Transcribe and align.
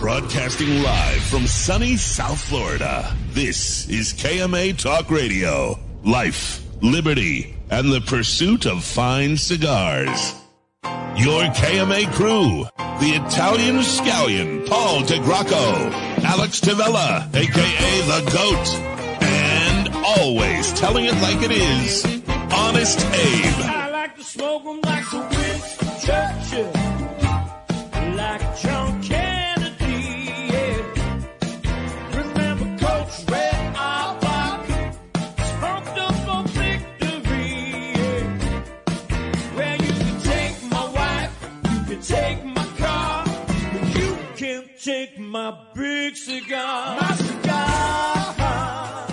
Broadcasting 0.00 0.82
live 0.82 1.22
from 1.24 1.46
sunny 1.46 1.96
South 1.96 2.40
Florida. 2.40 3.14
This 3.32 3.86
is 3.90 4.14
KMA 4.14 4.78
Talk 4.78 5.10
Radio. 5.10 5.78
Life, 6.02 6.62
liberty, 6.80 7.54
and 7.70 7.92
the 7.92 8.00
pursuit 8.00 8.64
of 8.64 8.82
fine 8.82 9.36
cigars. 9.36 10.34
Your 11.16 11.42
KMA 11.52 12.10
crew, 12.14 12.64
the 12.98 13.20
Italian 13.26 13.76
scallion, 13.80 14.66
Paul 14.66 15.02
DeGracco, 15.02 15.92
Alex 16.24 16.60
Tavella, 16.60 17.28
aka 17.36 18.00
The 18.06 18.30
Goat, 18.32 19.22
and 19.22 19.94
always 20.18 20.72
telling 20.72 21.04
it 21.04 21.14
like 21.20 21.42
it 21.42 21.52
is, 21.52 22.06
Honest 22.50 23.00
Abe. 23.00 23.64
I 23.66 23.90
like 23.90 24.16
to 24.16 24.24
smoke 24.24 24.62
'em 24.66 24.80
like 24.82 25.10
the 25.10 25.18
Winston 25.18 25.88
Churchill, 26.00 26.72
like 28.16 28.60
John 28.62 28.99
my 45.30 45.56
big 45.74 46.16
cigar. 46.16 46.98
My 47.00 47.14
cigar. 47.14 49.06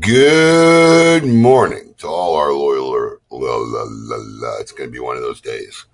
Good 0.00 1.26
morning 1.26 1.94
to 1.98 2.06
all 2.06 2.36
our 2.36 2.52
loyal, 2.52 3.18
la, 3.30 3.56
la, 3.56 3.84
la, 3.86 4.16
la, 4.18 4.56
it's 4.60 4.72
going 4.72 4.88
to 4.88 4.92
be 4.92 4.98
one 4.98 5.16
of 5.16 5.22
those 5.22 5.42
days. 5.42 5.84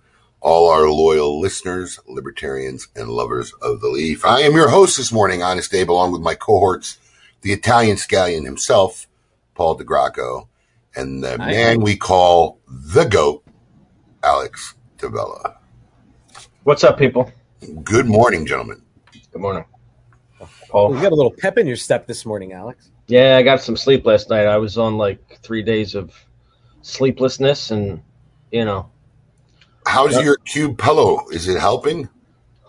All 0.40 0.70
our 0.70 0.88
loyal 0.88 1.40
listeners, 1.40 1.98
libertarians, 2.06 2.86
and 2.94 3.08
lovers 3.08 3.52
of 3.60 3.80
the 3.80 3.88
leaf. 3.88 4.24
I 4.24 4.42
am 4.42 4.54
your 4.54 4.68
host 4.68 4.96
this 4.96 5.12
morning, 5.12 5.42
Honest 5.42 5.74
Abe, 5.74 5.90
along 5.90 6.12
with 6.12 6.20
my 6.20 6.36
cohorts, 6.36 6.98
the 7.40 7.52
Italian 7.52 7.96
scallion 7.96 8.44
himself, 8.44 9.08
Paul 9.54 9.76
DeGracco, 9.76 10.46
and 10.94 11.24
the 11.24 11.36
man 11.38 11.80
we 11.80 11.96
call 11.96 12.60
the 12.68 13.04
GOAT, 13.06 13.42
Alex 14.22 14.74
Tavella. 14.98 15.56
What's 16.62 16.84
up, 16.84 16.96
people? 16.96 17.32
Good 17.84 18.06
morning, 18.06 18.44
gentlemen. 18.44 18.82
Good 19.32 19.40
morning. 19.40 19.64
Well, 20.40 20.50
Paul. 20.68 20.96
you 20.96 21.00
got 21.00 21.12
a 21.12 21.14
little 21.14 21.34
pep 21.38 21.58
in 21.58 21.66
your 21.66 21.76
step 21.76 22.06
this 22.06 22.26
morning, 22.26 22.52
Alex. 22.52 22.90
Yeah, 23.06 23.36
I 23.36 23.42
got 23.42 23.60
some 23.60 23.76
sleep 23.76 24.04
last 24.04 24.30
night. 24.30 24.46
I 24.46 24.56
was 24.56 24.78
on 24.78 24.96
like 24.98 25.38
three 25.42 25.62
days 25.62 25.94
of 25.94 26.12
sleeplessness, 26.82 27.70
and 27.70 28.02
you 28.50 28.64
know, 28.64 28.90
How's 29.86 30.14
Yep. 30.14 30.24
your 30.24 30.36
cube 30.46 30.78
pillow? 30.78 31.28
Is 31.30 31.46
it 31.48 31.60
helping? 31.60 32.08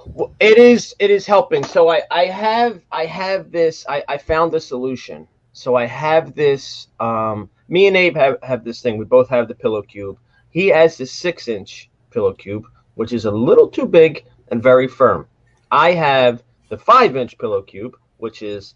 Well, 0.05 0.35
it 0.39 0.58
is 0.58 0.94
it 1.00 1.09
is 1.09 1.25
helping. 1.25 1.63
So 1.63 1.89
I 1.89 2.03
I 2.11 2.25
have 2.25 2.81
I 2.91 3.05
have 3.05 3.52
this. 3.52 3.85
I 3.89 4.03
I 4.07 4.17
found 4.17 4.52
the 4.52 4.59
solution. 4.59 5.28
So 5.53 5.75
I 5.75 5.85
have 5.85 6.35
this. 6.35 6.88
Um, 7.00 7.50
me 7.67 7.88
and 7.88 7.97
Abe 7.97 8.16
have 8.16 8.38
have 8.44 8.63
this 8.63 8.81
thing. 8.81 8.97
We 8.97 9.05
both 9.05 9.30
have 9.30 9.47
the 9.47 9.55
pillow 9.55 9.81
cube. 9.81 10.17
He 10.50 10.67
has 10.67 10.97
the 10.97 11.05
six 11.05 11.47
inch 11.47 11.89
pillow 12.11 12.33
cube, 12.33 12.66
which 12.95 13.13
is 13.13 13.25
a 13.25 13.31
little 13.31 13.67
too 13.69 13.88
big 13.88 14.25
and 14.54 14.62
very 14.64 14.88
firm. 14.88 15.28
I 15.72 15.94
have 15.94 16.44
the 16.70 16.78
five 16.78 17.18
inch 17.18 17.38
pillow 17.40 17.62
cube, 17.64 17.98
which 18.18 18.42
is 18.44 18.76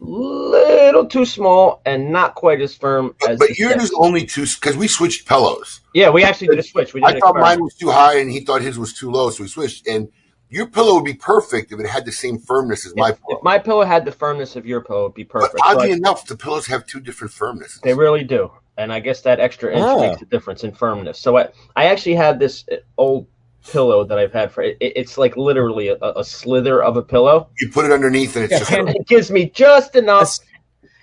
little 0.00 1.06
too 1.06 1.24
small 1.26 1.80
and 1.86 2.10
not 2.10 2.34
quite 2.34 2.60
as 2.62 2.74
firm 2.74 3.14
as. 3.28 3.38
But 3.38 3.56
yours 3.58 3.82
is 3.84 3.92
only 3.96 4.24
two, 4.26 4.46
because 4.46 4.76
we 4.76 4.88
switched 4.88 5.28
pillows. 5.28 5.80
Yeah, 5.94 6.08
we 6.10 6.24
actually 6.24 6.48
did 6.48 6.58
a 6.58 6.62
switch. 6.62 6.94
We 6.94 7.00
did 7.00 7.16
I 7.16 7.20
thought 7.20 7.36
mine 7.36 7.62
was 7.62 7.74
too 7.74 7.90
high 7.90 8.18
and 8.18 8.30
he 8.30 8.40
thought 8.40 8.62
his 8.62 8.78
was 8.78 8.92
too 8.94 9.10
low, 9.10 9.30
so 9.30 9.44
we 9.44 9.48
switched. 9.48 9.86
And 9.86 10.08
your 10.48 10.66
pillow 10.66 10.94
would 10.94 11.04
be 11.04 11.14
perfect 11.14 11.70
if 11.72 11.78
it 11.78 11.86
had 11.86 12.06
the 12.06 12.12
same 12.12 12.38
firmness 12.38 12.86
as 12.86 12.94
my 12.96 13.10
If, 13.10 13.20
pillow. 13.20 13.38
if 13.38 13.44
my 13.44 13.58
pillow 13.58 13.84
had 13.84 14.04
the 14.06 14.12
firmness 14.12 14.56
of 14.56 14.64
your 14.66 14.80
pillow, 14.80 15.04
it'd 15.04 15.14
be 15.14 15.24
perfect. 15.24 15.58
So 15.58 15.64
oddly 15.64 15.90
I- 15.92 15.96
enough, 15.96 16.26
the 16.26 16.36
pillows 16.36 16.66
have 16.66 16.86
two 16.86 17.00
different 17.00 17.32
firmnesses. 17.34 17.80
they 17.82 17.92
really 17.94 18.24
do, 18.24 18.50
and 18.78 18.90
I 18.92 19.00
guess 19.00 19.20
that 19.22 19.38
extra 19.38 19.70
inch 19.72 19.82
Oh. 19.86 20.00
makes 20.00 20.22
a 20.22 20.26
difference 20.26 20.64
in 20.64 20.72
firmness. 20.72 21.18
So 21.18 21.36
I, 21.36 21.48
I 21.76 21.84
actually 21.86 22.14
have 22.16 22.38
this 22.38 22.64
old 22.96 23.26
pillow 23.70 24.04
that 24.04 24.18
I've 24.18 24.32
had 24.32 24.52
for 24.52 24.62
it, 24.62 24.76
it's 24.80 25.16
like 25.18 25.36
literally 25.36 25.88
a, 25.88 25.96
a 26.00 26.24
slither 26.24 26.82
of 26.82 26.96
a 26.96 27.02
pillow, 27.02 27.48
you 27.60 27.70
put 27.70 27.84
it 27.84 27.92
underneath 27.92 28.36
and 28.36 28.44
it's 28.44 28.52
Yeah, 28.52 28.58
just 28.60 28.72
and 28.72 28.88
it 28.90 29.06
gives 29.06 29.30
me 29.30 29.50
just 29.50 29.96
enough. 29.96 30.20
That's- 30.38 30.40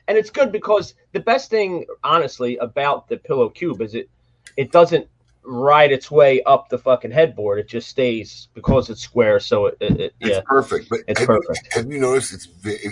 And 0.08 0.18
it's 0.18 0.30
good 0.30 0.52
because 0.52 0.94
the 1.14 1.20
best 1.22 1.50
thing, 1.50 1.86
honestly, 2.04 2.58
about 2.58 3.08
the 3.08 3.18
pillow 3.18 3.50
cube 3.50 3.82
is 3.82 3.96
it, 3.96 4.10
it 4.58 4.72
doesn't 4.72 5.08
ride 5.44 5.92
its 5.92 6.12
way 6.12 6.42
up 6.44 6.70
the 6.70 6.78
fucking 6.78 7.12
headboard. 7.12 7.60
It 7.60 7.68
just 7.68 7.88
stays 7.88 8.50
because 8.54 8.90
it's 8.90 9.02
square. 9.02 9.40
So 9.40 9.68
it, 9.68 9.78
it, 9.80 9.92
it 10.00 10.14
it's 10.20 10.30
yeah. 10.32 10.42
perfect. 10.46 10.90
But 10.90 11.00
It's 11.08 11.20
have, 11.20 11.28
perfect. 11.28 11.74
have 11.74 11.92
you 11.92 12.00
noticed 12.00 12.34
it's 12.34 12.48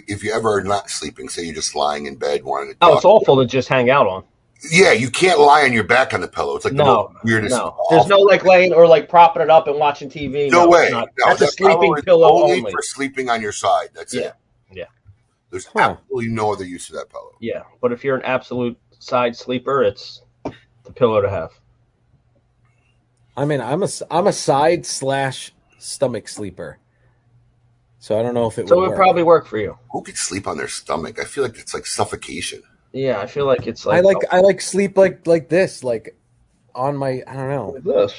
if 0.08 0.24
you 0.24 0.32
ever 0.32 0.50
are 0.54 0.64
not 0.64 0.90
sleeping, 0.90 1.30
say 1.30 1.44
you're 1.44 1.54
just 1.56 1.76
lying 1.76 2.06
in 2.06 2.16
bed 2.16 2.44
wanting 2.44 2.72
to 2.74 2.78
Oh, 2.82 2.88
talk, 2.90 2.96
it's 2.98 3.06
awful 3.06 3.38
to 3.38 3.46
just 3.46 3.68
hang 3.68 3.90
out 3.90 4.08
on. 4.08 4.24
Yeah, 4.72 4.92
you 4.92 5.10
can't 5.10 5.40
lie 5.40 5.64
on 5.64 5.74
your 5.74 5.84
back 5.84 6.14
on 6.14 6.22
the 6.22 6.28
pillow. 6.28 6.56
It's 6.56 6.66
like 6.66 6.74
the 6.76 6.84
No, 6.84 7.10
most 7.14 7.24
weirdest. 7.24 7.56
No, 7.56 7.78
there's 7.90 8.08
no 8.08 8.20
like 8.20 8.44
laying 8.46 8.74
or 8.74 8.88
like 8.88 9.08
propping 9.10 9.42
it 9.42 9.50
up 9.50 9.68
and 9.68 9.78
watching 9.78 10.10
TV. 10.10 10.52
no 10.52 10.64
it's 10.64 10.72
way. 10.72 10.90
No, 10.92 11.08
That's 11.26 11.42
a 11.42 11.46
that 11.46 11.56
pillow 11.58 11.80
sleeping 11.82 12.04
pillow 12.04 12.44
only, 12.44 12.58
only. 12.60 12.72
for 12.72 12.82
sleeping 12.82 13.30
on 13.30 13.42
your 13.42 13.52
side. 13.54 13.90
That's 13.94 14.14
Yeah, 14.14 14.22
it. 14.22 14.34
yeah. 14.72 14.86
There's 15.50 15.66
Huh. 15.66 15.96
absolutely 16.00 16.30
no 16.30 16.52
other 16.54 16.66
use 16.66 16.90
of 16.90 16.96
that 16.96 17.10
pillow. 17.10 17.36
Yeah, 17.40 17.64
but 17.82 17.92
if 17.92 18.04
you're 18.04 18.16
an 18.18 18.24
absolute 18.24 18.78
side 19.00 19.36
sleeper, 19.36 19.84
it's 19.84 20.22
the 20.44 20.92
pillow 20.94 21.22
to 21.22 21.30
have. 21.30 21.52
I 23.38 23.46
mean, 23.46 23.62
I'm 23.62 23.84
a 23.84 23.88
I'm 24.12 24.28
a 24.28 24.34
side 24.34 24.86
slash 24.86 25.54
stomach 25.78 26.28
sleeper, 26.28 26.78
so 27.98 28.20
I 28.20 28.22
don't 28.22 28.34
know 28.34 28.48
if 28.48 28.60
it 28.60 28.68
So 28.68 28.76
would 28.76 28.82
it 28.82 28.82
would 28.82 28.90
work. 28.90 28.98
probably 28.98 29.24
work 29.24 29.48
for 29.48 29.58
you. 29.58 29.78
Who 29.92 30.02
could 30.02 30.18
sleep 30.18 30.46
on 30.48 30.58
their 30.58 30.68
stomach? 30.68 31.20
I 31.20 31.24
feel 31.24 31.44
like 31.46 31.58
it's 31.58 31.74
like 31.74 31.86
suffocation. 31.86 32.62
Yeah, 32.94 33.20
I 33.20 33.28
feel 33.28 33.46
like 33.46 33.68
it's 33.68 33.86
like 33.86 33.98
I 33.98 34.02
like 34.02 34.18
I 34.32 34.40
like 34.40 34.62
sleep 34.62 34.98
like 34.98 35.28
like 35.28 35.48
this, 35.50 35.84
like 35.84 36.18
on 36.74 36.98
my 36.98 37.22
I 37.28 37.34
don't 37.36 37.50
know. 37.50 37.78
this. 37.84 38.14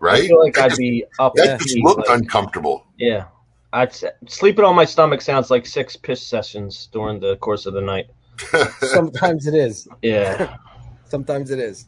Right? 0.00 0.24
I 0.24 0.26
feel 0.26 0.40
like 0.40 0.54
that 0.54 0.64
I'd 0.64 0.68
just, 0.70 0.78
be 0.80 1.04
up. 1.18 1.32
that 1.36 1.58
just 1.60 1.74
feet, 1.74 1.84
looked 1.84 2.08
like- 2.08 2.18
uncomfortable. 2.18 2.86
yeah, 2.98 3.26
I'd 3.72 3.92
say, 3.94 4.10
sleeping 4.28 4.64
on 4.64 4.76
my 4.76 4.84
stomach 4.84 5.22
sounds 5.22 5.50
like 5.50 5.64
six 5.64 5.96
piss 5.96 6.20
sessions 6.22 6.88
during 6.92 7.18
the 7.20 7.36
course 7.36 7.64
of 7.66 7.72
the 7.72 7.80
night. 7.80 8.08
Sometimes 8.80 9.46
it 9.46 9.54
is. 9.54 9.88
Yeah, 10.02 10.56
Sometimes 11.06 11.50
it 11.50 11.58
is. 11.58 11.86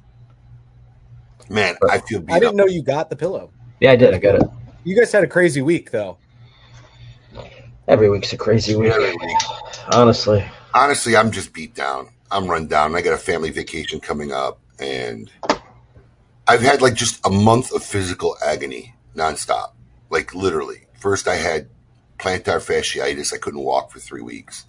Man, 1.50 1.76
I 1.90 1.98
feel 1.98 2.20
beat 2.20 2.32
I 2.32 2.38
didn't 2.40 2.58
up. 2.60 2.66
know 2.66 2.72
you 2.72 2.82
got 2.82 3.10
the 3.10 3.16
pillow. 3.16 3.50
yeah, 3.80 3.92
I 3.92 3.96
did. 3.96 4.14
I 4.14 4.18
got 4.18 4.36
it. 4.36 4.42
You 4.84 4.96
guys 4.96 5.12
had 5.12 5.22
a 5.24 5.28
crazy 5.28 5.60
week 5.60 5.90
though. 5.90 6.16
Every 7.88 8.08
week's 8.10 8.32
a 8.32 8.36
crazy 8.36 8.74
week, 8.74 8.92
honestly. 9.92 10.44
Honestly, 10.76 11.16
I'm 11.16 11.30
just 11.30 11.54
beat 11.54 11.74
down. 11.74 12.10
I'm 12.30 12.48
run 12.48 12.66
down. 12.66 12.94
I 12.94 13.00
got 13.00 13.14
a 13.14 13.18
family 13.18 13.50
vacation 13.50 13.98
coming 13.98 14.30
up, 14.30 14.60
and 14.78 15.30
I've 16.46 16.60
had 16.60 16.82
like 16.82 16.92
just 16.92 17.24
a 17.24 17.30
month 17.30 17.72
of 17.72 17.82
physical 17.82 18.36
agony 18.44 18.94
nonstop. 19.16 19.72
Like 20.10 20.34
literally. 20.34 20.86
First, 21.00 21.28
I 21.28 21.36
had 21.36 21.70
plantar 22.18 22.60
fasciitis. 22.60 23.32
I 23.32 23.38
couldn't 23.38 23.60
walk 23.60 23.90
for 23.90 24.00
three 24.00 24.20
weeks. 24.20 24.66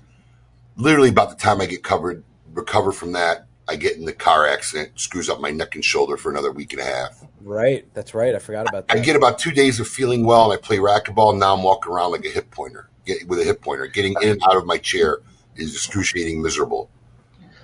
Literally, 0.78 1.10
about 1.10 1.30
the 1.30 1.36
time 1.36 1.60
I 1.60 1.66
get 1.66 1.84
covered, 1.84 2.24
recover 2.54 2.94
from 2.94 3.12
that, 3.12 3.46
I 3.68 3.76
get 3.76 3.98
in 3.98 4.06
the 4.06 4.14
car 4.14 4.48
accident, 4.48 4.98
screws 4.98 5.28
up 5.28 5.42
my 5.42 5.52
neck 5.52 5.76
and 5.76 5.84
shoulder 5.84 6.16
for 6.16 6.32
another 6.32 6.54
week 6.54 6.72
and 6.72 6.82
a 6.82 6.86
half. 6.86 7.22
Right. 7.42 7.86
That's 7.94 8.14
right. 8.14 8.34
I 8.34 8.40
forgot 8.40 8.70
about 8.70 8.88
that. 8.88 8.98
I 8.98 9.02
get 9.02 9.18
about 9.18 9.40
two 9.40 9.52
days 9.52 9.82
of 9.82 9.90
feeling 9.90 10.26
well, 10.26 10.50
and 10.50 10.58
I 10.58 10.62
play 10.62 10.78
racquetball. 10.78 11.32
And 11.32 11.42
now 11.42 11.54
I'm 11.54 11.64
walking 11.64 11.92
around 11.92 12.12
like 12.12 12.24
a 12.24 12.30
hip 12.30 12.50
pointer, 12.50 12.88
get, 13.06 13.28
with 13.28 13.40
a 13.40 13.44
hip 13.44 13.62
pointer. 13.62 13.88
Getting 13.88 14.16
in 14.22 14.30
and 14.30 14.42
out 14.46 14.56
of 14.56 14.66
my 14.66 14.78
chair 14.78 15.18
is 15.58 15.74
excruciating, 15.76 16.42
miserable. 16.42 16.90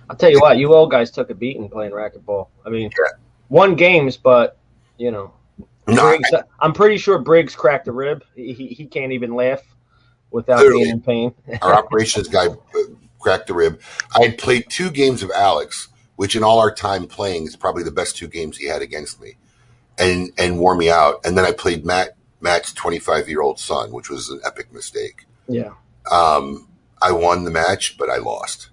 I'll 0.10 0.16
tell 0.16 0.30
you 0.32 0.40
what, 0.40 0.58
you 0.58 0.74
old 0.74 0.92
guys 0.92 1.12
took 1.12 1.30
a 1.30 1.34
beating 1.36 1.70
playing 1.70 1.92
racquetball. 1.92 2.48
I 2.66 2.70
mean, 2.70 2.92
Yeah. 2.92 3.12
won 3.50 3.76
games, 3.76 4.18
but 4.18 4.58
you 4.98 5.12
know, 5.12 5.34
No, 5.88 6.06
I- 6.06 6.18
Briggs, 6.18 6.30
I'm 6.60 6.74
pretty 6.74 6.98
sure 6.98 7.20
Briggs 7.20 7.56
cracked 7.56 7.88
a 7.88 7.92
rib. 7.92 8.24
He, 8.36 8.54
he, 8.54 8.68
he 8.68 8.86
can't 8.86 9.12
even 9.12 9.34
laugh 9.36 9.62
without 10.32 10.60
being 10.60 10.88
in 10.90 11.02
pain. 11.02 11.34
our 11.62 11.74
operations 11.74 12.28
guy 12.28 12.48
uh, 12.48 12.56
cracked 13.20 13.48
the 13.48 13.54
rib. 13.54 13.80
I 14.16 14.24
had 14.24 14.38
played 14.38 14.66
two 14.70 14.90
games 14.92 15.24
of 15.24 15.32
Alex, 15.32 15.88
which 16.18 16.36
in 16.36 16.44
all 16.44 16.60
our 16.60 16.74
time 16.74 17.08
playing 17.08 17.48
is 17.48 17.56
probably 17.56 17.84
the 17.84 17.92
best 17.92 18.18
two 18.18 18.28
games 18.28 18.58
he 18.58 18.68
had 18.68 18.82
against 18.82 19.22
me, 19.22 19.36
and 19.98 20.32
and 20.38 20.60
wore 20.60 20.76
me 20.76 20.90
out. 20.90 21.22
And 21.26 21.38
then 21.38 21.46
I 21.46 21.52
played 21.54 21.86
Matt 21.86 22.16
Matt's 22.42 22.74
25 22.74 23.30
year 23.30 23.42
old 23.42 23.58
son, 23.60 23.92
which 23.92 24.10
was 24.10 24.30
an 24.30 24.42
epic 24.46 24.72
mistake. 24.74 25.26
Yeah, 25.48 25.72
Um, 26.12 26.68
I 27.04 27.12
won 27.12 27.44
the 27.44 27.52
match, 27.52 27.98
but 27.98 28.10
I 28.10 28.18
lost. 28.18 28.70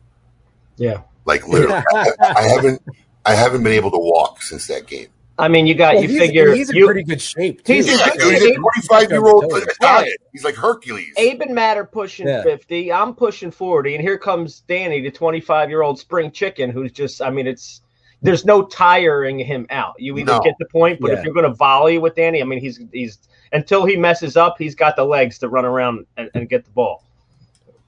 yeah. 0.77 1.03
Like 1.27 1.47
literally, 1.47 1.83
I, 1.95 2.11
I 2.21 2.43
haven't 2.43 2.83
I 3.27 3.35
haven't 3.35 3.63
been 3.63 3.75
able 3.75 3.91
to 3.91 3.99
walk 3.99 4.43
since 4.43 4.67
that 4.69 4.87
game. 4.87 5.09
I 5.39 5.49
mean, 5.49 5.67
you 5.67 5.75
got 5.75 5.95
Well, 5.95 6.03
you 6.05 6.09
he's, 6.11 6.19
figure 6.19 6.53
he's 6.55 6.71
in 6.71 6.77
you, 6.77 6.85
pretty 6.87 7.03
good 7.05 7.21
shape. 7.21 7.63
Too. 7.65 7.73
He's 7.75 7.89
in 7.89 7.99
Yeah, 7.99 8.11
good 8.11 8.19
dude, 8.21 8.43
he's 8.43 8.57
a 8.57 8.61
25 8.91 9.11
year 9.11 9.25
old 9.27 9.45
Yeah. 9.51 9.59
Italian. 9.69 10.17
He's 10.33 10.45
like 10.45 10.55
Hercules. 10.55 11.13
Abe 11.17 11.41
and 11.43 11.55
Matt 11.55 11.77
are 11.77 11.85
pushing 11.87 12.27
Yeah. 12.29 12.43
50. 12.43 12.93
I'm 12.93 13.15
pushing 13.15 13.51
40, 13.51 13.95
and 13.95 14.03
here 14.03 14.19
comes 14.19 14.61
Danny, 14.69 15.01
the 15.01 15.11
25 15.11 15.69
year 15.71 15.83
old 15.83 15.99
spring 15.99 16.31
chicken, 16.31 16.71
who's 16.71 16.93
just. 16.93 17.21
I 17.23 17.31
mean, 17.31 17.47
it's 17.47 17.83
there's 18.23 18.45
no 18.45 18.63
tiring 18.65 19.39
him 19.39 19.67
out. 19.71 19.95
You 19.99 20.17
either 20.19 20.33
No. 20.33 20.41
get 20.41 20.55
the 20.59 20.67
point, 20.67 21.01
but 21.01 21.11
Yeah. 21.11 21.19
if 21.19 21.25
you're 21.25 21.35
going 21.35 21.47
to 21.49 21.55
volley 21.55 21.97
with 21.99 22.15
Danny, 22.17 22.41
I 22.43 22.45
mean, 22.45 22.61
he's 22.61 22.81
he's 22.93 23.19
until 23.53 23.85
he 23.87 23.97
messes 23.97 24.37
up, 24.37 24.57
he's 24.59 24.75
got 24.75 24.97
the 24.97 25.05
legs 25.05 25.39
to 25.39 25.49
run 25.49 25.65
around 25.65 26.07
and, 26.17 26.29
and 26.35 26.49
get 26.49 26.65
the 26.65 26.71
ball. 26.71 27.05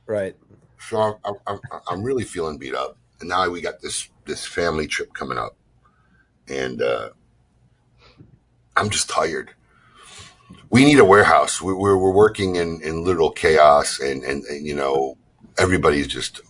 Right. 0.06 0.36
So 0.78 1.18
I'm, 1.24 1.34
I'm, 1.46 1.60
I'm 1.88 2.02
really 2.02 2.24
feeling 2.24 2.58
beat 2.58 2.74
up, 2.74 2.96
and 3.20 3.28
now 3.28 3.48
we 3.48 3.60
got 3.60 3.80
this 3.80 4.08
this 4.26 4.44
family 4.46 4.86
trip 4.86 5.14
coming 5.14 5.38
up, 5.38 5.56
and 6.48 6.82
uh, 6.82 7.10
I'm 8.76 8.90
just 8.90 9.08
tired. 9.08 9.52
We 10.70 10.84
need 10.84 10.98
a 10.98 11.04
warehouse. 11.04 11.62
We, 11.62 11.72
we're 11.72 11.96
we're 11.96 12.12
working 12.12 12.56
in 12.56 12.80
in 12.82 13.04
literal 13.04 13.30
chaos, 13.30 14.00
and, 14.00 14.24
and 14.24 14.44
and 14.44 14.66
you 14.66 14.74
know 14.74 15.18
everybody's 15.58 16.08
just 16.08 16.40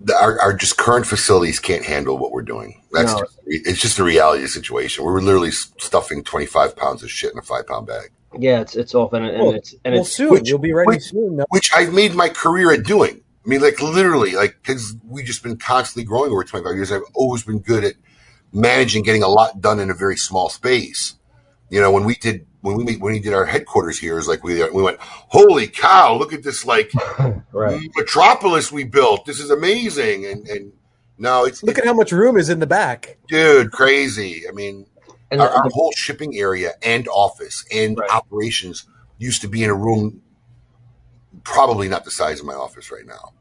the, 0.00 0.14
our 0.14 0.40
our 0.40 0.52
just 0.54 0.76
current 0.76 1.06
facilities 1.06 1.60
can't 1.60 1.84
handle 1.84 2.18
what 2.18 2.32
we're 2.32 2.42
doing. 2.42 2.82
That's 2.92 3.12
No. 3.12 3.20
just, 3.20 3.38
it's 3.46 3.80
just 3.80 3.96
the 3.96 4.04
reality 4.04 4.38
of 4.42 4.48
the 4.48 4.48
situation. 4.48 5.04
We're 5.04 5.20
literally 5.20 5.50
stuffing 5.52 6.24
25 6.24 6.76
pounds 6.76 7.02
of 7.02 7.10
shit 7.10 7.32
in 7.32 7.38
a 7.38 7.42
five 7.42 7.66
pound 7.66 7.86
bag. 7.86 8.10
Yeah, 8.38 8.60
it's 8.60 8.76
it's 8.76 8.94
off 8.94 9.12
and, 9.12 9.26
and 9.26 9.42
Well, 9.42 9.54
it's 9.54 9.74
and 9.84 9.94
well, 9.94 10.02
it's 10.02 10.12
soon 10.12 10.30
which- 10.30 10.48
you'll 10.48 10.58
be 10.58 10.72
ready 10.72 10.86
which- 10.88 11.02
soon. 11.04 11.36
No? 11.36 11.44
which 11.50 11.70
I've 11.74 11.92
made 11.92 12.14
my 12.14 12.28
career 12.28 12.72
at 12.72 12.84
doing. 12.84 13.20
I 13.44 13.48
mean, 13.48 13.60
like 13.60 13.80
literally, 13.80 14.32
like 14.32 14.56
because 14.62 14.94
we've 15.08 15.24
just 15.24 15.42
been 15.42 15.56
constantly 15.56 16.04
growing 16.04 16.30
over 16.30 16.44
25 16.44 16.74
years. 16.74 16.92
I've 16.92 17.02
always 17.14 17.42
been 17.42 17.58
good 17.60 17.84
at 17.84 17.94
managing, 18.52 19.02
getting 19.02 19.22
a 19.22 19.28
lot 19.28 19.60
done 19.60 19.80
in 19.80 19.90
a 19.90 19.94
very 19.94 20.16
small 20.16 20.48
space. 20.48 21.14
You 21.70 21.80
know, 21.80 21.90
when 21.90 22.04
we 22.04 22.14
did 22.16 22.46
when 22.60 22.76
we 22.84 22.96
when 22.96 23.12
we 23.14 23.18
did 23.20 23.32
our 23.32 23.46
headquarters 23.46 23.98
here, 23.98 24.18
is 24.18 24.28
like 24.28 24.44
we 24.44 24.62
we 24.70 24.82
went, 24.82 24.98
holy 25.00 25.66
cow, 25.66 26.14
look 26.16 26.32
at 26.32 26.42
this 26.42 26.66
like 26.66 26.92
right. 27.52 27.80
metropolis 27.96 28.70
we 28.70 28.84
built. 28.84 29.24
This 29.24 29.40
is 29.40 29.50
amazing, 29.50 30.26
and 30.26 30.46
and 30.48 30.72
no, 31.16 31.44
it's 31.46 31.62
Look 31.62 31.78
at 31.78 31.84
how 31.84 31.94
much 31.94 32.12
room 32.12 32.36
is 32.36 32.48
in 32.50 32.58
the 32.60 32.66
back. 32.66 33.16
dude 33.28 33.72
crazy. 33.72 34.44
I 34.48 34.52
mean, 34.52 34.86
And 35.30 35.40
our, 35.40 35.48
our 35.48 35.70
whole 35.72 35.92
shipping 35.92 36.36
area 36.36 36.72
and 36.82 37.06
office 37.08 37.64
and 37.72 37.96
Right. 37.98 38.10
operations 38.10 38.86
used 39.18 39.42
to 39.42 39.48
be 39.48 39.62
in 39.62 39.70
a 39.70 39.74
room 39.74 40.22
probably 41.44 41.88
not 41.88 42.04
the 42.04 42.10
size 42.10 42.40
of 42.40 42.46
my 42.46 42.54
office 42.54 42.90
right 42.90 43.06
now. 43.06 43.32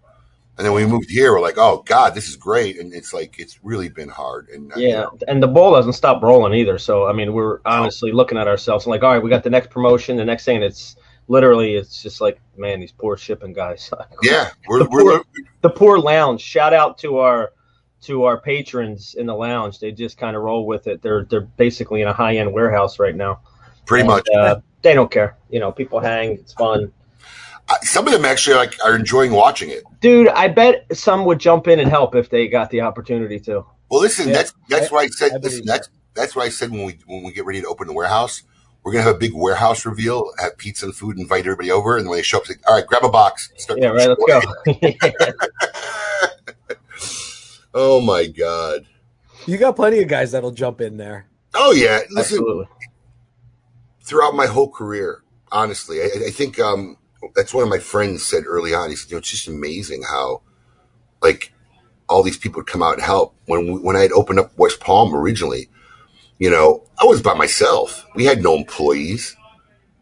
And 0.58 0.66
then 0.66 0.74
we 0.74 0.86
moved 0.86 1.10
here, 1.10 1.32
we're 1.32 1.40
like, 1.40 1.58
oh 1.58 1.84
God, 1.86 2.14
this 2.14 2.28
is 2.28 2.36
great. 2.36 2.78
And 2.80 2.94
it's 2.94 3.14
like 3.14 3.40
it's 3.40 3.60
really 3.64 3.88
been 3.90 4.10
hard. 4.10 4.50
And 4.50 4.72
yeah, 4.76 5.06
and 5.28 5.42
the 5.42 5.48
ball 5.48 5.72
doesn't 5.74 5.94
stop 5.94 6.22
rolling 6.22 6.54
either. 6.54 6.78
So 6.78 7.08
I 7.08 7.14
mean, 7.14 7.34
we're 7.34 7.60
honestly 7.66 8.12
looking 8.12 8.38
at 8.38 8.48
ourselves 8.48 8.86
and 8.86 8.92
like, 8.92 9.02
all 9.04 9.14
right, 9.14 9.24
we 9.24 9.30
got 9.30 9.44
the 9.44 9.50
next 9.50 9.70
promotion, 9.70 10.18
the 10.18 10.26
next 10.26 10.44
thing. 10.44 10.58
And 10.58 10.66
it's 10.66 10.98
literally, 11.30 11.76
it's 11.76 12.04
just 12.04 12.20
like, 12.20 12.42
man, 12.58 12.82
these 12.82 12.92
poor 12.92 13.16
shipping 13.16 13.54
guys. 13.54 13.90
yeah, 14.22 14.50
we're, 14.68 14.80
The 14.84 14.90
we're 14.90 15.02
poor- 15.04 15.24
the 15.62 15.70
poor 15.70 15.98
lounge. 15.98 16.42
Shout 16.42 16.74
out 16.74 16.98
to 17.00 17.20
our 17.20 17.54
to 18.02 18.24
our 18.24 18.40
patrons 18.40 19.16
in 19.16 19.26
the 19.26 19.34
lounge. 19.36 19.80
They 19.80 19.92
just 19.92 20.18
kind 20.18 20.36
of 20.36 20.42
roll 20.44 20.66
with 20.66 20.88
it. 20.88 21.02
They're 21.02 21.26
they're 21.26 21.42
basically 21.42 22.02
in 22.02 22.08
a 22.08 22.14
high 22.14 22.38
end 22.38 22.54
warehouse 22.54 23.00
right 23.00 23.16
now. 23.16 23.42
pretty 23.86 24.02
And, 24.02 24.08
much. 24.10 24.28
Uh, 24.34 24.60
they 24.82 24.94
don't 24.94 25.12
care. 25.12 25.36
You 25.50 25.60
know, 25.60 25.72
people 25.72 26.00
hang. 26.00 26.32
It's 26.34 26.54
fun. 26.54 26.92
I- 27.70 27.78
Some 27.82 28.08
of 28.08 28.14
them 28.14 28.24
actually 28.26 28.56
like 28.56 28.78
are 28.84 28.96
enjoying 28.96 29.32
watching 29.32 29.70
it. 29.70 29.84
Dude, 30.00 30.30
I 30.30 30.48
bet 30.48 30.86
some 30.96 31.26
would 31.26 31.40
jump 31.40 31.68
in 31.68 31.80
and 31.80 31.90
help 31.90 32.16
if 32.16 32.30
they 32.30 32.48
got 32.48 32.70
the 32.70 32.82
opportunity 32.82 33.40
to. 33.42 33.66
Well, 33.92 34.02
listen, 34.02 34.28
Yeah, 34.30 34.34
that's 34.36 34.54
that's 34.70 34.88
I- 34.92 34.94
what 34.96 35.04
I 35.04 35.08
said. 35.08 35.32
I 35.34 35.38
listen, 35.38 35.66
that's 35.66 35.88
that. 35.88 35.94
that's 36.16 36.36
what 36.36 36.46
I 36.46 36.50
said 36.50 36.72
when 36.72 36.84
we 36.86 36.98
when 37.08 37.24
we 37.24 37.32
get 37.34 37.46
ready 37.46 37.62
to 37.62 37.68
open 37.68 37.88
the 37.88 37.94
warehouse. 37.94 38.44
We're 38.82 38.94
gonna 38.94 39.04
have 39.04 39.16
a 39.16 39.20
big 39.20 39.34
warehouse 39.34 39.86
reveal, 39.86 40.32
have 40.40 40.58
pizza 40.58 40.86
and 40.86 40.96
food, 40.96 41.20
invite 41.20 41.42
everybody 41.42 41.70
over, 41.70 41.98
and 41.98 42.08
when 42.08 42.18
they 42.18 42.22
show 42.24 42.38
up, 42.38 42.46
say, 42.48 42.54
all 42.66 42.76
right, 42.76 42.88
grab 42.88 43.04
a 43.04 43.10
box. 43.10 43.52
Start 43.58 43.80
Yeah, 43.82 43.90
right. 43.90 44.08
Let's 44.08 44.26
go. 44.26 44.42
oh 47.74 48.02
my 48.02 48.26
god. 48.28 48.86
You 49.46 49.58
got 49.58 49.76
plenty 49.76 50.02
of 50.02 50.08
guys 50.08 50.32
that'll 50.32 50.52
jump 50.52 50.82
in 50.82 50.98
there. 50.98 51.28
Oh 51.54 51.72
yeah. 51.72 52.00
Listen, 52.10 52.40
Absolutely. 52.40 52.66
throughout 54.02 54.36
my 54.36 54.48
whole 54.48 54.70
career, 54.70 55.24
honestly, 55.52 56.02
I, 56.02 56.10
I 56.28 56.32
think 56.32 56.60
um, 56.60 56.98
that's 57.36 57.54
one 57.54 57.64
of 57.64 57.70
my 57.70 57.80
friends 57.80 58.26
said 58.26 58.44
early 58.46 58.74
on. 58.74 58.90
He 58.90 58.96
said, 58.96 59.10
"You 59.12 59.16
know, 59.16 59.20
it's 59.20 59.32
just 59.32 59.48
amazing 59.48 60.04
how, 60.04 60.42
like, 61.22 61.54
all 62.08 62.24
these 62.24 62.38
people 62.38 62.60
would 62.60 62.68
come 62.68 62.84
out 62.84 62.96
and 62.96 63.04
help." 63.04 63.36
When 63.46 63.82
when 63.82 63.96
I 63.96 64.02
had 64.02 64.12
opened 64.12 64.40
up 64.40 64.58
West 64.58 64.80
Palm 64.80 65.16
originally, 65.16 65.70
you 66.38 66.50
know, 66.50 66.84
I 67.02 67.06
was 67.06 67.22
by 67.22 67.34
myself. 67.34 68.06
We 68.16 68.26
had 68.26 68.44
no 68.44 68.56
employees. 68.56 69.36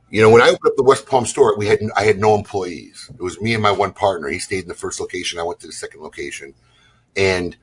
You 0.09 0.21
know, 0.21 0.29
when 0.29 0.41
I 0.41 0.47
opened 0.49 0.67
up 0.67 0.77
the 0.77 0.83
West 0.83 1.05
Palm 1.05 1.25
store, 1.25 1.57
we 1.57 1.67
had 1.67 1.79
I 1.95 2.03
had 2.03 2.17
no 2.19 2.35
employees. 2.35 3.09
It 3.13 3.21
was 3.21 3.41
me 3.41 3.53
and 3.53 3.63
my 3.63 3.71
one 3.71 3.93
partner. 3.93 4.29
He 4.29 4.39
stayed 4.39 4.63
in 4.63 4.69
the 4.69 4.73
first 4.73 4.99
location. 4.99 5.39
I 5.39 5.43
went 5.43 5.59
to 5.61 5.67
the 5.67 5.73
second 5.73 6.01
location, 6.01 6.53
and 7.15 7.55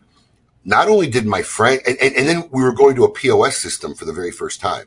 not 0.64 0.88
only 0.88 1.08
did 1.08 1.26
my 1.26 1.43
friend, 1.43 1.81
and, 1.87 1.96
and, 2.00 2.14
and 2.17 2.29
then 2.29 2.49
we 2.50 2.62
were 2.62 2.73
going 2.73 2.96
to 2.96 3.05
a 3.05 3.11
POS 3.11 3.56
system 3.56 3.94
for 3.94 4.05
the 4.05 4.12
very 4.12 4.31
first 4.31 4.61
time. 4.61 4.87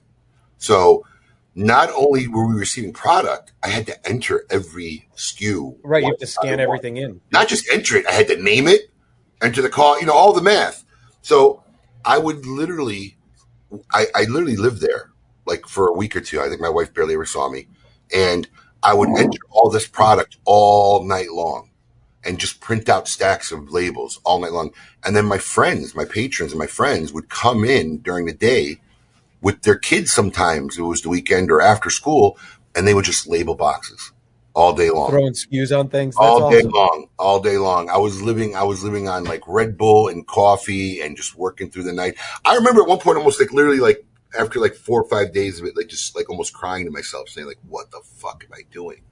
So 0.57 1.05
not 1.53 1.89
only 1.91 2.27
were 2.27 2.47
we 2.47 2.55
receiving 2.55 2.93
product, 2.93 3.51
I 3.63 3.69
had 3.69 3.85
to 3.87 4.07
enter 4.07 4.45
every 4.49 5.07
SKU. 5.15 5.77
Right, 5.83 6.03
you 6.03 6.09
have 6.09 6.19
to 6.19 6.27
scan 6.27 6.51
one. 6.51 6.59
everything 6.59 6.97
in. 6.97 7.21
Not 7.31 7.47
just 7.47 7.67
enter 7.71 7.95
it, 7.95 8.07
I 8.07 8.11
had 8.11 8.27
to 8.27 8.41
name 8.41 8.67
it, 8.67 8.91
enter 9.41 9.61
the 9.61 9.69
call, 9.69 9.99
you 9.99 10.05
know, 10.05 10.13
all 10.13 10.33
the 10.33 10.41
math. 10.41 10.83
So 11.21 11.63
I 12.03 12.17
would 12.17 12.45
literally, 12.45 13.17
I, 13.91 14.07
I 14.15 14.23
literally 14.23 14.55
lived 14.55 14.81
there 14.81 15.11
like 15.45 15.67
for 15.67 15.87
a 15.87 15.93
week 15.93 16.15
or 16.15 16.21
two. 16.21 16.41
I 16.41 16.49
think 16.49 16.61
my 16.61 16.69
wife 16.69 16.93
barely 16.93 17.13
ever 17.13 17.25
saw 17.25 17.49
me. 17.49 17.67
And 18.13 18.47
I 18.81 18.93
would 18.93 19.09
enter 19.17 19.39
all 19.49 19.69
this 19.69 19.87
product 19.87 20.37
all 20.45 21.03
night 21.03 21.31
long 21.31 21.71
and 22.27 22.37
just 22.37 22.59
print 22.59 22.89
out 22.89 23.07
stacks 23.07 23.51
of 23.51 23.71
labels 23.71 24.19
all 24.25 24.41
night 24.41 24.51
long. 24.51 24.71
And 25.05 25.15
then 25.15 25.25
my 25.25 25.37
friends, 25.37 25.95
my 25.95 26.05
patrons 26.05 26.51
and 26.51 26.59
my 26.59 26.67
friends 26.67 27.13
would 27.13 27.29
come 27.29 27.63
in 27.63 27.99
during 27.99 28.25
the 28.25 28.33
day 28.33 28.81
with 29.41 29.61
their 29.61 29.77
kids 29.77 30.11
sometimes. 30.11 30.77
It 30.77 30.81
was 30.81 31.01
the 31.01 31.09
weekend 31.09 31.49
or 31.49 31.61
after 31.61 31.89
school, 31.89 32.37
and 32.75 32.85
they 32.85 32.93
would 32.93 33.05
just 33.05 33.27
label 33.27 33.55
boxes 33.55 34.11
all 34.53 34.73
day 34.73 34.89
long 34.89 35.11
Throwing 35.11 35.33
SKUs 35.33 35.77
on 35.77 35.87
things. 35.87 36.15
That's 36.15 36.27
all 36.27 36.49
day 36.49 36.57
awesome. 36.57 36.71
long, 36.71 37.07
all 37.17 37.39
day 37.39 37.57
long. 37.57 37.89
I 37.89 37.97
was 37.97 38.21
living, 38.21 38.55
I 38.55 38.63
was 38.63 38.83
living 38.83 39.07
on 39.07 39.23
like 39.23 39.43
Red 39.47 39.77
Bull 39.77 40.07
and 40.09 40.27
coffee 40.27 40.99
and 40.99 41.15
just 41.15 41.35
working 41.35 41.69
through 41.69 41.83
the 41.83 41.93
night. 41.93 42.15
I 42.43 42.55
remember 42.55 42.81
at 42.81 42.87
one 42.87 42.99
point, 42.99 43.17
almost 43.17 43.39
like 43.39 43.53
literally 43.53 43.79
like 43.79 44.03
after 44.37 44.59
like 44.59 44.73
four 44.73 45.01
or 45.01 45.07
five 45.07 45.31
days 45.31 45.59
of 45.59 45.67
it, 45.67 45.77
like 45.77 45.87
just 45.87 46.15
like 46.15 46.29
almost 46.29 46.53
crying 46.53 46.85
to 46.85 46.91
myself 46.91 47.29
saying 47.29 47.47
like, 47.47 47.59
what 47.69 47.91
the 47.91 48.01
fuck 48.03 48.43
am 48.43 48.53
I 48.53 48.63
doing? 48.71 49.03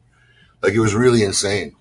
Like 0.62 0.74
it 0.74 0.80
was 0.80 0.96
really 0.96 1.24
insane, 1.24 1.76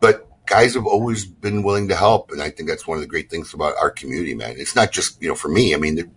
but 0.00 0.27
guys 0.48 0.74
have 0.74 0.86
always 0.86 1.24
been 1.26 1.62
willing 1.62 1.88
to 1.88 1.94
help. 1.96 2.30
And 2.32 2.42
I 2.42 2.50
think 2.50 2.68
that's 2.68 2.86
one 2.86 2.96
of 2.96 3.00
the 3.02 3.06
great 3.08 3.30
things 3.30 3.54
about 3.54 3.74
our 3.80 3.90
community, 3.90 4.34
man. 4.34 4.54
It's 4.58 4.74
not 4.74 4.92
just, 4.92 5.20
you 5.22 5.28
know, 5.28 5.34
for 5.34 5.48
me, 5.48 5.74
I 5.74 5.78
mean, 5.78 6.10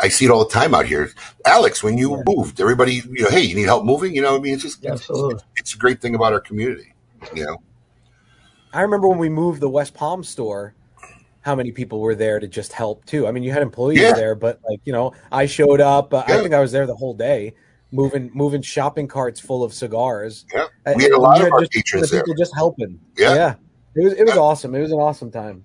I 0.00 0.08
see 0.08 0.24
it 0.26 0.30
all 0.30 0.44
the 0.44 0.50
time 0.52 0.74
out 0.74 0.86
here. 0.86 1.10
Alex, 1.46 1.82
when 1.82 1.96
you 1.98 2.16
Yeah. 2.16 2.22
moved, 2.26 2.60
everybody, 2.60 2.94
you 2.94 3.22
know, 3.24 3.30
hey, 3.30 3.42
you 3.42 3.54
need 3.54 3.64
help 3.64 3.84
moving? 3.84 4.14
You 4.14 4.22
know, 4.22 4.36
I 4.36 4.38
mean, 4.38 4.54
it's 4.54 4.62
just, 4.62 4.84
Absolutely. 4.84 5.40
it's 5.56 5.74
a 5.74 5.78
great 5.78 6.00
thing 6.00 6.14
about 6.14 6.32
our 6.32 6.40
community, 6.40 6.94
you 7.34 7.44
know? 7.44 7.56
I 8.72 8.82
remember 8.82 9.08
when 9.08 9.18
we 9.18 9.28
moved 9.30 9.60
the 9.60 9.70
West 9.70 9.94
Palm 9.94 10.22
store, 10.22 10.74
how 11.40 11.54
many 11.54 11.70
people 11.72 12.00
were 12.00 12.14
there 12.14 12.40
to 12.40 12.48
just 12.48 12.72
help 12.72 13.04
too. 13.06 13.26
I 13.26 13.30
mean, 13.30 13.42
you 13.44 13.52
had 13.52 13.62
employees 13.62 14.00
Yeah. 14.00 14.12
there, 14.14 14.34
but 14.34 14.58
like 14.68 14.80
you 14.84 14.92
know, 14.92 15.12
I 15.30 15.46
showed 15.46 15.80
up. 15.80 16.12
Uh, 16.12 16.24
Yeah. 16.28 16.38
I 16.38 16.42
think 16.42 16.52
I 16.52 16.60
was 16.60 16.72
there 16.72 16.86
the 16.86 16.94
whole 16.96 17.14
day, 17.14 17.54
moving 17.92 18.30
moving 18.34 18.62
shopping 18.62 19.06
carts 19.06 19.38
full 19.38 19.62
of 19.62 19.72
cigars. 19.72 20.44
Yeah. 20.52 20.66
Uh, 20.84 20.94
We 20.96 21.04
had 21.04 21.12
a 21.12 21.20
lot 21.20 21.40
of 21.40 21.52
our 21.52 21.60
just- 21.60 21.70
patrons 21.72 22.10
the 22.10 22.16
there. 22.26 22.34
just 22.36 22.52
helping. 22.56 22.98
Yeah. 23.16 23.54
It 23.96 24.04
was 24.04 24.12
it 24.14 24.24
was 24.24 24.34
Yeah. 24.34 24.40
awesome. 24.40 24.74
It 24.74 24.80
was 24.80 24.92
an 24.92 24.98
awesome 24.98 25.30
time. 25.30 25.64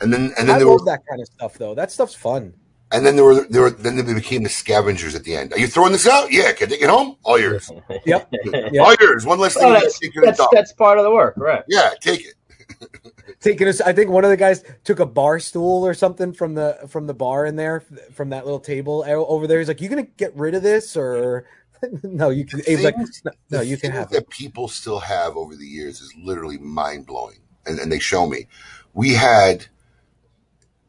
And 0.00 0.12
then, 0.12 0.32
and 0.38 0.48
then 0.48 0.56
I 0.56 0.58
there 0.58 0.66
love 0.68 0.80
were, 0.80 0.86
that 0.86 1.02
kind 1.08 1.20
of 1.20 1.26
stuff 1.28 1.54
though. 1.58 1.74
That 1.74 1.90
stuff's 1.90 2.14
fun. 2.14 2.54
and 2.92 3.04
then 3.04 3.16
there 3.16 3.24
were, 3.24 3.44
there 3.50 3.62
were, 3.62 3.70
then 3.70 3.96
they 3.96 4.14
became 4.14 4.42
the 4.44 4.48
scavengers 4.48 5.14
at 5.14 5.24
the 5.24 5.34
end. 5.36 5.52
Are 5.52 5.58
you 5.58 5.66
throwing 5.66 5.92
this 5.92 6.06
out? 6.06 6.32
Yeah. 6.32 6.52
Can 6.52 6.68
I 6.68 6.70
take 6.70 6.82
it 6.82 6.88
home? 6.88 7.16
All 7.24 7.38
yours. 7.38 7.70
Yep. 8.06 8.28
Yeah. 8.72 8.82
All 8.82 8.94
yours. 9.00 9.26
One 9.26 9.38
less 9.40 9.54
thing. 9.54 9.64
Oh, 9.64 9.70
gotta 9.72 9.84
that's, 9.86 9.98
take 9.98 10.12
to 10.14 10.20
the 10.20 10.26
that's, 10.26 10.46
that's 10.52 10.72
part 10.72 10.98
of 10.98 11.04
the 11.04 11.10
work, 11.10 11.34
right? 11.36 11.62
Yeah. 11.68 11.90
Take 12.00 12.24
it. 12.26 12.34
Taking 13.40 13.68
us, 13.68 13.80
I 13.80 13.92
think 13.92 14.10
one 14.10 14.24
of 14.24 14.30
the 14.30 14.36
guys 14.36 14.64
took 14.84 15.00
a 15.00 15.06
bar 15.06 15.38
stool 15.40 15.86
or 15.86 15.94
something 15.94 16.32
from 16.32 16.54
the 16.54 16.78
from 16.88 17.06
the 17.06 17.14
bar 17.14 17.46
in 17.46 17.56
there 17.56 17.80
from 18.12 18.30
that 18.30 18.44
little 18.44 18.60
table 18.60 19.04
over 19.06 19.46
there. 19.46 19.58
He's 19.58 19.68
like, 19.68 19.80
"You 19.80 19.88
gonna 19.88 20.02
get 20.02 20.34
rid 20.36 20.54
of 20.54 20.62
this 20.62 20.96
or?" 20.96 21.46
no, 22.02 22.30
you 22.30 22.44
can. 22.44 22.60
Abe's 22.60 22.84
like, 22.84 22.96
"No, 23.24 23.30
no, 23.50 23.60
you 23.60 23.76
can 23.76 23.92
have 23.92 24.10
it." 24.10 24.14
that 24.14 24.30
people 24.30 24.68
still 24.68 25.00
have 25.00 25.36
over 25.36 25.56
the 25.56 25.66
years 25.66 26.00
is 26.00 26.14
literally 26.22 26.58
mind 26.58 27.06
blowing, 27.06 27.38
and, 27.66 27.78
and 27.78 27.90
they 27.90 27.98
show 27.98 28.26
me. 28.26 28.46
We 28.94 29.14
had 29.14 29.66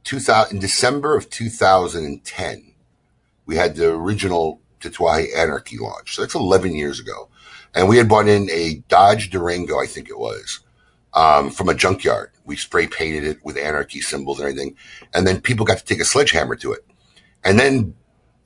2000 0.03 0.55
in 0.55 0.59
December 0.59 1.15
of 1.15 1.29
2010, 1.29 2.73
we 3.45 3.55
had 3.55 3.75
the 3.75 3.91
original 3.91 4.61
Tatuaje 4.79 5.35
Anarchy 5.35 5.77
launch. 5.77 6.15
So 6.15 6.21
that's 6.21 6.35
11 6.35 6.73
years 6.75 6.99
ago, 6.99 7.29
and 7.75 7.87
we 7.87 7.97
had 7.97 8.09
bought 8.09 8.27
in 8.27 8.49
a 8.49 8.83
Dodge 8.87 9.29
Durango, 9.29 9.79
I 9.79 9.85
think 9.85 10.09
it 10.09 10.17
was, 10.17 10.61
um, 11.13 11.51
from 11.51 11.69
a 11.69 11.75
junkyard. 11.75 12.31
We 12.45 12.55
spray 12.55 12.87
painted 12.87 13.23
it 13.23 13.43
with 13.43 13.57
anarchy 13.57 14.01
symbols 14.01 14.39
and 14.39 14.49
everything, 14.49 14.75
and 15.13 15.27
then 15.27 15.41
people 15.41 15.65
got 15.65 15.77
to 15.77 15.85
take 15.85 15.99
a 16.01 16.05
sledgehammer 16.05 16.55
to 16.57 16.73
it, 16.73 16.85
and 17.43 17.59
then 17.59 17.93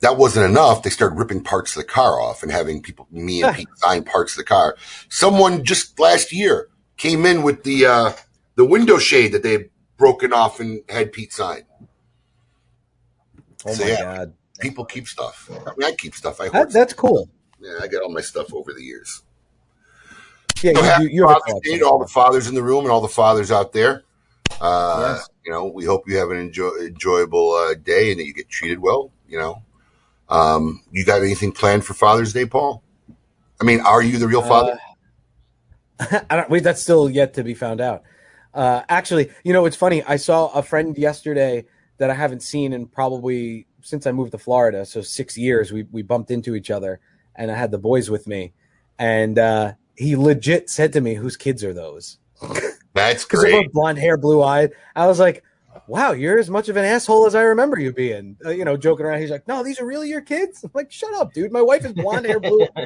that 0.04 0.18
wasn't 0.18 0.44
enough. 0.44 0.82
They 0.82 0.90
started 0.90 1.18
ripping 1.18 1.42
parts 1.42 1.74
of 1.74 1.80
the 1.82 1.88
car 1.88 2.20
off 2.20 2.42
and 2.42 2.52
having 2.52 2.82
people, 2.82 3.08
me 3.10 3.42
and 3.42 3.56
Pete, 3.56 3.68
sign 3.76 4.04
parts 4.04 4.34
of 4.34 4.36
the 4.36 4.44
car. 4.44 4.76
Someone 5.08 5.64
just 5.64 5.98
last 5.98 6.30
year 6.30 6.68
came 6.98 7.24
in 7.24 7.42
with 7.42 7.64
the 7.64 7.86
uh, 7.86 8.12
the 8.54 8.66
window 8.66 8.98
shade 8.98 9.32
that 9.32 9.42
they 9.42 9.52
had 9.52 9.70
broken 9.96 10.32
off 10.34 10.60
and 10.60 10.82
had 10.90 11.10
Pete 11.12 11.32
sign. 11.32 11.62
Oh 13.66 13.72
So, 13.72 13.82
my 13.82 13.90
yeah. 13.90 14.02
god, 14.02 14.34
People 14.60 14.84
keep 14.84 15.08
stuff. 15.08 15.50
I 15.50 15.70
mean, 15.76 15.88
I 15.90 15.92
keep 15.96 16.14
stuff. 16.14 16.38
I 16.38 16.44
that, 16.48 16.52
hoard 16.54 16.70
that's 16.70 16.92
cool. 16.92 17.28
Yeah, 17.58 17.78
I 17.82 17.88
got 17.88 18.02
all 18.02 18.12
my 18.12 18.20
stuff 18.20 18.52
over 18.52 18.74
the 18.74 18.82
years. 18.82 19.22
Yeah, 20.62 20.72
So 20.74 20.80
you, 20.80 20.84
happy 20.84 21.02
you, 21.04 21.08
you 21.10 21.28
have 21.28 21.38
Day 21.62 21.78
to 21.78 21.86
all 21.86 21.98
the 21.98 22.06
fathers 22.06 22.46
in 22.46 22.54
the 22.54 22.62
room 22.62 22.84
and 22.84 22.90
all 22.92 23.00
the 23.00 23.08
fathers 23.08 23.50
out 23.50 23.72
there. 23.72 24.04
Uh, 24.60 25.14
Yes. 25.16 25.28
You 25.46 25.52
know, 25.52 25.64
we 25.66 25.84
hope 25.86 26.08
you 26.08 26.16
have 26.16 26.30
an 26.30 26.36
enjoy, 26.38 26.70
enjoyable 26.80 27.52
uh, 27.52 27.74
day 27.74 28.10
and 28.10 28.20
that 28.20 28.26
you 28.26 28.32
get 28.34 28.48
treated 28.48 28.78
well. 28.80 29.10
You 29.28 29.38
know, 29.38 29.62
um, 30.28 30.82
you 30.90 31.04
got 31.04 31.22
anything 31.22 31.52
planned 31.52 31.84
for 31.84 31.94
Father's 31.94 32.32
Day, 32.32 32.46
Paul? 32.46 32.82
I 33.60 33.64
mean, 33.64 33.80
are 33.80 34.02
you 34.02 34.18
the 34.18 34.28
real 34.28 34.42
father? 34.42 34.78
Uh, 35.98 36.20
I 36.30 36.36
don't 36.36 36.50
wait. 36.50 36.62
That's 36.62 36.82
still 36.82 37.08
yet 37.08 37.34
to 37.34 37.44
be 37.44 37.54
found 37.54 37.80
out. 37.80 38.02
Uh, 38.52 38.82
actually, 38.88 39.30
you 39.42 39.52
know, 39.52 39.66
it's 39.66 39.76
funny. 39.76 40.02
I 40.02 40.16
saw 40.16 40.48
a 40.48 40.62
friend 40.62 40.96
yesterday 40.96 41.64
that 41.98 42.10
I 42.10 42.14
haven't 42.14 42.42
seen 42.42 42.72
in 42.72 42.86
probably 42.86 43.66
since 43.80 44.06
I 44.06 44.12
moved 44.12 44.32
to 44.32 44.38
Florida. 44.38 44.84
So 44.86 45.02
six 45.02 45.36
years. 45.36 45.72
We 45.72 45.84
we 45.90 46.02
bumped 46.02 46.30
into 46.30 46.54
each 46.54 46.70
other, 46.70 47.00
and 47.36 47.50
I 47.50 47.56
had 47.56 47.70
the 47.70 47.78
boys 47.78 48.10
with 48.10 48.26
me, 48.26 48.52
and 48.98 49.38
uh, 49.38 49.72
he 49.96 50.16
legit 50.16 50.70
said 50.70 50.92
to 50.94 51.00
me, 51.00 51.14
"Whose 51.14 51.36
kids 51.36 51.62
are 51.62 51.74
those?" 51.74 52.18
That's 52.94 53.24
great. 53.24 53.72
blonde 53.72 53.98
hair, 53.98 54.16
blue 54.16 54.42
eyed. 54.42 54.70
I 54.94 55.06
was 55.06 55.18
like, 55.18 55.42
"Wow, 55.86 56.12
you're 56.12 56.38
as 56.38 56.50
much 56.50 56.68
of 56.68 56.76
an 56.76 56.84
asshole 56.84 57.26
as 57.26 57.34
I 57.34 57.42
remember 57.42 57.78
you 57.78 57.92
being." 57.92 58.36
Uh, 58.44 58.50
you 58.50 58.64
know, 58.64 58.76
joking 58.76 59.06
around. 59.06 59.20
He's 59.20 59.30
like, 59.30 59.48
"No, 59.48 59.62
these 59.62 59.80
are 59.80 59.86
really 59.86 60.08
your 60.08 60.20
kids." 60.20 60.64
I'm 60.64 60.70
like, 60.74 60.90
"Shut 60.90 61.14
up, 61.14 61.32
dude. 61.32 61.52
My 61.52 61.62
wife 61.62 61.84
is 61.84 61.92
blonde 61.92 62.26
hair, 62.26 62.40
blue." 62.40 62.66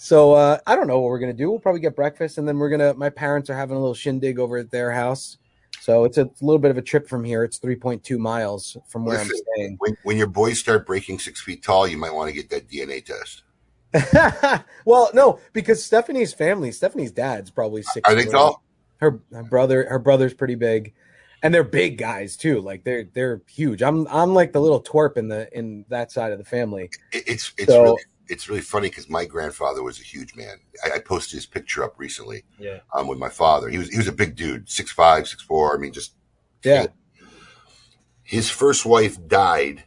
So 0.00 0.32
uh, 0.32 0.58
I 0.64 0.76
don't 0.76 0.86
know 0.86 1.00
what 1.00 1.08
we're 1.10 1.18
gonna 1.18 1.32
do. 1.32 1.50
We'll 1.50 1.58
probably 1.58 1.80
get 1.80 1.96
breakfast, 1.96 2.38
and 2.38 2.46
then 2.46 2.56
we're 2.56 2.70
gonna. 2.70 2.94
My 2.94 3.10
parents 3.10 3.50
are 3.50 3.56
having 3.56 3.76
a 3.76 3.80
little 3.80 3.94
shindig 3.94 4.38
over 4.38 4.56
at 4.56 4.70
their 4.70 4.92
house, 4.92 5.38
so 5.80 6.04
it's 6.04 6.18
a, 6.18 6.30
little 6.40 6.60
bit 6.60 6.70
of 6.70 6.78
a 6.78 6.82
trip 6.82 7.08
from 7.08 7.24
here. 7.24 7.42
It's 7.42 7.58
three 7.58 7.74
point 7.74 8.04
two 8.04 8.16
miles 8.16 8.76
from 8.88 9.04
where 9.04 9.18
Listen. 9.18 9.32
I'm 9.34 9.42
staying. 9.56 9.76
When, 9.80 9.96
when 10.04 10.16
your 10.16 10.28
boys 10.28 10.60
start 10.60 10.86
breaking 10.86 11.18
six 11.18 11.40
feet 11.40 11.64
tall, 11.64 11.88
you 11.88 11.96
might 11.96 12.14
want 12.14 12.28
to 12.28 12.32
get 12.32 12.48
that 12.50 12.68
DNA 12.68 13.04
test. 13.04 13.42
well, 14.84 15.10
no, 15.14 15.40
because 15.52 15.84
Stephanie's 15.84 16.32
family, 16.32 16.70
Stephanie's 16.70 17.10
dad's 17.10 17.50
probably 17.50 17.82
six. 17.82 18.08
Are 18.08 18.14
they 18.14 18.26
tall? 18.26 18.62
Her, 18.98 19.20
her 19.32 19.42
brother, 19.44 19.86
her 19.88 19.98
brother's 19.98 20.34
pretty 20.34 20.54
big, 20.56 20.92
and 21.42 21.54
they're 21.54 21.64
big 21.64 21.98
guys 21.98 22.36
too. 22.36 22.60
Like 22.60 22.84
they're 22.84 23.04
they're 23.12 23.42
huge. 23.48 23.82
I'm 23.82 24.06
I'm 24.08 24.34
like 24.34 24.52
the 24.52 24.60
little 24.60 24.82
twerp 24.82 25.16
in 25.16 25.28
the 25.28 25.48
in 25.56 25.84
that 25.88 26.10
side 26.12 26.32
of 26.32 26.38
the 26.38 26.44
family. 26.44 26.90
It, 27.12 27.24
it's 27.26 27.52
it's 27.56 27.70
So- 27.72 27.82
really 27.82 28.02
it's 28.30 28.46
really 28.48 28.60
funny 28.60 28.90
because 28.90 29.08
my 29.08 29.24
grandfather 29.24 29.82
was 29.82 29.98
a 29.98 30.02
huge 30.02 30.34
man. 30.36 30.58
I, 30.84 30.96
I 30.96 30.98
posted 30.98 31.36
his 31.38 31.46
picture 31.46 31.82
up 31.82 31.94
recently 31.98 32.44
Yeah. 32.58 32.80
um, 32.92 33.06
with 33.08 33.18
my 33.18 33.30
father. 33.30 33.68
He 33.70 33.78
was 33.78 33.88
he 33.88 33.96
was 33.96 34.06
a 34.08 34.12
big 34.12 34.36
dude, 34.36 34.68
six 34.68 34.92
five, 34.92 35.26
six 35.26 35.42
four. 35.42 35.74
I 35.74 35.78
mean, 35.80 35.92
just 35.94 36.12
Yeah. 36.62 36.88
his 38.22 38.50
first 38.50 38.84
wife 38.84 39.16
died 39.28 39.84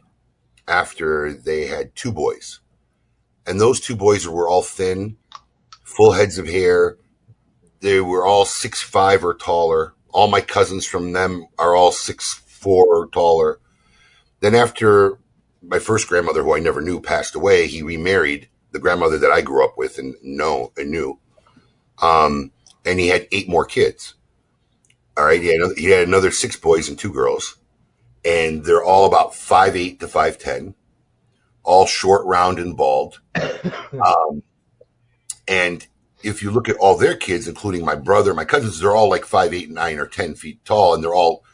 after 0.66 1.32
they 1.32 1.66
had 1.66 1.94
two 1.94 2.12
boys. 2.12 2.60
And 3.46 3.60
those 3.60 3.80
two 3.80 3.96
boys 3.96 4.26
were 4.26 4.48
all 4.48 4.62
thin, 4.62 5.16
full 5.84 6.12
heads 6.12 6.38
of 6.38 6.46
hair. 6.48 6.96
They 7.82 8.00
were 8.00 8.24
all 8.24 8.46
six 8.46 8.80
five 8.80 9.24
or 9.24 9.34
taller. 9.34 9.92
All 10.08 10.28
my 10.28 10.40
cousins 10.40 10.86
from 10.86 11.12
them 11.12 11.46
are 11.58 11.74
all 11.74 11.92
six 11.92 12.34
four 12.46 12.86
or 12.86 13.06
taller. 13.08 13.60
Then 14.40 14.54
after 14.54 15.18
my 15.62 15.78
first 15.78 16.08
grandmother, 16.08 16.42
who 16.42 16.56
I 16.56 16.60
never 16.60 16.80
knew, 16.80 17.00
passed 17.00 17.34
away, 17.34 17.66
he 17.66 17.82
remarried 17.82 18.48
the 18.70 18.78
grandmother 18.78 19.18
that 19.18 19.30
I 19.30 19.42
grew 19.42 19.64
up 19.64 19.76
with 19.76 19.98
and 19.98 20.14
know 20.22 20.72
and 20.78 20.90
knew. 20.90 21.18
Um, 22.00 22.52
and 22.86 22.98
he 22.98 23.08
had 23.08 23.28
eight 23.30 23.48
more 23.48 23.66
kids. 23.66 24.14
All 25.16 25.26
right, 25.26 25.42
he 25.42 25.48
had, 25.48 25.56
another, 25.56 25.74
he 25.76 25.90
had 25.90 26.08
another 26.08 26.30
six 26.30 26.56
boys 26.56 26.88
and 26.88 26.98
two 26.98 27.12
girls 27.12 27.58
and 28.24 28.64
they're 28.64 28.84
all 28.84 29.06
about 29.06 29.34
five 29.34 29.76
eight 29.76 30.00
to 30.00 30.08
five 30.08 30.38
ten, 30.38 30.74
all 31.62 31.86
short, 31.86 32.24
round, 32.26 32.58
and 32.58 32.76
bald. 32.76 33.20
um, 33.34 34.42
and 35.48 35.86
if 36.24 36.42
you 36.42 36.50
look 36.50 36.68
at 36.68 36.76
all 36.76 36.96
their 36.96 37.14
kids, 37.16 37.48
including 37.48 37.84
my 37.84 37.94
brother, 37.94 38.34
my 38.34 38.44
cousins, 38.44 38.78
they're 38.80 38.94
all 38.94 39.08
like 39.10 39.24
five 39.24 39.52
eight, 39.54 39.70
nine, 39.70 39.98
or 39.98 40.06
ten 40.06 40.34
feet 40.34 40.64
tall, 40.64 40.94
and 40.94 41.02
they're 41.02 41.14
all 41.14 41.44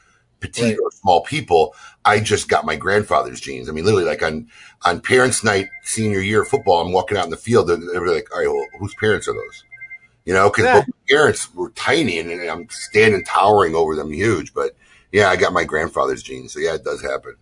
petite 0.40 0.76
Right. 0.76 0.78
or 0.82 0.90
small 0.92 1.22
people. 1.22 1.74
I 2.04 2.20
just 2.20 2.48
got 2.48 2.64
my 2.64 2.76
grandfather's 2.76 3.40
genes. 3.40 3.68
I 3.68 3.72
mean, 3.72 3.84
literally, 3.84 4.04
like 4.06 4.22
on 4.22 4.48
on 4.82 5.00
parents' 5.00 5.42
night, 5.44 5.68
senior 5.82 6.20
year 6.20 6.42
of 6.42 6.48
football, 6.48 6.80
I'm 6.80 6.92
walking 6.92 7.16
out 7.18 7.24
in 7.24 7.30
the 7.30 7.36
field, 7.36 7.68
they're, 7.68 7.76
they're 7.76 8.06
like, 8.06 8.32
"All 8.32 8.38
right, 8.40 8.48
well, 8.48 8.66
whose 8.78 8.94
parents 8.94 9.26
are 9.28 9.34
those?" 9.34 9.64
You 10.24 10.34
know, 10.34 10.48
because 10.50 10.64
Yeah. 10.66 10.74
both 10.74 10.86
my 10.88 11.16
parents 11.16 11.54
were 11.54 11.70
tiny, 11.70 12.18
and, 12.18 12.30
and 12.30 12.48
I'm 12.50 12.68
standing 12.70 13.24
towering 13.24 13.74
over 13.74 13.94
them, 13.96 14.12
huge, 14.12 14.52
but. 14.54 14.76
Yeah, 15.10 15.30
I 15.30 15.36
got 15.36 15.54
my 15.54 15.64
grandfather's 15.64 16.22
genes, 16.22 16.52
so 16.52 16.58
yeah, 16.60 16.74
it 16.74 16.84
does 16.84 17.00
happen. 17.00 17.36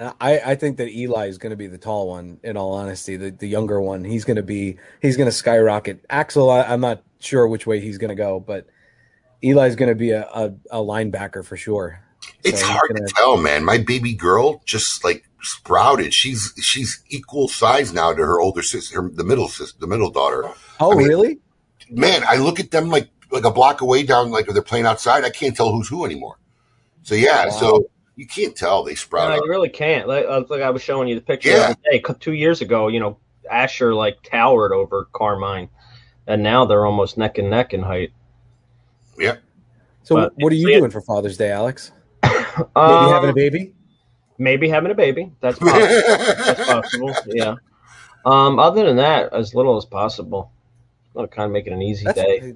Uh, 0.00 0.12
I, 0.20 0.40
I 0.40 0.54
think 0.54 0.76
that 0.76 0.88
Eli 0.90 1.26
is 1.26 1.38
going 1.38 1.50
to 1.50 1.56
be 1.56 1.66
the 1.66 1.78
tall 1.78 2.08
one. 2.08 2.38
In 2.44 2.56
all 2.56 2.72
honesty, 2.74 3.16
the, 3.16 3.30
the 3.30 3.48
younger 3.48 3.80
one, 3.80 4.04
he's 4.04 4.24
going 4.24 4.36
to 4.36 4.42
be 4.42 4.76
he's 5.02 5.16
going 5.16 5.26
to 5.28 5.32
skyrocket. 5.32 6.04
Axel, 6.10 6.50
I, 6.50 6.62
I'm 6.62 6.80
not 6.80 7.02
sure 7.18 7.46
which 7.48 7.66
way 7.66 7.80
he's 7.80 7.98
going 7.98 8.10
to 8.10 8.14
go, 8.14 8.38
but 8.40 8.66
Eli's 9.42 9.76
going 9.76 9.88
to 9.88 9.94
be 9.96 10.10
a, 10.10 10.22
a, 10.22 10.54
a 10.70 10.76
linebacker 10.78 11.44
for 11.44 11.56
sure. 11.56 12.00
It's 12.44 12.60
So 12.60 12.66
hard 12.66 12.90
gonna- 12.94 13.06
to 13.06 13.14
tell, 13.14 13.36
man. 13.36 13.64
My 13.64 13.78
baby 13.78 14.12
girl 14.14 14.60
just 14.64 15.02
like 15.04 15.28
sprouted. 15.42 16.12
She's 16.14 16.52
she's 16.60 17.02
equal 17.08 17.48
size 17.48 17.92
now 17.92 18.12
to 18.12 18.22
her 18.22 18.40
older 18.40 18.62
sister, 18.62 19.02
her, 19.02 19.08
the 19.08 19.24
middle 19.24 19.48
sister, 19.48 19.78
the 19.80 19.86
middle 19.86 20.10
daughter. 20.10 20.48
Oh, 20.80 20.92
I 20.92 20.96
mean- 20.96 21.08
really? 21.08 21.38
Man, 21.90 22.22
I 22.28 22.36
look 22.36 22.60
at 22.60 22.70
them 22.70 22.88
like 22.90 23.08
like 23.30 23.44
a 23.44 23.50
block 23.50 23.80
away 23.80 24.02
down, 24.02 24.30
like 24.30 24.46
if 24.46 24.52
they're 24.54 24.62
playing 24.62 24.84
outside. 24.86 25.24
I 25.24 25.30
can't 25.30 25.56
tell 25.56 25.70
who's 25.72 25.88
who 25.88 26.04
anymore. 26.04 26.38
So 27.02 27.14
yeah, 27.14 27.46
Wow. 27.46 27.50
so 27.50 27.90
you 28.18 28.26
can't 28.26 28.54
tell 28.56 28.82
they 28.82 28.96
sprout. 28.96 29.30
No, 29.30 29.36
up. 29.36 29.44
you 29.44 29.48
really 29.50 29.68
can't. 29.68 30.08
Like, 30.08 30.26
uh, 30.28 30.42
like 30.48 30.60
I 30.60 30.70
was 30.70 30.82
showing 30.82 31.06
you 31.06 31.14
the 31.14 31.20
picture 31.20 31.50
Yeah. 31.50 31.56
the 31.58 31.64
other 31.64 31.76
day, 31.92 32.02
two 32.18 32.32
years 32.32 32.60
ago. 32.60 32.88
You 32.88 32.98
know, 32.98 33.18
Asher 33.48 33.94
like 33.94 34.20
towered 34.24 34.72
over 34.72 35.08
Carmine, 35.12 35.68
and 36.26 36.42
now 36.42 36.64
they're 36.66 36.84
almost 36.84 37.16
neck 37.16 37.38
and 37.38 37.48
neck 37.48 37.72
in 37.74 37.82
height. 37.82 38.12
Yeah. 39.18 39.36
So 40.02 40.16
But- 40.16 40.32
what 40.36 40.52
are 40.52 40.56
you 40.56 40.64
so 40.64 40.68
yeah. 40.70 40.78
doing 40.78 40.90
for 40.90 41.00
Father's 41.00 41.36
Day, 41.36 41.52
Alex? 41.52 41.92
Maybe 42.24 42.34
Um, 42.74 43.12
having 43.12 43.30
a 43.30 43.34
baby? 43.34 43.72
maybe 44.36 44.68
having 44.68 44.90
a 44.90 44.94
baby. 44.94 45.30
That's 45.40 45.58
possible. 45.60 45.86
That's 46.44 46.64
possible. 46.66 47.14
Yeah. 47.26 47.54
Um. 48.26 48.58
Other 48.58 48.84
than 48.84 48.96
that, 48.96 49.32
as 49.32 49.54
little 49.54 49.76
as 49.76 49.84
possible. 49.84 50.50
I'm 51.06 51.20
gonna 51.22 51.28
kind 51.28 51.46
of 51.46 51.52
make 51.52 51.66
it 51.68 51.72
an 51.72 51.82
easy 51.82 52.04
That's 52.04 52.18
day. 52.20 52.54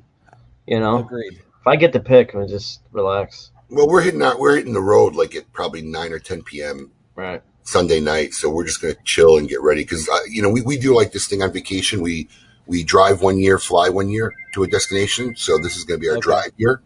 You 0.67 0.81
know, 0.81 0.99
agreed. 0.99 1.35
if 1.35 1.67
I 1.67 1.77
get 1.77 1.93
to 1.93 2.01
pick, 2.01 2.35
I'm 2.35 2.49
just 2.49 2.81
relax. 2.91 3.52
Well, 3.73 3.89
we're 3.89 4.03
hitting 4.03 4.23
out. 4.23 4.39
We're 4.39 4.57
hitting 4.57 4.75
the 4.75 4.81
road 4.81 5.15
like 5.15 5.35
at 5.35 5.53
probably 5.53 5.83
nine 5.83 6.13
or 6.13 6.19
ten 6.19 6.43
p.m. 6.43 6.91
Right. 7.17 7.43
Sunday 7.65 8.01
night, 8.01 8.35
so 8.35 8.51
we're 8.51 8.67
just 8.67 8.83
gonna 8.83 8.95
chill 9.05 9.39
and 9.39 9.49
get 9.49 9.63
ready 9.63 9.83
because 9.83 10.09
uh, 10.09 10.19
you 10.29 10.43
know 10.43 10.51
we, 10.51 10.63
we 10.63 10.77
do 10.77 10.95
like 10.95 11.13
this 11.13 11.27
thing 11.27 11.43
on 11.43 11.53
vacation. 11.53 12.03
We 12.03 12.29
we 12.67 12.85
drive 12.85 13.23
one 13.23 13.39
year, 13.39 13.59
fly 13.59 13.89
one 13.89 14.09
year 14.09 14.33
to 14.55 14.63
a 14.63 14.67
destination. 14.67 15.35
So 15.37 15.59
this 15.59 15.77
is 15.77 15.85
gonna 15.85 15.99
be 15.99 16.09
our 16.09 16.17
Okay. 16.17 16.23
drive 16.23 16.51
year. 16.57 16.83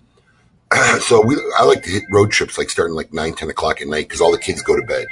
so 1.00 1.24
we 1.24 1.36
I 1.58 1.64
like 1.64 1.82
to 1.84 1.90
hit 1.90 2.04
road 2.12 2.30
trips 2.30 2.58
like 2.58 2.70
starting 2.70 2.94
like 2.94 3.12
nine 3.12 3.34
ten 3.34 3.48
o'clock 3.48 3.80
at 3.80 3.88
night 3.88 4.06
because 4.08 4.20
all 4.20 4.32
the 4.32 4.38
kids 4.38 4.62
go 4.62 4.76
to 4.78 4.86
bed. 4.86 5.06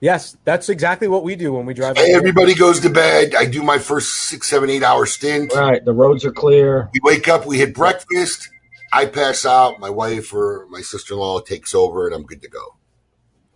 Yes, 0.00 0.36
that's 0.44 0.68
exactly 0.68 1.08
what 1.08 1.24
we 1.24 1.36
do 1.36 1.54
when 1.54 1.64
we 1.64 1.72
drive. 1.72 1.96
Hey, 1.96 2.14
everybody 2.14 2.54
goes 2.54 2.80
to 2.80 2.90
bed. 2.90 3.34
I 3.34 3.46
do 3.46 3.62
my 3.62 3.78
first 3.78 4.14
six, 4.14 4.48
seven, 4.48 4.68
eight 4.68 4.82
hour 4.82 5.06
stint. 5.06 5.54
Right. 5.54 5.82
The 5.82 5.94
roads 5.94 6.24
are 6.26 6.32
clear. 6.32 6.90
We 6.92 7.00
wake 7.02 7.28
up, 7.28 7.46
we 7.46 7.58
hit 7.58 7.74
breakfast. 7.74 8.50
I 8.92 9.06
pass 9.06 9.44
out. 9.44 9.80
My 9.80 9.90
wife 9.90 10.32
or 10.32 10.66
my 10.70 10.80
sister 10.80 11.14
in 11.14 11.20
law 11.20 11.40
takes 11.40 11.74
over, 11.74 12.06
and 12.06 12.14
I'm 12.14 12.24
good 12.24 12.42
to 12.42 12.48
go. 12.48 12.76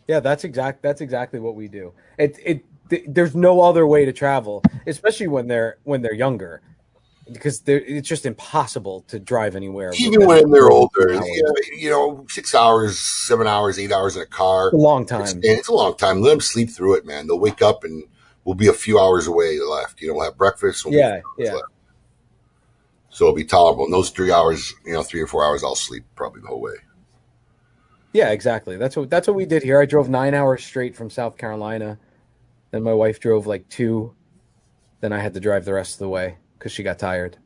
Yeah, 0.08 0.20
that's 0.20 0.44
exact. 0.44 0.82
That's 0.82 1.00
exactly 1.00 1.40
what 1.40 1.54
we 1.54 1.68
do. 1.68 1.92
It 2.18 2.36
it 2.44 2.64
th- 2.90 3.04
there's 3.06 3.34
no 3.34 3.60
other 3.60 3.86
way 3.86 4.04
to 4.04 4.12
travel, 4.12 4.62
especially 4.86 5.28
when 5.28 5.46
they're 5.46 5.78
when 5.84 6.02
they're 6.02 6.14
younger, 6.14 6.62
because 7.32 7.60
they're, 7.60 7.80
it's 7.80 8.08
just 8.08 8.26
impossible 8.26 9.02
to 9.08 9.18
drive 9.18 9.54
anywhere. 9.56 9.92
Even 9.98 10.26
when 10.26 10.50
they're 10.50 10.70
older, 10.70 11.12
you 11.12 11.42
know, 11.42 11.54
you 11.76 11.90
know, 11.90 12.26
six 12.28 12.54
hours, 12.54 12.98
seven 12.98 13.46
hours, 13.46 13.78
eight 13.78 13.92
hours 13.92 14.16
in 14.16 14.22
a 14.22 14.26
car. 14.26 14.68
It's 14.68 14.74
a 14.74 14.78
long 14.78 15.06
time. 15.06 15.40
it's 15.42 15.68
a 15.68 15.74
long 15.74 15.96
time. 15.96 16.20
Let 16.20 16.30
them 16.30 16.40
sleep 16.40 16.70
through 16.70 16.94
it, 16.94 17.06
man. 17.06 17.26
They'll 17.26 17.38
wake 17.38 17.62
up 17.62 17.84
and 17.84 18.04
we'll 18.44 18.56
be 18.56 18.68
a 18.68 18.72
few 18.72 18.98
hours 18.98 19.26
away 19.26 19.60
left. 19.60 20.00
You 20.00 20.08
know, 20.08 20.14
we'll 20.14 20.24
have 20.24 20.36
breakfast. 20.36 20.84
We'll 20.84 20.94
Yeah, 20.94 21.06
a 21.06 21.10
few 21.10 21.18
hours 21.18 21.24
yeah. 21.38 21.54
left. 21.54 21.72
So 23.10 23.24
it'll 23.26 23.34
be 23.36 23.44
tolerable. 23.44 23.84
And 23.84 23.92
those 23.92 24.10
three 24.10 24.32
hours, 24.32 24.72
you 24.86 24.92
know, 24.92 25.02
three 25.02 25.20
or 25.20 25.26
four 25.26 25.44
hours, 25.44 25.64
I'll 25.64 25.74
sleep 25.74 26.04
probably 26.16 26.42
the 26.42 26.48
whole 26.48 26.60
way. 26.60 26.74
Yeah, 28.12 28.30
exactly. 28.30 28.76
That's 28.76 28.96
what 28.96 29.10
that's 29.10 29.28
what 29.28 29.36
we 29.36 29.46
did 29.46 29.62
here. 29.62 29.80
I 29.80 29.86
drove 29.86 30.08
nine 30.08 30.34
hours 30.34 30.64
straight 30.64 30.96
from 30.96 31.10
South 31.10 31.36
Carolina. 31.36 31.98
Then 32.72 32.82
my 32.82 32.92
wife 32.94 33.20
drove 33.20 33.46
like 33.46 33.68
two. 33.68 34.14
Then 35.00 35.12
I 35.12 35.20
had 35.20 35.34
to 35.34 35.40
drive 35.40 35.64
the 35.64 35.74
rest 35.74 35.94
of 35.94 35.98
the 36.00 36.08
way 36.08 36.36
because 36.58 36.72
she 36.72 36.82
got 36.82 36.98
tired. 36.98 37.36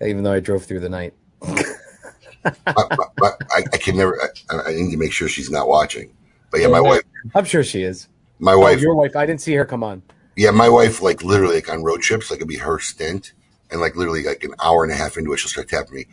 Even 0.00 0.22
though 0.22 0.32
I 0.32 0.40
drove 0.40 0.64
through 0.64 0.80
the 0.80 0.88
night. 0.88 1.14
but, 1.40 2.56
but, 2.64 3.12
but 3.16 3.42
I, 3.50 3.62
I 3.72 3.76
can 3.78 3.96
never. 3.96 4.20
I, 4.50 4.56
I 4.68 4.72
need 4.72 4.90
to 4.92 4.96
make 4.98 5.12
sure 5.12 5.28
she's 5.28 5.50
not 5.50 5.68
watching. 5.68 6.12
But 6.50 6.60
yeah, 6.60 6.68
my 6.68 6.80
wife, 6.80 7.02
I'm 7.34 7.44
sure 7.44 7.64
she 7.64 7.82
is. 7.82 8.08
my 8.38 8.56
Oh, 8.60 8.60
wife, 8.60 8.80
your 8.80 8.94
wife. 8.94 9.16
I 9.16 9.26
didn't 9.26 9.40
see 9.40 9.54
her 9.54 9.64
come 9.64 9.82
on. 9.82 10.02
yeah, 10.36 10.50
my 10.50 10.68
wife, 10.68 11.02
like 11.02 11.22
literally, 11.22 11.56
like 11.56 11.70
on 11.70 11.82
road 11.82 12.02
trips, 12.02 12.30
like 12.30 12.38
it'd 12.38 12.48
be 12.48 12.56
her 12.58 12.78
stint, 12.78 13.32
and 13.70 13.80
like 13.80 13.96
literally, 13.96 14.22
like 14.24 14.44
an 14.44 14.54
hour 14.62 14.84
and 14.84 14.92
a 14.92 14.96
half 14.96 15.16
into 15.16 15.32
it, 15.32 15.38
she'll 15.38 15.48
start 15.50 15.68
tapping 15.68 15.94
me. 15.94 16.06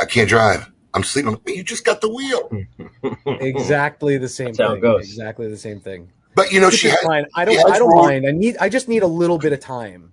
I 0.00 0.04
can't 0.06 0.28
drive. 0.28 0.70
I'm 0.94 1.02
sleeping. 1.02 1.38
You 1.46 1.62
just 1.62 1.84
got 1.84 2.00
the 2.00 2.08
wheel. 2.08 2.50
exactly 3.40 4.18
the 4.18 4.28
same 4.28 4.46
That's 4.48 4.58
how 4.58 4.68
it 4.68 4.72
thing. 4.76 4.80
goes. 4.82 5.04
Exactly 5.04 5.48
the 5.48 5.56
same 5.56 5.80
thing. 5.80 6.10
But 6.34 6.52
you 6.52 6.60
know, 6.60 6.70
she 6.70 6.88
is 6.88 6.94
has, 6.94 7.02
fine. 7.02 7.26
I 7.34 7.44
don't. 7.44 7.56
has 7.56 7.64
I 7.64 7.78
don't 7.78 7.90
road- 7.90 8.02
mind. 8.02 8.26
I 8.26 8.30
need. 8.30 8.56
I 8.58 8.68
just 8.68 8.88
need 8.88 9.02
a 9.02 9.06
little 9.06 9.38
bit 9.38 9.52
of 9.52 9.60
time. 9.60 10.12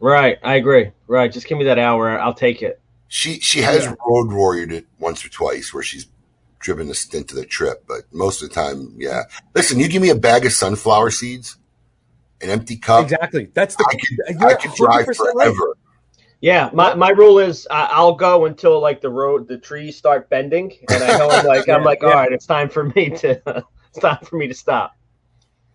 Right, 0.00 0.38
I 0.42 0.54
agree. 0.56 0.90
Right, 1.06 1.30
just 1.32 1.46
give 1.46 1.58
me 1.58 1.64
that 1.64 1.78
hour. 1.78 2.18
I'll 2.18 2.34
take 2.34 2.62
it. 2.62 2.80
She 3.08 3.38
she 3.40 3.60
has 3.60 3.84
Yeah. 3.84 3.94
road 4.06 4.30
warriored 4.30 4.72
it 4.72 4.86
once 4.98 5.24
or 5.24 5.28
twice 5.28 5.72
where 5.72 5.82
she's 5.82 6.06
driven 6.58 6.88
the 6.88 6.94
stint 6.94 7.30
of 7.30 7.36
the 7.36 7.44
trip, 7.44 7.84
but 7.86 8.02
most 8.12 8.42
of 8.42 8.48
the 8.48 8.54
time, 8.54 8.94
yeah. 8.96 9.22
Listen, 9.54 9.78
you 9.78 9.88
give 9.88 10.02
me 10.02 10.10
a 10.10 10.14
bag 10.16 10.46
of 10.46 10.52
sunflower 10.52 11.10
seeds, 11.10 11.56
an 12.42 12.50
empty 12.50 12.76
cup, 12.76 13.04
Exactly. 13.04 13.48
That's 13.54 13.76
the. 13.76 13.84
I 13.88 13.94
could 13.94 14.40
you're 14.40 14.50
I 14.50 14.54
could 14.54 14.74
drive 14.74 15.06
100% 15.06 15.06
right. 15.06 15.32
forever. 15.32 15.76
Yeah, 16.40 16.70
my, 16.72 16.92
my 16.94 17.10
rule 17.10 17.38
is 17.38 17.68
I 17.70 17.84
I'll 17.92 18.14
go 18.14 18.46
until 18.46 18.80
like 18.80 19.00
the 19.00 19.10
road, 19.10 19.46
the 19.46 19.58
trees 19.58 19.96
start 19.96 20.28
bending, 20.28 20.72
and 20.90 21.02
I 21.02 21.16
know 21.16 21.30
I'm 21.30 21.46
like 21.46 21.68
I'm 21.68 21.84
like, 21.84 22.02
Yeah. 22.02 22.08
all 22.08 22.14
right, 22.14 22.32
it's 22.32 22.46
time 22.46 22.68
for 22.68 22.84
me 22.84 23.10
to 23.10 23.40
it's 23.90 24.00
time 24.00 24.18
for 24.24 24.36
me 24.36 24.48
to 24.48 24.54
stop. 24.54 24.96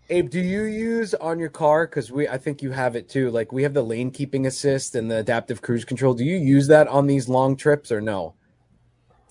Abe, 0.09 0.29
do 0.29 0.39
you 0.39 0.63
use 0.63 1.13
on 1.15 1.37
your 1.37 1.49
car? 1.49 1.85
Because 1.85 2.11
we, 2.11 2.29
I 2.29 2.37
think 2.37 2.61
you 2.61 2.71
have 2.71 2.95
it 2.95 3.09
too. 3.09 3.29
Like 3.29 3.51
we 3.51 3.63
have 3.63 3.73
the 3.73 3.81
lane 3.83 4.09
keeping 4.09 4.45
assist 4.45 4.95
and 4.95 5.11
the 5.11 5.17
adaptive 5.17 5.61
cruise 5.61 5.83
control. 5.83 6.13
Do 6.13 6.23
you 6.23 6.37
use 6.37 6.67
that 6.67 6.87
on 6.87 7.07
these 7.07 7.27
long 7.27 7.57
trips 7.57 7.91
or 7.91 7.99
no? 7.99 8.33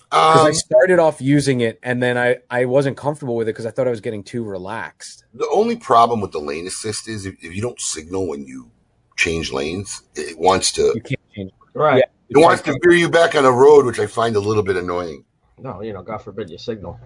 Because 0.09 0.45
I 0.45 0.49
Um, 0.49 0.53
started 0.53 0.99
off 0.99 1.21
using 1.21 1.59
it 1.61 1.79
and 1.83 2.01
then 2.01 2.17
I, 2.17 2.37
I 2.49 2.65
wasn't 2.65 2.95
comfortable 2.97 3.35
with 3.35 3.47
it 3.47 3.51
because 3.53 3.65
I 3.65 3.71
thought 3.71 3.87
I 3.87 3.89
was 3.89 3.99
getting 4.01 4.23
too 4.23 4.43
relaxed. 4.43 5.25
the 5.33 5.47
only 5.49 5.75
problem 5.75 6.21
with 6.21 6.31
the 6.31 6.39
lane 6.39 6.65
assist 6.65 7.07
is 7.09 7.25
if, 7.25 7.35
if 7.43 7.53
you 7.55 7.61
don't 7.61 7.79
signal 7.79 8.27
when 8.27 8.45
you 8.45 8.71
change 9.17 9.51
lanes, 9.51 10.03
it 10.15 10.37
wants 10.39 10.71
to 10.73 10.91
You 10.95 11.01
can't 11.01 11.19
change. 11.35 11.51
Right. 11.73 12.03
it 12.29 12.37
wants 12.37 12.61
to 12.63 12.79
veer 12.83 12.93
you 12.93 13.09
back 13.09 13.35
on 13.35 13.43
the 13.43 13.51
road, 13.51 13.85
which 13.85 13.99
I 13.99 14.07
find 14.07 14.35
a 14.35 14.39
little 14.39 14.63
bit 14.63 14.77
annoying. 14.77 15.25
No, 15.59 15.81
you 15.81 15.91
know, 15.91 16.03
God 16.03 16.19
forbid 16.19 16.49
you 16.49 16.57
signal. 16.57 16.99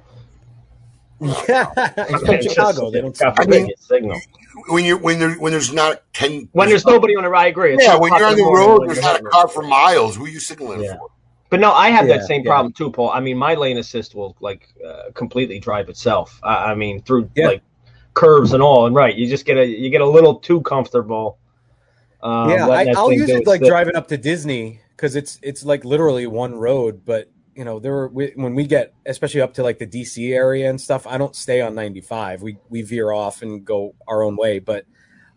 Yeah, 1.48 1.72
in 2.10 2.42
Chicago 2.42 2.90
they 2.90 3.02
don't. 3.02 3.18
God 3.18 3.40
I 3.40 3.46
mean- 3.46 3.68
you 3.68 3.76
signal. 3.80 4.20
When 4.68 4.84
you're 4.84 4.98
when 4.98 5.18
there 5.20 5.34
when 5.36 5.54
there's 5.54 5.72
not 5.72 6.04
ten 6.14 6.50
When 6.52 6.68
there's 6.68 6.86
nobody 6.86 7.16
on 7.16 7.24
the 7.24 7.30
right, 7.30 7.46
I 7.46 7.48
agree. 7.48 7.74
It's 7.74 7.84
yeah 7.86 7.96
when 7.98 8.12
you're 8.18 8.26
on 8.28 8.36
the 8.36 8.44
road, 8.44 8.82
there's 8.86 8.98
you're 8.98 9.06
not 9.06 9.22
a 9.22 9.24
car 9.24 9.48
for 9.48 9.62
miles. 9.64 10.18
Who 10.18 10.26
are 10.26 10.28
you 10.28 10.40
signaling 10.42 10.84
Yeah. 10.84 10.98
for? 10.98 11.10
But 11.52 11.60
no, 11.60 11.74
I 11.74 11.90
have 11.90 12.08
Yeah, 12.08 12.16
that 12.18 12.26
same 12.26 12.44
yeah. 12.44 12.50
problem 12.50 12.74
too, 12.74 12.90
Paul. 12.90 13.12
I 13.12 13.20
mean, 13.20 13.38
my 13.38 13.56
lane 13.56 13.78
assist 13.78 14.16
will 14.16 14.36
like 14.40 14.70
uh, 14.88 15.12
completely 15.14 15.60
drive 15.60 15.90
itself. 15.90 16.40
I, 16.42 16.72
I 16.72 16.76
mean, 16.76 17.04
through 17.04 17.30
Yeah. 17.36 17.48
like 17.48 17.62
curves 18.14 18.54
and 18.54 18.64
all. 18.64 18.88
And 18.88 18.96
right, 18.96 19.14
you 19.14 19.28
just 19.28 19.46
get 19.46 19.58
a 19.58 19.66
you 19.66 19.90
get 19.90 20.02
a 20.02 20.10
little 20.10 20.36
too 20.40 20.62
comfortable. 20.62 21.38
Um, 22.24 22.50
yeah, 22.50 22.68
I, 22.70 22.86
I'll 22.96 23.12
use 23.12 23.30
it 23.30 23.46
like 23.46 23.60
thing. 23.60 23.68
driving 23.70 23.96
up 23.96 24.08
to 24.08 24.18
Disney 24.18 24.80
because 24.96 25.16
it's 25.18 25.40
it's 25.42 25.66
like 25.66 25.84
literally 25.84 26.26
one 26.26 26.56
road. 26.56 27.04
But 27.06 27.30
you 27.54 27.66
know, 27.66 27.80
there 27.80 27.92
were 27.92 28.08
we, 28.08 28.32
when 28.36 28.56
we 28.56 28.66
get 28.66 28.94
especially 29.06 29.42
up 29.42 29.54
to 29.56 29.64
like 29.64 29.78
the 29.78 29.88
DC 29.88 30.34
area 30.34 30.70
and 30.70 30.80
stuff. 30.80 31.06
I 31.06 31.18
don't 31.18 31.36
stay 31.36 31.60
on 31.60 31.76
95. 31.76 32.42
We 32.42 32.58
we 32.70 32.82
veer 32.82 33.12
off 33.12 33.42
and 33.42 33.66
go 33.66 33.94
our 34.08 34.24
own 34.24 34.38
way. 34.38 34.60
But 34.60 34.86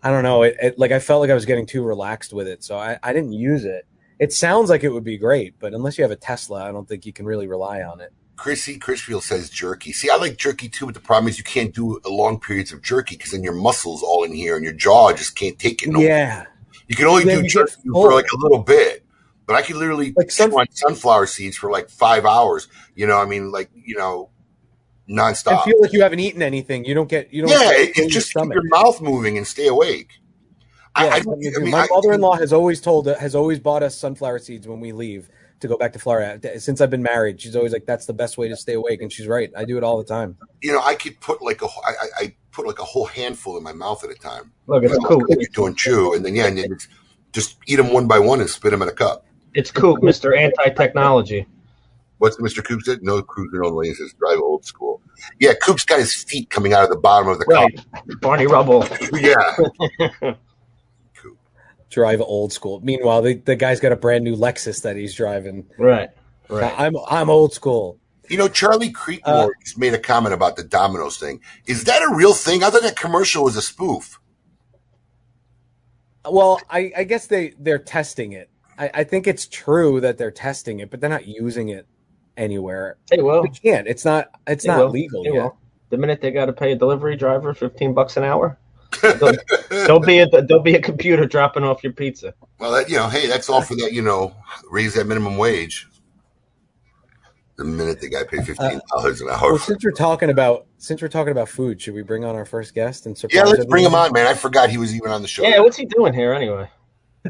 I 0.00 0.11
don't 0.11 0.23
know. 0.23 0.42
It, 0.44 0.56
it 0.62 0.78
like 0.78 0.92
I 0.92 1.00
felt 1.00 1.23
like 1.23 1.30
I 1.30 1.35
was 1.35 1.44
getting 1.47 1.66
too 1.66 1.83
relaxed 1.83 2.33
with 2.33 2.47
it, 2.47 2.62
so 2.62 2.78
I, 2.78 2.99
I 3.02 3.12
didn't 3.12 3.33
use 3.33 3.64
it. 3.64 3.85
It 4.18 4.33
sounds 4.33 4.71
like 4.71 4.85
it 4.85 4.90
would 4.90 5.04
be 5.04 5.18
great, 5.18 5.54
but 5.59 5.75
unless 5.75 5.99
you 5.99 6.04
have 6.04 6.11
a 6.11 6.16
Tesla, 6.16 6.62
I 6.68 6.73
don't 6.73 6.88
think 6.88 7.04
you 7.06 7.12
can 7.12 7.26
really 7.26 7.47
rely 7.47 7.83
on 7.83 8.00
it. 8.00 8.12
Chrissy 8.37 8.78
Chrisfield 8.78 9.23
says 9.23 9.49
jerky. 9.50 9.92
See, 9.92 10.11
I 10.11 10.16
like 10.16 10.37
jerky 10.37 10.68
too, 10.68 10.87
but 10.87 10.94
the 10.94 11.00
problem 11.00 11.28
is 11.28 11.38
you 11.38 11.44
can't 11.44 11.73
do 11.75 12.00
long 12.04 12.40
periods 12.40 12.73
of 12.73 12.83
jerky 12.83 13.16
because 13.16 13.33
then 13.33 13.42
your 13.44 13.54
muscles 13.54 14.02
all 14.02 14.25
in 14.25 14.33
here 14.35 14.56
and 14.56 14.64
your 14.64 14.73
jaw 14.75 15.12
just 15.12 15.37
can't 15.37 15.59
take 15.59 15.83
it. 15.83 15.88
No 15.88 15.99
more. 16.00 16.09
yeah, 16.09 16.44
You 16.88 16.97
can 16.97 17.06
only 17.06 17.25
do 17.25 17.42
jerky 17.47 17.73
for 17.92 18.12
like 18.12 18.26
a 18.33 18.37
little 18.38 18.59
bit, 18.59 19.04
but 19.47 19.54
I 19.56 19.62
could 19.62 19.76
literally 19.76 20.12
Like 20.16 20.28
chew 20.28 20.35
sun- 20.35 20.52
on 20.52 20.66
sunflower 20.71 21.26
seeds 21.26 21.56
for 21.56 21.71
like 21.71 21.88
five 21.88 22.25
hours. 22.25 22.66
You 22.97 23.06
know, 23.06 23.18
I 23.18 23.25
mean, 23.25 23.52
like 23.52 23.71
you 23.75 23.97
know, 23.97 24.30
and 25.06 25.18
nonstop. 25.18 25.64
feel 25.64 25.80
like 25.80 25.92
you 25.92 26.02
haven't 26.02 26.18
eaten 26.21 26.42
anything. 26.42 26.85
You 26.85 26.94
don't 26.94 27.09
get 27.09 27.33
you 27.33 27.42
don't. 27.42 27.50
yeah, 27.50 27.85
get 27.85 27.99
it, 27.99 28.11
just 28.11 28.33
keep 28.35 28.52
your 28.52 28.68
mouth 28.68 29.00
moving 29.00 29.37
and 29.38 29.47
stay 29.47 29.68
awake. 29.68 30.09
I, 30.96 31.06
Yeah, 31.06 31.14
I, 31.14 31.20
something 31.22 31.52
to 31.52 31.60
I 31.60 31.62
mean, 31.62 31.71
my 31.71 31.82
I- 31.82 31.86
mother-in-law 31.90 32.36
has 32.36 32.52
always 32.52 32.80
told 32.80 33.06
has 33.06 33.34
always 33.34 33.58
bought 33.58 33.82
us 33.82 33.97
sunflower 33.97 34.38
seeds 34.40 34.66
when 34.69 34.80
we 34.80 34.92
leave 34.92 35.28
to 35.60 35.69
go 35.69 35.76
back 35.76 35.92
to 35.95 35.99
Florida. 35.99 36.54
Uh, 36.54 36.58
since 36.58 36.80
I've 36.80 36.90
been 36.90 37.02
married, 37.02 37.40
she's 37.40 37.56
always 37.56 37.73
like, 37.73 37.86
"That's 37.86 38.06
the 38.06 38.12
best 38.12 38.36
way 38.38 38.49
to 38.49 38.56
stay 38.56 38.75
awake," 38.75 39.00
and 39.02 39.12
she's 39.12 39.26
right. 39.26 39.50
I 39.56 39.64
do 39.64 39.76
it 39.78 39.84
all 39.84 39.99
the 39.99 40.04
time. 40.04 40.36
you 40.62 40.73
know, 40.73 40.80
I 40.82 40.95
could 40.95 41.19
put 41.21 41.42
like 41.42 41.62
a, 41.62 41.66
I, 41.66 41.90
I- 41.90 42.08
I 42.25 42.34
put 42.52 42.66
like 42.66 42.78
a 42.78 42.84
whole 42.84 43.06
handful 43.06 43.56
in 43.56 43.62
my 43.64 43.73
mouth 43.73 44.04
at 44.04 44.10
a 44.10 44.14
time. 44.14 44.52
Look, 44.66 44.84
it's 44.84 44.97
cool. 44.99 45.23
You're 45.28 45.49
doing 45.52 45.75
chew, 45.75 46.14
and 46.14 46.25
then 46.25 46.34
yeah, 46.36 46.47
and 46.47 46.58
then 46.58 46.78
just 47.32 47.56
eat 47.66 47.76
them 47.76 47.92
one 47.92 48.06
by 48.06 48.19
one 48.19 48.40
and 48.40 48.49
spit 48.49 48.71
them 48.71 48.82
in 48.82 48.88
a 48.88 48.92
cup. 48.92 49.26
It's 49.54 49.71
cool, 49.71 49.97
Mister 50.02 50.34
Anti 50.34 50.69
Technology. 50.71 51.47
What's 52.19 52.36
Mr. 52.36 52.64
Coop 52.64 52.82
said? 52.82 53.02
No 53.02 53.21
cruising 53.23 53.58
on 53.60 53.75
lanes 53.75 53.99
says 53.99 54.12
drive 54.19 54.38
old 54.38 54.64
school. 54.64 55.00
Yeah, 55.40 55.52
Coop's 55.54 55.84
got 55.84 55.99
his 55.99 56.14
feet 56.14 56.49
coming 56.49 56.73
out 56.73 56.84
of 56.84 56.90
the 56.90 56.97
bottom 56.97 57.28
of 57.28 57.38
the 57.38 57.45
Right, 57.49 58.21
Barney 58.21 58.47
Rubble. 58.47 58.86
Yeah, 59.12 60.34
Drive 61.95 62.21
old 62.21 62.52
school. 62.52 62.80
Meanwhile, 62.83 63.23
the, 63.23 63.35
the 63.35 63.54
guy's 63.54 63.78
got 63.78 63.93
a 63.93 63.97
brand 63.97 64.25
new 64.25 64.35
Lexus 64.35 64.83
that 64.83 64.97
he's 64.97 65.15
driving. 65.15 65.65
Right, 65.78 66.11
right. 66.49 66.75
I'm 66.76 66.97
I'm 67.09 67.30
old 67.30 67.52
school. 67.52 67.99
you 68.28 68.37
know, 68.37 68.49
Charlie 68.49 68.93
Creekmore 68.93 69.23
Uh, 69.25 69.49
made 69.76 69.95
a 69.95 69.99
comment 69.99 70.35
about 70.35 70.57
the 70.57 70.65
Domino's 70.65 71.19
thing. 71.19 71.41
Is 71.67 71.85
that 71.85 72.02
a 72.02 72.13
real 72.15 72.33
thing? 72.35 72.65
I 72.65 72.71
thought 72.71 72.83
that 72.83 72.97
commercial 72.97 73.45
was 73.45 73.57
a 73.57 73.63
spoof. 73.63 74.19
Well, 76.28 76.61
I, 76.71 76.91
I 76.97 77.04
guess 77.04 77.26
they 77.26 77.54
they're 77.59 77.78
testing 77.78 78.33
it. 78.33 78.50
I, 78.78 78.91
I 78.95 79.04
think 79.04 79.26
it's 79.26 79.47
true 79.47 80.00
that 80.00 80.19
they're 80.19 80.30
testing 80.30 80.80
it, 80.80 80.91
but 80.91 81.00
they're 81.00 81.11
not 81.11 81.26
using 81.28 81.69
it 81.69 81.87
anywhere. 82.37 82.97
Hey, 83.11 83.21
well, 83.23 83.43
They 83.43 83.50
can't. 83.50 83.87
It's 83.87 84.04
not. 84.04 84.30
It's 84.47 84.65
They 84.65 84.71
not 84.71 84.78
will. 84.78 84.91
legal 84.91 85.23
They 85.23 85.30
yet. 85.33 85.43
will. 85.43 85.59
The 85.91 85.99
minute 85.99 86.21
they 86.23 86.33
got 86.33 86.47
to 86.47 86.52
pay 86.52 86.73
a 86.73 86.76
delivery 86.76 87.15
driver 87.17 87.54
fifteen 87.54 87.95
bucks 87.95 88.17
an 88.17 88.25
hour, 88.25 88.59
there'll, 89.00 89.37
there'll 89.71 90.00
be 90.00 90.19
a 90.19 90.26
there'll 90.28 90.63
be 90.63 90.75
a 90.75 90.80
computer 90.80 91.26
dropping 91.26 91.65
off 91.65 91.83
your 91.83 91.93
pizza. 91.93 92.35
Well, 92.59 92.73
that, 92.73 92.89
you 92.89 92.97
know, 92.97 93.09
hey, 93.09 93.26
that's 93.26 93.49
all 93.49 93.63
for 93.63 93.75
that. 93.76 93.93
You 93.93 94.02
know, 94.02 94.35
raise 94.71 94.95
that 94.95 95.07
minimum 95.07 95.37
wage. 95.37 95.89
The 97.57 97.65
minute 97.65 98.00
they 98.00 98.09
got 98.09 98.21
to 98.21 98.25
pay 98.26 98.39
uh, 98.39 98.43
fifteen 98.43 98.80
dollars 98.91 99.21
an 99.21 99.28
hour. 99.30 99.52
Well, 99.52 99.59
since 99.59 99.85
we're 99.85 99.93
talking 99.93 100.30
about 100.30 100.67
since 100.78 101.00
we're 101.00 101.09
talking 101.09 101.30
about 101.30 101.49
food, 101.49 101.80
should 101.80 101.95
we 101.95 102.02
bring 102.02 102.25
on 102.25 102.35
our 102.35 102.45
first 102.45 102.75
guest 102.75 103.07
and 103.07 103.17
surprise 103.17 103.37
yeah, 103.37 103.45
let's 103.45 103.65
bring 103.67 103.85
him 103.85 103.95
on, 103.95 104.13
man. 104.13 104.26
I 104.26 104.35
forgot 104.35 104.71
he 104.71 104.78
was 104.78 104.95
even 104.95 105.11
on 105.11 105.23
the 105.23 105.28
show. 105.28 105.45
Yeah, 105.45 105.61
what's 105.61 105.76
he 105.76 105.85
doing 105.85 106.13
here 106.13 106.33
anyway? 106.33 106.69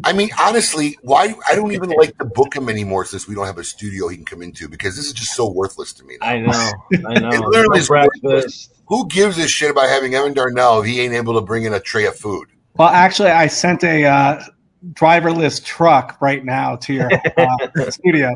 I 0.02 0.12
mean, 0.12 0.30
honestly, 0.40 0.98
why? 1.02 1.34
I 1.48 1.54
don't 1.54 1.72
even 1.72 1.90
like 1.90 2.18
to 2.18 2.24
book 2.24 2.54
him 2.54 2.68
anymore 2.68 3.04
since 3.04 3.28
we 3.28 3.34
don't 3.34 3.46
have 3.46 3.58
a 3.58 3.64
studio 3.64 4.08
he 4.08 4.16
can 4.16 4.24
come 4.24 4.42
into 4.42 4.68
because 4.68 4.96
this 4.96 5.06
is 5.06 5.12
just 5.12 5.34
so 5.34 5.48
worthless 5.48 5.92
to 5.94 6.04
me. 6.04 6.16
now. 6.20 6.26
I 6.26 6.38
know, 6.38 6.72
I 7.06 7.18
know. 7.20 7.28
It 7.30 7.40
literally 7.40 7.78
is 7.78 7.88
breakfast. 7.88 8.72
Who 8.86 9.06
gives 9.08 9.38
a 9.38 9.46
shit 9.46 9.70
about 9.70 9.88
having 9.88 10.14
Evan 10.14 10.32
Darnell 10.32 10.80
if 10.80 10.86
he 10.86 11.00
ain't 11.00 11.14
able 11.14 11.34
to 11.34 11.40
bring 11.40 11.64
in 11.64 11.72
a 11.72 11.80
tray 11.80 12.06
of 12.06 12.16
food? 12.16 12.48
Well, 12.76 12.88
actually, 12.88 13.30
I 13.30 13.46
sent 13.46 13.84
a 13.84 14.04
uh, 14.04 14.44
driverless 14.92 15.64
truck 15.64 16.20
right 16.20 16.44
now 16.44 16.76
to 16.76 16.92
your 16.92 17.10
uh, 17.36 17.90
studio. 17.90 18.34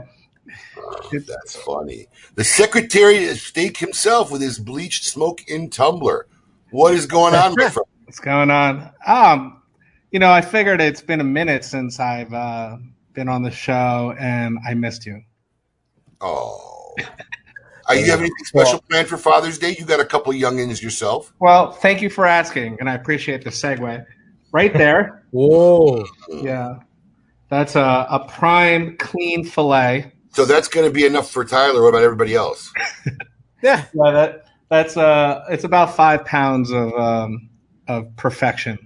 Oh, 0.79 1.11
that's 1.13 1.57
funny. 1.57 2.07
The 2.37 2.45
Secretary 2.45 3.29
of 3.29 3.39
State 3.39 3.79
himself 3.79 4.31
with 4.31 4.41
his 4.41 4.59
bleached 4.59 5.05
Smoke 5.05 5.43
Inn 5.49 5.71
tumbler. 5.71 6.27
What 6.71 6.95
is 6.95 7.07
going 7.07 7.35
on, 7.35 7.55
my 7.57 7.69
friend? 7.69 7.87
What's 8.05 8.21
going 8.21 8.51
on? 8.51 8.91
Um, 9.07 9.58
you 10.11 10.19
know, 10.19 10.31
I 10.31 10.41
figured 10.41 10.81
it's 10.81 11.03
been 11.03 11.21
a 11.21 11.25
minute 11.25 11.65
since 11.65 12.01
I've 12.01 12.33
uh, 12.33 12.77
been 13.13 13.29
on 13.29 13.43
the 13.43 13.51
show, 13.51 14.15
and 14.19 14.59
I 14.67 14.75
missed 14.75 15.07
you. 15.07 15.23
Oh. 16.21 16.95
Are 17.89 17.97
you 17.97 18.05
have 18.11 18.21
anything 18.21 18.45
special 18.45 18.83
planned 18.91 19.09
for 19.09 19.17
Father's 19.17 19.59
Day? 19.59 19.75
You 19.79 19.87
got 19.87 19.99
a 19.99 20.05
couple 20.05 20.33
youngins 20.35 20.83
yourself. 20.83 21.33
Well, 21.41 21.73
thank 21.73 22.03
you 22.03 22.11
for 22.11 22.27
asking, 22.27 22.77
and 22.81 22.89
I 22.89 22.95
appreciate 22.95 23.45
the 23.45 23.51
segue. 23.51 24.05
Right 24.53 24.73
there, 24.75 25.25
Whoa! 25.31 26.05
yeah, 26.29 26.81
that's 27.49 27.77
a, 27.77 28.07
a 28.11 28.27
prime 28.29 28.97
clean 28.99 29.45
fillet. 29.45 30.13
So 30.33 30.45
that's 30.45 30.69
going 30.69 30.87
to 30.87 30.93
be 30.93 31.07
enough 31.07 31.31
for 31.31 31.45
Tyler. 31.45 31.83
What 31.83 31.89
about 31.89 32.03
everybody 32.03 32.35
else? 32.35 32.73
Yeah, 33.61 33.87
Yeah, 33.93 34.13
that 34.13 34.45
that's 34.69 34.97
uh, 34.97 35.45
it's 35.51 35.65
about 35.65 35.97
five 35.97 36.25
pounds 36.25 36.71
of 36.71 36.93
um, 36.95 37.49
of 37.89 38.15
perfection. 38.15 38.79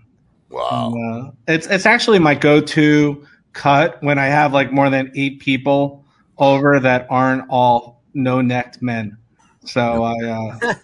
Wow. 0.53 0.93
And, 0.95 1.27
uh, 1.27 1.31
it's 1.49 1.67
it's 1.67 1.87
actually 1.87 2.19
my 2.19 2.35
go-to 2.35 3.27
cut 3.53 4.03
when 4.03 4.19
I 4.19 4.27
have 4.27 4.53
like 4.53 4.73
more 4.73 4.91
than 4.91 5.11
eight 5.15 5.41
people 5.41 6.05
over 6.39 6.79
that 6.81 7.07
aren't 7.11 7.45
all 7.49 8.03
no-necked 8.15 8.81
men. 8.83 9.17
So 9.65 10.03
I 10.05 10.15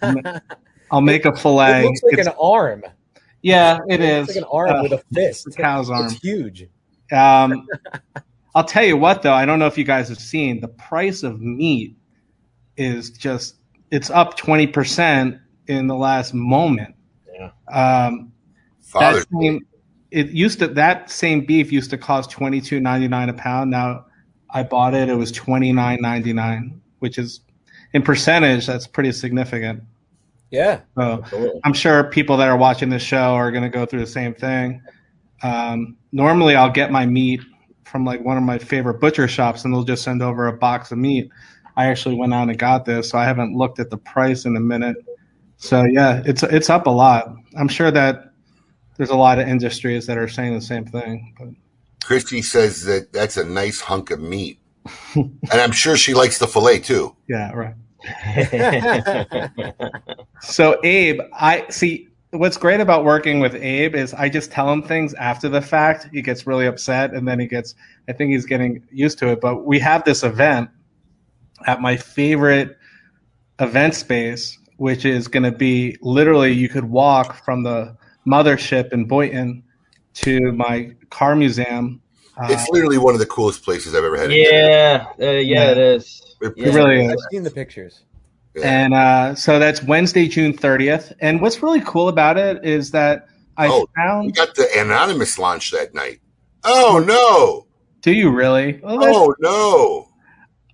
uh, 0.01 0.39
I'll 0.91 1.01
make 1.01 1.25
a 1.25 1.35
fillet. 1.35 1.81
it 1.83 1.85
looks 1.85 2.03
like 2.03 2.13
It's- 2.13 2.27
an 2.27 2.33
arm. 2.41 2.83
yeah, 3.41 3.77
it 3.87 4.01
It's 4.01 4.29
is. 4.29 4.35
like 4.35 4.43
an 4.43 4.49
arm 4.51 4.69
Uh, 4.71 4.83
with 4.83 4.91
a 4.93 5.03
fist. 5.13 5.47
it's 5.47 5.55
a 5.55 5.61
cow's 5.61 5.89
arm. 5.89 6.05
It's 6.05 6.15
huge. 6.19 6.67
Um, 7.11 7.67
I'll 8.55 8.63
tell 8.63 8.83
you 8.83 8.97
what, 8.97 9.21
though, 9.21 9.33
I 9.33 9.45
don't 9.45 9.59
know 9.59 9.67
if 9.67 9.77
you 9.77 9.83
guys 9.83 10.09
have 10.09 10.19
seen 10.19 10.59
the 10.59 10.67
price 10.67 11.21
of 11.23 11.39
meat 11.41 11.95
is 12.77 13.09
just 13.11 13.55
it's 13.91 14.09
up 14.09 14.37
twenty 14.37 14.65
percent 14.67 15.37
in 15.67 15.87
the 15.87 15.95
last 15.95 16.33
moment. 16.33 16.95
Yeah. 17.33 17.51
Um, 17.71 18.31
That 18.93 19.25
same, 19.31 19.67
it 20.11 20.29
used 20.29 20.59
to 20.59 20.67
that 20.67 21.09
same 21.09 21.45
beef 21.45 21.71
used 21.71 21.89
to 21.91 21.97
cost 21.97 22.31
twenty 22.31 22.61
two 22.61 22.79
ninety 22.79 23.07
nine 23.07 23.29
a 23.29 23.33
pound. 23.33 23.69
Now 23.69 24.05
I 24.49 24.63
bought 24.63 24.93
it. 24.93 25.09
It 25.09 25.15
was 25.15 25.31
twenty 25.31 25.71
nine 25.71 25.99
ninety 26.01 26.33
nine, 26.33 26.81
which 26.99 27.17
is 27.17 27.41
in 27.93 28.01
percentage 28.01 28.65
that's 28.65 28.87
pretty 28.87 29.11
significant. 29.11 29.83
Yeah. 30.51 30.81
So 30.95 31.21
Absolutely. 31.23 31.61
I'm 31.63 31.73
sure 31.73 32.03
people 32.05 32.37
that 32.37 32.47
are 32.47 32.57
watching 32.57 32.89
this 32.89 33.03
show 33.03 33.33
are 33.35 33.51
going 33.51 33.63
to 33.63 33.69
go 33.69 33.85
through 33.85 33.99
the 33.99 34.07
same 34.07 34.33
thing. 34.33 34.81
Um, 35.43 35.97
normally, 36.11 36.55
I'll 36.55 36.71
get 36.71 36.91
my 36.91 37.05
meat 37.05 37.41
from 37.85 38.05
like 38.05 38.23
one 38.23 38.37
of 38.37 38.43
my 38.43 38.57
favorite 38.57 38.99
butcher 38.99 39.27
shops, 39.27 39.63
and 39.63 39.73
they'll 39.73 39.83
just 39.83 40.03
send 40.03 40.21
over 40.21 40.47
a 40.47 40.53
box 40.53 40.91
of 40.91 40.97
meat. 40.97 41.29
I 41.77 41.85
actually 41.85 42.15
went 42.15 42.33
out 42.33 42.49
and 42.49 42.57
got 42.57 42.85
this, 42.85 43.09
so 43.09 43.17
I 43.17 43.25
haven't 43.25 43.55
looked 43.55 43.79
at 43.79 43.89
the 43.89 43.97
price 43.97 44.45
in 44.45 44.55
a 44.55 44.59
minute. 44.59 44.97
So 45.57 45.83
yeah, 45.83 46.21
it's 46.25 46.43
it's 46.43 46.69
up 46.69 46.87
a 46.87 46.89
lot. 46.89 47.33
I'm 47.57 47.67
sure 47.67 47.91
that 47.91 48.28
there's 48.99 49.09
a 49.09 49.15
lot 49.15 49.39
of 49.39 49.47
industries 49.47 50.05
that 50.07 50.17
are 50.17 50.27
saying 50.27 50.53
the 50.53 50.61
same 50.61 50.85
thing. 50.85 51.33
But 51.39 51.47
Christy 52.05 52.41
says 52.41 52.83
that 52.83 53.13
that's 53.13 53.37
a 53.37 53.45
nice 53.45 53.79
hunk 53.79 54.11
of 54.11 54.19
meat, 54.19 54.59
and 55.15 55.31
I'm 55.51 55.71
sure 55.71 55.95
she 55.95 56.13
likes 56.13 56.37
the 56.37 56.47
fillet 56.47 56.79
too. 56.79 57.15
yeah, 57.27 57.51
right. 57.53 57.75
So 60.41 60.79
Abe, 60.83 61.19
I 61.33 61.65
see 61.69 62.07
what's 62.31 62.57
great 62.57 62.79
about 62.79 63.03
working 63.03 63.39
with 63.39 63.55
Abe 63.55 63.95
is 63.95 64.13
I 64.13 64.29
just 64.29 64.51
tell 64.51 64.71
him 64.71 64.81
things 64.81 65.13
after 65.15 65.49
the 65.49 65.61
fact. 65.61 66.07
He 66.13 66.21
gets 66.21 66.47
really 66.47 66.65
upset 66.65 67.13
and 67.13 67.27
then 67.27 67.39
he 67.39 67.47
gets 67.47 67.75
I 68.07 68.13
think 68.13 68.31
he's 68.31 68.45
getting 68.45 68.83
used 68.91 69.19
to 69.19 69.29
it. 69.29 69.41
But 69.41 69.65
we 69.65 69.79
have 69.79 70.03
this 70.05 70.23
event 70.23 70.69
at 71.67 71.81
my 71.81 71.97
favorite 71.97 72.77
event 73.59 73.95
space, 73.95 74.57
which 74.77 75.03
is 75.03 75.27
gonna 75.27 75.51
be 75.51 75.97
literally 76.01 76.53
you 76.53 76.69
could 76.69 76.85
walk 76.85 77.43
from 77.43 77.63
the 77.63 77.97
mothership 78.27 78.91
in 78.93 79.05
Boynton 79.05 79.63
to 80.15 80.51
my 80.51 80.91
car 81.09 81.35
museum. 81.35 82.01
Uh, 82.37 82.47
It's 82.51 82.69
literally 82.69 82.97
one 82.97 83.13
of 83.13 83.19
the 83.19 83.25
coolest 83.25 83.63
places 83.63 83.95
I've 83.95 84.03
ever 84.03 84.17
had. 84.17 84.31
yeah, 84.31 85.07
uh, 85.19 85.25
yeah, 85.25 85.71
it 85.71 85.77
is. 85.77 86.21
It 86.41 86.53
Yeah. 86.55 86.73
really 86.73 87.03
is. 87.05 87.11
I've 87.11 87.31
seen 87.31 87.43
the 87.43 87.51
pictures. 87.51 88.01
And 88.61 88.93
uh, 88.93 89.35
so 89.35 89.57
that's 89.59 89.83
Wednesday, 89.83 90.27
June 90.27 90.53
30th. 90.53 91.13
And 91.21 91.41
what's 91.41 91.61
really 91.63 91.81
cool 91.81 92.09
about 92.09 92.37
it 92.37 92.65
is 92.65 92.91
that 92.91 93.27
I 93.57 93.67
Oh, 93.67 93.87
We 94.25 94.31
got 94.31 94.55
the 94.55 94.67
anonymous 94.77 95.37
launch 95.37 95.71
that 95.71 95.93
night. 95.93 96.19
Oh 96.63 97.03
no! 97.05 97.67
Do 98.01 98.11
you 98.11 98.31
really? 98.31 98.79
Well, 98.83 98.99
Oh 99.01 99.35
no! 99.39 100.07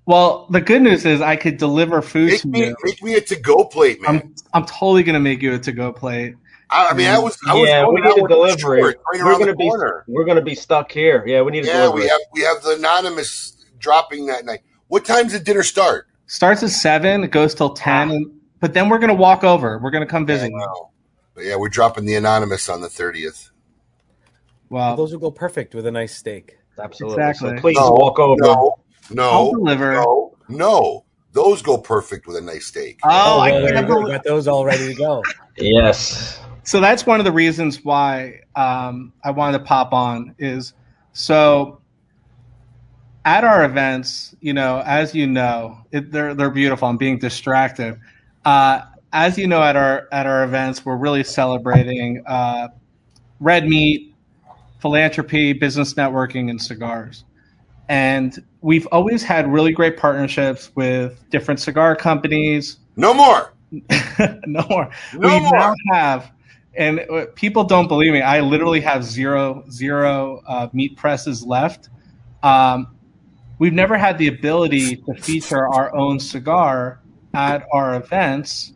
well, 0.07 0.47
the 0.49 0.61
good 0.61 0.81
news 0.81 1.05
is 1.05 1.21
I 1.21 1.35
could 1.35 1.57
deliver 1.57 2.01
food 2.01 2.31
Make 2.31 2.41
to 2.41 2.47
me 2.47 2.59
you. 2.67 2.75
make 2.83 3.03
me 3.03 3.15
a 3.15 3.21
to 3.21 3.35
go 3.39 3.65
plate, 3.65 4.01
man. 4.01 4.21
I'm 4.21 4.35
I'm 4.53 4.65
totally 4.65 5.03
gonna 5.03 5.19
make 5.19 5.41
you 5.41 5.53
a 5.53 5.59
to 5.59 5.71
go 5.71 5.91
plate. 5.91 6.35
I, 6.69 6.87
I 6.89 6.93
mean, 6.93 7.07
I 7.07 7.19
was 7.19 7.37
I 7.47 7.53
was 7.53 7.67
yeah, 7.69 7.81
going 7.83 7.95
we 7.95 8.01
need 8.01 8.23
a 8.23 8.27
delivery. 8.27 8.81
Short, 8.81 8.97
right 9.13 9.23
we're 9.23 9.37
gonna 9.37 9.45
the 9.51 9.55
be 9.55 9.71
we're 10.07 10.25
gonna 10.25 10.41
be 10.41 10.55
stuck 10.55 10.91
here. 10.91 11.23
Yeah, 11.27 11.41
we 11.41 11.51
need 11.51 11.63
a 11.63 11.67
Yeah, 11.67 11.73
delivery. 11.83 12.01
we 12.01 12.07
have 12.07 12.19
we 12.33 12.41
have 12.41 12.61
the 12.63 12.71
anonymous 12.75 13.65
dropping 13.79 14.25
that 14.27 14.45
night. 14.45 14.61
What 14.87 15.05
time's 15.05 15.33
the 15.33 15.39
dinner 15.39 15.63
start? 15.63 16.07
Starts 16.27 16.63
at 16.63 16.71
seven, 16.71 17.23
it 17.23 17.31
goes 17.31 17.53
till 17.53 17.69
ten, 17.75 18.09
and, 18.11 18.31
but 18.59 18.73
then 18.73 18.89
we're 18.89 18.97
gonna 18.99 19.13
walk 19.13 19.43
over. 19.43 19.77
We're 19.79 19.91
gonna 19.91 20.05
come 20.07 20.25
visit 20.25 20.49
you. 20.49 20.57
Wow. 20.57 20.89
But 21.35 21.45
yeah, 21.45 21.55
we're 21.55 21.69
dropping 21.69 22.05
the 22.05 22.15
anonymous 22.15 22.67
on 22.69 22.81
the 22.81 22.89
thirtieth. 22.89 23.51
Well, 24.69 24.95
Those 24.95 25.11
would 25.11 25.21
go 25.21 25.29
perfect 25.31 25.75
with 25.75 25.85
a 25.85 25.91
nice 25.91 26.15
steak. 26.15 26.57
Absolutely. 26.81 27.23
Exactly. 27.23 27.55
So 27.57 27.61
please 27.61 27.77
No, 27.77 27.91
walk 27.91 28.19
over. 28.19 28.41
No, 28.41 28.49
I'll 28.51 29.51
no, 29.51 29.51
deliver. 29.53 29.93
no, 29.93 30.37
no. 30.49 31.05
Those 31.33 31.61
go 31.61 31.77
perfect 31.77 32.27
with 32.27 32.37
a 32.37 32.41
nice 32.41 32.65
steak. 32.67 32.99
Oh, 33.03 33.09
I 33.09 33.51
oh, 33.51 33.53
well, 33.53 33.61
there 33.61 33.73
can't 33.73 33.87
you 33.87 33.93
go. 33.93 33.99
believe- 34.01 34.15
got 34.15 34.23
those 34.23 34.47
all 34.47 34.65
ready 34.65 34.87
to 34.87 34.95
go. 34.95 35.21
Yes. 35.57 36.39
So 36.65 36.81
that's 36.81 37.05
one 37.05 37.19
of 37.19 37.25
the 37.25 37.31
reasons 37.31 37.83
why 37.83 38.41
um, 38.55 39.13
I 39.23 39.31
wanted 39.31 39.59
to 39.59 39.63
pop 39.63 39.93
on 39.93 40.35
is 40.39 40.73
so 41.13 41.79
at 43.23 43.43
our 43.43 43.65
events, 43.65 44.35
you 44.41 44.53
know, 44.53 44.83
as 44.85 45.15
you 45.15 45.27
know, 45.27 45.77
it, 45.91 46.11
they're 46.11 46.33
they're 46.33 46.49
beautiful. 46.49 46.87
I'm 46.87 46.97
being 46.97 47.17
distracted. 47.17 47.99
Uh, 48.45 48.81
as 49.13 49.37
you 49.37 49.47
know, 49.47 49.63
at 49.63 49.75
our 49.75 50.07
at 50.11 50.25
our 50.25 50.43
events, 50.43 50.85
we're 50.85 50.97
really 50.97 51.23
celebrating 51.23 52.23
uh, 52.27 52.67
red 53.39 53.67
meat, 53.67 54.13
philanthropy, 54.81 55.53
business 55.53 55.93
networking, 55.93 56.49
and 56.49 56.61
cigars. 56.61 57.23
And 57.89 58.43
we've 58.61 58.87
always 58.87 59.23
had 59.23 59.47
really 59.51 59.71
great 59.71 59.97
partnerships 59.97 60.71
with 60.75 61.23
different 61.29 61.59
cigar 61.59 61.95
companies, 61.95 62.77
No 62.95 63.13
more. 63.13 63.53
no 64.45 64.65
more. 64.69 64.89
No 65.13 65.27
we 65.27 65.39
more. 65.39 65.51
now 65.51 65.75
have, 65.91 66.31
and 66.77 66.99
uh, 67.09 67.25
people 67.35 67.63
don't 67.63 67.87
believe 67.87 68.13
me. 68.13 68.21
I 68.21 68.41
literally 68.41 68.81
have 68.81 69.03
zero 69.03 69.63
zero 69.69 70.41
uh, 70.47 70.67
meat 70.73 70.97
presses 70.97 71.43
left. 71.43 71.89
Um, 72.43 72.95
we've 73.59 73.73
never 73.73 73.97
had 73.97 74.17
the 74.17 74.27
ability 74.27 74.97
to 74.97 75.13
feature 75.15 75.67
our 75.67 75.95
own 75.95 76.19
cigar 76.19 77.01
at 77.33 77.65
our 77.73 77.95
events 77.95 78.73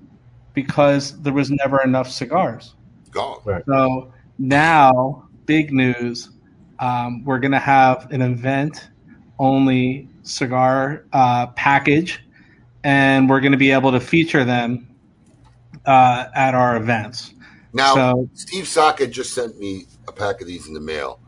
because 0.54 1.20
there 1.22 1.34
was 1.34 1.52
never 1.52 1.82
enough 1.84 2.10
cigars. 2.10 2.76
Gone. 3.12 3.64
So 3.68 4.14
now, 4.38 5.28
big 5.46 5.72
news. 5.72 6.30
Um, 6.80 7.24
we're 7.26 7.40
going 7.40 7.52
to 7.52 7.60
have 7.60 8.12
an 8.12 8.22
event 8.22 8.90
only 9.38 10.08
cigar 10.24 11.06
uh, 11.14 11.48
package, 11.48 12.24
and 12.84 13.30
we're 13.30 13.40
going 13.42 13.52
to 13.52 13.58
be 13.58 13.72
able 13.72 13.92
to 13.92 14.00
feature 14.00 14.46
them 14.46 14.88
uh, 15.86 16.26
at 16.36 16.56
our 16.56 16.78
events. 16.78 17.34
Now, 17.74 17.94
So- 17.96 18.30
Steve 18.34 18.68
Saka 18.68 19.08
just 19.08 19.34
sent 19.34 19.60
me 19.60 19.86
a 20.08 20.12
pack 20.12 20.42
of 20.42 20.48
these 20.48 20.68
in 20.68 20.74
the 20.74 20.80
mail. 20.80 21.20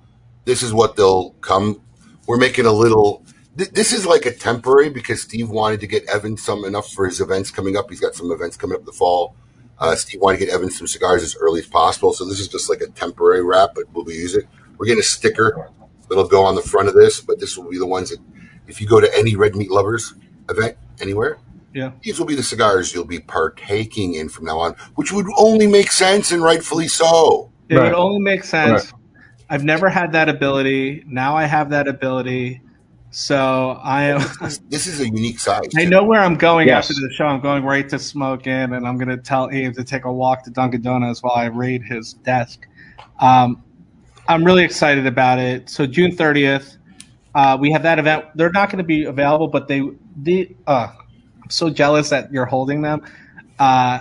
This 0.45 0.63
is 0.63 0.73
what 0.73 0.95
they'll 0.95 1.31
come. 1.41 1.81
We're 2.27 2.37
making 2.37 2.65
a 2.65 2.71
little. 2.71 3.23
th- 3.57 3.71
This 3.71 3.93
is 3.93 4.05
like 4.05 4.25
a 4.25 4.31
temporary 4.33 4.89
because 4.89 5.21
Steve 5.21 5.49
wanted 5.49 5.79
to 5.81 5.87
get 5.87 6.03
Evan 6.09 6.37
some 6.37 6.63
enough 6.65 6.91
for 6.91 7.05
his 7.05 7.19
events 7.21 7.51
coming 7.51 7.75
up. 7.77 7.89
He's 7.89 7.99
got 7.99 8.15
some 8.15 8.31
events 8.31 8.57
coming 8.57 8.75
up 8.75 8.79
in 8.81 8.85
the 8.85 8.91
fall. 8.91 9.35
Uh, 9.79 9.95
Steve 9.95 10.21
wanted 10.21 10.39
to 10.39 10.45
get 10.45 10.53
Evan 10.53 10.69
some 10.71 10.87
cigars 10.87 11.21
as 11.23 11.35
early 11.35 11.59
as 11.59 11.67
possible. 11.67 12.13
So 12.13 12.25
this 12.25 12.39
is 12.39 12.47
just 12.47 12.69
like 12.69 12.81
a 12.81 12.87
temporary 12.87 13.43
wrap, 13.43 13.71
but 13.75 13.85
we'll 13.93 14.05
be 14.05 14.13
using 14.13 14.41
it. 14.41 14.47
We're 14.77 14.85
getting 14.85 14.99
a 15.01 15.03
sticker 15.03 15.69
that'll 16.09 16.27
go 16.27 16.43
on 16.43 16.55
the 16.55 16.61
front 16.61 16.87
of 16.87 16.93
this, 16.95 17.19
but 17.21 17.39
this 17.39 17.57
will 17.57 17.69
be 17.69 17.77
the 17.77 17.85
ones 17.87 18.09
that, 18.09 18.19
if 18.67 18.79
you 18.81 18.87
go 18.87 18.99
to 18.99 19.17
any 19.17 19.35
Red 19.35 19.55
Meat 19.55 19.69
Lovers 19.71 20.13
event 20.49 20.77
anywhere, 20.99 21.37
Yeah. 21.73 21.91
these 22.03 22.19
will 22.19 22.25
be 22.25 22.35
the 22.35 22.43
cigars 22.43 22.93
you'll 22.93 23.05
be 23.05 23.19
partaking 23.19 24.15
in 24.15 24.27
from 24.29 24.45
now 24.45 24.59
on, 24.59 24.75
which 24.95 25.11
would 25.13 25.27
only 25.37 25.67
make 25.67 25.91
sense 25.91 26.31
and 26.31 26.41
rightfully 26.43 26.87
so. 26.87 27.51
It 27.69 27.75
Right. 27.75 27.85
would 27.85 27.93
only 27.93 28.19
make 28.19 28.43
sense. 28.43 28.91
I've 29.49 29.63
never 29.63 29.89
had 29.89 30.11
that 30.13 30.27
ability. 30.29 31.03
Now 31.07 31.35
I 31.37 31.45
have 31.45 31.69
that 31.71 31.87
ability. 31.87 32.61
So 33.13 33.77
I 33.83 34.03
am. 34.03 34.21
This 34.69 34.87
is 34.87 35.01
a 35.01 35.05
unique 35.05 35.39
size. 35.39 35.67
I 35.77 35.83
know 35.85 36.03
where 36.03 36.21
I'm 36.21 36.35
going 36.35 36.67
Yes. 36.67 36.89
after 36.89 36.93
the 37.05 37.13
show. 37.13 37.25
I'm 37.25 37.41
going 37.41 37.63
right 37.63 37.87
to 37.89 37.99
Smoke 37.99 38.47
Inn, 38.47 38.73
and 38.73 38.87
I'm 38.87 38.97
going 38.97 39.09
to 39.09 39.17
tell 39.17 39.49
Abe 39.51 39.73
to 39.73 39.83
take 39.83 40.05
a 40.05 40.11
walk 40.11 40.43
to 40.45 40.49
Dunkin' 40.49 40.81
Donuts 40.81 41.21
while 41.21 41.33
I 41.35 41.45
raid 41.45 41.83
his 41.83 42.13
desk. 42.13 42.67
Um, 43.19 43.61
I'm 44.29 44.43
really 44.45 44.63
excited 44.63 45.05
about 45.07 45.39
it. 45.39 45.69
So 45.69 45.85
June 45.85 46.11
30th, 46.15 46.77
uh, 47.35 47.57
we 47.59 47.71
have 47.71 47.83
that 47.83 47.99
event. 47.99 48.25
They're 48.35 48.51
not 48.51 48.69
going 48.69 48.77
to 48.77 48.85
be 48.87 49.03
available, 49.03 49.47
but 49.49 49.67
they 49.67 49.83
the 50.21 50.55
uh, 50.65 50.87
I'm 50.87 51.00
so 51.51 51.69
jealous 51.69 52.09
that 52.09 52.31
you're 52.31 52.45
holding 52.45 52.81
them. 52.81 53.05
Uh, 53.59 53.99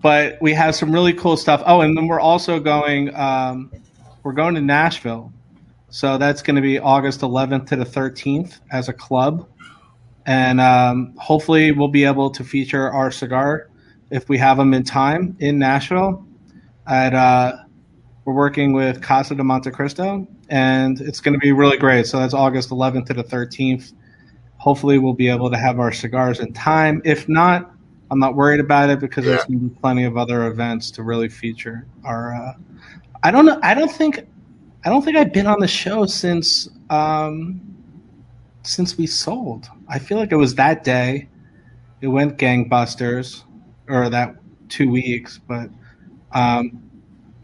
but 0.00 0.38
we 0.40 0.52
have 0.54 0.74
some 0.74 0.92
really 0.92 1.12
cool 1.12 1.36
stuff. 1.36 1.62
Oh, 1.66 1.80
and 1.80 1.96
then 1.96 2.06
we're 2.06 2.20
also 2.20 2.60
going. 2.60 3.14
Um, 3.14 3.72
we're 4.22 4.32
going 4.32 4.54
to 4.56 4.60
Nashville, 4.60 5.32
so 5.90 6.18
that's 6.18 6.42
going 6.42 6.56
to 6.56 6.62
be 6.62 6.78
August 6.78 7.20
11th 7.20 7.68
to 7.68 7.76
the 7.76 7.84
13th 7.84 8.60
as 8.70 8.88
a 8.88 8.92
club 8.92 9.48
and 10.28 10.60
um, 10.60 11.14
hopefully 11.16 11.72
we'll 11.72 11.88
be 11.88 12.04
able 12.04 12.28
to 12.28 12.44
feature 12.44 12.90
our 12.90 13.10
cigar 13.10 13.70
if 14.10 14.28
we 14.28 14.36
have 14.36 14.58
them 14.58 14.74
in 14.74 14.84
time 14.84 15.34
in 15.40 15.58
Nashville. 15.58 16.22
At 16.86 17.14
uh, 17.14 17.56
we're 18.26 18.34
working 18.34 18.74
with 18.74 19.00
Casa 19.00 19.34
de 19.34 19.42
Montecristo, 19.42 20.26
and 20.50 21.00
it's 21.00 21.20
going 21.20 21.32
to 21.32 21.38
be 21.38 21.52
really 21.52 21.78
great. 21.78 22.06
So 22.06 22.18
that's 22.18 22.34
August 22.34 22.68
11th 22.68 23.06
to 23.06 23.14
the 23.14 23.24
13th. 23.24 23.94
Hopefully, 24.58 24.98
we'll 24.98 25.14
be 25.14 25.28
able 25.28 25.50
to 25.50 25.56
have 25.56 25.78
our 25.80 25.92
cigars 25.92 26.40
in 26.40 26.52
time. 26.52 27.00
If 27.04 27.28
not, 27.28 27.72
I'm 28.10 28.18
not 28.18 28.34
worried 28.34 28.60
about 28.60 28.90
it 28.90 29.00
because 29.00 29.24
there's 29.24 29.40
Yeah. 29.42 29.46
going 29.48 29.60
to 29.60 29.66
be 29.68 29.80
plenty 29.80 30.04
of 30.04 30.16
other 30.16 30.46
events 30.48 30.90
to 30.92 31.02
really 31.02 31.28
feature 31.28 31.86
our. 32.04 32.34
Uh, 32.34 32.52
I 33.22 33.30
don't 33.30 33.46
know. 33.46 33.58
I 33.62 33.74
don't 33.74 33.90
think. 33.90 34.26
I 34.84 34.90
don't 34.90 35.02
think 35.04 35.16
I've 35.16 35.32
been 35.32 35.46
on 35.46 35.60
the 35.60 35.68
show 35.68 36.06
since 36.06 36.68
um, 36.90 37.60
since 38.62 38.96
we 38.98 39.06
sold. 39.06 39.68
I 39.88 39.98
feel 39.98 40.18
like 40.18 40.32
it 40.32 40.36
was 40.36 40.54
that 40.56 40.84
day. 40.84 41.28
It 42.00 42.08
went 42.08 42.38
gangbusters, 42.38 43.42
or 43.88 44.08
that 44.10 44.36
two 44.68 44.88
weeks. 44.90 45.38
But 45.46 45.70
um, 46.32 46.82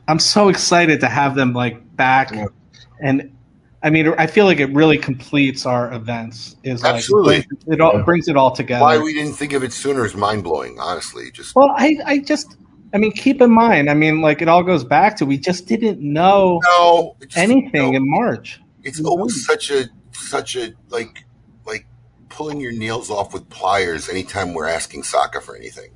I'm 0.09 0.19
so 0.19 0.49
excited 0.49 1.01
to 1.01 1.09
have 1.09 1.35
them 1.35 1.53
like 1.53 1.97
back, 1.97 2.31
Yeah. 2.33 2.47
and 3.01 3.34
I 3.85 3.91
mean, 3.91 4.15
I 4.17 4.27
feel 4.27 4.47
like 4.47 4.61
it 4.61 4.73
really 4.73 4.97
completes 4.97 5.67
our 5.67 5.93
events. 5.93 6.57
Is 6.65 6.83
like 6.83 6.95
Absolutely. 6.95 7.47
it 7.67 7.83
all 7.83 8.03
brings 8.03 8.29
it 8.29 8.37
all 8.37 8.51
together. 8.51 8.83
Why 8.83 8.99
we 8.99 9.13
didn't 9.13 9.35
think 9.35 9.53
of 9.53 9.63
it 9.63 9.75
sooner 9.75 10.07
is 10.07 10.15
mind 10.15 10.43
blowing. 10.43 10.79
Honestly, 10.81 11.31
just 11.31 11.55
well, 11.55 11.71
I 11.77 11.99
I 12.07 12.19
just 12.19 12.57
I 12.95 12.99
mean, 12.99 13.13
keep 13.13 13.43
in 13.43 13.51
mind. 13.51 13.91
I 13.91 13.95
mean, 13.95 14.23
like 14.23 14.41
it 14.41 14.49
all 14.49 14.63
goes 14.63 14.85
back 14.85 15.17
to 15.17 15.27
we 15.27 15.37
just 15.37 15.67
didn't 15.67 16.01
know 16.01 16.61
no 16.65 17.17
it's, 17.21 17.37
anything 17.37 17.93
no, 17.93 17.97
in 17.97 18.11
March. 18.11 18.59
it's 18.85 19.05
always 19.05 19.35
mm-hmm. 19.35 19.53
such 19.53 19.71
a 19.71 19.91
such 20.13 20.57
a 20.57 20.73
like 20.89 21.27
like 21.67 21.87
pulling 22.31 22.61
your 22.61 22.73
nails 22.73 23.11
off 23.11 23.35
with 23.35 23.47
pliers 23.51 24.09
anytime 24.09 24.55
we're 24.55 24.67
asking 24.67 25.03
Saka 25.03 25.43
for 25.43 25.57
anything. 25.57 25.91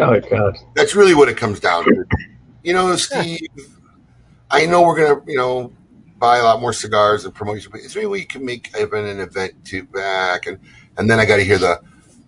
Oh 0.00 0.18
God. 0.20 0.56
That's 0.74 0.96
really 0.96 1.14
what 1.14 1.28
it 1.28 1.36
comes 1.36 1.60
down 1.60 1.84
to. 1.84 2.04
You 2.62 2.72
know, 2.72 2.96
Steve, 2.96 3.40
I 4.50 4.66
know 4.66 4.82
we're 4.82 4.96
gonna, 4.96 5.22
you 5.26 5.36
know, 5.36 5.72
buy 6.26 6.38
a 6.38 6.42
lot 6.42 6.60
more 6.60 6.72
cigars 6.72 7.24
and 7.24 7.32
promote 7.32 7.62
you, 7.62 7.70
but 7.70 7.80
is 7.80 7.94
there 7.94 8.02
any 8.02 8.10
way 8.10 8.18
you 8.18 8.26
can 8.26 8.44
make 8.44 8.72
even 8.76 9.04
an 9.04 9.20
event 9.20 9.64
to 9.64 9.84
back 9.84 10.46
and 10.46 10.58
and 10.98 11.08
then 11.08 11.20
I 11.20 11.24
gotta 11.24 11.44
hear 11.44 11.58
the 11.58 11.80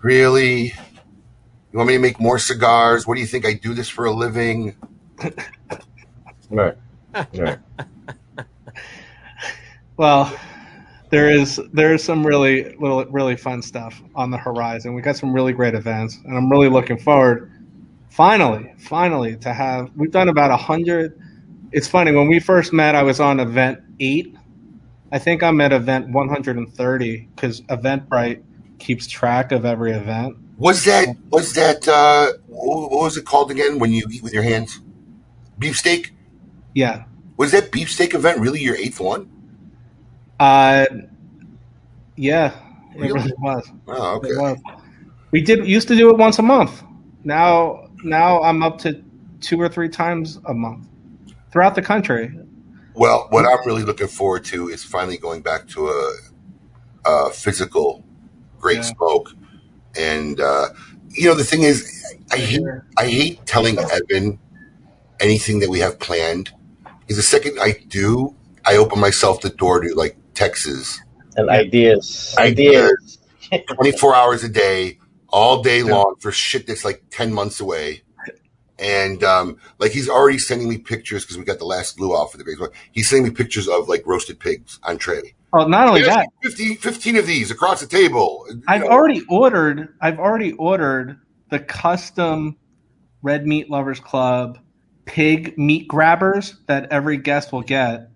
really 0.02 0.66
you 0.66 1.76
want 1.76 1.88
me 1.88 1.94
to 1.94 1.98
make 1.98 2.20
more 2.20 2.38
cigars? 2.38 3.06
What 3.06 3.16
do 3.16 3.20
you 3.20 3.26
think 3.26 3.44
I 3.44 3.54
do 3.54 3.74
this 3.74 3.88
for 3.88 4.04
a 4.04 4.12
living? 4.12 4.76
Right. 6.50 6.76
Right. 7.34 7.58
Well, 9.98 10.34
there 11.11 11.28
is 11.28 11.61
there 11.74 11.92
is 11.92 12.02
some 12.02 12.26
really 12.26 12.74
little 12.76 13.04
really 13.06 13.37
fun 13.37 13.61
stuff 13.61 14.00
on 14.14 14.30
the 14.30 14.38
horizon. 14.38 14.94
We 14.94 15.02
got 15.02 15.16
some 15.16 15.34
really 15.34 15.52
great 15.52 15.74
events, 15.74 16.16
and 16.24 16.38
I'm 16.38 16.48
really 16.50 16.70
looking 16.70 16.96
forward. 16.96 17.52
Finally, 18.08 18.72
finally, 18.78 19.37
to 19.38 19.52
have 19.52 19.90
we've 19.94 20.11
done 20.11 20.28
about 20.30 20.50
a 20.50 20.56
hundred. 20.56 21.20
It's 21.70 21.87
funny 21.87 22.12
when 22.12 22.28
we 22.28 22.40
first 22.40 22.72
met, 22.72 22.94
I 22.94 23.02
was 23.02 23.20
on 23.20 23.40
event 23.40 23.80
eight. 24.00 24.37
I 25.11 25.18
think 25.18 25.42
I'm 25.42 25.61
at 25.61 25.72
event 25.72 26.11
130 26.11 27.28
because 27.34 27.61
Eventbrite 27.62 28.42
keeps 28.78 29.06
track 29.06 29.52
of 29.52 29.64
every 29.64 29.92
event. 29.92 30.37
Was 30.58 30.84
that 30.84 31.08
was 31.30 31.54
that 31.54 31.87
uh 31.88 32.32
what 32.48 32.90
was 32.90 33.16
it 33.16 33.24
called 33.24 33.50
again 33.50 33.78
when 33.78 33.92
you 33.92 34.04
eat 34.11 34.22
with 34.22 34.32
your 34.32 34.42
hands? 34.42 34.80
Beefsteak? 35.58 36.12
Yeah, 36.74 37.04
Was 37.37 37.52
that 37.52 37.72
beefsteak 37.72 38.14
event 38.14 38.40
really 38.40 38.61
your 38.61 38.76
eighth 38.76 39.00
one? 39.00 39.30
uh, 40.38 40.87
yeah, 42.16 42.52
it 42.94 43.00
Really? 43.00 43.12
really 43.12 43.32
was. 43.38 43.70
Oh, 43.88 44.16
okay. 44.16 44.28
It 44.30 44.38
was. 44.38 44.58
We 45.30 45.40
did 45.42 45.66
used 45.66 45.88
to 45.88 45.96
do 45.96 46.11
it 46.11 46.16
once 46.16 46.38
a 46.38 46.42
month. 46.42 46.82
Now, 47.24 47.88
now 48.04 48.40
I'm 48.42 48.62
up 48.62 48.78
to 48.78 49.02
two 49.40 49.61
or 49.61 49.68
three 49.68 49.88
times 49.88 50.38
a 50.46 50.54
month 50.54 50.87
throughout 51.52 51.74
the 51.74 51.82
country. 51.82 52.32
Well, 52.98 53.28
what 53.30 53.46
I'm 53.46 53.64
really 53.64 53.84
looking 53.84 54.08
forward 54.08 54.44
to 54.46 54.68
is 54.68 54.82
finally 54.82 55.18
going 55.18 55.40
back 55.40 55.68
to 55.68 55.88
a, 55.88 56.12
a 57.06 57.30
physical 57.30 58.04
great 58.58 58.78
Yeah. 58.78 58.82
smoke. 58.82 59.30
And 59.96 60.40
uh, 60.40 60.70
you 61.11 61.28
know, 61.28 61.34
the 61.34 61.44
thing 61.44 61.62
is, 61.62 62.16
I 62.32 62.38
hate 62.38 62.62
I 62.98 63.06
hate 63.06 63.46
telling 63.46 63.78
Evan 63.78 64.40
anything 65.20 65.61
that 65.61 65.70
we 65.70 65.78
have 65.78 66.00
planned 66.00 66.52
because 67.00 67.16
the 67.16 67.22
second 67.22 67.58
I 67.61 67.76
do, 67.87 68.34
I 68.66 68.76
open 68.76 68.98
myself 68.98 69.40
the 69.42 69.50
door 69.50 69.80
to 69.80 69.94
like 69.94 70.16
Texas, 70.34 71.00
And 71.37 71.48
ideas. 71.50 72.34
Ideas. 72.37 73.18
Ideas. 73.52 73.66
24 73.76 74.14
hours 74.14 74.44
a 74.44 74.48
day, 74.48 74.98
all 75.28 75.62
day 75.62 75.82
long 75.84 76.16
for 76.18 76.32
shit 76.32 76.66
that's 76.66 76.84
like 76.84 77.04
10 77.11 77.32
months 77.32 77.61
away. 77.61 78.02
And 78.79 79.25
um, 79.25 79.57
like 79.79 79.91
he's 79.93 80.09
already 80.09 80.38
sending 80.38 80.69
me 80.69 80.79
pictures 80.79 81.25
because 81.25 81.37
we 81.37 81.45
got 81.45 81.59
the 81.59 81.64
last 81.64 81.99
luau 82.01 82.27
for 82.27 82.38
the 82.38 82.45
baseball. 82.45 82.69
He's 82.93 83.09
sending 83.11 83.25
me 83.25 83.35
pictures 83.35 83.67
of 83.69 83.88
like 83.88 84.03
roasted 84.07 84.38
pigs 84.38 84.79
on 84.85 84.99
tray. 84.99 85.35
Oh, 85.53 85.67
not 85.67 85.88
only 85.88 86.03
that, 86.03 86.29
15, 86.43 86.77
15 86.77 87.17
of 87.17 87.27
these 87.27 87.51
across 87.51 87.81
the 87.81 87.87
table. 87.87 88.47
I've 88.69 88.83
know, 88.83 88.88
already 88.88 89.23
ordered. 89.31 89.95
I've 90.01 90.19
already 90.19 90.53
ordered 90.53 91.19
the 91.51 91.59
custom 91.59 92.57
Red 93.23 93.47
Meat 93.47 93.71
Lovers 93.71 93.99
Club 93.99 94.59
pig 95.07 95.57
meat 95.57 95.88
grabbers 95.88 96.57
that 96.67 96.93
every 96.93 97.17
guest 97.17 97.51
will 97.51 97.62
get 97.62 98.11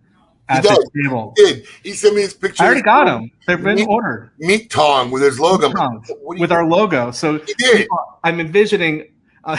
at 0.48 0.62
the 0.62 0.90
table. 1.02 1.32
did. 1.36 1.66
He 1.82 1.92
sent 1.94 2.14
me 2.14 2.20
his 2.20 2.34
picture. 2.34 2.62
I 2.62 2.66
already 2.66 2.82
got 2.82 3.06
them. 3.06 3.30
They've 3.46 3.62
been 3.62 3.76
Meat- 3.76 3.88
ordered 3.88 4.30
Meat 4.38 4.70
tong 4.70 5.10
with 5.10 5.22
his 5.22 5.40
logo. 5.40 5.68
I'm 5.68 5.72
like, 5.72 5.80
Tongs 5.90 6.10
what 6.20 6.34
do 6.34 6.38
you- 6.38 6.40
with 6.42 6.52
our 6.52 6.66
logo. 6.66 7.10
So 7.10 7.38
He 7.38 7.54
did. 7.54 7.88
I'm 8.22 8.38
envisioning. 8.40 9.06
Uh, 9.44 9.56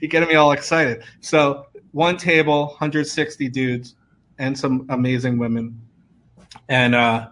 you're 0.00 0.10
getting 0.10 0.28
me 0.28 0.34
all 0.34 0.52
excited. 0.52 1.02
So 1.20 1.66
one 1.92 2.18
table, 2.18 2.66
160 2.66 3.48
dudes, 3.48 3.94
and 4.38 4.58
some 4.58 4.84
amazing 4.90 5.38
women, 5.38 5.80
and 6.68 6.94
uh, 6.94 7.28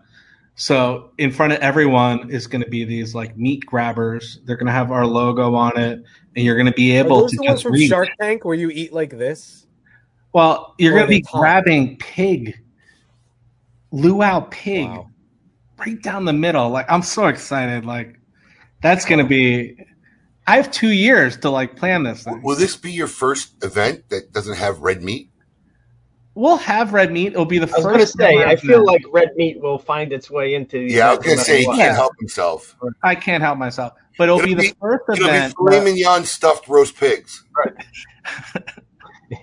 so 0.54 1.10
in 1.18 1.30
front 1.30 1.52
of 1.52 1.58
everyone 1.60 2.30
is 2.30 2.46
going 2.46 2.62
to 2.62 2.68
be 2.70 2.84
these 2.84 3.14
like 3.14 3.36
meat 3.36 3.64
grabbers. 3.66 4.40
They're 4.44 4.56
going 4.56 4.66
to 4.66 4.72
have 4.72 4.90
our 4.92 5.06
logo 5.06 5.54
on 5.54 5.78
it, 5.78 6.02
and 6.36 6.44
you're 6.44 6.54
going 6.56 6.66
to 6.66 6.72
be 6.72 6.92
able 6.92 7.28
to 7.28 7.36
the 7.36 7.42
just 7.44 7.62
from 7.64 7.72
reach. 7.72 7.88
Shark 7.88 8.08
Tank 8.20 8.44
where 8.44 8.54
you 8.54 8.70
eat 8.70 8.92
like 8.92 9.10
this? 9.10 9.66
Well, 10.32 10.74
you're 10.78 10.92
going 10.92 11.04
to 11.04 11.08
be 11.08 11.20
grabbing 11.22 11.96
pig, 11.98 12.62
luau 13.90 14.40
pig, 14.50 14.86
Wow. 14.88 15.10
right 15.78 16.00
down 16.02 16.24
the 16.24 16.32
middle. 16.32 16.70
Like 16.70 16.90
I'm 16.90 17.02
so 17.02 17.26
excited. 17.26 17.84
Like 17.84 18.18
that's 18.82 19.04
going 19.04 19.18
to 19.18 19.28
be. 19.28 19.76
I 20.50 20.56
have 20.56 20.70
two 20.72 20.90
years 20.90 21.36
to 21.38 21.50
like 21.50 21.76
plan 21.76 22.02
this 22.02 22.24
thing. 22.24 22.42
Will 22.42 22.56
this 22.56 22.76
be 22.76 22.90
your 22.90 23.06
first 23.06 23.62
event 23.62 24.08
that 24.08 24.32
doesn't 24.32 24.56
have 24.56 24.80
red 24.80 25.02
meat? 25.02 25.30
We'll 26.34 26.56
have 26.56 26.92
red 26.92 27.12
meat. 27.12 27.28
It'll 27.28 27.44
be 27.44 27.58
the 27.58 27.66
I 27.68 27.76
was 27.78 27.84
first. 27.84 28.16
going 28.18 28.34
to 28.34 28.40
say, 28.42 28.44
I 28.44 28.56
feel 28.56 28.70
event. 28.82 28.86
like 28.86 29.02
red 29.12 29.30
meat 29.36 29.60
will 29.60 29.78
find 29.78 30.12
its 30.12 30.30
way 30.30 30.54
into 30.54 30.78
these. 30.78 30.92
Yeah, 30.94 31.10
I 31.10 31.14
was 31.16 31.24
gonna 31.26 31.38
say 31.38 31.58
he 31.60 31.64
can't 31.66 31.78
Yeah. 31.78 31.94
help 31.94 32.12
himself. 32.18 32.76
I 33.04 33.14
can't 33.14 33.42
help 33.42 33.58
myself, 33.58 33.92
but 34.18 34.24
it'll, 34.24 34.38
It'll 34.38 34.48
be 34.48 34.54
the 34.54 34.62
be- 34.70 34.74
first 34.80 35.02
It'll 35.08 35.28
be 35.28 35.34
event. 35.36 35.54
filet 35.56 35.84
mignon 35.84 36.24
stuffed 36.24 36.66
roast 36.68 36.96
pigs. 36.96 37.44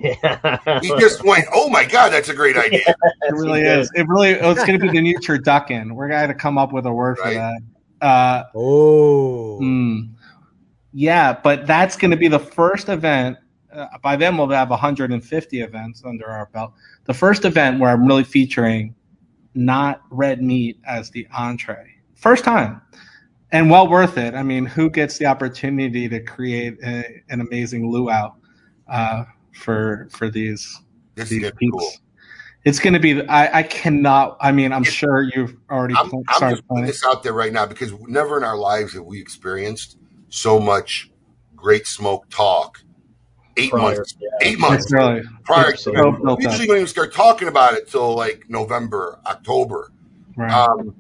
Yeah. 0.02 0.58
He 0.82 0.90
just 1.00 1.24
went, 1.24 1.46
"Oh 1.54 1.70
my 1.70 1.86
god, 1.86 2.10
that's 2.12 2.28
a 2.28 2.34
great 2.34 2.58
idea!" 2.66 2.82
It 2.82 3.32
really 3.34 3.62
he 3.62 3.68
is. 3.68 3.90
It 3.96 4.06
really. 4.10 4.32
It's 4.32 4.66
going 4.66 4.78
to 4.78 4.86
be 4.86 4.90
the 4.92 5.00
new 5.10 5.18
turducken. 5.20 5.94
We're 5.94 6.10
going 6.10 6.16
to 6.22 6.28
have 6.28 6.30
to 6.30 6.34
come 6.36 6.58
up 6.58 6.74
with 6.74 6.86
a 6.86 6.92
word 6.92 7.18
for 7.18 7.34
that. 7.34 7.62
Uh, 8.02 8.44
Oh. 8.54 9.60
mm, 9.62 10.10
yeah, 10.98 11.32
but 11.32 11.68
that's 11.68 11.96
going 11.96 12.10
to 12.10 12.18
be 12.18 12.28
the 12.28 12.40
first 12.40 12.90
event. 12.90 13.38
Uh, 13.72 13.86
by 14.02 14.16
then, 14.16 14.36
we'll 14.36 14.50
have 14.50 14.72
150 14.72 15.62
events 15.62 16.02
under 16.04 16.26
our 16.26 16.48
belt. 16.48 16.74
The 17.06 17.14
first 17.14 17.46
event 17.46 17.80
where 17.80 17.92
I'm 17.92 18.08
really 18.08 18.24
featuring 18.24 18.96
not 19.54 20.02
red 20.10 20.42
meat 20.42 20.80
as 20.88 21.12
the 21.12 21.28
entree. 21.38 21.94
First 22.16 22.44
time. 22.44 22.82
And 23.52 23.70
well 23.70 23.88
worth 23.88 24.18
it. 24.18 24.34
I 24.34 24.42
mean, 24.42 24.66
who 24.66 24.90
gets 24.90 25.20
the 25.20 25.28
opportunity 25.28 26.10
to 26.10 26.20
create 26.20 26.80
a, 26.84 27.22
an 27.30 27.42
amazing 27.42 27.92
luau 27.92 28.34
uh, 28.88 29.26
for 29.54 30.08
for 30.10 30.32
these 30.32 30.82
This 31.14 31.30
these 31.30 31.44
gonna 31.44 31.54
be 31.54 31.68
peeps? 31.68 31.78
cool. 31.78 31.92
It's 32.66 32.80
going 32.80 32.94
to 32.94 33.00
be. 33.00 33.22
I, 33.28 33.60
I 33.60 33.64
cannot. 33.64 34.38
I 34.42 34.52
mean, 34.52 34.74
I'm 34.74 34.84
sure 34.84 35.22
you've 35.22 35.56
already 35.70 35.94
I'm, 35.94 36.10
pl- 36.10 36.24
I'm 36.28 36.50
just 36.50 36.68
putting 36.68 36.86
this 36.86 37.06
out 37.06 37.22
there 37.22 37.34
right 37.34 37.54
now 37.54 37.68
because 37.68 37.94
never 38.08 38.36
in 38.36 38.44
our 38.44 38.58
lives 38.58 38.94
have 38.96 39.06
we 39.06 39.22
experienced 39.22 39.98
so 40.30 40.60
much 40.60 41.12
great 41.56 41.88
smoke 41.88 42.30
talk. 42.30 42.82
Eight 43.60 43.72
Prior, 43.72 43.96
months, 43.96 44.16
yeah. 44.20 44.30
eight 44.48 44.60
months 44.60 44.86
It's 44.86 44.94
really 44.94 45.24
prior 45.44 45.72
it's 45.72 45.84
to 45.86 45.92
so 45.92 46.10
it. 46.10 46.22
built 46.24 46.38
We 46.38 46.46
usually 46.46 46.68
don't 46.68 46.76
even 46.76 46.88
start 46.88 47.12
talking 47.12 47.48
about 47.48 47.74
it 47.74 47.90
till 47.90 48.16
like 48.16 48.46
November, 48.50 49.20
October. 49.26 49.92
Right. 50.36 50.52
Um, 50.52 50.96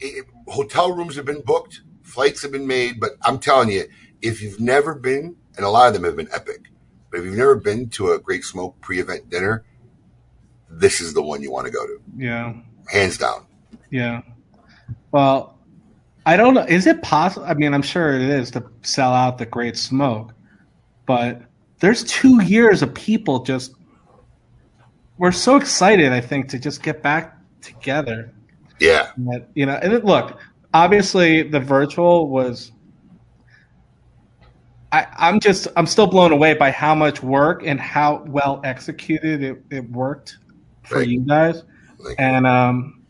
it, 0.00 0.24
hotel 0.48 0.92
rooms 0.92 1.16
have 1.16 1.26
been 1.26 1.42
booked, 1.42 1.82
flights 2.02 2.40
have 2.42 2.50
been 2.52 2.66
made, 2.66 2.98
but 2.98 3.12
I'm 3.22 3.38
telling 3.38 3.70
you, 3.70 3.84
if 4.22 4.40
you've 4.40 4.58
never 4.58 4.94
been, 4.94 5.36
and 5.56 5.66
a 5.66 5.68
lot 5.68 5.88
of 5.88 5.92
them 5.92 6.04
have 6.04 6.16
been 6.16 6.28
epic, 6.32 6.70
but 7.10 7.20
if 7.20 7.26
you've 7.26 7.36
never 7.36 7.56
been 7.56 7.90
to 7.90 8.12
a 8.12 8.18
Great 8.18 8.44
Smoke 8.44 8.80
pre-event 8.80 9.28
dinner, 9.28 9.64
this 10.70 11.02
is 11.02 11.12
the 11.12 11.22
one 11.22 11.42
you 11.42 11.52
want 11.52 11.66
to 11.66 11.72
go 11.72 11.86
to, 11.86 12.00
yeah. 12.16 12.54
hands 12.90 13.18
down. 13.18 13.46
Yeah. 13.90 14.22
Well, 15.10 15.58
I 16.24 16.36
don't 16.36 16.54
know. 16.54 16.62
Is 16.64 16.86
it 16.86 17.02
possible? 17.02 17.46
I 17.46 17.54
mean, 17.54 17.74
I'm 17.74 17.82
sure 17.82 18.14
it 18.14 18.22
is 18.22 18.50
to 18.52 18.64
sell 18.82 19.12
out 19.12 19.38
the 19.38 19.46
Great 19.46 19.76
Smoke, 19.76 20.32
but 21.06 21.42
there's 21.80 22.04
two 22.04 22.42
years 22.42 22.82
of 22.82 22.94
people 22.94 23.40
just. 23.40 23.74
We're 25.18 25.32
so 25.32 25.56
excited, 25.56 26.12
I 26.12 26.20
think, 26.20 26.48
to 26.50 26.58
just 26.58 26.82
get 26.82 27.02
back 27.02 27.36
together. 27.60 28.32
Yeah, 28.80 29.10
That, 29.18 29.48
you 29.54 29.66
know, 29.66 29.74
and 29.80 29.92
it, 29.92 30.04
look, 30.04 30.38
obviously 30.74 31.42
the 31.42 31.60
virtual 31.60 32.28
was. 32.28 32.72
I, 34.90 35.06
I'm 35.16 35.40
just 35.40 35.68
I'm 35.76 35.86
still 35.86 36.06
blown 36.06 36.32
away 36.32 36.54
by 36.54 36.70
how 36.70 36.94
much 36.94 37.22
work 37.22 37.62
and 37.64 37.80
how 37.80 38.24
well 38.26 38.60
executed 38.64 39.42
it, 39.42 39.62
it 39.70 39.90
worked 39.90 40.38
for 40.84 40.98
Right. 40.98 41.08
you 41.08 41.20
guys. 41.20 41.62
Like- 41.98 42.16
And 42.18 42.46
um, 42.46 43.01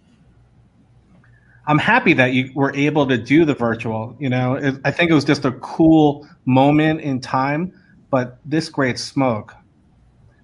I'm 1.67 1.79
happy 1.79 2.13
that 2.15 2.33
you 2.33 2.51
were 2.55 2.75
able 2.75 3.07
to 3.07 3.17
do 3.17 3.45
the 3.45 3.55
virtual. 3.55 4.17
You 4.19 4.29
know, 4.29 4.55
it, 4.55 4.77
I 4.85 4.91
think 4.91 5.11
it 5.11 5.15
was 5.15 5.25
just 5.25 5.45
a 5.45 5.53
cool 5.53 6.29
moment 6.45 7.01
in 7.01 7.21
time. 7.21 7.73
But 8.11 8.39
this 8.45 8.69
great 8.69 8.99
smoke, 8.99 9.55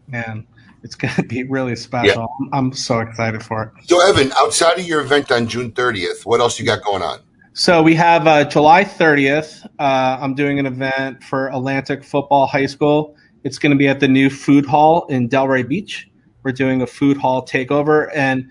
man, 0.06 0.46
it's 0.82 0.94
going 0.94 1.14
to 1.14 1.22
be 1.22 1.42
really 1.42 1.76
special. 1.76 2.28
I'm, 2.40 2.54
I'm 2.54 2.72
so 2.72 3.00
excited 3.00 3.42
for 3.42 3.62
it. 3.64 3.88
So, 3.88 4.06
Evan, 4.08 4.32
outside 4.38 4.78
of 4.78 4.86
your 4.86 5.00
event 5.00 5.30
on 5.30 5.48
June 5.48 5.72
30th, 5.72 6.24
what 6.24 6.40
else 6.40 6.58
you 6.58 6.64
got 6.64 6.82
going 6.82 7.02
on? 7.02 7.20
So 7.58 7.82
we 7.82 7.96
have 7.96 8.28
uh, 8.28 8.44
July 8.44 8.84
30th. 8.84 9.66
Uh, 9.80 10.18
I'm 10.20 10.36
doing 10.36 10.60
an 10.60 10.66
event 10.66 11.24
for 11.24 11.48
Atlantic 11.48 12.04
Football 12.04 12.46
High 12.46 12.66
School. 12.66 13.16
It's 13.42 13.58
going 13.58 13.72
to 13.72 13.76
be 13.76 13.88
at 13.88 13.98
the 13.98 14.06
new 14.06 14.30
food 14.30 14.64
hall 14.64 15.06
in 15.06 15.28
Delray 15.28 15.66
Beach. 15.66 16.08
We're 16.44 16.52
doing 16.52 16.82
a 16.82 16.86
food 16.86 17.16
hall 17.16 17.44
takeover. 17.44 18.10
And 18.14 18.48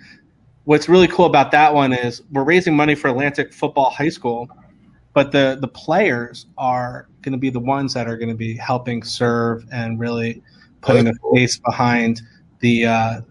what's 0.67 0.89
really 0.89 1.07
cool 1.07 1.25
about 1.25 1.49
that 1.49 1.73
one 1.73 1.93
is 1.93 2.21
we're 2.33 2.43
raising 2.43 2.75
money 2.75 2.93
for 2.93 3.07
Atlantic 3.07 3.53
Football 3.53 3.89
High 3.89 4.09
School. 4.09 4.49
but 5.13 5.31
the 5.31 5.57
the 5.61 5.67
players 5.67 6.45
are 6.57 7.07
going 7.21 7.31
to 7.31 7.37
be 7.39 7.49
the 7.49 7.59
ones 7.59 7.93
that 7.93 8.05
are 8.07 8.17
going 8.17 8.29
to 8.29 8.35
be 8.35 8.55
helping 8.57 9.01
serve 9.01 9.65
and 9.71 9.97
really 9.97 10.43
putting 10.81 11.07
a 11.07 11.13
face 11.33 11.57
behind 11.57 12.21
the 12.59 12.85
uh, 12.85 13.21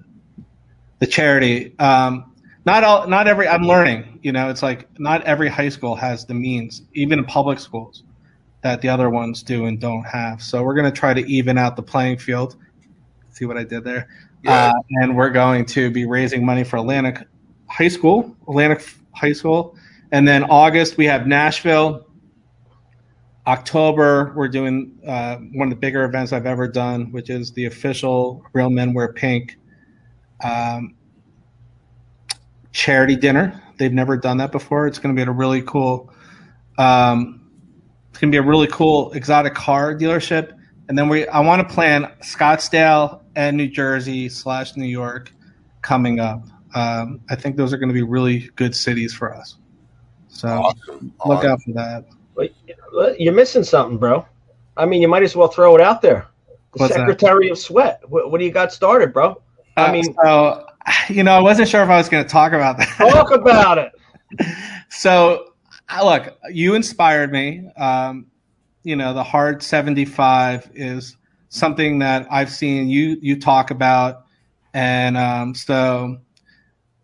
the 0.99 1.07
charity. 1.07 1.79
Um, 1.79 2.33
not 2.65 2.83
all, 2.85 3.07
not 3.07 3.29
every. 3.29 3.47
I'm 3.47 3.65
learning. 3.65 4.19
You 4.23 4.33
know, 4.33 4.49
it's 4.49 4.63
like 4.63 4.89
not 4.99 5.23
every 5.25 5.49
high 5.51 5.69
school 5.69 5.95
has 5.95 6.25
the 6.25 6.35
means, 6.35 6.83
even 6.95 7.19
in 7.19 7.27
public 7.27 7.59
schools, 7.59 8.03
that 8.63 8.81
the 8.81 8.89
other 8.89 9.11
ones 9.11 9.43
do 9.43 9.67
and 9.67 9.79
don't 9.79 10.05
have. 10.05 10.43
So 10.43 10.63
we're 10.63 10.75
going 10.75 10.91
to 10.91 10.99
try 10.99 11.13
to 11.13 11.25
even 11.31 11.59
out 11.59 11.77
the 11.77 11.83
playing 11.83 12.17
field. 12.17 12.57
See 13.31 13.45
what 13.45 13.59
I 13.59 13.65
did 13.65 13.85
there? 13.85 14.09
Yeah. 14.47 14.69
Uh, 14.69 14.73
and 15.03 15.17
we're 15.17 15.31
going 15.31 15.67
to 15.67 15.91
be 15.91 16.07
raising 16.07 16.47
money 16.47 16.63
for 16.63 16.77
Atlantic 16.77 17.27
High 17.69 17.89
School, 17.89 18.37
Atlantic 18.49 18.87
High 19.13 19.33
School, 19.33 19.77
and 20.13 20.27
then 20.27 20.45
August 20.45 20.97
we 20.97 21.07
have 21.07 21.27
Nashville. 21.27 22.07
October 23.49 24.33
we're 24.37 24.49
doing 24.49 24.99
uh, 25.07 25.37
one 25.53 25.69
of 25.69 25.71
the 25.71 25.81
bigger 25.81 26.05
events 26.05 26.33
I've 26.33 26.47
ever 26.47 26.69
done, 26.69 27.11
which 27.11 27.29
is 27.29 27.53
the 27.53 27.65
official 27.65 28.45
Real 28.53 28.71
Men 28.71 28.95
Wear 28.95 29.13
Pink 29.13 29.57
um, 30.45 30.95
charity 32.73 33.17
dinner. 33.17 33.61
They've 33.79 33.93
never 33.93 34.17
done 34.17 34.37
that 34.37 34.53
before. 34.53 34.87
It's 34.87 34.99
going 35.01 35.15
to 35.15 35.25
be 35.25 35.29
a 35.29 35.33
really 35.33 35.63
cool. 35.63 36.13
Um, 36.79 37.51
it's 38.11 38.21
going 38.21 38.31
to 38.31 38.35
be 38.35 38.39
a 38.39 38.49
really 38.49 38.69
cool 38.69 39.11
exotic 39.13 39.55
car 39.55 39.93
dealership, 39.93 40.57
and 40.89 40.97
then 40.97 41.09
we 41.09 41.27
I 41.27 41.41
want 41.41 41.67
to 41.67 41.75
plan 41.75 42.13
Scottsdale 42.23 43.23
and 43.37 43.57
New 43.57 43.69
Jersey 43.69 44.29
slash 44.29 44.77
New 44.77 44.87
York 44.87 45.31
coming 45.83 46.19
up. 46.19 46.43
Um, 46.75 47.21
I 47.31 47.37
think 47.37 47.57
those 47.57 47.73
are 47.73 47.77
going 47.79 47.89
to 47.91 47.95
be 47.95 48.03
really 48.03 48.51
good 48.57 48.75
cities 48.75 49.15
for 49.15 49.33
us. 49.35 49.57
So 50.29 50.49
Awesome. 50.49 51.13
look 51.25 51.39
Awesome. 51.39 51.51
out 51.53 51.63
for 51.63 51.73
that. 51.75 52.05
But 52.35 53.21
you're 53.21 53.33
missing 53.35 53.63
something, 53.63 53.99
bro. 53.99 54.27
I 54.77 54.85
mean, 54.87 55.01
you 55.01 55.09
might 55.09 55.23
as 55.23 55.37
well 55.37 55.49
throw 55.49 55.75
it 55.77 55.81
out 55.81 56.03
there. 56.03 56.27
The 56.73 56.81
What's 56.81 56.95
that? 56.95 57.01
Secretary 57.01 57.49
of 57.51 57.59
Sweat. 57.59 58.01
What, 58.09 58.31
what 58.31 58.39
do 58.39 58.45
you 58.45 58.51
got 58.53 58.73
started, 58.73 59.13
bro? 59.13 59.41
I 59.77 59.87
Uh, 59.87 59.93
mean, 59.93 60.15
so 60.23 60.67
you 61.09 61.23
know, 61.23 61.33
I 61.33 61.41
wasn't 61.41 61.69
sure 61.69 61.83
if 61.83 61.89
I 61.89 61.97
was 61.97 62.09
going 62.09 62.25
to 62.25 62.29
talk 62.29 62.53
about 62.53 62.77
that. 62.79 62.89
talk 62.99 63.31
about 63.35 63.79
it. 63.79 63.93
so 64.91 65.53
uh, 65.89 66.05
look, 66.05 66.37
you 66.51 66.75
inspired 66.75 67.33
me. 67.33 67.69
Um, 67.77 68.27
you 68.83 68.97
know, 68.97 69.15
the 69.15 69.25
hard 69.25 69.63
75 69.63 70.71
is 70.75 71.17
something 71.57 71.99
that 72.01 72.27
I've 72.31 72.51
seen 72.51 72.89
you 72.89 73.19
you 73.21 73.41
talk 73.41 73.71
about, 73.71 74.27
and 74.75 75.17
um, 75.17 75.55
so 75.55 76.19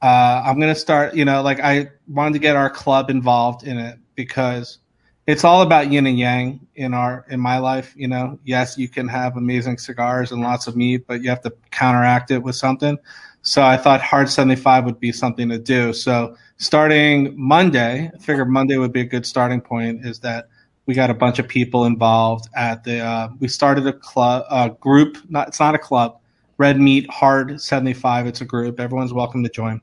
uh, 0.01 0.43
I'm 0.45 0.61
gonna 0.61 0.75
start. 0.75 1.15
You 1.15 1.25
know, 1.25 1.43
like 1.43 1.61
I 1.61 1.91
wanted 2.09 2.35
to 2.35 2.39
get 2.39 2.57
our 2.57 2.71
club 2.71 3.11
involved 3.11 3.65
in 3.67 3.79
it 3.79 3.99
because 4.15 4.79
it's 5.27 5.45
all 5.45 5.63
about 5.63 5.91
yin 5.91 6.07
and 6.07 6.19
yang 6.19 6.67
in 6.75 6.95
our 6.95 7.25
in 7.31 7.41
my 7.41 7.59
life. 7.59 7.95
You 7.97 8.09
know, 8.09 8.39
yes, 8.45 8.77
you 8.77 8.89
can 8.89 9.09
have 9.09 9.37
amazing 9.37 9.79
cigars 9.79 10.33
and 10.33 10.43
lots 10.43 10.67
of 10.67 10.77
meat, 10.77 11.07
but 11.07 11.23
you 11.23 11.31
have 11.31 11.43
to 11.43 11.53
counteract 11.71 12.31
it 12.31 12.43
with 12.43 12.57
something. 12.57 12.99
So 13.43 13.63
I 13.63 13.77
thought 13.77 14.01
hard 14.01 14.29
75 14.31 14.85
would 14.85 15.01
be 15.01 15.11
something 15.11 15.49
to 15.49 15.59
do. 15.59 15.93
So 15.93 16.37
starting 16.59 17.35
Monday, 17.37 18.11
I 18.15 18.19
figured 18.19 18.49
Monday 18.49 18.77
would 18.77 18.93
be 18.93 19.01
a 19.01 19.05
good 19.05 19.27
starting 19.27 19.61
point. 19.61 20.07
Is 20.07 20.21
that 20.21 20.49
we 20.87 20.95
got 20.95 21.11
a 21.11 21.15
bunch 21.15 21.39
of 21.39 21.49
people 21.49 21.85
involved 21.85 22.49
at 22.55 22.85
the. 22.85 23.01
Uh, 23.01 23.29
we 23.39 23.49
started 23.49 23.87
a 23.87 23.93
club, 23.93 24.45
a 24.51 24.71
group. 24.71 25.19
Not 25.29 25.49
it's 25.49 25.61
not 25.61 25.75
a 25.75 25.79
club. 25.79 26.19
Red 26.59 26.81
Meat 26.81 27.09
Hard 27.11 27.61
75. 27.61 28.27
It's 28.27 28.41
a 28.41 28.45
group. 28.45 28.81
Everyone's 28.81 29.13
welcome 29.13 29.43
to 29.45 29.49
join, 29.49 29.81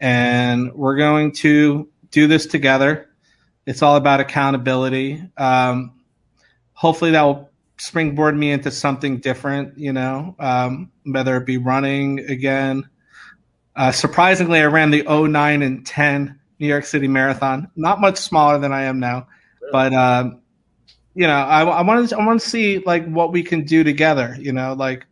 and 0.00 0.72
we're 0.72 0.96
going 0.96 1.32
to 1.32 1.88
do 2.10 2.26
this 2.26 2.46
together. 2.46 3.08
It's 3.66 3.82
all 3.82 3.96
about 3.96 4.20
accountability. 4.20 5.22
Um, 5.36 6.00
hopefully, 6.74 7.10
that 7.12 7.22
will 7.22 7.50
springboard 7.78 8.36
me 8.36 8.52
into 8.52 8.70
something 8.70 9.18
different. 9.18 9.76
You 9.78 9.92
know, 9.92 10.36
um, 10.38 10.92
whether 11.04 11.36
it 11.36 11.46
be 11.46 11.58
running 11.58 12.20
again. 12.20 12.88
Uh, 13.74 13.92
surprisingly, 13.92 14.60
I 14.60 14.66
ran 14.66 14.90
the 14.90 15.02
09 15.02 15.60
and 15.60 15.84
10 15.84 16.40
New 16.58 16.66
York 16.66 16.86
City 16.86 17.08
Marathon. 17.08 17.70
Not 17.76 18.00
much 18.00 18.16
smaller 18.16 18.58
than 18.58 18.72
I 18.72 18.84
am 18.84 18.98
now, 18.98 19.26
but 19.72 19.92
um, 19.92 20.40
you 21.14 21.26
know, 21.26 21.34
I, 21.34 21.62
I 21.62 21.82
want 21.82 22.08
to 22.08 22.16
I 22.16 22.24
want 22.24 22.40
to 22.40 22.48
see 22.48 22.78
like 22.80 23.06
what 23.06 23.32
we 23.32 23.42
can 23.42 23.64
do 23.64 23.82
together. 23.82 24.36
You 24.38 24.52
know, 24.52 24.74
like 24.74 25.06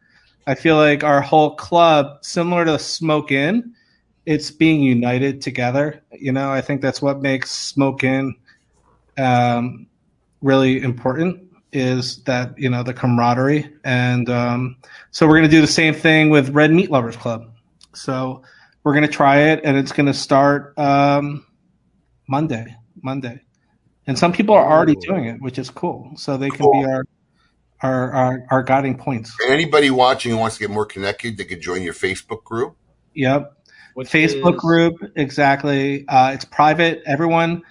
I 0.47 0.55
feel 0.55 0.77
like 0.77 1.03
our 1.03 1.21
whole 1.21 1.57
club, 1.57 2.25
similar 2.25 2.65
to 2.65 2.79
Smoke 2.79 3.33
Inn, 3.33 3.75
it's 4.27 4.51
being 4.51 4.83
united 4.83 5.41
together. 5.41 6.03
You 6.13 6.33
know, 6.33 6.51
I 6.51 6.61
think 6.61 6.83
that's 6.83 7.01
what 7.01 7.23
makes 7.23 7.51
Smoke 7.51 8.05
Inn 8.05 8.35
um, 9.17 9.87
really 10.43 10.83
important 10.83 11.41
is 11.73 12.23
that 12.25 12.57
you 12.57 12.71
know 12.71 12.83
the 12.83 12.95
camaraderie 12.95 13.69
and 13.85 14.31
um, 14.31 14.77
so 15.11 15.27
we're 15.27 15.35
going 15.35 15.43
to 15.43 15.49
do 15.49 15.61
the 15.61 15.67
same 15.67 15.93
thing 15.93 16.31
with 16.31 16.51
red 16.51 16.71
meat 16.71 16.91
lovers 16.91 17.17
club 17.17 17.51
so 17.95 18.43
we're 18.85 18.93
going 18.93 19.05
to 19.05 19.13
try 19.13 19.39
it 19.39 19.61
and 19.65 19.77
it's 19.77 19.91
going 19.91 20.07
to 20.07 20.15
start 20.15 20.79
um, 20.79 21.45
monday 22.29 22.77
monday 23.03 23.41
and 24.07 24.19
some 24.19 24.33
people 24.33 24.55
are 24.55 24.67
already 24.71 24.95
doing 24.97 25.25
it 25.27 25.41
which 25.41 25.59
is 25.59 25.71
cool 25.71 26.11
so 26.17 26.37
they 26.37 26.51
can 26.51 26.71
be 26.73 26.85
our 26.85 27.05
our, 27.83 28.13
our 28.13 28.47
our 28.51 28.63
guiding 28.63 28.97
points 28.97 29.35
And 29.43 29.53
anybody 29.53 29.91
watching 29.91 30.33
who 30.33 30.39
wants 30.39 30.57
to 30.57 30.61
get 30.61 30.71
more 30.71 30.87
connected, 30.87 31.37
they 31.37 31.45
could 31.45 31.61
join 31.61 31.83
your 31.83 31.95
Facebook 31.95 32.43
group. 32.45 32.77
yep 33.15 33.53
Which 33.95 34.09
Facebook 34.09 34.55
is- 34.55 34.61
group, 34.61 34.95
exactly. 35.17 36.07
Uh, 36.09 36.33
it's 36.35 36.45
private. 36.45 37.03
Everyone 37.07 37.63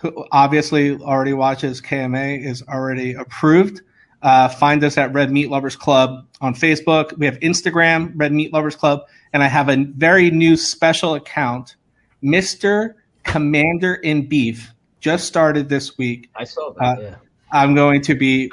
who 0.00 0.26
obviously 0.32 0.96
already 0.98 1.32
watches 1.32 1.80
KMA 1.80 2.44
is 2.44 2.62
already 2.68 3.14
approved. 3.14 3.82
Uh, 4.22 4.48
find 4.48 4.82
us 4.84 4.98
at 4.98 5.12
Red 5.12 5.30
Meat 5.32 5.48
Lovers 5.50 5.76
Club 5.76 6.26
on 6.40 6.54
Facebook. 6.54 7.16
We 7.18 7.26
have 7.26 7.38
Instagram, 7.40 8.12
Red 8.16 8.32
Meat 8.32 8.52
Lovers 8.52 8.74
Club, 8.76 9.02
and 9.32 9.42
I 9.42 9.46
have 9.48 9.68
a 9.68 9.84
very 9.96 10.30
new 10.30 10.56
special 10.56 11.14
account, 11.14 11.76
Mister 12.20 12.96
Commander 13.24 13.94
in 13.94 14.28
Beef, 14.28 14.72
just 15.02 15.26
started 15.26 15.68
this 15.68 15.98
week. 15.98 16.30
I 16.36 16.44
saw 16.44 16.72
that. 16.78 16.98
Uh, 16.98 17.00
yeah. 17.00 17.14
I'm 17.52 17.74
going 17.74 18.00
to 18.02 18.14
be 18.14 18.50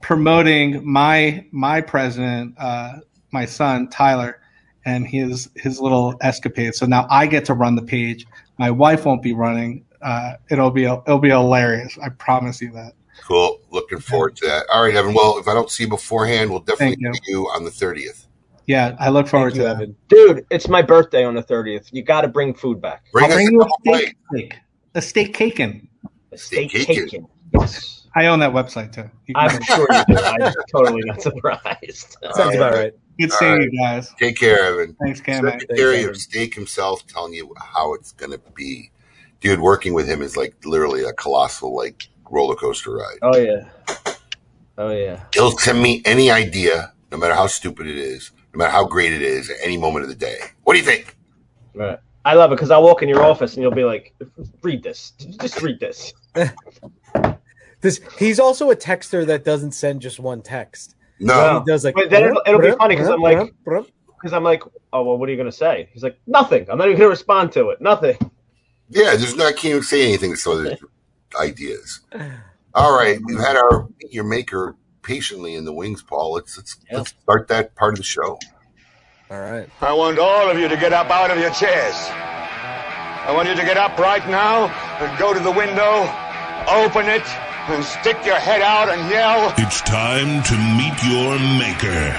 promoting 0.00 0.84
my 0.90 1.46
my 1.52 1.80
president, 1.80 2.54
uh, 2.58 2.94
my 3.30 3.44
son 3.44 3.88
Tyler, 3.88 4.40
and 4.84 5.06
his 5.06 5.50
his 5.54 5.78
little 5.78 6.16
escapade. 6.22 6.74
So 6.74 6.86
now 6.86 7.06
I 7.10 7.26
get 7.26 7.44
to 7.44 7.54
run 7.54 7.76
the 7.76 7.82
page. 7.82 8.26
My 8.58 8.70
wife 8.70 9.04
won't 9.04 9.22
be 9.22 9.34
running. 9.34 9.84
Uh, 10.02 10.32
it'll 10.50 10.70
be 10.70 10.84
it'll 10.84 11.18
be 11.18 11.28
hilarious. 11.28 11.96
I 12.02 12.08
promise 12.08 12.60
you 12.60 12.72
that. 12.72 12.94
Cool. 13.22 13.60
Looking 13.70 14.00
forward 14.00 14.34
to 14.36 14.46
that. 14.46 14.66
All 14.72 14.82
right, 14.82 14.94
Evan. 14.94 15.12
Well, 15.14 15.38
if 15.38 15.46
I 15.46 15.52
don't 15.54 15.70
see 15.70 15.84
you 15.84 15.90
beforehand, 15.90 16.50
we'll 16.50 16.60
definitely 16.60 16.96
Thank 17.04 17.14
you. 17.16 17.20
see 17.26 17.32
you 17.32 17.44
on 17.54 17.64
the 17.64 17.70
30th. 17.70 18.26
Yeah, 18.66 18.96
I 18.98 19.10
look 19.10 19.28
forward 19.28 19.50
Thank 19.52 19.56
you, 19.56 19.62
to 19.62 19.68
that. 19.68 19.82
Evan. 19.82 19.96
Dude, 20.08 20.46
it's 20.50 20.68
my 20.68 20.80
birthday 20.80 21.24
on 21.24 21.34
the 21.34 21.42
30th. 21.42 21.90
You 21.92 22.02
got 22.02 22.22
to 22.22 22.28
bring 22.28 22.54
food 22.54 22.80
back. 22.80 23.04
Bring 23.12 23.26
I'll 23.26 23.30
us 23.32 23.36
bring 23.36 23.48
a 23.48 23.52
you 23.52 23.60
a 23.60 23.68
steak 23.82 24.16
plates. 24.30 24.54
cake, 24.54 24.58
a 24.94 25.02
steak 25.02 25.34
caking. 26.30 26.68
Steak 26.68 26.70
Steak 26.70 26.86
caking. 26.86 27.28
Yes. 27.52 28.06
I 28.14 28.26
own 28.26 28.40
that 28.40 28.52
website 28.52 28.92
too. 28.92 29.08
I'm 29.36 29.62
sure 29.62 29.86
you 29.90 30.04
do. 30.08 30.16
I'm 30.22 30.52
totally 30.72 31.02
not 31.04 31.22
surprised. 31.22 32.16
Sounds 32.34 32.56
about 32.56 32.74
right. 32.74 32.92
Good 33.18 33.30
All 33.30 33.38
seeing 33.38 33.52
right. 33.52 33.68
you 33.70 33.78
guys. 33.78 34.12
Take 34.18 34.36
care, 34.36 34.64
Evan. 34.64 34.96
Thanks, 35.02 35.20
Cam. 35.20 35.44
Secretary 35.44 35.98
Evan. 35.98 36.10
of 36.10 36.16
Steak 36.16 36.54
himself 36.54 37.06
telling 37.06 37.34
you 37.34 37.54
how 37.56 37.94
it's 37.94 38.12
going 38.12 38.32
to 38.32 38.40
be. 38.54 38.90
Dude, 39.40 39.60
working 39.60 39.94
with 39.94 40.08
him 40.08 40.22
is 40.22 40.36
like 40.36 40.54
literally 40.64 41.04
a 41.04 41.12
colossal 41.12 41.74
like 41.74 42.08
roller 42.30 42.56
coaster 42.56 42.92
ride. 42.92 43.18
Oh 43.22 43.36
yeah. 43.36 43.68
Oh 44.76 44.90
yeah. 44.90 45.24
He'll 45.34 45.52
send 45.52 45.80
me 45.82 46.02
any 46.04 46.30
idea, 46.30 46.92
no 47.12 47.18
matter 47.18 47.34
how 47.34 47.46
stupid 47.46 47.86
it 47.86 47.96
is, 47.96 48.32
no 48.52 48.58
matter 48.58 48.70
how 48.72 48.86
great 48.86 49.12
it 49.12 49.22
is, 49.22 49.50
at 49.50 49.56
any 49.62 49.76
moment 49.76 50.02
of 50.02 50.08
the 50.08 50.16
day. 50.16 50.38
What 50.64 50.74
do 50.74 50.78
you 50.80 50.84
think? 50.84 51.16
Right. 51.74 51.98
I 52.30 52.34
love 52.34 52.52
it 52.52 52.56
because 52.56 52.70
I'll 52.70 52.84
walk 52.84 53.02
in 53.02 53.08
your 53.08 53.24
office 53.24 53.54
and 53.54 53.62
you'll 53.62 53.74
be 53.74 53.82
like, 53.84 54.14
"Read 54.62 54.84
this. 54.84 55.10
Just 55.40 55.60
read 55.62 55.80
this." 55.80 56.12
This 57.82 57.98
he's 58.18 58.38
also 58.38 58.70
a 58.70 58.76
texter 58.76 59.24
that 59.26 59.42
doesn't 59.42 59.72
send 59.72 60.02
just 60.02 60.20
one 60.20 60.42
text. 60.42 60.96
No, 61.18 61.60
He 61.60 61.70
does 61.72 61.82
like 61.82 61.94
But 61.94 62.10
then 62.10 62.24
it'll- 62.24 62.42
it'll 62.46 62.60
be 62.60 62.72
funny 62.72 62.94
'cause 62.94 63.08
I'm 63.08 63.20
like- 63.22 63.54
Because 63.64 64.34
I'm 64.34 64.44
like, 64.44 64.62
"Oh 64.92 65.02
well, 65.02 65.16
what 65.16 65.28
are 65.30 65.32
you 65.32 65.38
gonna 65.38 65.50
say?" 65.50 65.88
He's 65.94 66.02
like, 66.02 66.18
"Nothing. 66.26 66.66
I'm 66.68 66.76
not 66.76 66.88
even 66.88 66.98
gonna 66.98 67.08
respond 67.08 67.52
to 67.52 67.70
it. 67.70 67.80
Nothing." 67.80 68.18
yeah, 68.90 69.16
just 69.16 69.36
no, 69.38 69.46
I 69.46 69.52
can't 69.52 69.64
even 69.66 69.82
say 69.82 70.02
anything 70.06 70.30
to 70.32 70.36
some 70.36 70.58
of 70.58 70.64
the 70.64 70.78
ideas. 71.40 72.00
All 72.74 72.94
right, 72.94 73.18
we've 73.24 73.38
had 73.40 73.56
our 73.56 73.88
your 74.10 74.24
maker 74.24 74.76
patiently 75.02 75.54
in 75.54 75.64
the 75.64 75.72
wings, 75.72 76.02
Paul. 76.02 76.32
Let's 76.34 76.58
let's, 76.58 76.76
Yeah. 76.90 76.98
let's 76.98 77.14
start 77.22 77.48
that 77.48 77.74
part 77.76 77.94
of 77.94 77.98
the 77.98 78.04
show. 78.04 78.38
all 79.30 79.40
right. 79.40 79.70
I 79.80 79.94
want 79.94 80.18
all 80.18 80.50
of 80.50 80.58
you 80.58 80.68
to 80.68 80.76
get 80.76 80.92
up 80.92 81.08
out 81.08 81.30
of 81.30 81.38
your 81.38 81.50
chairs. 81.52 81.96
I 83.30 83.32
want 83.32 83.48
you 83.48 83.54
to 83.54 83.62
get 83.62 83.76
up 83.76 83.96
right 83.96 84.28
now 84.28 84.66
and 84.98 85.16
go 85.16 85.32
to 85.32 85.38
the 85.38 85.52
window, 85.52 86.00
open 86.66 87.06
it, 87.06 87.22
and 87.70 87.84
stick 87.84 88.16
your 88.26 88.34
head 88.34 88.60
out 88.60 88.88
and 88.88 89.08
yell. 89.08 89.54
It's 89.56 89.80
time 89.82 90.42
to 90.42 90.56
meet 90.74 90.98
your 91.06 91.38
maker. 91.38 92.10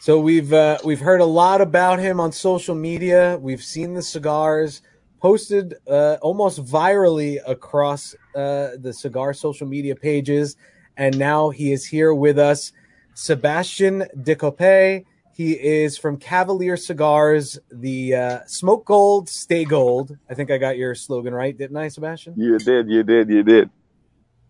So 0.00 0.18
we've 0.18 0.52
uh, 0.52 0.78
we've 0.84 0.98
heard 0.98 1.20
a 1.20 1.24
lot 1.24 1.60
about 1.60 2.00
him 2.00 2.18
on 2.18 2.32
social 2.32 2.74
media. 2.74 3.38
We've 3.40 3.62
seen 3.62 3.94
the 3.94 4.02
cigars 4.02 4.82
posted 5.22 5.76
uh, 5.88 6.16
almost 6.20 6.58
virally 6.64 7.38
across 7.46 8.16
uh, 8.34 8.70
the 8.80 8.92
cigar 8.92 9.32
social 9.32 9.68
media 9.68 9.94
pages, 9.94 10.56
and 10.96 11.18
now 11.18 11.50
he 11.50 11.72
is 11.72 11.86
here 11.86 12.14
with 12.14 12.38
us, 12.38 12.72
Sebastian 13.14 14.04
Decoppe. 14.16 15.04
He 15.32 15.52
is 15.52 15.98
from 15.98 16.16
Cavalier 16.16 16.76
Cigars, 16.76 17.58
the 17.72 18.14
uh, 18.14 18.38
Smoke 18.46 18.84
Gold, 18.84 19.28
Stay 19.28 19.64
Gold. 19.64 20.16
I 20.30 20.34
think 20.34 20.50
I 20.52 20.58
got 20.58 20.76
your 20.76 20.94
slogan 20.94 21.34
right, 21.34 21.56
didn't 21.56 21.76
I, 21.76 21.88
Sebastian? 21.88 22.34
You 22.36 22.58
did, 22.58 22.88
you 22.88 23.02
did, 23.02 23.28
you 23.28 23.42
did. 23.42 23.70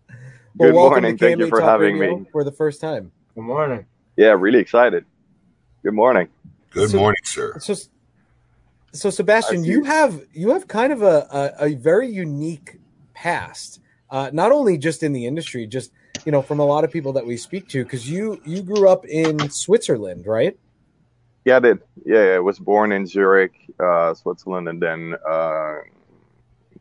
Well, 0.07 0.69
Good 0.69 0.75
welcome 0.75 1.01
morning. 1.01 1.17
Thank 1.17 1.39
you 1.39 1.47
for 1.47 1.59
Talk 1.59 1.69
having 1.69 1.97
Radio 1.97 2.19
me. 2.19 2.25
for 2.31 2.43
the 2.43 2.51
first 2.51 2.79
time. 2.79 3.11
Good 3.33 3.43
morning. 3.43 3.85
Yeah, 4.15 4.35
really 4.37 4.59
excited. 4.59 5.05
Good 5.83 5.93
morning. 5.93 6.27
Good 6.69 6.91
So- 6.91 6.99
morning, 6.99 7.21
sir. 7.23 7.57
So, 7.59 7.75
so 8.93 9.09
Sebastian, 9.09 9.63
you 9.65 9.83
have 9.83 10.21
you 10.33 10.51
have 10.51 10.67
kind 10.67 10.93
of 10.93 11.01
a 11.01 11.27
a, 11.59 11.65
a 11.71 11.75
very 11.75 12.07
unique 12.09 12.77
past, 13.13 13.81
uh, 14.09 14.29
not 14.31 14.51
only 14.51 14.77
just 14.77 15.03
in 15.03 15.11
the 15.13 15.25
industry, 15.25 15.67
just 15.67 15.91
you 16.25 16.31
know 16.31 16.41
from 16.41 16.59
a 16.59 16.65
lot 16.65 16.83
of 16.83 16.91
people 16.91 17.13
that 17.13 17.25
we 17.25 17.37
speak 17.37 17.67
to, 17.69 17.83
because 17.83 18.09
you 18.09 18.41
you 18.45 18.61
grew 18.61 18.89
up 18.89 19.05
in 19.05 19.49
Switzerland, 19.49 20.25
right? 20.25 20.57
Yeah, 21.45 21.57
I 21.57 21.59
did. 21.59 21.79
Yeah, 22.05 22.25
yeah, 22.25 22.35
I 22.35 22.39
was 22.39 22.57
born 22.59 22.91
in 22.91 23.05
Zurich, 23.05 23.53
uh, 23.79 24.13
Switzerland, 24.15 24.67
and 24.67 24.81
then 24.81 25.15
uh, 25.29 25.75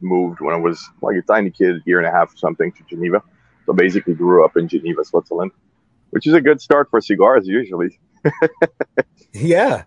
moved 0.01 0.41
when 0.41 0.55
I 0.55 0.59
was 0.59 0.83
like 1.03 1.17
a 1.17 1.23
tiny 1.23 1.51
kid, 1.51 1.83
year 1.85 1.99
and 1.99 2.07
a 2.07 2.11
half 2.11 2.33
or 2.33 2.37
something, 2.37 2.73
to 2.73 2.83
Geneva. 2.89 3.23
So 3.67 3.73
basically, 3.73 4.15
grew 4.15 4.45
up 4.45 4.57
in 4.57 4.69
Geneva, 4.69 5.05
Switzerland, 5.05 5.53
which 6.11 6.27
is 6.27 6.33
a 6.33 6.41
good 6.41 6.61
start 6.61 6.89
for 6.91 7.01
cigars 7.01 7.47
usually. 7.47 7.99
Yeah, 9.35 9.83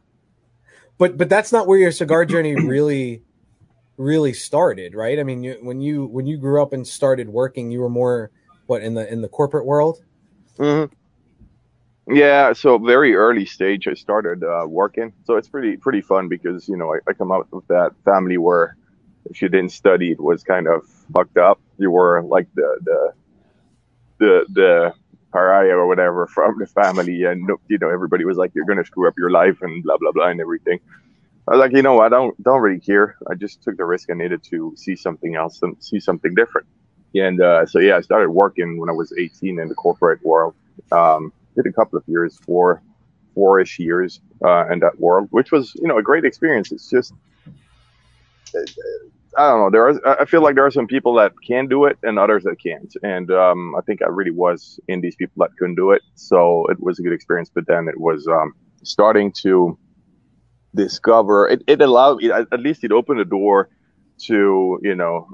but 0.97 1.17
but 1.17 1.29
that's 1.29 1.53
not 1.53 1.67
where 1.67 1.79
your 1.79 1.91
cigar 1.91 2.25
journey 2.25 2.55
really 2.65 3.23
really 3.97 4.33
started, 4.33 4.93
right? 4.93 5.19
I 5.19 5.23
mean, 5.23 5.43
you, 5.43 5.57
when 5.61 5.81
you 5.81 6.05
when 6.05 6.27
you 6.27 6.37
grew 6.37 6.61
up 6.61 6.73
and 6.73 6.85
started 6.85 7.29
working, 7.29 7.71
you 7.71 7.79
were 7.79 7.89
more 7.89 8.29
what 8.67 8.83
in 8.83 8.93
the 8.95 9.11
in 9.11 9.21
the 9.21 9.29
corporate 9.29 9.65
world. 9.65 9.99
hmm 10.57 10.85
Yeah, 12.07 12.53
so 12.53 12.77
very 12.77 13.15
early 13.15 13.45
stage, 13.45 13.87
I 13.87 13.93
started 13.95 14.43
uh, 14.43 14.65
working. 14.67 15.13
So 15.25 15.35
it's 15.37 15.49
pretty 15.49 15.77
pretty 15.77 16.01
fun 16.01 16.29
because 16.29 16.67
you 16.67 16.77
know 16.77 16.93
I, 16.93 16.99
I 17.09 17.13
come 17.13 17.31
out 17.31 17.47
of 17.53 17.63
that 17.69 17.91
family 18.05 18.37
where 18.37 18.77
if 19.25 19.41
you 19.41 19.49
didn't 19.49 19.71
study, 19.71 20.11
it 20.11 20.21
was 20.21 20.43
kind 20.43 20.67
of 20.67 20.83
fucked 21.13 21.37
up. 21.37 21.59
You 21.77 21.91
were 21.91 22.23
like 22.23 22.47
the 22.55 22.79
the 22.83 23.13
the 24.19 24.45
the 24.53 24.93
pariah 25.33 25.75
or 25.75 25.87
whatever 25.87 26.27
from 26.27 26.55
the 26.59 26.67
family, 26.67 27.23
and 27.25 27.49
you 27.67 27.77
know 27.79 27.89
everybody 27.89 28.25
was 28.25 28.37
like, 28.37 28.51
"You're 28.55 28.65
gonna 28.65 28.85
screw 28.85 29.07
up 29.07 29.15
your 29.17 29.31
life" 29.31 29.57
and 29.61 29.83
blah 29.83 29.97
blah 29.97 30.11
blah 30.11 30.29
and 30.29 30.41
everything. 30.41 30.79
I 31.47 31.51
was 31.53 31.59
like, 31.59 31.73
you 31.73 31.83
know. 31.83 31.99
I 32.01 32.09
don't 32.09 32.41
don't 32.43 32.61
really 32.61 32.81
care. 32.81 33.17
I 33.29 33.35
just 33.35 33.63
took 33.63 33.77
the 33.77 33.85
risk. 33.85 34.09
I 34.11 34.15
needed 34.15 34.43
to 34.51 34.73
see 34.77 34.95
something 34.95 35.35
else 35.35 35.61
and 35.63 35.75
see 35.81 35.99
something 35.99 36.35
different. 36.35 36.67
And 37.15 37.41
uh, 37.41 37.65
so 37.65 37.79
yeah, 37.79 37.97
I 37.97 38.01
started 38.01 38.29
working 38.29 38.79
when 38.79 38.89
I 38.89 38.93
was 38.93 39.13
18 39.17 39.59
in 39.59 39.67
the 39.67 39.75
corporate 39.75 40.23
world. 40.23 40.55
Um, 40.91 41.33
did 41.55 41.65
a 41.65 41.73
couple 41.73 41.97
of 41.97 42.03
years, 42.07 42.37
four 42.37 42.81
four-ish 43.33 43.77
years 43.77 44.19
uh, 44.43 44.67
in 44.71 44.79
that 44.79 44.99
world, 44.99 45.27
which 45.31 45.51
was 45.51 45.75
you 45.75 45.87
know 45.87 45.97
a 45.97 46.03
great 46.03 46.25
experience. 46.25 46.71
It's 46.71 46.89
just 46.89 47.13
I 49.37 49.49
don't 49.49 49.59
know. 49.59 49.69
There 49.69 49.87
are 49.87 50.21
I 50.21 50.25
feel 50.25 50.41
like 50.41 50.55
there 50.55 50.65
are 50.65 50.71
some 50.71 50.87
people 50.87 51.13
that 51.15 51.33
can 51.45 51.67
do 51.67 51.85
it 51.85 51.97
and 52.03 52.17
others 52.17 52.43
that 52.43 52.57
can't. 52.61 52.91
And 53.03 53.29
um, 53.31 53.75
I 53.75 53.81
think 53.81 54.01
I 54.01 54.07
really 54.07 54.31
was 54.31 54.79
in 54.87 55.01
these 55.01 55.15
people 55.15 55.43
that 55.43 55.51
couldn't 55.57 55.75
do 55.75 55.91
it. 55.91 56.01
So 56.15 56.65
it 56.67 56.79
was 56.79 56.97
a 56.99 57.03
good 57.03 57.13
experience. 57.13 57.51
But 57.53 57.67
then 57.67 57.87
it 57.87 57.99
was 57.99 58.27
um, 58.27 58.53
starting 58.83 59.31
to 59.43 59.77
discover. 60.73 61.47
It, 61.47 61.63
it 61.67 61.81
allowed 61.81 62.23
at 62.23 62.59
least 62.59 62.83
it 62.83 62.91
opened 62.91 63.19
the 63.19 63.25
door 63.25 63.69
to 64.19 64.79
you 64.81 64.95
know 64.95 65.27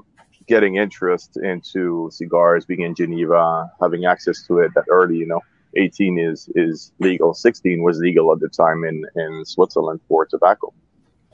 getting 0.46 0.76
interest 0.76 1.36
into 1.36 2.08
cigars, 2.12 2.64
being 2.64 2.82
in 2.82 2.94
Geneva, 2.94 3.70
having 3.80 4.04
access 4.04 4.46
to 4.46 4.58
it 4.58 4.72
that 4.74 4.84
early. 4.88 5.16
You 5.16 5.26
know, 5.26 5.40
18 5.76 6.18
is 6.18 6.48
is 6.54 6.92
legal. 6.98 7.34
16 7.34 7.82
was 7.82 7.98
legal 7.98 8.32
at 8.32 8.40
the 8.40 8.48
time 8.48 8.84
in 8.84 9.04
in 9.16 9.44
Switzerland 9.44 10.00
for 10.08 10.26
tobacco. 10.26 10.72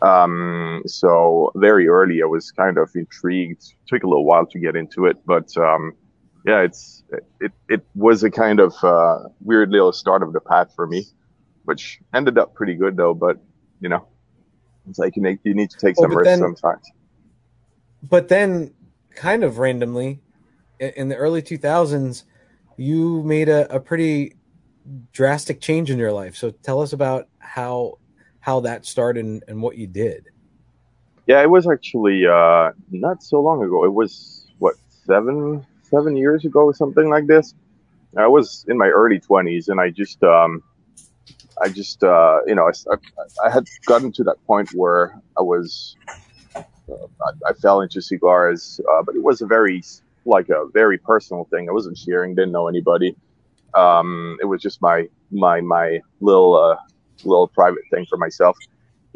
Um, 0.02 0.82
so 0.86 1.52
very 1.56 1.88
early, 1.88 2.22
I 2.22 2.26
was 2.26 2.50
kind 2.50 2.78
of 2.78 2.90
intrigued. 2.94 3.74
Took 3.86 4.02
a 4.02 4.06
little 4.06 4.24
while 4.24 4.46
to 4.46 4.58
get 4.58 4.76
into 4.76 5.06
it, 5.06 5.18
but 5.26 5.54
um, 5.58 5.94
yeah, 6.46 6.60
it's 6.60 7.02
it 7.40 7.52
it 7.68 7.84
was 7.94 8.22
a 8.22 8.30
kind 8.30 8.60
of 8.60 8.74
uh, 8.82 9.28
weird 9.40 9.70
little 9.70 9.92
start 9.92 10.22
of 10.22 10.32
the 10.32 10.40
path 10.40 10.72
for 10.74 10.86
me, 10.86 11.04
which 11.64 12.00
ended 12.14 12.38
up 12.38 12.54
pretty 12.54 12.74
good 12.74 12.96
though. 12.96 13.14
But 13.14 13.36
you 13.80 13.88
know, 13.88 14.06
it's 14.88 14.98
like 14.98 15.16
you 15.16 15.22
need 15.22 15.38
you 15.44 15.54
need 15.54 15.70
to 15.70 15.76
take 15.76 15.96
some 15.96 16.16
risks 16.16 16.38
sometimes. 16.38 16.90
but 18.02 18.28
then 18.28 18.72
kind 19.14 19.44
of 19.44 19.58
randomly 19.58 20.20
in 20.78 21.08
the 21.08 21.16
early 21.16 21.42
2000s 21.42 22.24
you 22.76 23.22
made 23.22 23.48
a, 23.48 23.72
a 23.74 23.78
pretty 23.80 24.36
drastic 25.12 25.60
change 25.60 25.90
in 25.90 25.98
your 25.98 26.12
life 26.12 26.36
so 26.36 26.50
tell 26.50 26.80
us 26.80 26.92
about 26.92 27.28
how 27.38 27.98
how 28.40 28.60
that 28.60 28.86
started 28.86 29.24
and, 29.24 29.44
and 29.48 29.60
what 29.60 29.76
you 29.76 29.86
did 29.86 30.26
Yeah, 31.30 31.40
it 31.42 31.50
was 31.50 31.68
actually 31.68 32.26
uh, 32.26 32.72
not 32.90 33.22
so 33.22 33.40
long 33.40 33.62
ago. 33.62 33.84
It 33.84 33.92
was 33.92 34.48
what 34.58 34.74
seven 35.06 35.64
seven 35.82 36.16
years 36.16 36.44
ago, 36.44 36.64
or 36.64 36.74
something 36.74 37.08
like 37.08 37.28
this. 37.28 37.54
I 38.16 38.26
was 38.26 38.64
in 38.66 38.76
my 38.76 38.88
early 38.88 39.20
twenties, 39.20 39.68
and 39.68 39.80
I 39.80 39.90
just 39.90 40.20
um, 40.24 40.60
I 41.62 41.68
just 41.68 42.02
uh, 42.02 42.40
you 42.48 42.56
know 42.56 42.66
I, 42.66 42.72
I, 42.92 43.46
I 43.46 43.50
had 43.50 43.68
gotten 43.86 44.10
to 44.12 44.24
that 44.24 44.44
point 44.44 44.70
where 44.74 45.20
I 45.38 45.42
was 45.42 45.96
I, 46.92 47.50
I 47.50 47.52
fell 47.54 47.80
into 47.80 48.00
cigars, 48.00 48.80
uh, 48.90 49.02
but 49.02 49.14
it 49.14 49.22
was 49.22 49.40
a 49.40 49.46
very 49.46 49.82
like 50.26 50.48
a 50.48 50.66
very 50.72 50.98
personal 50.98 51.44
thing. 51.50 51.68
I 51.68 51.72
wasn't 51.72 51.96
sharing, 51.96 52.34
didn't 52.34 52.52
know 52.52 52.68
anybody. 52.68 53.16
Um, 53.74 54.38
it 54.40 54.46
was 54.46 54.60
just 54.60 54.82
my 54.82 55.08
my 55.30 55.60
my 55.60 56.00
little 56.20 56.56
uh, 56.56 56.76
little 57.24 57.48
private 57.48 57.82
thing 57.90 58.06
for 58.08 58.18
myself, 58.18 58.56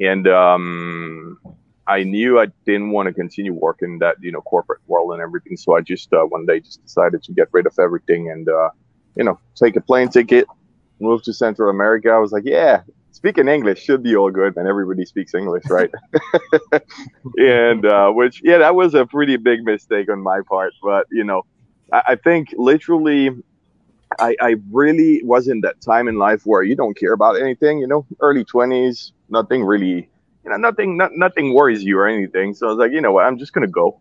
and 0.01 0.27
um, 0.29 1.39
I 1.87 2.03
knew 2.03 2.39
I 2.41 2.47
didn't 2.65 2.91
want 2.91 3.09
to 3.09 3.13
continue 3.13 3.53
working 3.53 3.99
that 3.99 4.17
you 4.21 4.33
know 4.33 4.41
corporate 4.43 4.81
world 4.87 5.13
and 5.13 5.21
everything. 5.21 5.57
So 5.57 5.77
I 5.77 5.81
just 5.81 6.13
uh, 6.13 6.25
one 6.25 6.47
day 6.47 6.61
just 6.61 6.83
decided 6.83 7.23
to 7.25 7.33
get 7.33 7.49
rid 7.53 7.67
of 7.67 7.75
everything 7.79 8.31
and 8.31 8.49
uh, 8.49 8.71
you 9.17 9.25
know 9.25 9.39
take 9.55 9.77
a 9.77 9.81
plane 9.81 10.09
ticket, 10.09 10.47
move 11.01 11.23
to 11.25 11.33
Central 11.33 11.71
America. 11.71 12.11
I 12.11 12.19
was 12.19 12.33
like, 12.33 12.45
yeah, 12.47 12.83
speaking 13.15 13.49
English 13.49 13.83
should 13.83 14.03
be 14.03 14.17
all 14.17 14.31
good, 14.31 14.57
and 14.57 14.69
everybody 14.69 15.07
speaks 15.07 15.35
English, 15.35 15.65
right? 15.71 15.91
and 17.39 17.87
uh, 17.87 18.11
which 18.11 18.43
yeah, 18.45 18.59
that 18.59 18.75
was 18.75 18.95
a 18.95 19.07
pretty 19.07 19.37
big 19.37 19.65
mistake 19.65 20.11
on 20.11 20.21
my 20.21 20.41
part. 20.49 20.75
But 20.83 21.07
you 21.11 21.25
know, 21.25 21.43
I, 21.93 22.03
I 22.09 22.17
think 22.17 22.55
literally. 22.57 23.31
I, 24.21 24.37
I 24.41 24.57
really 24.71 25.23
was 25.25 25.49
in 25.49 25.63
that 25.63 25.81
time 25.81 26.07
in 26.07 26.19
life 26.19 26.43
where 26.47 26.63
you 26.63 26.77
don't 26.77 26.97
care 26.97 27.15
about 27.15 27.41
anything, 27.41 27.79
you 27.79 27.89
know, 27.89 28.07
early 28.21 28.45
twenties, 28.45 29.13
nothing 29.29 29.65
really 29.65 30.09
you 30.45 30.51
know, 30.51 30.57
nothing, 30.57 30.97
not, 30.97 31.13
nothing 31.15 31.55
worries 31.55 31.83
you 31.83 31.99
or 31.99 32.07
anything. 32.07 32.55
So 32.55 32.67
I 32.67 32.71
was 32.71 32.79
like, 32.79 32.93
you 32.93 33.01
know 33.01 33.13
what, 33.13 33.25
I'm 33.25 33.39
just 33.39 33.53
gonna 33.53 33.67
go. 33.67 34.01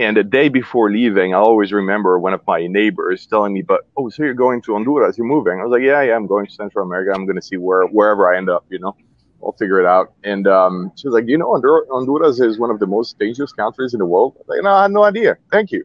And 0.00 0.16
the 0.16 0.24
day 0.24 0.48
before 0.48 0.90
leaving, 0.90 1.34
I 1.34 1.36
always 1.36 1.72
remember 1.72 2.18
one 2.18 2.32
of 2.32 2.40
my 2.46 2.66
neighbors 2.66 3.26
telling 3.26 3.52
me, 3.52 3.60
"But 3.60 3.80
oh, 3.98 4.08
so 4.08 4.22
you're 4.22 4.32
going 4.32 4.62
to 4.62 4.72
Honduras? 4.72 5.18
You're 5.18 5.26
moving?" 5.26 5.60
I 5.60 5.62
was 5.62 5.72
like, 5.72 5.82
"Yeah, 5.82 6.00
yeah, 6.00 6.16
I'm 6.16 6.26
going 6.26 6.46
to 6.46 6.52
Central 6.52 6.86
America. 6.86 7.12
I'm 7.14 7.26
gonna 7.26 7.42
see 7.42 7.58
where 7.58 7.84
wherever 7.84 8.32
I 8.32 8.38
end 8.38 8.48
up. 8.48 8.64
You 8.70 8.78
know, 8.78 8.96
I'll 9.44 9.52
figure 9.52 9.78
it 9.78 9.84
out." 9.84 10.14
And 10.24 10.46
um, 10.46 10.90
she 10.96 11.06
was 11.06 11.12
like, 11.12 11.28
"You 11.28 11.36
know, 11.36 11.52
Honduras 11.90 12.40
is 12.40 12.58
one 12.58 12.70
of 12.70 12.78
the 12.78 12.86
most 12.86 13.18
dangerous 13.18 13.52
countries 13.52 13.92
in 13.92 13.98
the 13.98 14.06
world." 14.06 14.36
I 14.36 14.38
was 14.38 14.48
like, 14.48 14.62
"No, 14.62 14.72
I 14.72 14.82
had 14.82 14.90
no 14.90 15.02
idea. 15.02 15.36
Thank 15.52 15.70
you. 15.70 15.84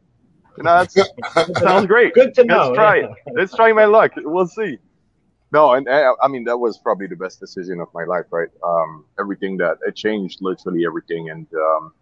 You 0.57 0.63
know, 0.63 0.77
that's, 0.79 0.93
that 0.93 1.57
sounds 1.57 1.85
great. 1.87 2.13
Good 2.13 2.33
to 2.35 2.45
know. 2.45 2.67
Let's 2.67 2.75
try 2.77 2.95
yeah. 2.99 3.07
it. 3.07 3.33
Let's 3.35 3.53
try 3.53 3.73
my 3.73 3.85
luck. 3.85 4.11
We'll 4.15 4.47
see." 4.47 4.77
No, 5.51 5.73
and 5.73 5.89
uh, 5.89 6.15
I 6.23 6.29
mean 6.29 6.45
that 6.45 6.57
was 6.57 6.77
probably 6.77 7.07
the 7.07 7.17
best 7.17 7.41
decision 7.41 7.81
of 7.81 7.89
my 7.93 8.05
life, 8.05 8.27
right? 8.31 8.49
Um, 8.63 9.03
everything 9.19 9.57
that 9.57 9.77
it 9.85 9.97
changed, 9.97 10.39
literally 10.41 10.85
everything, 10.85 11.31
and 11.31 11.47
um, 11.53 11.93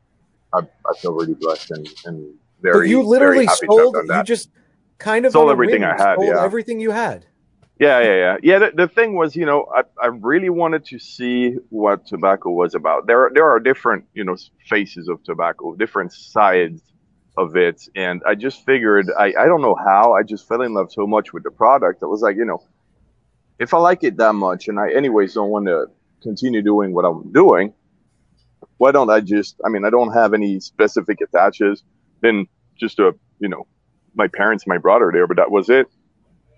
I, 0.53 0.59
I 0.59 0.97
feel 0.99 1.13
really 1.13 1.33
blessed 1.33 1.71
and, 1.71 1.87
and 2.05 2.33
very. 2.61 2.87
but 2.87 2.89
you 2.89 3.03
literally 3.03 3.45
very 3.45 3.57
sold 3.67 3.95
you 3.95 4.23
just 4.23 4.49
kind 4.97 5.25
of 5.25 5.31
Sold 5.31 5.51
everything 5.51 5.83
I 5.83 5.91
had, 5.91 6.15
sold 6.15 6.27
yeah. 6.27 6.43
everything 6.43 6.79
you 6.79 6.91
had 6.91 7.25
Yeah, 7.79 7.99
yeah, 8.01 8.15
yeah, 8.15 8.37
yeah. 8.43 8.59
The, 8.59 8.71
the 8.75 8.87
thing 8.87 9.15
was, 9.15 9.35
you 9.35 9.45
know, 9.45 9.67
I, 9.75 9.81
I 10.01 10.07
really 10.07 10.49
wanted 10.49 10.85
to 10.85 10.99
see 10.99 11.55
what 11.69 12.05
tobacco 12.05 12.51
was 12.51 12.75
about. 12.75 13.07
There, 13.07 13.25
are, 13.25 13.31
there 13.33 13.49
are 13.49 13.59
different, 13.59 14.05
you 14.13 14.23
know, 14.23 14.37
faces 14.69 15.09
of 15.09 15.23
tobacco, 15.23 15.75
different 15.75 16.13
sides 16.13 16.81
of 17.35 17.55
it, 17.55 17.81
and 17.95 18.21
I 18.27 18.35
just 18.35 18.63
figured, 18.63 19.11
I, 19.17 19.33
I 19.37 19.45
don't 19.47 19.61
know 19.61 19.75
how, 19.75 20.13
I 20.13 20.21
just 20.21 20.47
fell 20.47 20.61
in 20.61 20.75
love 20.75 20.91
so 20.91 21.07
much 21.07 21.33
with 21.33 21.43
the 21.43 21.51
product. 21.51 22.03
I 22.03 22.05
was 22.05 22.21
like, 22.21 22.37
you 22.37 22.45
know, 22.45 22.63
if 23.59 23.73
I 23.73 23.79
like 23.79 24.03
it 24.03 24.17
that 24.17 24.33
much, 24.33 24.67
and 24.67 24.79
I 24.79 24.93
anyways 24.93 25.33
don't 25.33 25.49
want 25.49 25.65
to 25.65 25.87
continue 26.21 26.61
doing 26.61 26.93
what 26.93 27.05
I'm 27.05 27.31
doing, 27.31 27.73
why 28.83 28.91
don't 28.91 29.09
I 29.09 29.21
just? 29.21 29.55
I 29.65 29.69
mean, 29.69 29.85
I 29.85 29.89
don't 29.89 30.13
have 30.13 30.33
any 30.33 30.59
specific 30.59 31.19
attaches. 31.21 31.83
Then 32.21 32.47
just 32.77 32.99
a, 32.99 33.15
you 33.39 33.47
know, 33.47 33.65
my 34.13 34.27
parents, 34.27 34.67
my 34.67 34.77
brother 34.77 35.09
there, 35.13 35.25
but 35.25 35.37
that 35.37 35.51
was 35.51 35.69
it. 35.69 35.87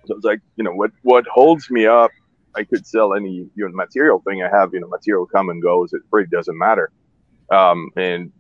So 0.06 0.16
it's 0.16 0.26
like, 0.26 0.42
you 0.56 0.64
know, 0.64 0.74
what 0.74 0.92
what 1.04 1.26
holds 1.28 1.70
me 1.70 1.86
up 1.86 2.12
I 2.56 2.64
could 2.64 2.88
sell 2.88 3.14
any 3.14 3.48
you 3.56 3.68
know 3.68 3.70
material 3.76 4.24
thing 4.26 4.42
I 4.42 4.50
have. 4.50 4.74
You 4.74 4.80
know, 4.80 4.88
material 4.88 5.26
come 5.28 5.50
and 5.50 5.62
goes. 5.62 5.94
It 5.94 6.02
really 6.12 6.28
doesn't 6.28 6.58
matter. 6.58 6.92
Um, 7.52 7.92
and 7.96 8.32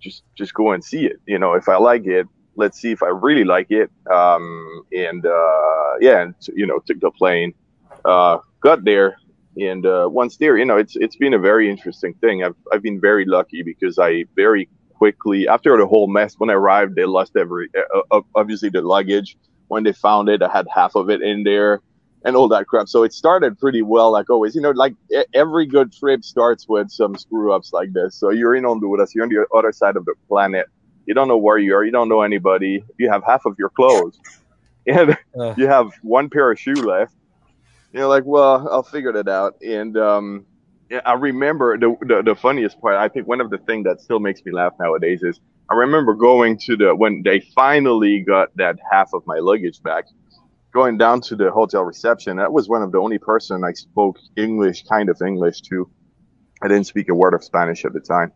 just 0.00 0.22
just 0.38 0.54
go 0.54 0.72
and 0.72 0.82
see 0.82 1.04
it. 1.04 1.20
You 1.26 1.38
know, 1.38 1.52
if 1.54 1.68
I 1.68 1.76
like 1.76 2.06
it, 2.06 2.26
let's 2.54 2.80
see 2.80 2.92
if 2.92 3.02
I 3.02 3.08
really 3.08 3.44
like 3.44 3.70
it. 3.70 3.90
Um, 4.10 4.82
and 4.92 5.26
uh, 5.26 5.92
yeah, 6.00 6.22
and 6.22 6.34
you 6.54 6.66
know, 6.66 6.78
took 6.86 7.00
the 7.00 7.10
plane, 7.10 7.52
uh, 8.04 8.38
got 8.60 8.84
there, 8.84 9.18
and 9.56 9.86
uh, 9.86 10.08
once 10.10 10.36
there, 10.36 10.56
you 10.58 10.64
know, 10.64 10.76
it's 10.76 10.96
it's 10.96 11.16
been 11.16 11.34
a 11.34 11.38
very 11.38 11.70
interesting 11.70 12.14
thing. 12.14 12.44
I've 12.44 12.56
I've 12.72 12.82
been 12.82 13.00
very 13.00 13.24
lucky 13.24 13.62
because 13.62 13.98
I 13.98 14.24
very 14.34 14.68
quickly 14.94 15.48
after 15.48 15.76
the 15.76 15.86
whole 15.86 16.06
mess 16.06 16.34
when 16.38 16.50
I 16.50 16.54
arrived, 16.54 16.94
they 16.94 17.04
lost 17.04 17.36
every 17.36 17.68
uh, 17.76 18.00
uh, 18.10 18.20
obviously 18.34 18.68
the 18.68 18.82
luggage. 18.82 19.36
When 19.68 19.82
they 19.82 19.92
found 19.92 20.28
it, 20.28 20.42
I 20.42 20.48
had 20.48 20.66
half 20.72 20.94
of 20.94 21.10
it 21.10 21.22
in 21.22 21.42
there 21.42 21.80
and 22.24 22.36
all 22.36 22.48
that 22.48 22.66
crap. 22.66 22.88
So 22.88 23.02
it 23.02 23.12
started 23.12 23.58
pretty 23.58 23.82
well, 23.82 24.12
like 24.12 24.28
always. 24.28 24.54
You 24.54 24.60
know, 24.60 24.70
like 24.70 24.94
every 25.34 25.66
good 25.66 25.92
trip 25.92 26.22
starts 26.22 26.68
with 26.68 26.90
some 26.90 27.16
screw 27.16 27.52
ups 27.52 27.72
like 27.72 27.92
this. 27.92 28.14
So 28.14 28.30
you're 28.30 28.54
in 28.54 28.64
Honduras, 28.64 29.14
you're 29.14 29.24
on 29.24 29.30
the 29.30 29.46
other 29.56 29.72
side 29.72 29.96
of 29.96 30.04
the 30.04 30.14
planet. 30.28 30.66
You 31.06 31.14
don't 31.14 31.28
know 31.28 31.38
where 31.38 31.56
you 31.56 31.74
are. 31.74 31.84
You 31.84 31.92
don't 31.92 32.08
know 32.08 32.22
anybody. 32.22 32.84
You 32.98 33.08
have 33.10 33.22
half 33.24 33.46
of 33.46 33.54
your 33.58 33.70
clothes, 33.70 34.18
and 34.86 35.16
Ugh. 35.40 35.58
you 35.58 35.66
have 35.66 35.92
one 36.02 36.28
pair 36.28 36.50
of 36.50 36.58
shoe 36.58 36.74
left. 36.74 37.14
You're 37.92 38.08
like, 38.08 38.24
well, 38.24 38.68
I'll 38.70 38.82
figure 38.82 39.12
that 39.12 39.28
out. 39.28 39.56
And 39.62 39.96
um, 39.96 40.46
I 41.04 41.14
remember 41.14 41.78
the, 41.78 41.96
the 42.02 42.22
the 42.22 42.34
funniest 42.34 42.80
part. 42.80 42.96
I 42.96 43.08
think 43.08 43.26
one 43.26 43.40
of 43.40 43.50
the 43.50 43.58
things 43.58 43.84
that 43.84 44.00
still 44.00 44.20
makes 44.20 44.44
me 44.44 44.52
laugh 44.52 44.74
nowadays 44.78 45.22
is 45.22 45.40
I 45.70 45.74
remember 45.74 46.14
going 46.14 46.58
to 46.66 46.76
the 46.76 46.94
when 46.94 47.22
they 47.24 47.40
finally 47.54 48.20
got 48.20 48.56
that 48.56 48.76
half 48.90 49.10
of 49.14 49.26
my 49.26 49.38
luggage 49.38 49.82
back 49.82 50.04
going 50.76 50.98
down 50.98 51.22
to 51.22 51.34
the 51.34 51.50
hotel 51.50 51.82
reception, 51.82 52.36
that 52.36 52.52
was 52.52 52.68
one 52.68 52.82
of 52.82 52.92
the 52.92 52.98
only 52.98 53.18
person 53.18 53.64
I 53.64 53.72
spoke 53.72 54.18
English, 54.36 54.84
kind 54.84 55.08
of 55.08 55.20
English 55.22 55.62
to. 55.62 55.90
I 56.62 56.68
didn't 56.68 56.86
speak 56.86 57.08
a 57.08 57.14
word 57.14 57.32
of 57.32 57.42
Spanish 57.42 57.84
at 57.86 57.94
the 57.94 58.00
time. 58.00 58.30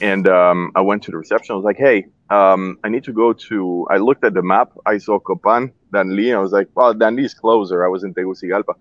And 0.00 0.26
um, 0.28 0.72
I 0.74 0.80
went 0.80 1.04
to 1.04 1.12
the 1.12 1.18
reception. 1.18 1.52
I 1.52 1.56
was 1.56 1.64
like, 1.64 1.76
hey, 1.76 2.06
um, 2.30 2.78
I 2.82 2.88
need 2.88 3.04
to 3.04 3.12
go 3.12 3.32
to, 3.32 3.86
I 3.90 3.98
looked 3.98 4.24
at 4.24 4.34
the 4.34 4.42
map. 4.42 4.72
I 4.84 4.98
saw 4.98 5.20
Copan, 5.20 5.72
Danli. 5.92 6.34
I 6.34 6.40
was 6.40 6.52
like, 6.52 6.68
well, 6.74 6.94
Danli's 6.94 7.34
closer. 7.34 7.84
I 7.84 7.88
was 7.88 8.02
in 8.02 8.12
Tegucigalpa. 8.12 8.74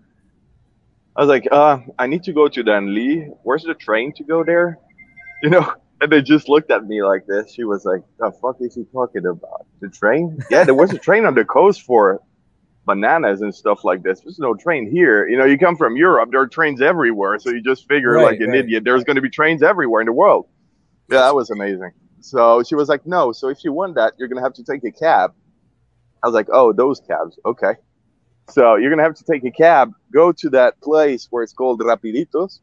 I 1.15 1.21
was 1.21 1.29
like, 1.29 1.47
uh, 1.51 1.77
I 1.99 2.07
need 2.07 2.23
to 2.23 2.33
go 2.33 2.47
to 2.47 2.63
Danli. 2.63 3.29
Where's 3.43 3.63
the 3.63 3.75
train 3.75 4.13
to 4.13 4.23
go 4.23 4.43
there? 4.43 4.79
You 5.43 5.49
know? 5.49 5.73
And 5.99 6.09
they 6.09 6.21
just 6.21 6.47
looked 6.47 6.71
at 6.71 6.85
me 6.85 7.03
like 7.03 7.25
this. 7.27 7.53
She 7.53 7.65
was 7.65 7.83
like, 7.83 8.01
the 8.17 8.31
fuck 8.41 8.55
is 8.61 8.75
he 8.75 8.85
talking 8.93 9.25
about? 9.25 9.65
The 9.81 9.89
train? 9.89 10.39
Yeah, 10.49 10.63
there 10.63 10.73
was 10.73 10.93
a 10.93 10.97
train 10.97 11.25
on 11.25 11.35
the 11.35 11.43
coast 11.43 11.81
for 11.81 12.21
bananas 12.85 13.41
and 13.41 13.53
stuff 13.53 13.83
like 13.83 14.03
this. 14.03 14.21
There's 14.21 14.39
no 14.39 14.53
train 14.53 14.89
here. 14.89 15.27
You 15.27 15.37
know, 15.37 15.43
you 15.43 15.57
come 15.57 15.75
from 15.75 15.97
Europe, 15.97 16.29
there 16.31 16.39
are 16.39 16.47
trains 16.47 16.81
everywhere. 16.81 17.39
So 17.39 17.49
you 17.49 17.61
just 17.61 17.87
figure 17.89 18.13
Right, 18.13 18.23
like 18.23 18.39
an 18.39 18.51
right. 18.51 18.59
idiot, 18.59 18.83
there's 18.85 19.03
going 19.03 19.17
to 19.17 19.21
be 19.21 19.29
trains 19.29 19.61
everywhere 19.61 19.99
in 20.01 20.05
the 20.05 20.13
world. 20.13 20.47
Yeah, 21.11 21.19
that 21.19 21.35
was 21.35 21.49
amazing. 21.49 21.91
So 22.21 22.63
she 22.63 22.75
was 22.75 22.87
like, 22.87 23.05
no, 23.05 23.33
so 23.33 23.49
if 23.49 23.65
you 23.65 23.73
want 23.73 23.95
that, 23.95 24.13
you're 24.17 24.29
going 24.29 24.37
to 24.37 24.43
have 24.43 24.53
to 24.53 24.63
take 24.63 24.83
a 24.85 24.91
cab. 24.91 25.33
I 26.23 26.27
was 26.27 26.33
like, 26.33 26.47
oh, 26.53 26.71
those 26.71 27.01
cabs. 27.01 27.37
Okay. 27.45 27.73
So 28.49 28.75
you're 28.75 28.89
going 28.89 28.97
to 28.97 29.03
have 29.03 29.15
to 29.15 29.23
take 29.23 29.43
a 29.45 29.51
cab, 29.51 29.91
go 30.11 30.31
to 30.33 30.49
that 30.51 30.79
place 30.81 31.27
where 31.29 31.43
it's 31.43 31.53
called 31.53 31.79
Rapiditos. 31.81 32.59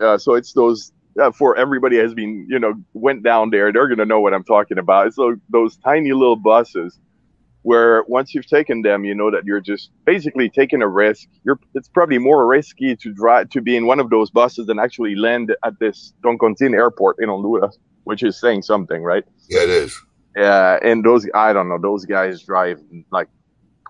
Uh, 0.00 0.18
so 0.18 0.34
it's 0.34 0.52
those, 0.52 0.92
uh, 1.20 1.30
for 1.30 1.56
everybody 1.56 1.96
has 1.96 2.14
been, 2.14 2.46
you 2.48 2.58
know, 2.58 2.74
went 2.92 3.22
down 3.22 3.50
there, 3.50 3.72
they're 3.72 3.88
going 3.88 3.98
to 3.98 4.06
know 4.06 4.20
what 4.20 4.34
I'm 4.34 4.44
talking 4.44 4.78
about. 4.78 5.06
It's 5.06 5.16
those, 5.16 5.38
those 5.48 5.76
tiny 5.78 6.12
little 6.12 6.36
buses 6.36 6.98
where 7.62 8.02
once 8.08 8.34
you've 8.34 8.46
taken 8.46 8.82
them, 8.82 9.04
you 9.04 9.14
know 9.14 9.30
that 9.30 9.44
you're 9.44 9.60
just 9.60 9.90
basically 10.04 10.50
taking 10.50 10.82
a 10.82 10.88
risk. 10.88 11.28
You're, 11.44 11.60
it's 11.74 11.88
probably 11.88 12.18
more 12.18 12.46
risky 12.46 12.96
to 12.96 13.12
drive, 13.12 13.50
to 13.50 13.60
be 13.60 13.76
in 13.76 13.86
one 13.86 14.00
of 14.00 14.10
those 14.10 14.30
buses 14.30 14.66
than 14.66 14.78
actually 14.78 15.14
land 15.14 15.54
at 15.64 15.78
this 15.78 16.12
Toncontín 16.24 16.74
airport 16.74 17.16
in 17.20 17.28
Honduras, 17.28 17.78
which 18.04 18.22
is 18.22 18.38
saying 18.38 18.62
something, 18.62 19.02
right? 19.02 19.24
Yeah, 19.48 19.62
it 19.62 19.70
is. 19.70 19.96
Yeah, 20.36 20.78
and 20.82 21.04
those 21.04 21.28
I 21.34 21.52
don't 21.52 21.68
know, 21.68 21.78
those 21.78 22.04
guys 22.04 22.42
drive 22.42 22.80
like 23.10 23.28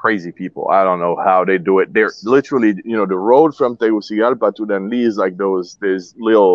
crazy 0.03 0.33
people. 0.33 0.69
I 0.69 0.83
don't 0.87 1.01
know 1.05 1.15
how 1.29 1.45
they 1.45 1.59
do 1.59 1.79
it. 1.79 1.93
They're 1.95 2.13
literally, 2.25 2.75
you 2.85 2.97
know, 2.99 3.07
the 3.07 3.17
road 3.31 3.51
from 3.57 3.77
Tegucigalpa 3.77 4.53
to 4.57 4.63
Danli 4.67 5.07
is 5.11 5.17
like 5.17 5.37
those 5.37 5.77
this 5.81 6.15
little. 6.19 6.55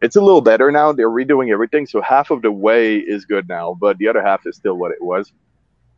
It's 0.00 0.14
a 0.16 0.20
little 0.20 0.42
better 0.42 0.70
now. 0.70 0.92
They're 0.92 1.10
redoing 1.22 1.50
everything, 1.50 1.84
so 1.86 2.00
half 2.00 2.30
of 2.30 2.42
the 2.42 2.52
way 2.52 2.96
is 3.14 3.24
good 3.24 3.48
now, 3.48 3.66
but 3.84 3.98
the 3.98 4.06
other 4.10 4.22
half 4.22 4.46
is 4.46 4.54
still 4.56 4.76
what 4.82 4.92
it 4.92 5.02
was. 5.02 5.32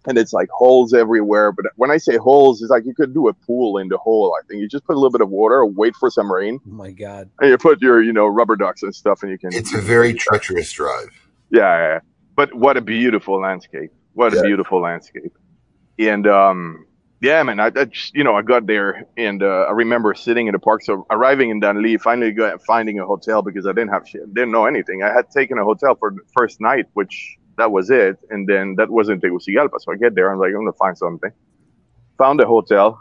And 0.08 0.16
it's 0.16 0.32
like 0.32 0.48
holes 0.48 0.94
everywhere. 0.94 1.52
But 1.52 1.66
when 1.76 1.90
I 1.90 1.98
say 1.98 2.16
holes, 2.16 2.62
it's 2.62 2.70
like 2.70 2.86
you 2.86 2.94
could 2.94 3.12
do 3.12 3.28
a 3.28 3.34
pool 3.34 3.76
in 3.76 3.88
the 3.88 3.98
hole. 3.98 4.34
I 4.38 4.40
think 4.46 4.62
you 4.62 4.68
just 4.76 4.86
put 4.86 4.94
a 4.94 5.00
little 5.02 5.10
bit 5.16 5.20
of 5.20 5.28
water, 5.28 5.66
wait 5.66 5.94
for 6.00 6.08
some 6.08 6.32
rain, 6.32 6.58
Oh 6.66 6.70
my 6.84 6.92
god. 6.92 7.28
and 7.40 7.50
you 7.50 7.58
put 7.58 7.82
your, 7.82 8.00
you 8.02 8.14
know, 8.18 8.26
rubber 8.26 8.56
ducks 8.56 8.82
and 8.82 8.94
stuff, 8.94 9.22
and 9.22 9.30
you 9.30 9.36
can. 9.38 9.52
It's 9.52 9.74
a 9.74 9.82
very 9.82 10.14
treacherous 10.14 10.72
drive. 10.72 11.10
Yeah, 11.50 11.60
yeah, 11.60 11.88
yeah. 11.94 12.00
but 12.36 12.54
what 12.54 12.78
a 12.78 12.80
beautiful 12.80 13.38
landscape! 13.40 13.90
What 14.14 14.32
Yeah. 14.32 14.40
a 14.40 14.42
beautiful 14.44 14.80
landscape! 14.80 15.34
And 15.99 16.26
um, 16.26 16.86
yeah, 17.20 17.43
man, 17.43 17.61
I, 17.61 17.66
I 17.66 17.84
just, 17.84 18.14
you 18.14 18.24
know 18.24 18.34
I 18.34 18.43
got 18.43 18.66
there 18.66 19.05
and 19.16 19.43
uh, 19.43 19.66
I 19.68 19.72
remember 19.72 20.14
sitting 20.14 20.47
in 20.47 20.53
the 20.53 20.59
park. 20.59 20.82
So 20.82 21.07
arriving 21.11 21.51
in 21.51 21.61
Danli, 21.61 22.01
finally 22.01 22.32
got 22.32 22.62
finding 22.64 22.99
a 22.99 23.07
hotel 23.07 23.43
because 23.43 23.66
I 23.66 23.72
didn't 23.72 23.91
have 23.91 24.09
shit, 24.09 24.32
didn't 24.34 24.53
know 24.53 24.66
anything. 24.66 25.03
I 25.03 25.12
had 25.12 25.30
taken 25.30 25.59
a 25.59 25.64
hotel 25.64 25.95
for 25.97 26.11
the 26.11 26.22
first 26.36 26.61
night, 26.61 26.86
which 26.95 27.36
that 27.59 27.70
was 27.70 27.91
it, 27.91 28.18
and 28.30 28.49
then 28.49 28.74
that 28.76 28.88
wasn't 28.91 29.22
Tegucigalpa. 29.22 29.80
So 29.80 29.93
I 29.93 29.97
get 29.97 30.14
there, 30.14 30.32
I'm 30.32 30.38
like, 30.38 30.49
I'm 30.49 30.64
gonna 30.64 30.72
find 30.72 30.97
something. 30.97 31.30
Found 32.18 32.41
a 32.41 32.47
hotel, 32.47 33.01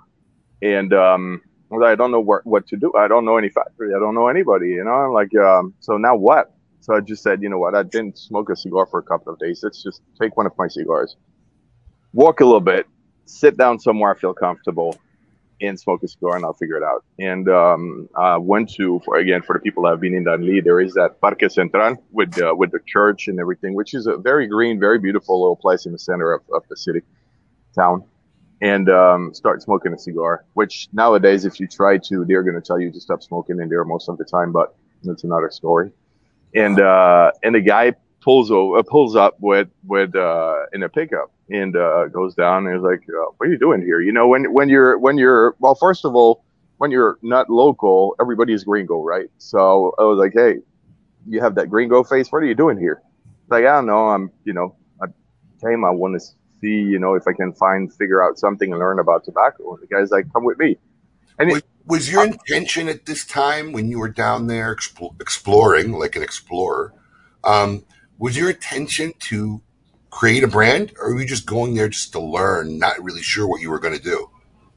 and 0.62 0.94
um, 0.94 1.42
I 1.72 1.76
I 1.92 1.96
don't 1.96 2.12
know 2.12 2.20
what 2.20 2.46
what 2.46 2.68
to 2.68 2.78
do. 2.78 2.94
I 2.98 3.08
don't 3.08 3.26
know 3.26 3.38
any 3.38 3.50
factory. 3.50 3.94
I 3.96 4.00
don't 4.00 4.16
know 4.16 4.28
anybody. 4.28 4.70
You 4.70 4.84
know, 4.84 4.92
I'm 4.92 5.14
like, 5.14 5.34
um, 5.36 5.74
so 5.80 5.98
now 5.98 6.16
what? 6.16 6.54
So 6.82 6.96
I 6.96 7.02
just 7.02 7.22
said, 7.24 7.42
you 7.42 7.50
know 7.50 7.60
what? 7.60 7.76
I 7.76 7.84
didn't 7.84 8.18
smoke 8.18 8.50
a 8.50 8.56
cigar 8.56 8.86
for 8.86 9.00
a 9.00 9.04
couple 9.04 9.34
of 9.34 9.40
days. 9.40 9.60
Let's 9.64 9.84
just 9.84 10.02
take 10.20 10.38
one 10.38 10.46
of 10.46 10.54
my 10.58 10.68
cigars, 10.68 11.16
walk 12.14 12.42
a 12.42 12.46
little 12.46 12.60
bit, 12.62 12.88
sit 13.26 13.58
down 13.58 13.80
somewhere 13.80 14.16
I 14.16 14.20
feel 14.20 14.34
comfortable, 14.34 14.98
and 15.62 15.80
smoke 15.80 16.04
a 16.04 16.08
cigar, 16.08 16.38
and 16.38 16.46
I'll 16.46 16.54
figure 16.54 16.78
it 16.78 16.84
out. 16.84 17.04
And 17.20 17.50
um, 17.50 18.10
I 18.16 18.38
went 18.38 18.74
to 18.76 19.02
for 19.06 19.18
again 19.18 19.42
for 19.42 19.54
the 19.54 19.60
people 19.60 19.84
that 19.84 19.92
have 19.92 20.02
been 20.02 20.16
in 20.16 20.26
Danli, 20.26 20.64
there 20.64 20.80
is 20.82 20.94
that 20.96 21.20
Parque 21.22 21.50
Central 21.50 22.04
with 22.12 22.42
uh, 22.42 22.54
with 22.56 22.72
the 22.72 22.80
church 22.88 23.28
and 23.28 23.40
everything, 23.40 23.74
which 23.74 23.94
is 23.94 24.08
a 24.08 24.18
very 24.18 24.48
green, 24.48 24.80
very 24.80 25.00
beautiful 25.00 25.42
little 25.42 25.56
place 25.56 25.86
in 25.86 25.92
the 25.92 26.00
center 26.00 26.34
of, 26.34 26.42
of 26.54 26.64
the 26.70 26.78
city, 26.78 27.02
town. 27.76 28.04
And 28.62 28.90
um, 28.90 29.34
start 29.34 29.62
smoking 29.62 29.94
a 29.94 29.98
cigar, 29.98 30.46
which 30.54 30.90
nowadays, 30.92 31.46
if 31.46 31.60
you 31.62 31.68
try 31.68 31.98
to, 31.98 32.26
they're 32.26 32.44
going 32.44 32.56
to 32.56 32.62
tell 32.62 32.80
you 32.80 32.92
to 32.92 33.00
stop 33.00 33.24
smoking 33.24 33.60
in 33.62 33.70
there 33.70 33.86
most 33.86 34.10
of 34.10 34.18
the 34.18 34.26
time, 34.26 34.52
but 34.52 34.76
that's 35.04 35.24
another 35.24 35.50
story 35.50 35.92
and 36.56 36.80
uh 36.80 37.32
and 37.44 37.56
the 37.56 37.62
guy 37.62 37.94
pulls 38.22 38.52
over 38.52 38.82
pulls 38.84 39.16
up 39.16 39.38
with 39.40 39.70
with 39.86 40.16
uh 40.16 40.66
in 40.74 40.84
a 40.84 40.90
pickup 40.90 41.32
and 41.50 41.76
uh 41.76 42.08
goes 42.08 42.36
down 42.36 42.68
and 42.68 42.76
is 42.78 42.84
like 42.84 43.02
uh, 43.10 43.26
what 43.38 43.48
are 43.48 43.52
you 43.52 43.58
doing 43.58 43.82
here? 43.82 44.02
You 44.02 44.12
know 44.12 44.28
when 44.28 44.54
when 44.54 44.70
you're 44.70 44.98
when 45.00 45.18
you're 45.18 45.56
well 45.60 45.76
first 45.76 46.06
of 46.06 46.16
all 46.16 46.44
when 46.78 46.92
you're 46.92 47.18
not 47.22 47.50
local 47.50 48.16
everybody's 48.22 48.64
gringo 48.64 49.02
right? 49.04 49.30
So 49.38 49.94
i 50.00 50.04
was 50.04 50.18
like 50.18 50.34
hey 50.36 50.60
you 51.28 51.42
have 51.42 51.56
that 51.56 51.70
gringo 51.70 52.04
face? 52.04 52.32
What 52.32 52.40
are 52.44 52.46
you 52.46 52.56
doing 52.56 52.78
here? 52.78 53.02
Like 53.50 53.66
i 53.66 53.72
don't 53.72 53.88
know. 53.88 54.10
I'm 54.10 54.32
you 54.46 54.54
know 54.54 54.76
i 55.02 55.08
came 55.66 55.84
i 55.84 55.90
want 55.90 56.20
to 56.20 56.26
see 56.62 56.68
you 56.68 57.00
know 57.00 57.14
if 57.14 57.24
i 57.28 57.34
can 57.34 57.54
find 57.54 57.94
figure 57.94 58.22
out 58.24 58.38
something 58.38 58.72
and 58.72 58.80
learn 58.80 59.00
about 59.00 59.24
tobacco. 59.24 59.74
And 59.74 59.84
the 59.84 59.88
guy's 59.88 60.12
like 60.12 60.32
come 60.34 60.44
with 60.46 60.58
me. 60.60 60.78
And 61.40 61.50
Was, 61.50 61.58
it, 61.60 61.66
was 61.86 62.12
your 62.12 62.26
intention 62.26 62.90
at 62.90 63.06
this 63.06 63.26
time 63.26 63.72
when 63.72 63.88
you 63.90 63.98
were 63.98 64.10
down 64.10 64.48
there 64.48 64.76
exploring, 65.20 65.94
like 65.94 66.16
an 66.18 66.22
explorer, 66.22 66.94
um, 67.46 67.86
was 68.18 68.38
your 68.38 68.50
intention 68.50 69.14
to 69.20 69.62
create 70.10 70.44
a 70.44 70.48
brand, 70.48 70.94
or 71.00 71.14
were 71.14 71.22
you 71.22 71.28
just 71.28 71.46
going 71.46 71.76
there 71.76 71.90
just 71.90 72.12
to 72.14 72.20
learn, 72.20 72.80
not 72.80 73.04
really 73.04 73.22
sure 73.22 73.48
what 73.48 73.62
you 73.62 73.70
were 73.70 73.80
going 73.80 73.96
to 73.96 74.04
do? 74.04 74.30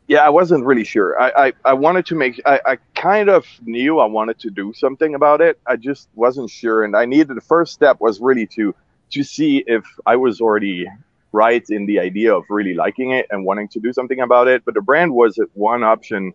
yeah, 0.08 0.26
I 0.26 0.28
wasn't 0.28 0.64
really 0.64 0.84
sure. 0.84 1.18
I, 1.20 1.46
I, 1.46 1.52
I 1.64 1.72
wanted 1.74 2.06
to 2.06 2.14
make, 2.14 2.40
I, 2.44 2.60
I 2.66 2.76
kind 2.94 3.30
of 3.30 3.46
knew 3.64 3.98
I 3.98 4.06
wanted 4.06 4.38
to 4.40 4.50
do 4.50 4.72
something 4.74 5.14
about 5.14 5.40
it. 5.40 5.58
I 5.66 5.76
just 5.76 6.08
wasn't 6.14 6.50
sure. 6.50 6.84
And 6.84 6.96
I 6.96 7.04
needed, 7.06 7.28
the 7.28 7.40
first 7.40 7.72
step 7.72 8.00
was 8.00 8.20
really 8.20 8.46
to, 8.48 8.74
to 9.12 9.22
see 9.22 9.64
if 9.66 9.84
I 10.04 10.16
was 10.16 10.40
already 10.40 10.86
right 11.32 11.64
in 11.70 11.86
the 11.86 11.98
idea 12.00 12.34
of 12.34 12.44
really 12.50 12.74
liking 12.74 13.12
it 13.12 13.26
and 13.30 13.46
wanting 13.46 13.68
to 13.68 13.80
do 13.80 13.92
something 13.92 14.20
about 14.20 14.48
it. 14.48 14.64
But 14.66 14.74
the 14.74 14.82
brand 14.82 15.14
was 15.14 15.38
one 15.54 15.82
option 15.82 16.34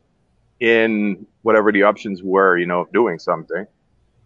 in 0.59 1.27
whatever 1.43 1.71
the 1.71 1.83
options 1.83 2.23
were, 2.23 2.57
you 2.57 2.65
know, 2.65 2.81
of 2.81 2.91
doing 2.91 3.19
something. 3.19 3.67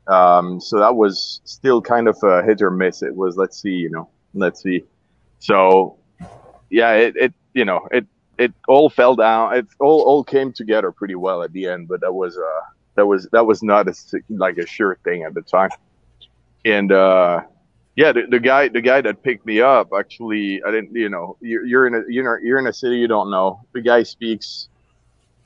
Um, 0.08 0.62
so 0.62 0.80
that 0.80 0.96
was 0.96 1.42
still 1.44 1.82
kind 1.82 2.08
of 2.08 2.18
a 2.24 2.44
hit 2.44 2.62
or 2.62 2.72
miss. 2.72 3.02
It 3.02 3.16
was, 3.16 3.36
let's 3.36 3.62
see, 3.62 3.72
you 3.72 3.90
know, 3.90 4.08
let's 4.34 4.62
see. 4.62 4.84
So 5.40 5.98
yeah, 6.70 6.94
it, 6.94 7.16
it, 7.16 7.34
you 7.54 7.66
know, 7.66 7.88
it, 7.92 8.06
it 8.38 8.54
all 8.68 8.90
fell 8.90 9.16
down. 9.16 9.56
It 9.56 9.68
all, 9.80 10.02
all 10.02 10.24
came 10.24 10.54
together 10.54 10.92
pretty 10.92 11.16
well 11.16 11.44
at 11.44 11.52
the 11.54 11.68
end, 11.68 11.88
but 11.88 12.02
that 12.02 12.14
was, 12.14 12.38
uh, 12.38 12.66
that 12.96 13.06
was, 13.06 13.28
that 13.32 13.46
was 13.46 13.62
not 13.62 13.88
a, 13.88 13.94
like 14.30 14.58
a 14.58 14.66
sure 14.66 14.98
thing 15.04 15.24
at 15.24 15.34
the 15.34 15.42
time. 15.42 15.70
And, 16.66 16.92
uh, 16.92 17.42
yeah, 17.96 18.14
the, 18.14 18.24
the 18.30 18.40
guy, 18.40 18.70
the 18.70 18.82
guy 18.82 19.02
that 19.02 19.22
picked 19.22 19.46
me 19.46 19.62
up, 19.62 19.90
actually, 19.98 20.62
I 20.64 20.72
didn't, 20.72 20.96
you 20.96 21.10
know, 21.10 21.38
you're, 21.42 21.66
you're 21.66 21.88
in 21.88 21.96
a, 21.96 22.02
you're, 22.08 22.42
you're 22.42 22.60
in 22.60 22.68
a 22.68 22.74
city 22.74 22.98
you 22.98 23.08
don't 23.08 23.30
know. 23.30 23.62
The 23.74 23.82
guy 23.82 24.04
speaks 24.04 24.70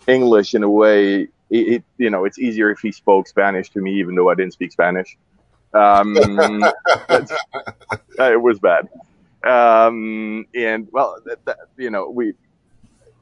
English 0.08 0.54
in 0.54 0.64
a 0.64 0.70
way 0.70 1.28
it, 1.50 1.68
it, 1.68 1.84
you 1.98 2.10
know, 2.10 2.26
it's 2.26 2.40
easier 2.40 2.70
if 2.72 2.80
he 2.80 2.92
spoke 2.92 3.28
Spanish 3.28 3.70
to 3.72 3.82
me, 3.82 4.00
even 4.00 4.16
though 4.16 4.30
I 4.30 4.36
didn't 4.36 4.54
speak 4.54 4.72
Spanish. 4.72 5.18
Um, 5.76 6.14
that's- 7.08 7.32
uh, 8.20 8.32
it 8.32 8.42
was 8.42 8.60
bad. 8.60 8.88
Um, 9.44 10.46
and 10.56 10.88
well, 10.92 11.18
that, 11.26 11.44
that, 11.46 11.58
you 11.78 11.90
know, 11.90 12.10
we, 12.10 12.34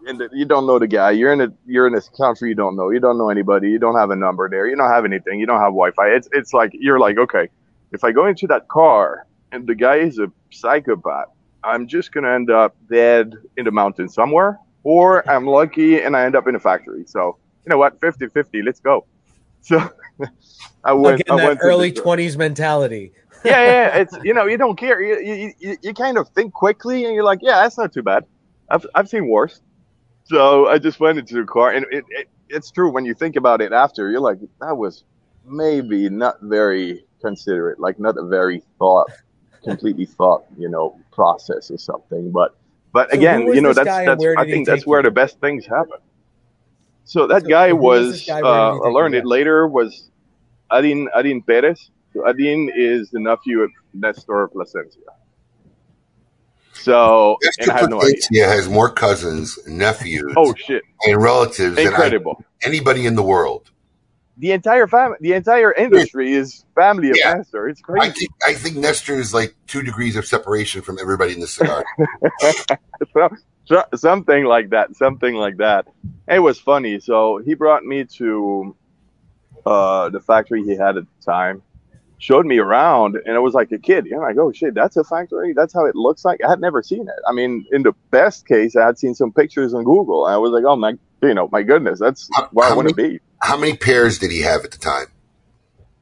and 0.08 0.20
the- 0.20 0.30
you 0.34 0.46
don't 0.46 0.66
know 0.68 0.80
the 0.80 0.88
guy. 0.88 1.12
You're 1.12 1.34
in 1.34 1.42
a, 1.42 1.48
you're 1.66 1.88
in 1.88 1.94
this 1.94 2.10
country 2.10 2.50
you 2.50 2.56
don't 2.56 2.76
know. 2.76 2.90
You 2.92 3.00
don't 3.00 3.18
know 3.18 3.30
anybody. 3.30 3.70
You 3.70 3.80
don't 3.80 3.96
have 3.98 4.12
a 4.12 4.16
number 4.16 4.50
there. 4.50 4.68
You 4.68 4.76
don't 4.76 4.90
have 4.90 5.06
anything. 5.06 5.40
You 5.40 5.46
don't 5.46 5.60
have 5.60 5.74
Wi-Fi. 5.74 6.08
It's, 6.10 6.30
it's 6.32 6.54
like 6.54 6.72
you're 6.74 7.00
like, 7.00 7.18
okay, 7.18 7.50
if 7.92 8.04
I 8.04 8.12
go 8.12 8.28
into 8.28 8.48
that 8.48 8.68
car 8.68 9.26
and 9.52 9.68
the 9.68 9.76
guy 9.76 9.98
is 9.98 10.20
a 10.20 10.32
psychopath, 10.52 11.28
I'm 11.64 11.88
just 11.88 12.12
gonna 12.12 12.32
end 12.34 12.50
up 12.52 12.76
dead 12.90 13.34
in 13.56 13.64
the 13.66 13.72
mountains 13.72 14.14
somewhere, 14.14 14.60
or 14.84 15.28
I'm 15.30 15.46
lucky 15.48 16.02
and 16.02 16.16
I 16.16 16.26
end 16.26 16.36
up 16.36 16.48
in 16.48 16.56
a 16.56 16.60
factory. 16.60 17.06
So 17.08 17.38
you 17.66 17.70
know 17.70 17.78
what, 17.78 18.00
50-50, 18.02 18.66
let's 18.66 18.82
go. 18.82 19.06
So 19.66 19.82
I 20.84 20.92
went. 20.92 21.22
Again, 21.22 21.40
I 21.40 21.46
went 21.46 21.60
early 21.64 21.92
twenties 21.92 22.38
mentality. 22.38 23.14
yeah, 23.46 23.64
yeah, 23.64 23.98
it's 23.98 24.18
you 24.24 24.34
know 24.34 24.46
you 24.46 24.58
don't 24.58 24.78
care. 24.78 25.02
You, 25.02 25.54
you 25.60 25.78
you 25.82 25.94
kind 25.94 26.18
of 26.18 26.28
think 26.30 26.54
quickly 26.54 27.06
and 27.06 27.14
you're 27.16 27.24
like, 27.24 27.40
yeah, 27.42 27.62
that's 27.62 27.78
not 27.78 27.94
too 27.94 28.04
bad. 28.04 28.26
I've 28.70 28.86
I've 28.96 29.08
seen 29.08 29.28
worse. 29.30 29.62
So 30.26 30.68
I 30.68 30.80
just 30.80 31.00
went 31.00 31.20
into 31.20 31.36
the 31.36 31.46
car, 31.46 31.72
and 31.72 31.86
it, 31.92 32.06
it 32.10 32.28
it's 32.50 32.72
true 32.72 32.90
when 32.90 33.06
you 33.06 33.14
think 33.14 33.36
about 33.36 33.62
it 33.62 33.72
after. 33.74 34.10
You're 34.12 34.22
like, 34.22 34.40
that 34.62 34.78
was 34.78 35.04
maybe 35.46 36.10
not 36.10 36.42
very 36.42 37.06
considerate, 37.22 37.80
like 37.80 38.00
not 38.00 38.18
a 38.18 38.26
very 38.26 38.64
thought, 38.80 39.10
completely 39.64 40.06
thought, 40.06 40.46
you 40.58 40.70
know, 40.70 41.00
process 41.12 41.72
or 41.72 41.78
something. 41.78 42.32
But 42.32 42.56
but 42.94 43.12
So 43.12 43.18
again, 43.18 43.42
you 43.48 43.62
know, 43.62 43.74
that's 43.74 44.06
that's 44.06 44.24
I 44.38 44.46
think 44.46 44.68
that's 44.68 44.86
where 44.86 45.00
you? 45.00 45.04
the 45.04 45.12
best 45.12 45.40
things 45.40 45.66
happen. 45.66 45.98
So 47.06 47.28
that 47.28 47.44
So 47.44 47.50
guy 47.50 47.74
was 47.74 48.08
was, 48.08 48.26
guy? 48.28 48.42
Uh, 48.42 48.78
I 48.86 48.90
learned 48.90 49.16
it 49.16 49.26
later 49.26 49.68
was 49.68 50.10
Adin 50.72 51.10
Adin 51.16 51.42
Perez. 51.44 51.90
So 52.14 52.28
Adin 52.28 52.72
is 52.76 53.10
the 53.12 53.20
nephew 53.20 53.62
of 53.62 53.72
Nestor 53.94 54.50
Plasencia. 54.50 55.02
So, 56.74 57.38
and 57.60 57.72
I 57.72 57.76
Mr. 57.76 57.90
no 57.90 58.02
idea. 58.02 58.16
Plasencia 58.16 58.48
has 58.48 58.70
more 58.70 58.90
cousins, 58.90 59.60
nephews, 59.68 60.34
Oh 60.38 60.54
shit! 60.56 60.84
and 61.08 61.22
relatives 61.22 61.76
than 61.76 61.88
I, 61.88 61.90
Incredible. 61.90 62.44
anybody 62.64 63.06
in 63.06 63.16
the 63.16 63.24
world. 63.24 63.70
The 64.38 64.52
entire 64.52 64.88
family, 64.88 65.18
the 65.22 65.34
entire 65.34 65.72
industry 65.72 66.34
is 66.34 66.66
family 66.76 67.12
of 67.12 67.18
Yeah. 67.18 67.36
Nestor. 67.38 67.70
It's 67.70 67.82
I 68.00 68.10
crazy. 68.10 68.12
think 68.12 68.32
I 68.48 68.54
think 68.56 68.78
Nestor 68.78 69.16
is 69.16 69.34
like 69.34 69.56
two 69.68 69.84
degrees 69.84 70.16
of 70.16 70.26
separation 70.26 70.82
from 70.82 70.98
everybody 71.00 71.34
in 71.34 71.40
the 71.40 71.48
cigar. 71.48 71.84
so, 73.66 73.76
so- 73.92 73.98
something 73.98 74.46
like 74.46 74.70
that. 74.72 74.96
Something 74.96 75.36
like 75.36 75.58
that. 75.58 75.88
It 76.28 76.40
was 76.40 76.60
funny. 76.60 77.00
So 77.00 77.38
he 77.44 77.54
brought 77.54 77.84
me 77.84 78.06
to 78.18 78.76
uh, 79.66 80.10
the 80.10 80.20
factory 80.20 80.64
he 80.64 80.76
had 80.76 80.98
at 80.98 81.04
the 81.06 81.26
time, 81.26 81.62
showed 82.18 82.46
me 82.46 82.58
around, 82.58 83.16
and 83.16 83.36
it 83.36 83.40
was 83.40 83.54
like 83.54 83.72
a 83.72 83.78
kid. 83.78 84.06
And 84.06 84.16
I'm 84.16 84.22
like, 84.22 84.38
oh 84.38 84.52
shit, 84.52 84.74
that's 84.74 84.96
a 84.98 85.04
factory. 85.04 85.54
That's 85.54 85.74
how 85.74 85.86
it 85.86 85.96
looks 85.96 86.24
like. 86.26 86.40
I 86.46 86.50
had 86.50 86.60
never 86.62 86.82
seen 86.82 87.02
it. 87.08 87.22
I 87.28 87.34
mean, 87.34 87.66
in 87.72 87.84
the 87.84 87.94
best 88.12 88.48
case, 88.48 88.76
I 88.76 88.86
had 88.86 88.98
seen 88.98 89.14
some 89.16 89.32
pictures 89.32 89.74
on 89.74 89.84
Google. 89.84 90.26
And 90.26 90.34
I 90.34 90.38
was 90.38 90.52
like, 90.52 90.64
oh 90.66 90.76
my, 90.76 90.94
you 91.22 91.34
know, 91.34 91.50
my 91.52 91.64
goodness, 91.64 92.00
that's 92.00 92.30
How- 92.34 92.50
where 92.52 92.70
I 92.70 92.74
want 92.76 92.90
to 92.90 92.96
be. 92.96 93.20
How 93.42 93.58
many 93.58 93.76
pairs 93.76 94.20
did 94.20 94.32
he 94.32 94.42
have 94.42 94.64
at 94.64 94.72
the 94.72 94.78
time? 94.78 95.08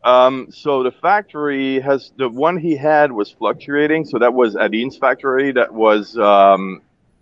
Um, 0.03 0.47
so 0.51 0.84
the 0.84 0.91
factory 0.91 1.80
has 1.80 2.12
the 2.18 2.28
one 2.30 2.57
he 2.57 2.76
had 2.76 3.12
was 3.12 3.32
fluctuating. 3.32 4.05
So 4.05 4.20
that 4.20 4.34
was 4.34 4.55
Adin's 4.55 4.97
factory. 4.97 5.51
That 5.51 5.74
was 5.74 6.18
um, 6.18 6.82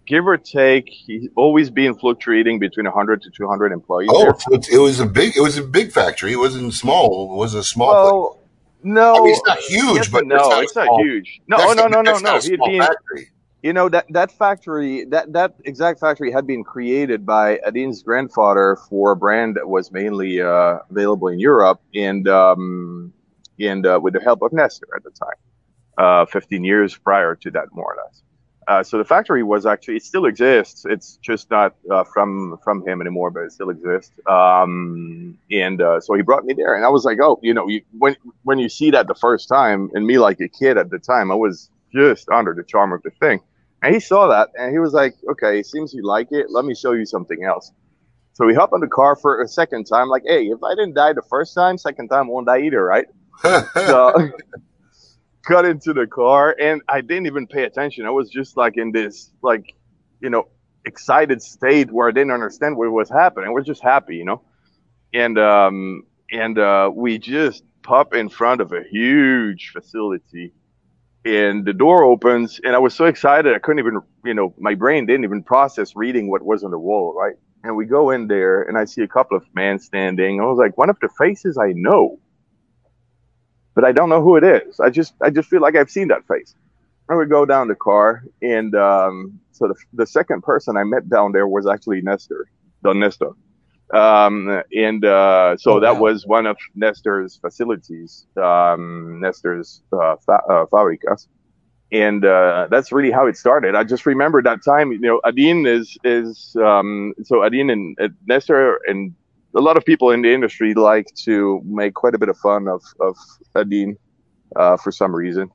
give 0.10 0.28
or 0.28 0.38
take. 0.38 0.89
He's 0.89 1.30
always 1.38 1.70
been 1.70 1.93
fluctuating 1.93 2.60
between 2.60 2.86
100 2.86 3.22
to 3.22 3.30
200 3.30 3.72
employees. 3.72 4.10
Oh, 4.12 4.36
there. 4.49 4.60
it 4.74 4.80
was 4.80 4.99
a 4.99 5.05
big 5.05 5.38
it 5.38 5.41
was 5.41 5.57
a 5.57 5.64
big 5.64 5.91
factory. 5.91 6.34
It 6.34 6.39
wasn't 6.39 6.74
small. 6.74 7.34
It 7.34 7.38
was 7.38 7.53
a 7.53 7.64
small. 7.64 7.91
place. 7.91 8.12
Well, 8.12 8.39
no, 8.82 9.16
I 9.16 9.20
mean, 9.20 9.30
it's 9.30 9.45
not 9.45 9.60
huge, 9.60 9.95
yes 9.95 10.07
but 10.10 10.26
no, 10.26 10.36
it's 10.62 10.76
not 10.76 10.86
small- 10.86 11.03
huge. 11.03 11.41
No, 11.47 11.57
that's 11.57 11.76
no, 11.76 11.88
no, 11.88 12.01
no, 12.01 12.18
no. 12.18 12.39
He'd 12.39 12.60
been, 12.66 12.80
factory. 12.80 13.30
you 13.62 13.74
know, 13.74 13.89
that 13.89 14.05
that 14.10 14.32
factory, 14.32 15.05
that 15.05 15.34
that 15.34 15.55
exact 15.66 15.99
factory 15.99 16.32
had 16.32 16.47
been 16.47 16.64
created 16.64 17.26
by 17.26 17.60
Adin's 17.66 18.01
grandfather 18.03 18.78
for 18.89 19.12
a 19.12 19.16
brand 19.16 19.55
that 19.57 19.68
was 19.68 19.91
mainly 19.91 20.41
uh, 20.41 20.80
available 20.89 21.28
in 21.28 21.39
Europe, 21.39 21.82
and 21.93 22.28
um, 22.30 23.14
and 23.60 23.86
uh, 23.86 23.99
with 24.01 24.14
the 24.14 24.22
help 24.22 24.41
of 24.41 24.53
Nestor 24.53 24.88
at 24.95 25.03
the 25.03 25.12
time, 25.12 25.39
uh, 25.97 26.26
15 26.26 26.64
years 26.64 26.97
prior 26.97 27.36
to 27.36 27.51
that, 27.51 27.66
more 27.74 27.93
or 27.93 27.97
less. 28.05 28.24
Uh, 28.70 28.84
so 28.84 28.99
the 28.99 29.03
factory 29.03 29.41
was 29.41 29.65
actually 29.65 29.95
it 29.95 30.03
still 30.03 30.26
exists. 30.28 30.86
It's 30.88 31.17
just 31.24 31.49
not 31.49 31.76
uh, 31.91 32.03
from 32.03 32.59
from 32.63 32.88
him 32.88 33.01
anymore, 33.01 33.32
but 33.32 33.41
it 33.41 33.51
still 33.51 33.72
exists. 33.72 34.11
Um, 34.28 35.39
and 35.49 35.82
uh, 35.82 35.99
so 35.99 36.13
he 36.13 36.22
brought 36.22 36.45
me 36.45 36.53
there, 36.53 36.76
and 36.76 36.86
I 36.86 36.89
was 36.89 37.03
like, 37.03 37.17
oh, 37.20 37.39
you 37.41 37.51
know, 37.55 37.67
you, 37.67 37.82
when 37.97 38.15
when 38.43 38.59
you 38.59 38.70
see 38.70 38.91
that 38.91 39.07
the 39.07 39.15
first 39.15 39.49
time, 39.49 39.89
and 39.95 40.05
me 40.05 40.20
like 40.20 40.39
a 40.39 40.47
kid 40.47 40.78
at 40.78 40.91
the 40.91 40.99
time, 40.99 41.32
I 41.32 41.36
was 41.36 41.72
just 41.91 42.30
under 42.30 42.53
the 42.53 42.63
charm 42.63 42.93
of 42.93 43.01
the 43.01 43.09
thing. 43.09 43.39
And 43.82 43.91
he 43.91 43.99
saw 43.99 44.28
that, 44.28 44.49
and 44.53 44.72
he 44.72 44.78
was 44.78 44.93
like, 44.93 45.15
okay, 45.32 45.59
it 45.61 45.65
seems 45.65 45.91
you 45.91 46.05
like 46.05 46.28
it. 46.30 46.51
Let 46.51 46.63
me 46.63 46.76
show 46.76 46.91
you 46.91 47.07
something 47.07 47.43
else. 47.43 47.72
So 48.34 48.45
we 48.45 48.53
hop 48.53 48.72
on 48.72 48.82
the 48.82 48.88
car 48.88 49.15
for 49.15 49.41
a 49.41 49.47
second 49.47 49.86
time, 49.86 50.09
like, 50.09 50.24
hey, 50.28 50.43
if 50.43 50.63
I 50.63 50.76
didn't 50.76 50.93
die 50.93 51.13
the 51.13 51.24
first 51.28 51.55
time, 51.55 51.80
second 51.80 52.09
time 52.09 52.28
won't 52.28 52.45
die 52.45 52.59
either, 52.61 52.84
right? 52.84 53.07
so 53.41 54.30
got 55.45 55.65
into 55.65 55.93
the 55.93 56.07
car 56.07 56.55
and 56.59 56.81
I 56.89 57.01
didn't 57.01 57.27
even 57.27 57.47
pay 57.47 57.63
attention. 57.63 58.05
I 58.05 58.09
was 58.11 58.29
just 58.29 58.57
like 58.57 58.77
in 58.77 58.91
this 58.91 59.31
like, 59.41 59.73
you 60.21 60.29
know, 60.29 60.47
excited 60.85 61.41
state 61.41 61.91
where 61.91 62.07
I 62.07 62.11
didn't 62.11 62.31
understand 62.31 62.77
what 62.77 62.91
was 62.91 63.09
happening. 63.09 63.49
I 63.49 63.51
was 63.51 63.65
just 63.65 63.83
happy, 63.83 64.17
you 64.17 64.25
know. 64.25 64.43
And 65.13 65.37
um 65.39 66.03
and 66.31 66.59
uh 66.59 66.91
we 66.93 67.17
just 67.17 67.63
pop 67.83 68.13
in 68.13 68.29
front 68.29 68.61
of 68.61 68.71
a 68.73 68.83
huge 68.91 69.71
facility 69.73 70.53
and 71.25 71.65
the 71.65 71.73
door 71.73 72.03
opens 72.03 72.59
and 72.63 72.75
I 72.75 72.79
was 72.79 72.93
so 72.95 73.05
excited 73.05 73.55
I 73.55 73.59
couldn't 73.59 73.79
even 73.79 74.01
you 74.25 74.33
know, 74.33 74.53
my 74.59 74.75
brain 74.75 75.05
didn't 75.05 75.23
even 75.23 75.43
process 75.43 75.95
reading 75.95 76.29
what 76.29 76.43
was 76.43 76.63
on 76.63 76.71
the 76.71 76.79
wall, 76.79 77.15
right? 77.17 77.35
And 77.63 77.75
we 77.75 77.85
go 77.85 78.11
in 78.11 78.27
there 78.27 78.63
and 78.63 78.77
I 78.77 78.85
see 78.85 79.01
a 79.01 79.07
couple 79.07 79.37
of 79.37 79.43
men 79.53 79.79
standing. 79.79 80.39
I 80.39 80.45
was 80.45 80.57
like, 80.57 80.77
one 80.77 80.89
of 80.89 80.97
the 81.01 81.09
faces 81.17 81.57
I 81.57 81.73
know 81.75 82.19
but 83.80 83.89
I 83.89 83.93
don't 83.93 84.09
know 84.09 84.23
who 84.23 84.38
it 84.38 84.43
is. 84.43 84.80
I 84.80 84.89
just 84.89 85.15
I 85.23 85.32
just 85.32 85.49
feel 85.49 85.61
like 85.61 85.75
I've 85.75 85.91
seen 85.91 86.09
that 86.09 86.27
face. 86.27 86.55
I 87.09 87.15
would 87.15 87.30
go 87.30 87.45
down 87.45 87.67
the 87.69 87.75
car, 87.75 88.23
and 88.41 88.75
um, 88.75 89.39
so 89.51 89.67
the, 89.67 89.75
the 89.93 90.07
second 90.07 90.43
person 90.43 90.77
I 90.77 90.84
met 90.86 91.09
down 91.09 91.34
there 91.34 91.47
was 91.47 91.67
actually 91.67 92.01
Nestor, 92.01 92.47
Don 92.84 92.99
Nestor. 92.99 93.32
Um, 93.93 94.61
and 94.75 95.05
uh, 95.05 95.57
so 95.57 95.80
Oh, 95.80 95.82
that 95.82 95.97
wow. 95.97 95.99
was 95.99 96.25
one 96.27 96.45
of 96.47 96.57
Nestor's 96.75 97.38
facilities, 97.38 98.27
um, 98.41 99.19
Nestor's 99.21 99.82
uh, 99.93 100.15
fa- 100.25 100.43
uh, 100.49 100.65
fabricas. 100.67 101.27
And 101.91 102.25
uh, 102.25 102.67
that's 102.71 102.91
really 102.91 103.11
how 103.11 103.27
it 103.27 103.38
started. 103.38 103.75
I 103.75 103.84
just 103.84 104.05
remember 104.05 104.41
that 104.43 104.63
time. 104.63 104.91
You 104.91 104.99
know, 104.99 105.21
Adin 105.25 105.65
is 105.67 105.97
is 106.03 106.55
um, 106.63 107.13
so 107.23 107.43
Adin 107.43 107.69
and 107.69 107.97
uh, 108.01 108.09
Nestor 108.27 108.80
and 108.88 109.15
a 109.55 109.61
lot 109.61 109.77
of 109.77 109.85
people 109.85 110.11
in 110.11 110.21
the 110.21 110.33
industry 110.33 110.73
like 110.73 111.07
to 111.23 111.61
make 111.65 111.93
quite 111.93 112.13
a 112.15 112.19
bit 112.19 112.29
of 112.29 112.37
fun 112.37 112.67
of 112.67 112.81
of 112.99 113.17
Adin 113.55 113.97
uh, 114.55 114.77
for 114.77 114.91
some 114.91 115.15
reason. 115.15 115.49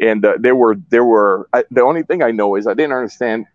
And 0.00 0.24
uh, 0.24 0.34
there 0.38 0.56
were 0.56 0.76
there 0.90 1.04
were 1.04 1.48
I, 1.52 1.64
the 1.70 1.82
only 1.82 2.02
thing 2.02 2.22
I 2.22 2.30
know 2.30 2.56
is 2.56 2.66
I 2.66 2.74
didn't 2.74 2.92
understand 2.92 3.46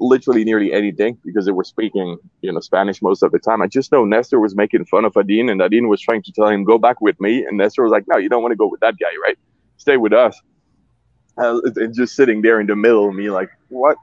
literally 0.00 0.42
nearly 0.42 0.72
anything 0.72 1.16
because 1.24 1.46
they 1.46 1.52
were 1.52 1.64
speaking 1.64 2.18
you 2.40 2.52
know 2.52 2.60
Spanish 2.60 3.02
most 3.02 3.22
of 3.22 3.32
the 3.32 3.38
time. 3.38 3.62
I 3.62 3.66
just 3.66 3.92
know 3.92 4.04
Nestor 4.04 4.40
was 4.40 4.54
making 4.54 4.84
fun 4.86 5.04
of 5.04 5.16
Adin, 5.16 5.48
and 5.48 5.60
Adin 5.60 5.88
was 5.88 6.00
trying 6.00 6.22
to 6.22 6.32
tell 6.32 6.48
him 6.48 6.64
go 6.64 6.78
back 6.78 7.00
with 7.00 7.20
me, 7.20 7.44
and 7.44 7.58
Nestor 7.58 7.82
was 7.82 7.92
like, 7.92 8.04
no, 8.08 8.18
you 8.18 8.28
don't 8.28 8.42
want 8.42 8.52
to 8.52 8.56
go 8.56 8.66
with 8.66 8.80
that 8.80 8.94
guy, 8.98 9.12
right? 9.24 9.38
Stay 9.76 9.96
with 9.96 10.12
us. 10.12 10.40
Uh, 11.38 11.60
and 11.76 11.94
just 11.94 12.14
sitting 12.14 12.42
there 12.42 12.60
in 12.60 12.66
the 12.66 12.76
middle 12.76 13.08
of 13.08 13.14
me, 13.14 13.30
like, 13.30 13.48
what? 13.68 13.96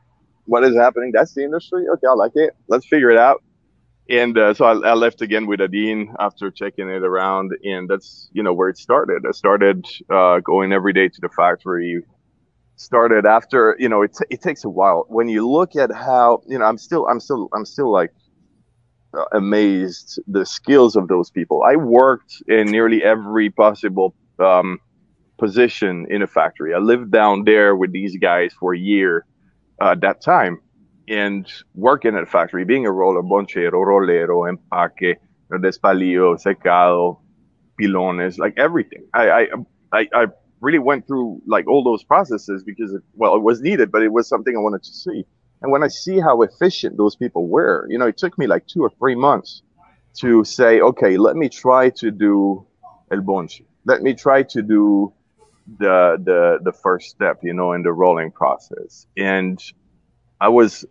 What 0.45 0.63
is 0.63 0.75
happening? 0.75 1.11
That's 1.13 1.35
the 1.35 1.43
industry. 1.43 1.87
Okay, 1.87 2.07
I 2.07 2.13
like 2.13 2.31
it. 2.33 2.55
Let's 2.67 2.87
figure 2.87 3.11
it 3.11 3.19
out 3.19 3.43
and 4.10 4.38
uh, 4.38 4.53
so 4.53 4.66
I, 4.66 4.89
I 4.89 4.93
left 4.93 5.22
again 5.22 5.45
with 5.45 5.62
Adin 5.62 6.14
after 6.20 6.49
checking 6.49 6.89
it 6.89 7.03
around, 7.03 7.51
and 7.64 7.88
that's 7.88 8.30
you 8.34 8.41
know 8.41 8.53
where 8.53 8.70
it 8.70 8.78
started. 8.78 9.24
I 9.28 9.32
started 9.32 9.86
uh, 10.10 10.39
going 10.39 10.74
every 10.74 10.93
day 10.93 11.10
to 11.10 11.22
the 11.22 11.30
factory. 11.30 12.01
Started 12.76 13.26
after 13.26 13.76
you 13.78 13.88
know 13.89 14.01
it 14.01 14.16
t- 14.18 14.26
it 14.30 14.41
takes 14.41 14.64
a 14.64 14.70
while 14.70 15.05
when 15.10 15.30
you 15.30 15.47
look 15.47 15.76
at 15.76 15.93
how 15.93 16.41
you 16.47 16.57
know 16.57 16.66
I'm 16.66 16.78
still 16.78 17.07
I'm 17.07 17.20
still 17.20 17.49
I'm 17.53 17.66
still 17.66 17.91
like 17.91 18.12
uh, 19.16 19.26
amazed 19.34 20.20
the 20.28 20.45
skills 20.45 20.95
of 20.95 21.07
those 21.07 21.30
people. 21.30 21.64
I 21.64 21.76
worked 21.76 22.41
in 22.47 22.72
nearly 22.72 23.03
every 23.03 23.49
possible 23.49 24.16
um, 24.39 24.80
position 25.38 26.07
in 26.10 26.22
a 26.22 26.28
factory. 26.28 26.74
I 26.74 26.80
lived 26.80 27.12
down 27.12 27.43
there 27.43 27.76
with 27.76 27.91
these 27.91 28.18
guys 28.18 28.53
for 28.60 28.74
a 28.74 28.80
year 28.80 29.26
uh, 29.82 29.91
at 29.91 30.01
that 30.01 30.22
time 30.22 30.60
and 31.10 31.51
working 31.74 32.16
at 32.16 32.24
a 32.24 32.26
factory, 32.26 32.64
being 32.64 32.86
a 32.86 32.91
roller, 32.91 33.24
bonchero, 33.24 33.74
rolero, 33.74 34.47
empaque, 34.49 35.16
despalillo, 35.51 36.38
secado, 36.38 37.20
pilones, 37.82 38.38
like 38.38 38.53
everything. 38.57 39.05
I, 39.14 39.47
I, 39.91 40.07
I, 40.14 40.26
really 40.62 40.78
went 40.78 41.07
through 41.07 41.41
like 41.47 41.66
all 41.70 41.86
those 41.86 42.03
processes 42.03 42.64
because, 42.66 42.93
it, 42.93 43.01
well, 43.16 43.34
it 43.36 43.41
was 43.41 43.62
needed, 43.62 43.91
but 43.93 44.03
it 44.03 44.12
was 44.12 44.28
something 44.28 44.57
I 44.57 44.60
wanted 44.60 44.84
to 44.84 44.91
see. 44.91 45.26
And 45.62 45.72
when 45.72 45.84
I 45.84 45.88
see 45.88 46.20
how 46.20 46.41
efficient 46.41 46.97
those 46.97 47.16
people 47.16 47.47
were, 47.47 47.88
you 47.89 47.97
know, 47.97 48.07
it 48.07 48.18
took 48.18 48.38
me 48.38 48.45
like 48.45 48.68
two 48.68 48.82
or 48.82 48.91
three 48.99 49.16
months 49.16 49.62
to 50.20 50.43
say, 50.43 50.82
okay, 50.82 51.16
let 51.16 51.38
me 51.38 51.47
try 51.47 51.89
to 51.91 52.12
do 52.12 52.66
el 53.10 53.22
bonche. 53.22 53.64
Let 53.86 54.01
me 54.01 54.14
try 54.14 54.43
to 54.43 54.62
do 54.62 55.14
the 55.80 56.18
the 56.24 56.60
the 56.62 56.74
first 56.74 57.10
step, 57.10 57.39
you 57.41 57.53
know, 57.53 57.72
in 57.72 57.84
the 57.84 57.93
rolling 57.93 58.32
process. 58.32 59.07
And 59.16 59.64
I 60.41 60.49
was 60.49 60.86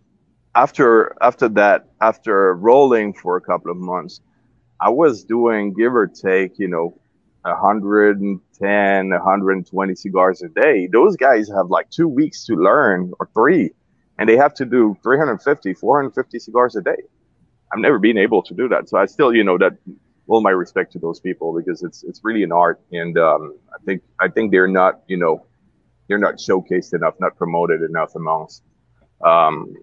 after 0.55 1.15
after 1.21 1.49
that, 1.49 1.87
after 2.01 2.55
rolling 2.55 3.13
for 3.13 3.37
a 3.37 3.41
couple 3.41 3.71
of 3.71 3.77
months, 3.77 4.21
I 4.79 4.89
was 4.89 5.23
doing 5.23 5.73
give 5.73 5.93
or 5.95 6.07
take, 6.07 6.57
you 6.57 6.67
know, 6.67 6.99
110, 7.43 9.09
120 9.09 9.95
cigars 9.95 10.41
a 10.41 10.49
day. 10.49 10.87
Those 10.91 11.15
guys 11.15 11.49
have 11.49 11.69
like 11.69 11.89
two 11.89 12.07
weeks 12.07 12.45
to 12.45 12.55
learn 12.55 13.11
or 13.19 13.29
three, 13.33 13.71
and 14.17 14.27
they 14.27 14.37
have 14.37 14.53
to 14.55 14.65
do 14.65 14.97
350, 15.03 15.73
450 15.73 16.39
cigars 16.39 16.75
a 16.75 16.81
day. 16.81 16.97
I've 17.71 17.79
never 17.79 17.99
been 17.99 18.17
able 18.17 18.41
to 18.43 18.53
do 18.53 18.67
that. 18.69 18.89
So 18.89 18.97
I 18.97 19.05
still, 19.05 19.33
you 19.33 19.43
know, 19.43 19.57
that 19.59 19.73
all 20.27 20.41
my 20.41 20.51
respect 20.51 20.91
to 20.93 20.99
those 20.99 21.19
people 21.19 21.55
because 21.57 21.83
it's 21.83 22.03
it's 22.03 22.21
really 22.23 22.43
an 22.43 22.51
art, 22.51 22.79
and 22.91 23.17
um, 23.17 23.57
I 23.73 23.83
think 23.85 24.03
I 24.19 24.27
think 24.27 24.51
they're 24.51 24.67
not, 24.67 25.01
you 25.07 25.17
know, 25.17 25.45
they're 26.07 26.19
not 26.19 26.35
showcased 26.35 26.93
enough, 26.93 27.15
not 27.19 27.35
promoted 27.37 27.81
enough 27.81 28.15
amongst 28.15 28.63
um, 29.25 29.73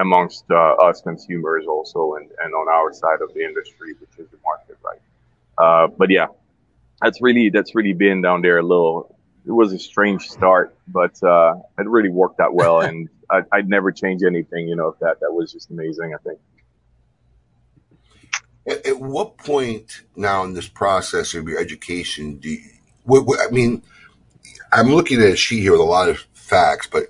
amongst 0.00 0.44
uh, 0.50 0.74
us 0.74 1.00
consumers 1.00 1.66
also, 1.66 2.14
and 2.14 2.30
and 2.42 2.54
on 2.54 2.68
our 2.68 2.92
side 2.92 3.20
of 3.22 3.32
the 3.34 3.40
industry, 3.40 3.94
which 4.00 4.10
is 4.18 4.28
the 4.30 4.38
market, 4.44 4.76
right? 4.82 5.00
Uh, 5.58 5.88
but 5.88 6.10
yeah, 6.10 6.26
that's 7.00 7.20
really 7.20 7.50
that's 7.50 7.74
really 7.74 7.92
been 7.92 8.22
down 8.22 8.42
there 8.42 8.58
a 8.58 8.62
little. 8.62 9.16
It 9.46 9.52
was 9.52 9.72
a 9.72 9.78
strange 9.78 10.28
start, 10.28 10.76
but 10.88 11.20
uh, 11.22 11.56
it 11.78 11.86
really 11.86 12.10
worked 12.10 12.40
out 12.40 12.54
well, 12.54 12.80
and 12.88 13.08
I, 13.30 13.42
I'd 13.52 13.68
never 13.68 13.92
change 13.92 14.22
anything. 14.22 14.68
You 14.68 14.76
know, 14.76 14.96
that 15.00 15.20
that 15.20 15.32
was 15.32 15.52
just 15.52 15.70
amazing. 15.70 16.14
I 16.14 16.18
think. 16.22 16.38
At, 18.66 18.86
at 18.86 19.00
what 19.00 19.38
point 19.38 20.02
now 20.16 20.44
in 20.44 20.54
this 20.54 20.68
process 20.68 21.34
of 21.34 21.48
your 21.48 21.58
education 21.58 22.36
do 22.36 22.50
you, 22.50 22.60
what, 23.04 23.26
what, 23.26 23.40
I 23.40 23.50
mean, 23.50 23.82
I'm 24.70 24.88
looking 24.88 25.20
at 25.20 25.32
a 25.32 25.36
sheet 25.36 25.62
here 25.62 25.72
with 25.72 25.80
a 25.80 25.84
lot 25.84 26.10
of 26.10 26.26
facts, 26.34 26.86
but 26.86 27.04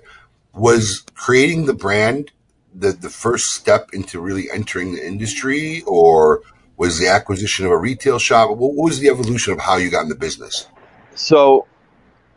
was 0.53 1.03
creating 1.13 1.65
the 1.65 1.73
brand 1.73 2.31
the, 2.73 2.91
the 2.91 3.09
first 3.09 3.51
step 3.51 3.89
into 3.93 4.19
really 4.19 4.49
entering 4.51 4.93
the 4.93 5.05
industry 5.05 5.83
or 5.85 6.41
was 6.77 6.99
the 6.99 7.07
acquisition 7.07 7.65
of 7.65 7.71
a 7.71 7.77
retail 7.77 8.19
shop? 8.19 8.49
What, 8.49 8.75
was 8.75 8.99
the 8.99 9.09
evolution 9.09 9.53
of 9.53 9.59
how 9.59 9.77
you 9.77 9.89
got 9.89 10.01
in 10.01 10.09
the 10.09 10.15
business? 10.15 10.67
So 11.15 11.67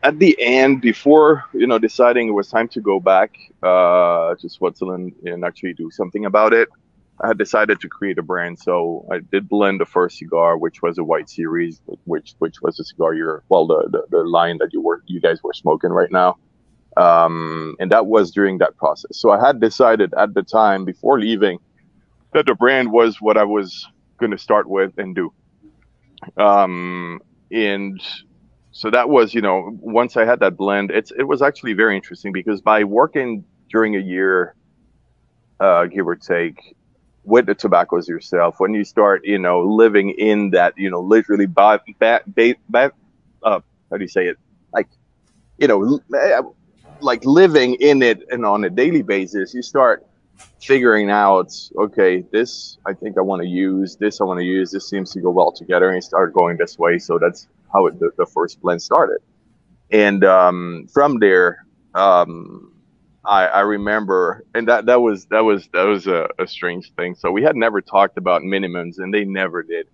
at 0.03 0.19
the 0.19 0.37
end, 0.41 0.83
before 0.83 1.45
you 1.55 1.67
know 1.67 1.79
deciding 1.79 2.29
it 2.29 2.33
was 2.33 2.49
time 2.49 2.69
to 2.69 2.81
go 2.81 3.01
back 3.01 3.37
uh, 3.63 4.35
to 4.35 4.49
Switzerland 4.49 5.15
and 5.25 5.45
actually 5.45 5.73
do 5.73 5.91
something 5.91 6.27
about 6.27 6.53
it, 6.53 6.69
I 7.21 7.29
had 7.29 7.39
decided 7.39 7.81
to 7.81 7.89
create 7.89 8.19
a 8.19 8.23
brand. 8.23 8.59
So 8.59 9.07
I 9.11 9.21
did 9.21 9.49
blend 9.49 9.81
the 9.81 9.87
first 9.87 10.19
cigar, 10.19 10.59
which 10.59 10.83
was 10.83 10.99
a 10.99 11.05
white 11.05 11.31
series, 11.31 11.81
which 12.05 12.35
which 12.39 12.61
was 12.61 12.77
the 12.77 12.85
cigar 12.85 13.15
you're 13.15 13.45
well 13.49 13.67
the, 13.67 13.89
the, 13.91 14.03
the 14.11 14.25
line 14.25 14.59
that 14.59 14.73
you 14.73 14.83
were 14.83 15.03
you 15.07 15.21
guys 15.21 15.43
were 15.43 15.55
smoking 15.55 15.91
right 15.91 16.11
now. 16.11 16.37
Um, 16.97 17.77
and 17.81 17.91
that 17.91 18.07
was 18.07 18.31
during 18.31 18.59
that 18.59 18.77
process. 18.77 19.19
So 19.19 19.31
I 19.31 19.45
had 19.45 19.61
decided 19.61 20.15
at 20.17 20.35
the 20.35 20.43
time 20.43 20.85
before 20.85 21.19
leaving 21.19 21.59
that 22.33 22.47
the 22.47 22.55
brand 22.55 22.93
was 22.93 23.21
what 23.21 23.37
I 23.37 23.45
was 23.45 23.87
going 24.19 24.33
to 24.33 24.39
start 24.39 24.69
with 24.69 24.97
and 24.99 25.15
do. 25.15 25.33
Um, 26.37 27.21
and 27.51 28.01
so 28.71 28.91
that 28.91 29.09
was, 29.09 29.35
you 29.35 29.41
know, 29.41 29.77
once 29.81 30.17
I 30.17 30.25
had 30.25 30.41
that 30.41 30.57
blend, 30.57 30.91
it's 30.91 31.13
it 31.13 31.25
was 31.25 31.43
actually 31.43 31.75
very 31.75 31.97
interesting 31.97 32.33
because 32.33 32.61
by 32.61 32.85
working 32.85 33.45
during 33.71 33.97
a 33.97 34.01
year, 34.01 34.55
uh, 35.61 35.87
give 35.87 36.07
or 36.07 36.17
take, 36.17 36.77
with 37.25 37.47
the 37.47 37.55
tobaccos 37.55 38.09
yourself, 38.09 38.57
when 38.59 38.75
you 38.75 38.85
start, 38.85 39.25
you 39.25 39.39
know, 39.39 39.63
living 39.63 40.11
in 40.11 40.51
that, 40.51 40.75
you 40.77 40.91
know, 40.91 41.01
literally, 41.01 41.47
by, 41.47 41.79
ba, 41.99 42.21
ba, 42.69 42.93
uh, 43.43 43.61
how 43.91 43.97
do 43.97 44.03
you 44.03 44.09
say 44.09 44.27
it? 44.27 44.39
Like, 44.73 44.89
you 45.59 45.69
know, 45.69 46.01
like 47.05 47.25
living 47.25 47.75
in 47.75 48.03
it 48.03 48.25
and 48.31 48.45
on 48.45 48.65
a 48.65 48.71
daily 48.71 49.03
basis, 49.03 49.55
you 49.55 49.63
start 49.63 50.07
figuring 50.61 51.11
out, 51.11 51.53
okay, 51.79 52.25
this 52.33 52.79
I 52.87 52.93
think 52.95 53.19
I 53.19 53.21
want 53.21 53.43
to 53.43 53.49
use, 53.49 53.97
this 53.97 54.21
I 54.21 54.25
want 54.25 54.41
to 54.41 54.45
use, 54.45 54.71
this 54.73 54.89
seems 54.89 55.13
to 55.13 55.21
go 55.21 55.31
well 55.31 55.53
together, 55.53 55.89
and 55.89 55.97
you 55.97 56.03
start 56.03 56.35
going 56.35 56.57
this 56.57 56.79
way. 56.79 56.99
So 56.99 57.19
that's 57.19 57.47
how 57.73 57.87
it, 57.87 58.01
the, 58.01 58.11
the 58.17 58.27
first 58.27 58.61
blend 58.61 58.83
started. 58.83 59.19
And 59.91 60.25
um, 60.25 60.89
from 60.93 61.19
there, 61.21 61.67
um, 61.95 62.73
I, 63.25 63.47
I 63.47 63.61
remember, 63.61 64.45
and 64.55 64.69
that 64.69 64.87
that 64.87 65.01
was 65.01 65.27
that 65.27 65.45
was 65.45 65.69
that 65.73 65.85
was 65.85 66.07
a, 66.07 66.29
a 66.39 66.47
strange 66.47 66.93
thing. 66.93 67.15
So 67.15 67.31
we 67.31 67.43
had 67.43 67.57
never 67.57 67.81
talked 67.81 68.19
about 68.19 68.43
minimums, 68.43 68.99
and 68.99 69.13
they 69.15 69.25
never 69.25 69.63
did. 69.63 69.87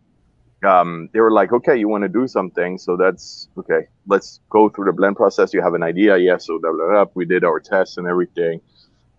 Um, 0.64 1.08
they 1.12 1.20
were 1.20 1.30
like, 1.30 1.52
okay, 1.52 1.76
you 1.76 1.88
want 1.88 2.02
to 2.02 2.08
do 2.08 2.28
something, 2.28 2.76
so 2.78 2.96
that's 2.96 3.48
okay. 3.56 3.86
Let's 4.06 4.40
go 4.50 4.68
through 4.68 4.86
the 4.86 4.92
blend 4.92 5.16
process. 5.16 5.54
You 5.54 5.62
have 5.62 5.74
an 5.74 5.82
idea, 5.82 6.18
yes? 6.18 6.46
So 6.46 6.58
blah, 6.58 6.72
blah, 6.72 6.88
blah. 6.88 7.04
we 7.14 7.24
did 7.24 7.44
our 7.44 7.60
tests 7.60 7.96
and 7.96 8.06
everything. 8.06 8.60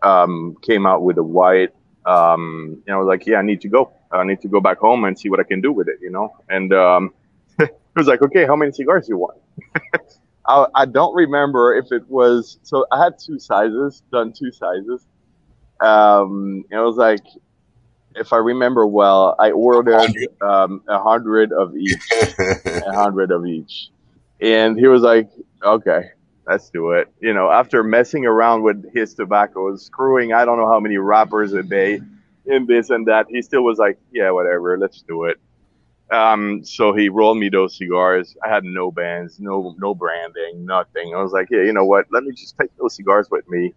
Um, 0.04 0.56
came 0.62 0.86
out 0.86 1.04
with 1.04 1.18
a 1.18 1.24
white. 1.24 1.74
Um, 2.06 2.82
and 2.86 2.96
I 2.96 2.98
was 2.98 3.08
like, 3.08 3.26
yeah, 3.26 3.38
I 3.38 3.42
need 3.42 3.62
to 3.62 3.68
go. 3.68 3.92
I 4.12 4.24
need 4.24 4.42
to 4.42 4.48
go 4.48 4.60
back 4.60 4.80
home 4.80 5.04
and 5.06 5.18
see 5.18 5.30
what 5.30 5.40
I 5.40 5.44
can 5.44 5.62
do 5.62 5.72
with 5.72 5.88
it, 5.88 5.98
you 6.02 6.10
know. 6.10 6.36
And 6.50 6.74
um, 6.74 7.14
it 7.60 7.76
was 7.96 8.08
like, 8.08 8.22
okay, 8.22 8.46
how 8.46 8.56
many 8.56 8.72
cigars 8.72 9.08
you 9.10 9.18
want? 9.18 9.40
I, 10.46 10.66
I 10.76 10.86
don't 10.86 11.16
remember 11.16 11.76
if 11.76 11.92
it 11.92 12.08
was. 12.10 12.60
So 12.64 12.86
I 12.92 13.04
had 13.04 13.18
two 13.20 13.40
sizes, 13.40 14.04
done 14.12 14.34
two 14.34 14.52
sizes. 14.52 15.06
Um, 15.80 16.66
and 16.70 16.80
I 16.80 16.84
was 16.84 16.98
like, 16.98 17.26
if 18.16 18.34
I 18.34 18.38
remember 18.38 18.86
well, 18.86 19.36
I 19.40 19.52
ordered 19.52 20.12
um, 20.42 20.82
a 20.88 21.02
hundred 21.02 21.52
of 21.52 21.76
each, 21.76 22.02
a 22.40 22.94
hundred 22.94 23.32
of 23.32 23.46
each, 23.46 23.90
and 24.42 24.78
he 24.78 24.88
was 24.88 25.02
like, 25.02 25.30
"Okay, 25.64 26.10
let's 26.48 26.70
do 26.70 26.92
it." 26.92 27.08
You 27.22 27.34
know, 27.34 27.50
after 27.52 27.84
messing 27.84 28.26
around 28.26 28.64
with 28.64 28.94
his 28.94 29.14
tobacco, 29.14 29.76
screwing 29.76 30.34
I 30.34 30.46
don't 30.46 30.58
know 30.58 30.68
how 30.68 30.80
many 30.80 30.98
wrappers 30.98 31.54
a 31.54 31.64
day, 31.64 32.02
in 32.46 32.66
this 32.68 32.90
and 32.90 33.08
that, 33.08 33.28
he 33.30 33.42
still 33.42 33.64
was 33.64 33.78
like, 33.78 33.98
"Yeah, 34.12 34.32
whatever, 34.32 34.78
let's 34.78 35.02
do 35.02 35.26
it." 35.26 35.38
Um, 36.12 36.64
so 36.66 36.94
he 36.94 37.10
rolled 37.10 37.38
me 37.38 37.50
those 37.50 37.78
cigars. 37.78 38.36
I 38.46 38.50
had 38.50 38.66
no 38.66 38.92
bands, 38.92 39.40
no 39.40 39.76
no 39.80 39.96
branding, 39.96 40.66
nothing. 40.66 41.14
I 41.16 41.22
was 41.24 41.32
like, 41.32 41.48
"Yeah, 41.50 41.62
you 41.64 41.74
know 41.74 41.86
what? 41.86 42.06
Let 42.12 42.24
me 42.24 42.34
just 42.34 42.58
take 42.60 42.76
those 42.78 42.96
cigars 42.96 43.30
with 43.32 43.48
me." 43.50 43.74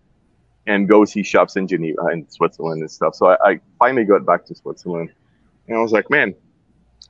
And 0.66 0.88
go 0.88 1.04
see 1.04 1.22
shops 1.22 1.56
in 1.56 1.68
Geneva 1.68 2.06
and 2.06 2.30
Switzerland 2.30 2.80
and 2.80 2.90
stuff. 2.90 3.14
So 3.14 3.28
I, 3.28 3.50
I, 3.50 3.60
finally 3.78 4.04
got 4.04 4.24
back 4.24 4.46
to 4.46 4.54
Switzerland, 4.54 5.10
and 5.68 5.76
I 5.76 5.80
was 5.80 5.92
like, 5.92 6.08
man, 6.10 6.34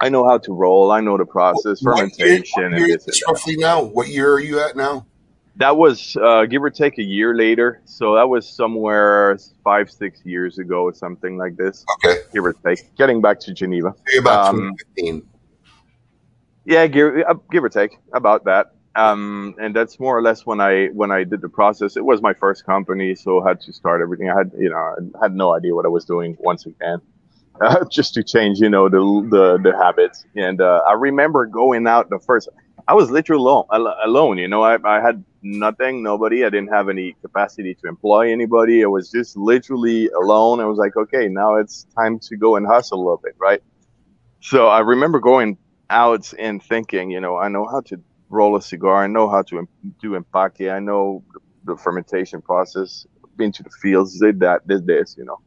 I 0.00 0.08
know 0.08 0.26
how 0.26 0.38
to 0.38 0.52
roll. 0.52 0.90
I 0.90 1.00
know 1.00 1.16
the 1.16 1.24
process, 1.24 1.82
What 1.82 1.96
year, 1.96 2.06
fermentation, 2.08 2.62
what 2.62 2.64
and 2.64 2.78
year 2.78 2.96
and 2.96 3.00
this 3.06 3.22
roughly 3.28 3.56
now? 3.56 3.82
What 3.82 4.08
year 4.08 4.32
are 4.32 4.40
you 4.40 4.60
at 4.60 4.76
now? 4.76 5.06
That 5.56 5.76
was 5.76 6.16
uh, 6.16 6.46
give 6.46 6.64
or 6.64 6.70
take 6.70 6.98
a 6.98 7.02
year 7.02 7.36
later. 7.36 7.80
So 7.84 8.16
that 8.16 8.28
was 8.28 8.48
somewhere 8.48 9.38
five, 9.62 9.88
six 9.88 10.20
years 10.24 10.58
ago, 10.58 10.82
or 10.82 10.92
something 10.92 11.36
like 11.36 11.56
this, 11.56 11.84
Okay, 12.04 12.20
give 12.32 12.44
or 12.44 12.54
take. 12.54 12.94
Getting 12.96 13.20
back 13.20 13.38
to 13.40 13.54
Geneva. 13.54 13.94
Say 14.08 14.18
about 14.18 14.48
Um, 14.48 14.74
2015. 14.96 15.22
Yeah, 16.66 16.86
give, 16.86 17.14
uh, 17.28 17.34
give 17.52 17.62
or 17.62 17.68
take 17.68 17.98
about 18.12 18.44
that. 18.46 18.73
Um, 18.96 19.54
and 19.60 19.74
that's 19.74 19.98
more 19.98 20.16
or 20.16 20.22
less 20.22 20.46
when 20.46 20.60
I 20.60 20.86
when 20.88 21.10
I 21.10 21.24
did 21.24 21.40
the 21.40 21.48
process. 21.48 21.96
It 21.96 22.04
was 22.04 22.22
my 22.22 22.32
first 22.34 22.64
company, 22.64 23.14
so 23.16 23.42
I 23.44 23.48
had 23.48 23.60
to 23.62 23.72
start 23.72 24.00
everything. 24.02 24.30
I 24.30 24.38
had 24.38 24.52
you 24.56 24.70
know 24.70 24.76
I 24.76 25.24
had 25.24 25.34
no 25.34 25.54
idea 25.54 25.74
what 25.74 25.84
I 25.84 25.88
was 25.88 26.04
doing 26.04 26.36
once 26.38 26.66
again, 26.66 27.00
uh, 27.60 27.84
just 27.90 28.14
to 28.14 28.22
change 28.22 28.60
you 28.60 28.70
know 28.70 28.88
the 28.88 29.00
the, 29.30 29.58
the 29.70 29.76
habits. 29.76 30.24
And 30.36 30.60
uh, 30.60 30.82
I 30.86 30.92
remember 30.92 31.46
going 31.46 31.86
out 31.88 32.08
the 32.10 32.20
first. 32.20 32.48
I 32.86 32.94
was 32.94 33.10
literally 33.10 33.40
alone. 33.40 33.64
Alone, 34.04 34.38
you 34.38 34.46
know. 34.48 34.62
I 34.62 34.78
I 34.84 35.00
had 35.00 35.24
nothing, 35.42 36.02
nobody. 36.02 36.44
I 36.44 36.50
didn't 36.50 36.72
have 36.72 36.88
any 36.88 37.16
capacity 37.22 37.74
to 37.76 37.88
employ 37.88 38.30
anybody. 38.32 38.84
I 38.84 38.86
was 38.88 39.10
just 39.10 39.36
literally 39.36 40.08
alone. 40.10 40.60
I 40.60 40.66
was 40.66 40.78
like, 40.78 40.96
okay, 40.96 41.28
now 41.28 41.56
it's 41.56 41.86
time 41.96 42.18
to 42.20 42.36
go 42.36 42.56
and 42.56 42.66
hustle 42.66 42.98
a 42.98 43.02
little 43.02 43.20
bit, 43.24 43.34
right? 43.40 43.62
So 44.40 44.68
I 44.68 44.80
remember 44.80 45.20
going 45.20 45.58
out 45.90 46.32
and 46.38 46.62
thinking, 46.62 47.10
you 47.10 47.20
know, 47.20 47.36
I 47.36 47.48
know 47.48 47.66
how 47.66 47.80
to 47.82 48.00
roll 48.34 48.56
a 48.56 48.62
cigar. 48.62 49.02
I 49.02 49.06
know 49.06 49.28
how 49.28 49.42
to 49.42 49.58
em- 49.58 49.68
do 50.02 50.10
empaque. 50.20 50.70
I 50.72 50.80
know 50.80 51.24
the 51.64 51.76
fermentation 51.76 52.42
process. 52.42 53.06
Been 53.36 53.52
to 53.52 53.62
the 53.64 53.70
fields, 53.82 54.20
did 54.20 54.40
that, 54.40 54.66
did 54.68 54.86
this, 54.86 55.16
you 55.18 55.24
know. 55.24 55.38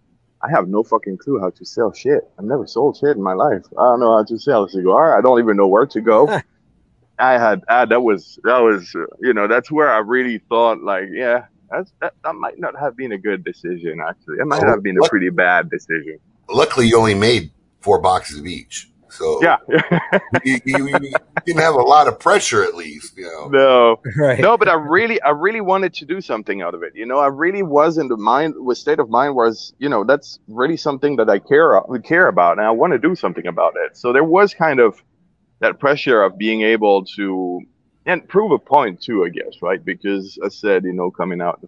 I 0.41 0.49
have 0.51 0.67
no 0.67 0.83
fucking 0.83 1.17
clue 1.17 1.39
how 1.39 1.51
to 1.51 1.65
sell 1.65 1.91
shit. 1.93 2.21
I've 2.37 2.45
never 2.45 2.67
sold 2.67 2.97
shit 2.97 3.15
in 3.15 3.23
my 3.23 3.33
life. 3.33 3.63
I 3.77 3.83
don't 3.83 3.99
know 4.01 4.17
how 4.17 4.23
to 4.25 4.37
sell 4.37 4.65
a 4.65 4.69
cigar. 4.69 5.17
I 5.17 5.21
don't 5.21 5.39
even 5.39 5.55
know 5.57 5.67
where 5.67 5.85
to 5.87 6.01
go. 6.01 6.27
I 7.19 7.33
had, 7.39 7.63
I, 7.67 7.85
that 7.85 8.01
was, 8.01 8.37
that 8.43 8.59
was, 8.59 8.93
uh, 8.95 9.05
you 9.21 9.33
know, 9.33 9.47
that's 9.47 9.71
where 9.71 9.89
I 9.91 9.99
really 9.99 10.39
thought, 10.49 10.83
like, 10.83 11.05
yeah, 11.11 11.45
that's, 11.71 11.91
that, 12.01 12.13
that 12.23 12.35
might 12.35 12.59
not 12.59 12.77
have 12.79 12.95
been 12.95 13.11
a 13.13 13.17
good 13.17 13.43
decision, 13.43 13.99
actually. 14.07 14.37
It 14.39 14.45
might 14.45 14.61
Oh, 14.63 14.67
have 14.67 14.83
been 14.83 14.97
a 15.03 15.07
pretty 15.09 15.29
bad 15.29 15.69
decision. 15.71 16.19
Luckily, 16.49 16.87
you 16.87 16.97
only 16.97 17.15
made 17.15 17.51
four 17.81 17.99
boxes 17.99 18.39
of 18.39 18.45
each. 18.45 18.89
So 19.09 19.39
Yeah. 19.41 19.57
you, 20.43 20.59
you, 20.65 20.87
you 20.87 21.11
didn't 21.45 21.61
have 21.61 21.75
a 21.75 21.81
lot 21.81 22.07
of 22.07 22.19
pressure, 22.19 22.63
at 22.63 22.75
least. 22.75 23.17
You 23.17 23.25
know. 23.25 23.47
no. 23.49 24.01
Right. 24.17 24.39
No, 24.39 24.57
but 24.57 24.67
I 24.67 24.73
really, 24.73 25.21
I 25.21 25.29
really 25.29 25.61
wanted 25.61 25.93
to 25.95 26.05
do 26.05 26.21
something 26.21 26.61
out 26.61 26.73
of 26.73 26.81
it. 26.83 26.93
You 26.95 27.05
know, 27.05 27.19
I 27.19 27.27
really 27.27 27.61
was 27.61 27.97
in 27.97 28.07
the 28.07 28.17
mind, 28.17 28.55
was 28.57 28.79
state 28.79 28.99
of 28.99 29.09
mind 29.09 29.35
was, 29.35 29.73
you 29.77 29.89
know, 29.89 30.03
that's 30.03 30.39
really 30.47 30.77
something 30.77 31.17
that 31.17 31.29
I 31.29 31.39
care, 31.39 31.81
care 32.03 32.27
about, 32.27 32.57
and 32.57 32.65
I 32.65 32.71
want 32.71 32.93
to 32.93 32.99
do 32.99 33.15
something 33.15 33.45
about 33.45 33.75
it. 33.85 33.95
So 33.95 34.11
there 34.11 34.23
was 34.23 34.53
kind 34.53 34.79
of 34.79 35.01
that 35.59 35.79
pressure 35.79 36.23
of 36.23 36.37
being 36.37 36.61
able 36.61 37.05
to 37.17 37.61
and 38.07 38.27
prove 38.27 38.51
a 38.51 38.57
point 38.57 39.01
too, 39.01 39.25
I 39.25 39.29
guess, 39.29 39.61
right? 39.61 39.83
Because 39.83 40.39
I 40.43 40.47
said, 40.47 40.85
you 40.85 40.93
know, 40.93 41.11
coming 41.11 41.41
out, 41.41 41.61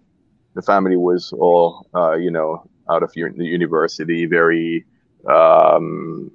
the 0.54 0.62
family 0.62 0.96
was 0.96 1.32
all, 1.32 1.86
uh, 1.94 2.14
you 2.16 2.30
know, 2.30 2.68
out 2.90 3.02
of 3.02 3.12
uni- 3.14 3.36
the 3.36 3.44
university, 3.44 4.26
very, 4.26 4.86
um, 5.28 6.32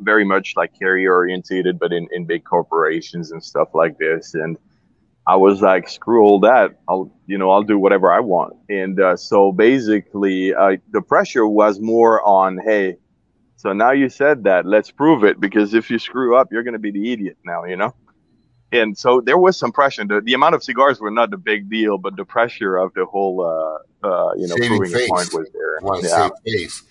very 0.00 0.24
much 0.24 0.54
like 0.56 0.78
career 0.78 1.12
orientated, 1.12 1.78
but 1.78 1.92
in, 1.92 2.08
in 2.12 2.24
big 2.26 2.44
corporations 2.44 3.32
and 3.32 3.42
stuff 3.42 3.68
like 3.74 3.98
this. 3.98 4.34
And 4.34 4.56
I 5.26 5.36
was 5.36 5.62
like, 5.62 5.88
screw 5.88 6.22
all 6.22 6.40
that. 6.40 6.78
I'll, 6.86 7.10
you 7.26 7.38
know, 7.38 7.50
I'll 7.50 7.62
do 7.62 7.78
whatever 7.78 8.12
I 8.12 8.20
want. 8.20 8.54
And 8.68 9.00
uh, 9.00 9.16
so 9.16 9.52
basically, 9.52 10.54
uh, 10.54 10.76
the 10.90 11.00
pressure 11.00 11.46
was 11.46 11.80
more 11.80 12.22
on, 12.22 12.58
hey, 12.58 12.96
so 13.56 13.72
now 13.72 13.92
you 13.92 14.10
said 14.10 14.44
that, 14.44 14.66
let's 14.66 14.90
prove 14.90 15.24
it. 15.24 15.40
Because 15.40 15.72
if 15.72 15.90
you 15.90 15.98
screw 15.98 16.36
up, 16.36 16.48
you're 16.52 16.62
going 16.62 16.74
to 16.74 16.78
be 16.78 16.90
the 16.90 17.12
idiot 17.12 17.38
now, 17.44 17.64
you 17.64 17.76
know? 17.76 17.94
And 18.72 18.98
so 18.98 19.20
there 19.20 19.38
was 19.38 19.56
some 19.56 19.72
pressure. 19.72 20.04
The, 20.04 20.20
the 20.20 20.34
amount 20.34 20.56
of 20.56 20.62
cigars 20.62 21.00
were 21.00 21.10
not 21.10 21.30
the 21.30 21.38
big 21.38 21.70
deal, 21.70 21.96
but 21.96 22.16
the 22.16 22.24
pressure 22.24 22.76
of 22.76 22.92
the 22.94 23.06
whole, 23.06 23.40
uh, 23.40 24.06
uh, 24.06 24.34
you 24.34 24.48
know, 24.48 24.56
Saving 24.56 24.78
proving 24.78 24.94
face. 24.94 25.06
a 25.06 25.08
point 25.08 25.32
was 25.32 25.48
there. 25.54 25.78
Yeah. 26.02 26.28
face. 26.44 26.82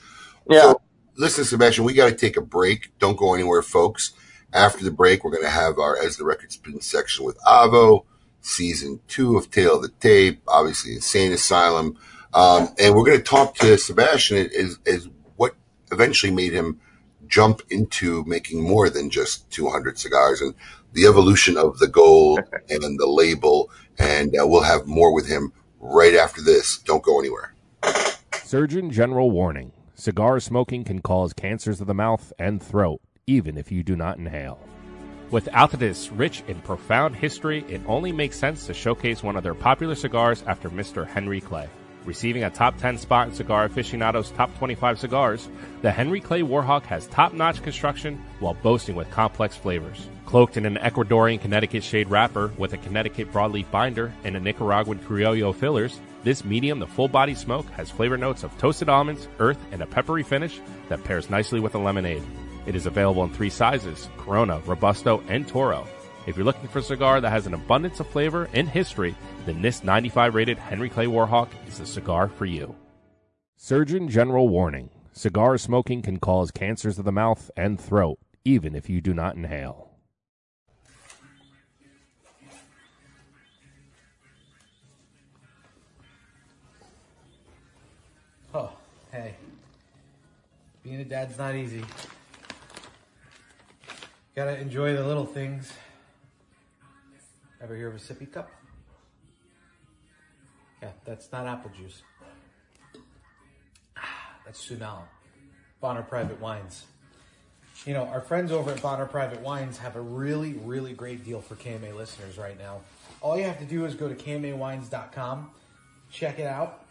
Yeah. 0.49 0.61
So, 0.61 0.81
listen, 1.15 1.43
Sebastian, 1.43 1.85
we 1.85 1.93
got 1.93 2.09
to 2.09 2.15
take 2.15 2.37
a 2.37 2.41
break. 2.41 2.97
Don't 2.99 3.17
go 3.17 3.33
anywhere, 3.33 3.61
folks. 3.61 4.13
After 4.53 4.83
the 4.83 4.91
break, 4.91 5.23
we're 5.23 5.31
going 5.31 5.43
to 5.43 5.49
have 5.49 5.79
our 5.79 5.97
As 5.97 6.17
the 6.17 6.25
Record 6.25 6.51
Spin 6.51 6.79
section 6.81 7.25
with 7.25 7.39
Avo, 7.39 8.05
season 8.41 8.99
two 9.07 9.35
of 9.37 9.49
Tale 9.49 9.77
of 9.77 9.81
the 9.81 9.89
Tape, 9.89 10.41
obviously 10.47 10.93
Insane 10.93 11.31
Asylum. 11.31 11.97
Um, 12.33 12.69
and 12.79 12.93
we're 12.93 13.05
going 13.05 13.17
to 13.17 13.23
talk 13.23 13.55
to 13.55 13.77
Sebastian 13.77 14.49
as, 14.57 14.79
as 14.85 15.09
what 15.35 15.55
eventually 15.91 16.31
made 16.31 16.53
him 16.53 16.79
jump 17.27 17.61
into 17.69 18.23
making 18.25 18.61
more 18.61 18.89
than 18.89 19.09
just 19.09 19.49
200 19.51 19.97
cigars 19.97 20.41
and 20.41 20.53
the 20.93 21.07
evolution 21.07 21.57
of 21.57 21.79
the 21.79 21.87
goal 21.87 22.37
and 22.69 22.99
the 22.99 23.07
label. 23.07 23.71
And 23.97 24.35
uh, 24.39 24.45
we'll 24.45 24.61
have 24.61 24.85
more 24.85 25.13
with 25.13 25.27
him 25.27 25.51
right 25.79 26.13
after 26.13 26.41
this. 26.41 26.77
Don't 26.77 27.03
go 27.03 27.19
anywhere. 27.19 27.55
Surgeon 28.43 28.91
General 28.91 29.31
warning 29.31 29.71
cigar 29.95 30.39
smoking 30.39 30.83
can 30.83 31.01
cause 31.01 31.33
cancers 31.33 31.81
of 31.81 31.87
the 31.87 31.93
mouth 31.93 32.33
and 32.39 32.61
throat, 32.61 33.01
even 33.27 33.57
if 33.57 33.71
you 33.71 33.83
do 33.83 33.95
not 33.95 34.17
inhale. 34.17 34.59
Without 35.31 35.71
this 35.71 36.11
rich 36.11 36.43
and 36.47 36.63
profound 36.63 37.15
history, 37.15 37.65
it 37.67 37.81
only 37.87 38.11
makes 38.11 38.37
sense 38.37 38.67
to 38.67 38.73
showcase 38.73 39.23
one 39.23 39.35
of 39.35 39.43
their 39.43 39.55
popular 39.55 39.95
cigars 39.95 40.43
after 40.45 40.69
Mr. 40.69 41.07
Henry 41.07 41.41
Clay. 41.41 41.67
Receiving 42.05 42.43
a 42.43 42.49
top 42.49 42.77
10 42.77 42.97
spot 42.97 43.29
in 43.29 43.33
Cigar 43.33 43.65
Aficionado's 43.65 44.31
top 44.31 44.55
25 44.57 44.99
cigars, 44.99 45.47
the 45.81 45.91
Henry 45.91 46.19
Clay 46.19 46.41
Warhawk 46.41 46.83
has 46.83 47.07
top 47.07 47.33
notch 47.33 47.63
construction 47.63 48.21
while 48.39 48.55
boasting 48.55 48.95
with 48.95 49.09
complex 49.09 49.55
flavors. 49.55 50.09
Cloaked 50.25 50.57
in 50.57 50.65
an 50.65 50.75
Ecuadorian 50.75 51.39
Connecticut 51.39 51.83
shade 51.83 52.09
wrapper 52.09 52.51
with 52.57 52.73
a 52.73 52.77
Connecticut 52.77 53.31
broadleaf 53.31 53.69
binder 53.71 54.11
and 54.25 54.35
a 54.35 54.39
Nicaraguan 54.39 54.99
Criollo 54.99 55.55
fillers, 55.55 55.99
this 56.23 56.43
medium 56.43 56.79
to 56.79 56.87
full 56.87 57.07
body 57.07 57.35
smoke 57.35 57.69
has 57.71 57.89
flavor 57.89 58.17
notes 58.17 58.43
of 58.43 58.57
toasted 58.57 58.89
almonds, 58.89 59.27
earth, 59.39 59.59
and 59.71 59.81
a 59.81 59.85
peppery 59.85 60.23
finish 60.23 60.59
that 60.89 61.03
pairs 61.03 61.29
nicely 61.29 61.59
with 61.61 61.75
a 61.75 61.79
lemonade. 61.79 62.23
It 62.65 62.75
is 62.75 62.85
available 62.85 63.23
in 63.23 63.29
three 63.29 63.49
sizes 63.49 64.09
Corona, 64.17 64.61
Robusto, 64.65 65.23
and 65.29 65.47
Toro. 65.47 65.87
If 66.25 66.37
you're 66.37 66.45
looking 66.45 66.69
for 66.69 66.79
a 66.79 66.83
cigar 66.83 67.19
that 67.19 67.31
has 67.31 67.47
an 67.47 67.53
abundance 67.53 67.99
of 67.99 68.07
flavor 68.07 68.47
and 68.53 68.69
history, 68.69 69.13
then 69.45 69.61
this 69.61 69.83
95 69.83 70.35
rated 70.35 70.57
Henry 70.57 70.89
Clay 70.89 71.05
Warhawk 71.05 71.49
is 71.67 71.79
the 71.79 71.85
cigar 71.85 72.29
for 72.29 72.45
you. 72.45 72.75
Surgeon 73.57 74.07
General 74.07 74.47
warning 74.47 74.89
cigar 75.11 75.57
smoking 75.57 76.01
can 76.01 76.19
cause 76.19 76.49
cancers 76.49 76.97
of 76.97 77.05
the 77.05 77.11
mouth 77.11 77.51
and 77.57 77.79
throat, 77.79 78.19
even 78.45 78.73
if 78.73 78.89
you 78.89 79.01
do 79.01 79.13
not 79.13 79.35
inhale. 79.35 79.91
Oh, 88.53 88.71
hey. 89.11 89.35
Being 90.83 91.01
a 91.01 91.05
dad's 91.05 91.37
not 91.37 91.55
easy. 91.55 91.83
Gotta 94.35 94.57
enjoy 94.59 94.95
the 94.95 95.05
little 95.05 95.25
things. 95.25 95.71
Ever 97.63 97.77
hear 97.77 97.87
of 97.87 97.95
a 97.95 97.99
sippy 97.99 98.29
cup? 98.29 98.51
Yeah, 100.81 100.89
that's 101.05 101.31
not 101.31 101.47
apple 101.47 101.71
juice. 101.77 102.01
Ah, 103.95 104.35
That's 104.45 104.69
Sunal. 104.69 105.03
Bonner 105.79 106.01
Private 106.01 106.41
Wines. 106.41 106.83
You 107.85 107.93
know, 107.93 108.03
our 108.03 108.19
friends 108.19 108.51
over 108.51 108.71
at 108.71 108.81
Bonner 108.81 109.05
Private 109.05 109.39
Wines 109.39 109.77
have 109.77 109.95
a 109.95 110.01
really, 110.01 110.53
really 110.53 110.91
great 110.91 111.23
deal 111.23 111.39
for 111.39 111.55
KMA 111.55 111.95
listeners 111.95 112.37
right 112.37 112.59
now. 112.59 112.81
All 113.21 113.37
you 113.37 113.45
have 113.45 113.59
to 113.59 113.65
do 113.65 113.85
is 113.85 113.95
go 113.95 114.09
to 114.09 114.15
KMAWines.com, 114.15 115.49
check 116.11 116.39
it 116.39 116.47
out, 116.47 116.83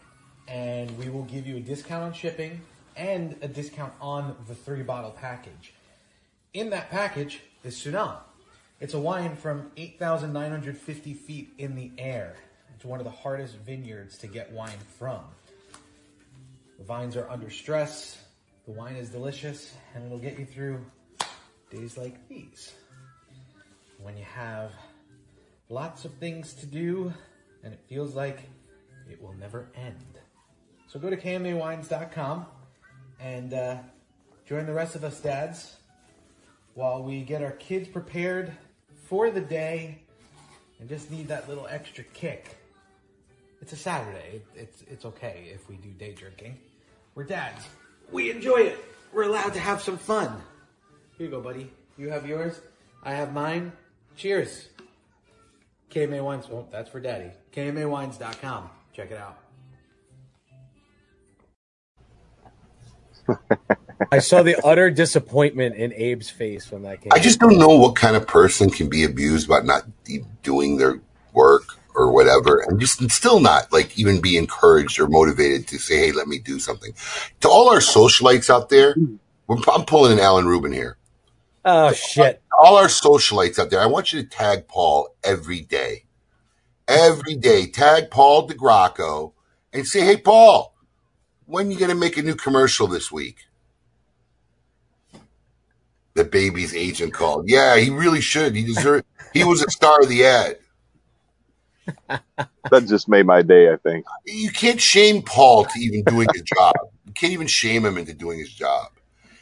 and 0.47 0.97
we 0.97 1.07
will 1.09 1.25
give 1.25 1.45
you 1.45 1.57
a 1.57 1.59
discount 1.59 2.03
on 2.03 2.13
shipping 2.13 2.61
and 2.97 3.35
a 3.43 3.47
discount 3.47 3.93
on 4.01 4.35
the 4.47 4.55
three 4.55 4.81
bottle 4.81 5.11
package. 5.11 5.73
In 6.55 6.71
that 6.71 6.89
package 6.89 7.41
is 7.63 7.75
Sunal. 7.75 8.17
It's 8.79 8.93
a 8.93 8.99
wine 8.99 9.35
from 9.35 9.71
8,950 9.77 11.13
feet 11.13 11.53
in 11.57 11.75
the 11.75 11.91
air. 11.97 12.35
It's 12.75 12.83
one 12.83 12.99
of 12.99 13.05
the 13.05 13.11
hardest 13.11 13.55
vineyards 13.57 14.17
to 14.19 14.27
get 14.27 14.51
wine 14.51 14.79
from. 14.97 15.21
The 16.77 16.83
vines 16.83 17.15
are 17.15 17.29
under 17.29 17.49
stress, 17.49 18.17
the 18.65 18.71
wine 18.71 18.95
is 18.95 19.09
delicious, 19.09 19.73
and 19.93 20.05
it'll 20.05 20.17
get 20.17 20.37
you 20.37 20.45
through 20.45 20.85
days 21.69 21.97
like 21.97 22.27
these. 22.27 22.73
When 24.01 24.17
you 24.17 24.25
have 24.25 24.71
lots 25.69 26.03
of 26.03 26.13
things 26.15 26.53
to 26.53 26.65
do 26.65 27.13
and 27.63 27.73
it 27.73 27.79
feels 27.87 28.15
like 28.15 28.39
it 29.09 29.21
will 29.21 29.33
never 29.33 29.69
end. 29.75 30.19
So 30.87 30.99
go 30.99 31.09
to 31.09 31.17
KMAWines.com 31.17 32.45
and 33.19 33.53
uh, 33.53 33.77
join 34.45 34.65
the 34.65 34.73
rest 34.73 34.95
of 34.95 35.03
us 35.03 35.19
dads 35.19 35.77
while 36.73 37.03
we 37.03 37.21
get 37.21 37.41
our 37.41 37.51
kids 37.51 37.87
prepared 37.87 38.51
for 39.13 39.29
the 39.29 39.39
day 39.41 39.99
and 40.79 40.89
just 40.89 41.11
need 41.11 41.27
that 41.27 41.47
little 41.47 41.67
extra 41.69 42.03
kick. 42.15 42.57
It's 43.61 43.71
a 43.71 43.75
Saturday. 43.75 44.41
It- 44.41 44.47
It's 44.55 44.81
it's 44.93 45.05
okay 45.05 45.51
if 45.53 45.69
we 45.69 45.75
do 45.75 45.89
day 45.91 46.13
drinking. 46.13 46.57
We're 47.13 47.25
dads. 47.25 47.63
We 48.11 48.31
enjoy 48.31 48.61
it. 48.71 48.79
We're 49.13 49.25
allowed 49.31 49.53
to 49.53 49.59
have 49.59 49.83
some 49.83 49.99
fun. 49.99 50.41
Here 51.15 51.27
you 51.27 51.31
go, 51.31 51.41
buddy. 51.41 51.69
You 51.95 52.09
have 52.09 52.25
yours. 52.25 52.59
I 53.03 53.13
have 53.13 53.33
mine. 53.33 53.71
Cheers. 54.15 54.69
KMA 55.91 56.23
Wines. 56.23 56.47
Oh, 56.51 56.65
that's 56.71 56.89
for 56.89 56.99
daddy. 56.99 57.29
KMAWines.com. 57.55 58.67
Check 58.93 59.11
it 59.11 59.19
out. 59.19 59.37
I 64.11 64.19
saw 64.19 64.43
the 64.43 64.63
utter 64.65 64.89
disappointment 64.89 65.75
in 65.75 65.91
Abe's 65.93 66.29
face 66.29 66.71
when 66.71 66.83
that 66.83 67.01
came. 67.01 67.11
I 67.11 67.19
just 67.19 67.39
don't 67.39 67.57
know 67.57 67.77
what 67.77 67.95
kind 67.95 68.15
of 68.15 68.27
person 68.27 68.69
can 68.69 68.89
be 68.89 69.03
abused 69.03 69.47
about 69.47 69.65
not 69.65 69.85
doing 70.41 70.77
their 70.77 71.01
work 71.33 71.63
or 71.95 72.11
whatever, 72.11 72.59
and 72.59 72.79
just 72.79 73.09
still 73.11 73.39
not 73.39 73.71
like 73.71 73.97
even 73.99 74.19
be 74.19 74.37
encouraged 74.37 74.99
or 74.99 75.07
motivated 75.07 75.67
to 75.67 75.77
say, 75.77 75.97
"Hey, 75.97 76.11
let 76.11 76.27
me 76.27 76.39
do 76.39 76.59
something." 76.59 76.93
To 77.41 77.49
all 77.49 77.69
our 77.69 77.79
socialites 77.79 78.49
out 78.49 78.69
there, 78.69 78.95
I'm 79.49 79.85
pulling 79.85 80.13
an 80.13 80.19
Alan 80.19 80.47
Rubin 80.47 80.73
here. 80.73 80.97
Oh 81.65 81.93
shit! 81.93 82.41
All 82.59 82.75
our 82.77 82.87
socialites 82.87 83.59
out 83.59 83.69
there, 83.69 83.79
I 83.79 83.85
want 83.85 84.11
you 84.11 84.21
to 84.21 84.27
tag 84.27 84.67
Paul 84.67 85.15
every 85.23 85.61
day, 85.61 86.05
every 86.87 87.35
day. 87.35 87.67
Tag 87.67 88.09
Paul 88.09 88.47
DeGracco 88.47 89.33
and 89.71 89.87
say, 89.87 90.01
"Hey, 90.01 90.17
Paul, 90.17 90.75
when 91.45 91.71
you 91.71 91.77
gonna 91.77 91.95
make 91.95 92.17
a 92.17 92.23
new 92.23 92.35
commercial 92.35 92.87
this 92.87 93.11
week?" 93.11 93.45
The 96.15 96.23
baby's 96.23 96.75
agent 96.75 97.13
called. 97.13 97.49
Yeah, 97.49 97.77
he 97.77 97.89
really 97.89 98.21
should. 98.21 98.55
He 98.55 98.63
deserved. 98.63 99.05
He 99.33 99.43
was 99.43 99.63
a 99.63 99.69
star 99.71 100.01
of 100.01 100.09
the 100.09 100.25
ad. 100.25 100.57
That 102.71 102.87
just 102.87 103.09
made 103.09 103.25
my 103.25 103.41
day, 103.41 103.71
I 103.71 103.75
think. 103.75 104.05
You 104.25 104.49
can't 104.49 104.79
shame 104.81 105.21
Paul 105.21 105.65
to 105.65 105.79
even 105.79 106.03
doing 106.03 106.27
his 106.33 106.43
job. 106.43 106.73
You 107.05 107.11
can't 107.11 107.33
even 107.33 107.47
shame 107.47 107.85
him 107.85 107.97
into 107.97 108.13
doing 108.13 108.39
his 108.39 108.51
job. 108.53 108.87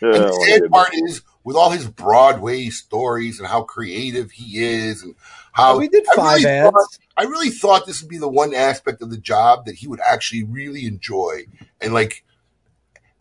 And 0.01 0.13
Oh, 0.13 0.25
the 0.25 0.33
my 0.33 0.45
sad 0.47 0.61
goodness. 0.61 0.71
part 0.71 0.89
is, 0.93 1.21
with 1.43 1.55
all 1.55 1.69
his 1.69 1.87
Broadway 1.87 2.69
stories 2.69 3.39
and 3.39 3.47
how 3.47 3.61
creative 3.61 4.31
he 4.31 4.63
is, 4.63 5.03
and 5.03 5.15
how 5.53 5.77
we 5.77 5.87
did 5.87 6.05
I 6.11 6.15
five 6.15 6.37
really 6.39 6.49
ads. 6.49 6.71
Thought, 6.71 6.97
I 7.15 7.23
really 7.23 7.49
thought 7.51 7.85
this 7.85 8.01
would 8.01 8.09
be 8.09 8.17
the 8.17 8.27
one 8.27 8.55
aspect 8.55 9.01
of 9.03 9.11
the 9.11 9.17
job 9.17 9.65
that 9.65 9.75
he 9.75 9.87
would 9.87 9.99
actually 10.05 10.43
really 10.43 10.85
enjoy, 10.87 11.45
and 11.79 11.93
like, 11.93 12.23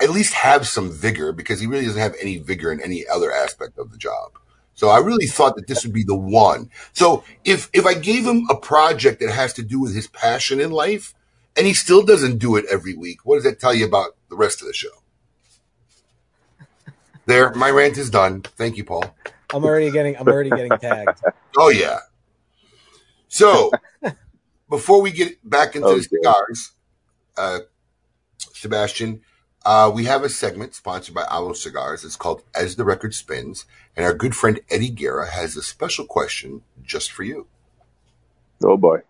at 0.00 0.10
least 0.10 0.32
have 0.34 0.66
some 0.66 0.90
vigor 0.90 1.32
because 1.32 1.60
he 1.60 1.66
really 1.66 1.84
doesn't 1.84 2.00
have 2.00 2.16
any 2.20 2.38
vigor 2.38 2.72
in 2.72 2.80
any 2.80 3.06
other 3.06 3.32
aspect 3.32 3.78
of 3.78 3.92
the 3.92 3.98
job. 3.98 4.32
So 4.74 4.88
I 4.88 4.98
really 4.98 5.26
thought 5.26 5.56
that 5.56 5.66
this 5.66 5.84
would 5.84 5.92
be 5.92 6.04
the 6.04 6.16
one. 6.16 6.70
So 6.92 7.22
if 7.44 7.68
if 7.72 7.84
I 7.84 7.94
gave 7.94 8.24
him 8.26 8.46
a 8.48 8.56
project 8.56 9.20
that 9.20 9.30
has 9.30 9.52
to 9.54 9.62
do 9.62 9.80
with 9.80 9.94
his 9.94 10.06
passion 10.08 10.60
in 10.60 10.70
life, 10.70 11.14
and 11.56 11.66
he 11.66 11.74
still 11.74 12.02
doesn't 12.02 12.38
do 12.38 12.56
it 12.56 12.64
every 12.70 12.94
week, 12.94 13.18
what 13.24 13.36
does 13.36 13.44
that 13.44 13.60
tell 13.60 13.74
you 13.74 13.84
about 13.84 14.16
the 14.30 14.36
rest 14.36 14.62
of 14.62 14.68
the 14.68 14.72
show? 14.72 14.88
There, 17.26 17.52
my 17.54 17.70
rant 17.70 17.98
is 17.98 18.08
done. 18.10 18.40
Thank 18.42 18.76
you, 18.76 18.84
Paul. 18.84 19.14
I'm 19.52 19.64
already 19.64 19.90
getting 19.90 20.16
I'm 20.16 20.30
already 20.30 20.52
getting 20.52 20.78
tagged. 20.78 21.20
Oh 21.58 21.68
yeah. 21.68 21.98
So 23.28 23.72
before 24.68 25.02
we 25.02 25.10
get 25.10 25.38
back 25.48 25.74
into 25.74 25.96
the 25.96 26.02
Okay. 26.02 26.08
cigars, 26.22 26.72
uh, 27.36 27.58
Sebastian, 28.38 29.22
uh, 29.64 29.90
we 29.94 30.04
have 30.04 30.24
a 30.24 30.28
segment 30.28 30.74
sponsored 30.74 31.14
by 31.14 31.24
AVO 31.24 31.54
Cigars. 31.54 32.04
It's 32.04 32.16
called 32.16 32.42
As 32.54 32.76
the 32.76 32.84
Record 32.84 33.14
Spins, 33.14 33.66
and 33.96 34.06
our 34.06 34.14
good 34.14 34.34
friend 34.34 34.60
Eddie 34.70 34.90
Guerra 34.90 35.30
has 35.30 35.56
a 35.56 35.62
special 35.62 36.06
question 36.06 36.62
just 36.82 37.12
for 37.12 37.22
you. 37.22 37.46
Oh 38.62 38.76
boy. 38.76 39.02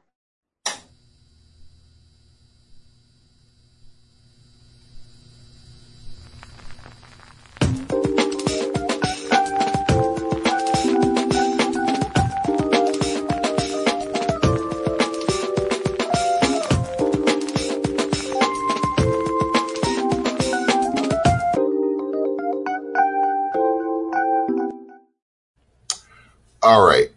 All 26.71 26.87
right. 26.87 27.09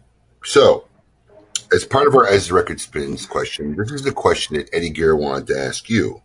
So, 0.42 0.88
as 1.72 1.84
part 1.84 2.08
of 2.08 2.16
our 2.16 2.26
As 2.26 2.48
the 2.48 2.54
Record 2.54 2.80
Spins 2.80 3.24
question, 3.24 3.76
this 3.76 3.92
is 3.92 4.02
the 4.02 4.10
question 4.10 4.56
that 4.56 4.68
Eddie 4.72 4.90
Guerra 4.90 5.16
wanted 5.16 5.46
to 5.46 5.56
ask 5.56 5.88
you. 5.88 6.22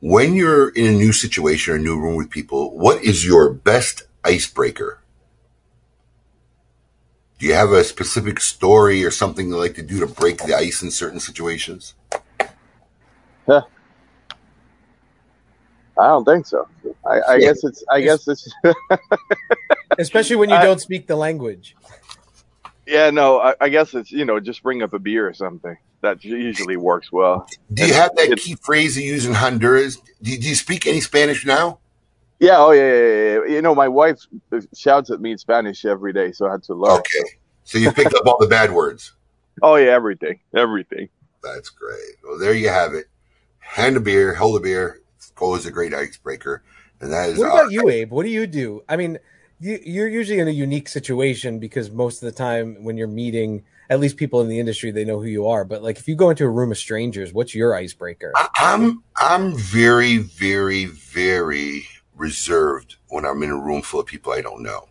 When 0.00 0.32
you're 0.32 0.70
in 0.70 0.86
a 0.86 0.96
new 0.96 1.12
situation 1.12 1.74
or 1.74 1.76
a 1.76 1.78
new 1.78 2.00
room 2.00 2.16
with 2.16 2.30
people, 2.30 2.74
what 2.78 3.04
is 3.04 3.26
your 3.26 3.52
best 3.52 4.04
icebreaker? 4.24 5.02
Do 7.38 7.46
you 7.46 7.52
have 7.52 7.72
a 7.72 7.84
specific 7.84 8.40
story 8.40 9.04
or 9.04 9.10
something 9.10 9.48
you 9.48 9.58
like 9.58 9.74
to 9.74 9.82
do 9.82 10.00
to 10.00 10.06
break 10.06 10.38
the 10.38 10.54
ice 10.54 10.80
in 10.80 10.90
certain 10.90 11.20
situations? 11.20 11.92
Huh. 13.46 13.64
I 15.98 16.08
don't 16.08 16.24
think 16.24 16.46
so. 16.46 16.68
I, 17.08 17.20
I 17.22 17.38
guess 17.38 17.64
it's. 17.64 17.82
I 17.90 18.00
guess 18.02 18.28
it's. 18.28 18.48
Especially 19.98 20.36
when 20.36 20.50
you 20.50 20.56
I- 20.56 20.64
don't 20.64 20.80
speak 20.80 21.06
the 21.06 21.16
language. 21.16 21.76
yeah, 22.86 23.10
no. 23.10 23.40
I, 23.40 23.54
I 23.60 23.68
guess 23.68 23.94
it's 23.94 24.10
you 24.12 24.24
know 24.24 24.38
just 24.40 24.62
bring 24.62 24.82
up 24.82 24.92
a 24.92 24.98
beer 24.98 25.26
or 25.28 25.34
something. 25.34 25.76
That 26.02 26.22
usually 26.24 26.76
works 26.76 27.10
well. 27.10 27.48
Do 27.72 27.86
you 27.86 27.94
have 27.94 28.14
that 28.16 28.36
key 28.38 28.56
phrase 28.62 28.96
you 28.98 29.02
use 29.04 29.24
in 29.26 29.32
Honduras? 29.34 29.96
Do 30.22 30.30
you, 30.30 30.38
do 30.38 30.48
you 30.48 30.54
speak 30.54 30.86
any 30.86 31.00
Spanish 31.00 31.46
now? 31.46 31.78
Yeah. 32.38 32.56
Oh 32.58 32.70
yeah, 32.72 32.82
yeah, 32.82 33.04
yeah, 33.04 33.40
yeah. 33.48 33.54
You 33.54 33.62
know, 33.62 33.74
my 33.74 33.88
wife 33.88 34.18
shouts 34.74 35.10
at 35.10 35.20
me 35.20 35.32
in 35.32 35.38
Spanish 35.38 35.84
every 35.86 36.12
day, 36.12 36.32
so 36.32 36.46
I 36.46 36.52
had 36.52 36.62
to 36.64 36.74
learn. 36.74 36.98
Okay. 36.98 37.24
So 37.64 37.78
you 37.78 37.90
picked 37.92 38.14
up 38.14 38.26
all 38.26 38.38
the 38.38 38.46
bad 38.46 38.72
words. 38.72 39.12
Oh 39.62 39.76
yeah, 39.76 39.90
everything, 39.90 40.38
everything. 40.54 41.08
That's 41.42 41.70
great. 41.70 42.16
Well, 42.22 42.38
there 42.38 42.52
you 42.52 42.68
have 42.68 42.92
it. 42.92 43.06
Hand 43.58 43.96
a 43.96 44.00
beer, 44.00 44.34
hold 44.34 44.60
a 44.60 44.62
beer. 44.62 45.00
It's 45.40 45.60
is 45.60 45.66
a 45.66 45.70
great 45.70 45.94
icebreaker. 45.94 46.62
And 47.00 47.12
that 47.12 47.30
is 47.30 47.38
What 47.38 47.50
our- 47.50 47.60
about 47.62 47.72
you, 47.72 47.88
Abe? 47.88 48.10
What 48.10 48.24
do 48.24 48.30
you 48.30 48.46
do? 48.46 48.82
I 48.88 48.96
mean, 48.96 49.18
you, 49.60 49.78
you're 49.84 50.08
usually 50.08 50.38
in 50.38 50.48
a 50.48 50.52
unique 50.52 50.88
situation 50.88 51.58
because 51.58 51.90
most 51.90 52.22
of 52.22 52.26
the 52.26 52.36
time 52.36 52.82
when 52.82 52.96
you're 52.96 53.06
meeting, 53.08 53.64
at 53.90 54.00
least 54.00 54.16
people 54.16 54.40
in 54.40 54.48
the 54.48 54.58
industry, 54.58 54.90
they 54.90 55.04
know 55.04 55.18
who 55.20 55.26
you 55.28 55.46
are. 55.46 55.64
But 55.64 55.82
like, 55.82 55.98
if 55.98 56.08
you 56.08 56.14
go 56.16 56.30
into 56.30 56.44
a 56.44 56.48
room 56.50 56.70
of 56.72 56.78
strangers, 56.78 57.32
what's 57.32 57.54
your 57.54 57.74
icebreaker? 57.74 58.32
I- 58.34 58.48
I'm 58.56 59.02
I'm 59.16 59.56
very, 59.56 60.16
very, 60.18 60.86
very 60.86 61.86
reserved 62.16 62.96
when 63.08 63.24
I'm 63.26 63.42
in 63.42 63.50
a 63.50 63.56
room 63.58 63.82
full 63.82 64.00
of 64.00 64.06
people 64.06 64.32
I 64.32 64.40
don't 64.40 64.62
know. 64.62 64.88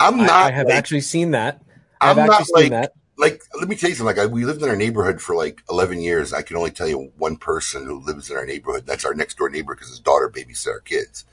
I'm 0.00 0.20
I, 0.20 0.26
not 0.26 0.46
I 0.46 0.50
have 0.50 0.66
like, 0.66 0.74
actually 0.76 1.02
seen 1.02 1.32
that. 1.32 1.62
I've 2.00 2.18
I'm 2.18 2.30
actually 2.30 2.36
not 2.38 2.46
seen 2.46 2.54
like 2.54 2.70
that. 2.70 2.92
Like 3.16 3.42
let 3.58 3.68
me 3.68 3.76
tell 3.76 3.90
you 3.90 3.96
something. 3.96 4.16
Like 4.16 4.24
I, 4.24 4.26
we 4.26 4.44
lived 4.44 4.62
in 4.62 4.68
our 4.68 4.76
neighborhood 4.76 5.20
for 5.20 5.36
like 5.36 5.62
11 5.70 6.00
years. 6.00 6.32
I 6.32 6.42
can 6.42 6.56
only 6.56 6.70
tell 6.70 6.88
you 6.88 7.12
one 7.16 7.36
person 7.36 7.86
who 7.86 8.00
lives 8.00 8.30
in 8.30 8.36
our 8.36 8.46
neighborhood. 8.46 8.86
That's 8.86 9.04
our 9.04 9.14
next 9.14 9.38
door 9.38 9.48
neighbor 9.48 9.74
because 9.74 9.90
his 9.90 10.00
daughter 10.00 10.28
babysat 10.28 10.68
our 10.68 10.80
kids. 10.80 11.24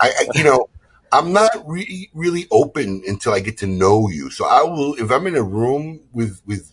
I, 0.00 0.08
I 0.08 0.28
you 0.34 0.44
know, 0.44 0.68
I'm 1.12 1.32
not 1.32 1.50
really 1.66 2.10
really 2.14 2.46
open 2.50 3.02
until 3.06 3.32
I 3.32 3.40
get 3.40 3.58
to 3.58 3.66
know 3.66 4.08
you. 4.08 4.30
So 4.30 4.46
I 4.46 4.62
will 4.62 4.94
if 4.94 5.10
I'm 5.10 5.26
in 5.26 5.36
a 5.36 5.42
room 5.42 6.00
with 6.12 6.40
with 6.46 6.72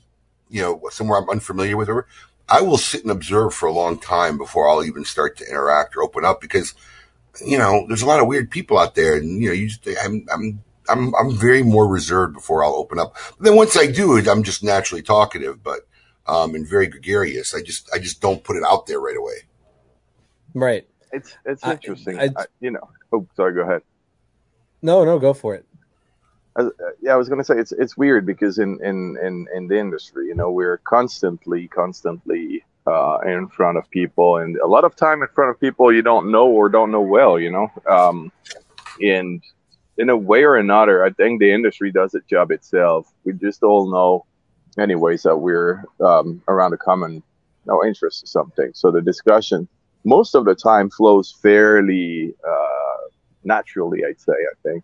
you 0.49 0.61
know 0.61 0.81
somewhere 0.89 1.19
I'm 1.19 1.29
unfamiliar 1.29 1.77
with, 1.77 1.89
or 1.89 2.07
I 2.47 2.61
will 2.61 2.77
sit 2.77 3.01
and 3.01 3.11
observe 3.11 3.53
for 3.53 3.67
a 3.67 3.73
long 3.73 3.99
time 3.99 4.37
before 4.37 4.69
I'll 4.69 4.83
even 4.83 5.03
start 5.03 5.37
to 5.37 5.49
interact 5.49 5.95
or 5.97 6.03
open 6.03 6.23
up 6.23 6.39
because 6.39 6.75
you 7.45 7.57
know 7.57 7.85
there's 7.87 8.03
a 8.03 8.07
lot 8.07 8.19
of 8.21 8.27
weird 8.27 8.51
people 8.51 8.77
out 8.77 8.95
there, 8.95 9.17
and 9.17 9.41
you 9.41 9.49
know 9.49 9.53
you 9.53 9.67
just 9.67 9.87
I'm 10.03 10.25
I'm 10.31 10.63
I'm 10.89 11.13
I'm 11.15 11.31
very 11.31 11.63
more 11.63 11.87
reserved 11.87 12.33
before 12.33 12.63
I'll 12.63 12.75
open 12.75 12.99
up. 12.99 13.15
But 13.37 13.45
then 13.45 13.55
once 13.55 13.77
I 13.77 13.87
do 13.87 14.17
it, 14.17 14.27
I'm 14.27 14.43
just 14.43 14.63
naturally 14.63 15.01
talkative, 15.01 15.63
but 15.63 15.81
um, 16.27 16.55
and 16.55 16.67
very 16.67 16.87
gregarious. 16.87 17.53
I 17.53 17.61
just 17.61 17.89
I 17.93 17.99
just 17.99 18.21
don't 18.21 18.43
put 18.43 18.55
it 18.55 18.63
out 18.63 18.87
there 18.87 18.99
right 18.99 19.17
away. 19.17 19.35
Right. 20.53 20.87
It's 21.11 21.35
it's 21.45 21.63
I- 21.63 21.73
interesting. 21.73 22.19
I- 22.19 22.29
I, 22.35 22.45
you 22.59 22.71
know. 22.71 22.89
Oh, 23.13 23.27
sorry. 23.35 23.53
Go 23.53 23.61
ahead. 23.61 23.81
No, 24.81 25.03
no, 25.05 25.19
go 25.19 25.33
for 25.33 25.55
it. 25.55 25.65
Uh, 26.55 26.69
yeah, 27.01 27.13
I 27.13 27.17
was 27.17 27.27
gonna 27.27 27.43
say 27.43 27.55
it's 27.57 27.73
it's 27.73 27.97
weird 27.97 28.25
because 28.25 28.59
in 28.59 28.79
in 28.83 29.17
in 29.21 29.47
in 29.53 29.67
the 29.67 29.77
industry, 29.77 30.27
you 30.27 30.35
know, 30.35 30.51
we're 30.51 30.77
constantly 30.77 31.67
constantly 31.67 32.63
uh, 32.87 33.17
in 33.25 33.47
front 33.47 33.77
of 33.77 33.89
people, 33.89 34.37
and 34.37 34.55
a 34.57 34.67
lot 34.67 34.85
of 34.85 34.95
time 34.95 35.21
in 35.21 35.27
front 35.29 35.51
of 35.51 35.59
people 35.59 35.91
you 35.91 36.01
don't 36.01 36.31
know 36.31 36.47
or 36.47 36.69
don't 36.69 36.91
know 36.91 37.01
well, 37.01 37.39
you 37.39 37.51
know. 37.51 37.69
Um, 37.89 38.31
and 39.01 39.43
in 39.97 40.09
a 40.09 40.17
way 40.17 40.43
or 40.43 40.55
another, 40.55 41.03
I 41.03 41.11
think 41.11 41.39
the 41.39 41.51
industry 41.51 41.91
does 41.91 42.13
its 42.13 42.25
job 42.27 42.51
itself. 42.51 43.11
We 43.23 43.33
just 43.33 43.63
all 43.63 43.89
know, 43.89 44.25
anyways, 44.77 45.23
that 45.23 45.37
we're 45.37 45.85
um, 45.99 46.41
around 46.47 46.73
a 46.73 46.77
common 46.77 47.23
no 47.65 47.83
interest 47.83 48.23
or 48.23 48.27
something. 48.27 48.71
So 48.73 48.91
the 48.91 49.01
discussion 49.01 49.67
most 50.03 50.35
of 50.35 50.45
the 50.45 50.55
time 50.55 50.89
flows 50.89 51.35
fairly 51.41 52.33
uh, 52.47 53.09
naturally. 53.43 54.03
I'd 54.05 54.21
say. 54.21 54.33
I 54.33 54.55
think. 54.63 54.83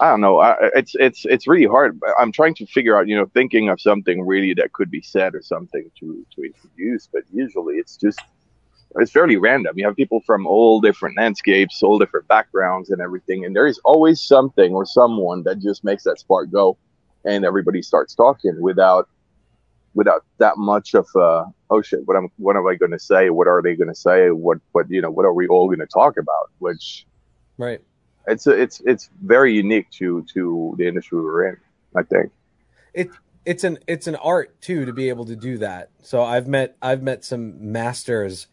I 0.00 0.10
don't 0.10 0.20
know. 0.20 0.40
I, 0.40 0.56
it's 0.74 0.94
it's 0.96 1.24
it's 1.24 1.46
really 1.46 1.66
hard. 1.66 2.00
I'm 2.18 2.32
trying 2.32 2.54
to 2.56 2.66
figure 2.66 2.98
out, 2.98 3.06
you 3.06 3.16
know, 3.16 3.26
thinking 3.26 3.68
of 3.68 3.80
something 3.80 4.26
really 4.26 4.52
that 4.54 4.72
could 4.72 4.90
be 4.90 5.00
said 5.00 5.34
or 5.34 5.42
something 5.42 5.90
to 6.00 6.26
to 6.34 6.42
introduce. 6.42 7.06
But 7.06 7.22
usually, 7.32 7.76
it's 7.76 7.96
just 7.96 8.20
it's 8.96 9.10
fairly 9.12 9.36
random. 9.36 9.76
You 9.78 9.86
have 9.86 9.96
people 9.96 10.20
from 10.26 10.46
all 10.46 10.80
different 10.80 11.16
landscapes, 11.16 11.82
all 11.82 11.98
different 11.98 12.28
backgrounds, 12.28 12.90
and 12.90 13.00
everything, 13.00 13.44
and 13.44 13.54
there 13.54 13.66
is 13.66 13.80
always 13.84 14.20
something 14.22 14.72
or 14.72 14.86
someone 14.86 15.42
that 15.44 15.60
just 15.60 15.84
makes 15.84 16.04
that 16.04 16.18
spark 16.18 16.50
go, 16.50 16.76
and 17.24 17.44
everybody 17.44 17.82
starts 17.82 18.14
talking 18.14 18.56
without 18.60 19.08
without 19.94 20.24
that 20.38 20.56
much 20.56 20.94
of 20.94 21.06
uh, 21.16 21.44
oh 21.70 21.82
shit, 21.82 22.00
what 22.06 22.16
am 22.16 22.28
what 22.36 22.56
am 22.56 22.66
I 22.66 22.74
going 22.74 22.92
to 22.92 22.98
say? 22.98 23.30
What 23.30 23.46
are 23.48 23.62
they 23.62 23.74
going 23.76 23.88
to 23.88 23.94
say? 23.94 24.30
What 24.30 24.58
what 24.72 24.90
you 24.90 25.00
know? 25.00 25.10
What 25.10 25.24
are 25.24 25.32
we 25.34 25.46
all 25.48 25.66
going 25.66 25.80
to 25.80 25.86
talk 25.86 26.16
about? 26.16 26.50
Which 26.58 27.06
Right. 27.58 27.80
it's 28.26 28.46
a, 28.46 28.50
it's 28.52 28.80
it's 28.84 29.10
very 29.22 29.54
unique 29.54 29.90
to 29.98 30.24
to 30.34 30.74
the 30.78 30.86
industry 30.88 31.20
we're 31.20 31.48
in. 31.48 31.56
I 31.96 32.02
think. 32.02 32.32
it 32.92 33.10
it's 33.44 33.62
an 33.62 33.78
it's 33.86 34.06
an 34.06 34.16
art 34.16 34.60
too 34.60 34.84
to 34.86 34.92
be 34.92 35.08
able 35.10 35.26
to 35.26 35.36
do 35.36 35.58
that. 35.58 35.90
So 36.02 36.22
I've 36.22 36.48
met 36.48 36.76
I've 36.82 37.02
met 37.02 37.24
some 37.24 37.72
masters 37.72 38.46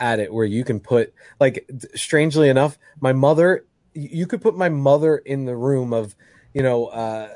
at 0.00 0.18
it 0.18 0.32
where 0.32 0.46
you 0.46 0.64
can 0.64 0.80
put 0.80 1.12
like 1.38 1.68
strangely 1.94 2.48
enough, 2.48 2.78
my 3.00 3.12
mother 3.12 3.66
you 3.94 4.26
could 4.26 4.40
put 4.40 4.56
my 4.56 4.68
mother 4.68 5.18
in 5.18 5.44
the 5.44 5.56
room 5.56 5.92
of 5.92 6.14
you 6.54 6.62
know 6.62 6.86
uh 6.86 7.28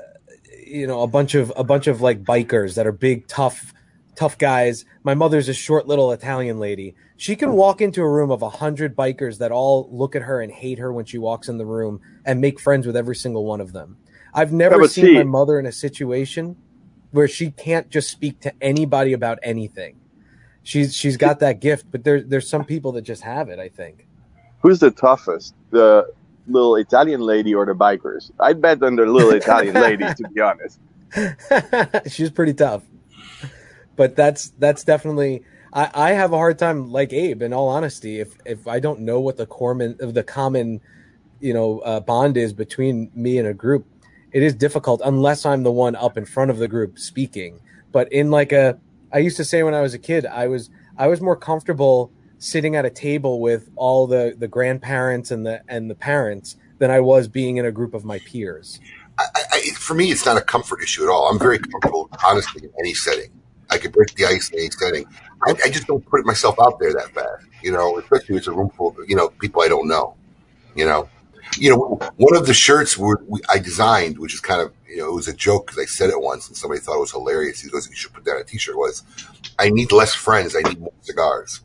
you 0.66 0.86
know 0.86 1.02
a 1.02 1.06
bunch 1.06 1.34
of 1.34 1.52
a 1.56 1.64
bunch 1.64 1.86
of 1.86 2.00
like 2.00 2.24
bikers 2.24 2.74
that 2.74 2.86
are 2.86 2.92
big 2.92 3.26
tough 3.28 3.72
tough 4.16 4.38
guys. 4.38 4.84
My 5.02 5.14
mother's 5.14 5.48
a 5.48 5.54
short 5.54 5.86
little 5.86 6.12
Italian 6.12 6.58
lady. 6.58 6.94
She 7.16 7.36
can 7.36 7.52
walk 7.52 7.80
into 7.80 8.02
a 8.02 8.10
room 8.10 8.30
of 8.30 8.42
a 8.42 8.48
hundred 8.48 8.96
bikers 8.96 9.38
that 9.38 9.52
all 9.52 9.88
look 9.90 10.14
at 10.16 10.22
her 10.22 10.40
and 10.40 10.52
hate 10.52 10.78
her 10.78 10.92
when 10.92 11.04
she 11.04 11.18
walks 11.18 11.48
in 11.48 11.58
the 11.58 11.66
room 11.66 12.00
and 12.24 12.40
make 12.40 12.60
friends 12.60 12.86
with 12.86 12.96
every 12.96 13.16
single 13.16 13.44
one 13.44 13.60
of 13.60 13.72
them. 13.72 13.96
I've 14.32 14.52
never 14.52 14.86
seen 14.88 15.06
see- 15.06 15.14
my 15.14 15.24
mother 15.24 15.58
in 15.58 15.66
a 15.66 15.72
situation 15.72 16.56
where 17.10 17.28
she 17.28 17.50
can't 17.50 17.90
just 17.90 18.10
speak 18.10 18.40
to 18.40 18.52
anybody 18.60 19.12
about 19.12 19.38
anything. 19.42 20.00
She's 20.64 20.96
she's 20.96 21.16
got 21.16 21.40
that 21.40 21.60
gift, 21.60 21.86
but 21.90 22.04
there 22.04 22.22
there's 22.22 22.48
some 22.48 22.64
people 22.64 22.92
that 22.92 23.02
just 23.02 23.22
have 23.22 23.48
it. 23.50 23.58
I 23.58 23.68
think. 23.68 24.06
Who's 24.60 24.80
the 24.80 24.90
toughest? 24.90 25.54
The 25.70 26.10
little 26.48 26.76
Italian 26.76 27.20
lady 27.20 27.54
or 27.54 27.66
the 27.66 27.74
bikers? 27.74 28.30
I'd 28.40 28.60
bet 28.60 28.82
on 28.82 28.96
the 28.96 29.04
little 29.04 29.30
Italian 29.30 29.74
lady, 29.74 30.04
to 30.04 30.28
be 30.30 30.40
honest. 30.40 30.80
she's 32.10 32.30
pretty 32.30 32.54
tough, 32.54 32.82
but 33.94 34.16
that's 34.16 34.50
that's 34.58 34.84
definitely. 34.84 35.44
I, 35.72 35.90
I 35.92 36.10
have 36.12 36.32
a 36.32 36.36
hard 36.36 36.58
time, 36.58 36.90
like 36.90 37.12
Abe. 37.12 37.42
In 37.42 37.52
all 37.52 37.68
honesty, 37.68 38.20
if 38.20 38.36
if 38.46 38.66
I 38.66 38.80
don't 38.80 39.00
know 39.00 39.20
what 39.20 39.36
the 39.36 39.46
common 39.46 39.96
of 40.00 40.14
the 40.14 40.22
common, 40.22 40.80
you 41.40 41.52
know, 41.52 41.80
uh, 41.80 42.00
bond 42.00 42.38
is 42.38 42.54
between 42.54 43.10
me 43.14 43.36
and 43.36 43.46
a 43.48 43.54
group, 43.54 43.86
it 44.32 44.42
is 44.42 44.54
difficult 44.54 45.02
unless 45.04 45.44
I'm 45.44 45.62
the 45.62 45.72
one 45.72 45.94
up 45.94 46.16
in 46.16 46.24
front 46.24 46.50
of 46.50 46.58
the 46.58 46.68
group 46.68 46.98
speaking. 46.98 47.60
But 47.92 48.12
in 48.12 48.30
like 48.30 48.50
a, 48.50 48.78
I 49.14 49.18
used 49.18 49.36
to 49.36 49.44
say 49.44 49.62
when 49.62 49.74
I 49.74 49.80
was 49.80 49.94
a 49.94 49.98
kid, 49.98 50.26
I 50.26 50.48
was 50.48 50.70
I 50.98 51.06
was 51.06 51.20
more 51.20 51.36
comfortable 51.36 52.12
sitting 52.38 52.74
at 52.74 52.84
a 52.84 52.90
table 52.90 53.40
with 53.40 53.70
all 53.76 54.08
the 54.08 54.34
the 54.36 54.48
grandparents 54.48 55.30
and 55.30 55.46
the 55.46 55.62
and 55.68 55.88
the 55.88 55.94
parents 55.94 56.56
than 56.78 56.90
I 56.90 56.98
was 56.98 57.28
being 57.28 57.56
in 57.56 57.64
a 57.64 57.70
group 57.70 57.94
of 57.94 58.04
my 58.04 58.18
peers. 58.18 58.80
I, 59.16 59.26
I, 59.52 59.60
for 59.76 59.94
me, 59.94 60.10
it's 60.10 60.26
not 60.26 60.36
a 60.36 60.40
comfort 60.40 60.82
issue 60.82 61.04
at 61.04 61.08
all. 61.08 61.28
I'm 61.30 61.38
very 61.38 61.60
comfortable, 61.60 62.10
honestly, 62.26 62.64
in 62.64 62.72
any 62.80 62.94
setting. 62.94 63.30
I 63.70 63.78
could 63.78 63.92
break 63.92 64.12
the 64.14 64.26
ice 64.26 64.50
in 64.50 64.58
any 64.58 64.70
setting. 64.70 65.06
I, 65.46 65.54
I 65.64 65.70
just 65.70 65.86
don't 65.86 66.04
put 66.04 66.26
myself 66.26 66.56
out 66.60 66.80
there 66.80 66.92
that 66.92 67.14
fast, 67.14 67.46
you 67.62 67.70
know, 67.70 67.96
especially 67.98 68.34
if 68.34 68.40
it's 68.40 68.46
a 68.48 68.52
room 68.52 68.70
full 68.70 68.88
of, 68.88 69.08
you 69.08 69.14
know, 69.14 69.28
people 69.28 69.62
I 69.62 69.68
don't 69.68 69.86
know, 69.86 70.16
you 70.74 70.84
know. 70.84 71.08
You 71.58 71.70
know, 71.70 72.10
one 72.16 72.36
of 72.36 72.46
the 72.46 72.54
shirts 72.54 72.98
were, 72.98 73.22
we, 73.26 73.40
I 73.48 73.58
designed, 73.58 74.18
which 74.18 74.34
is 74.34 74.40
kind 74.40 74.60
of, 74.60 74.72
you 74.88 74.98
know, 74.98 75.08
it 75.08 75.14
was 75.14 75.28
a 75.28 75.34
joke 75.34 75.66
because 75.66 75.80
I 75.82 75.86
said 75.86 76.10
it 76.10 76.20
once 76.20 76.48
and 76.48 76.56
somebody 76.56 76.80
thought 76.80 76.96
it 76.96 77.00
was 77.00 77.12
hilarious. 77.12 77.60
He 77.60 77.68
goes, 77.70 77.88
you 77.88 77.96
should 77.96 78.12
put 78.12 78.24
that 78.24 78.32
on 78.32 78.40
a 78.40 78.44
t-shirt 78.44 78.76
was, 78.76 79.02
I 79.58 79.70
need 79.70 79.92
less 79.92 80.14
friends. 80.14 80.56
I 80.56 80.68
need 80.68 80.80
more 80.80 80.92
cigars, 81.02 81.60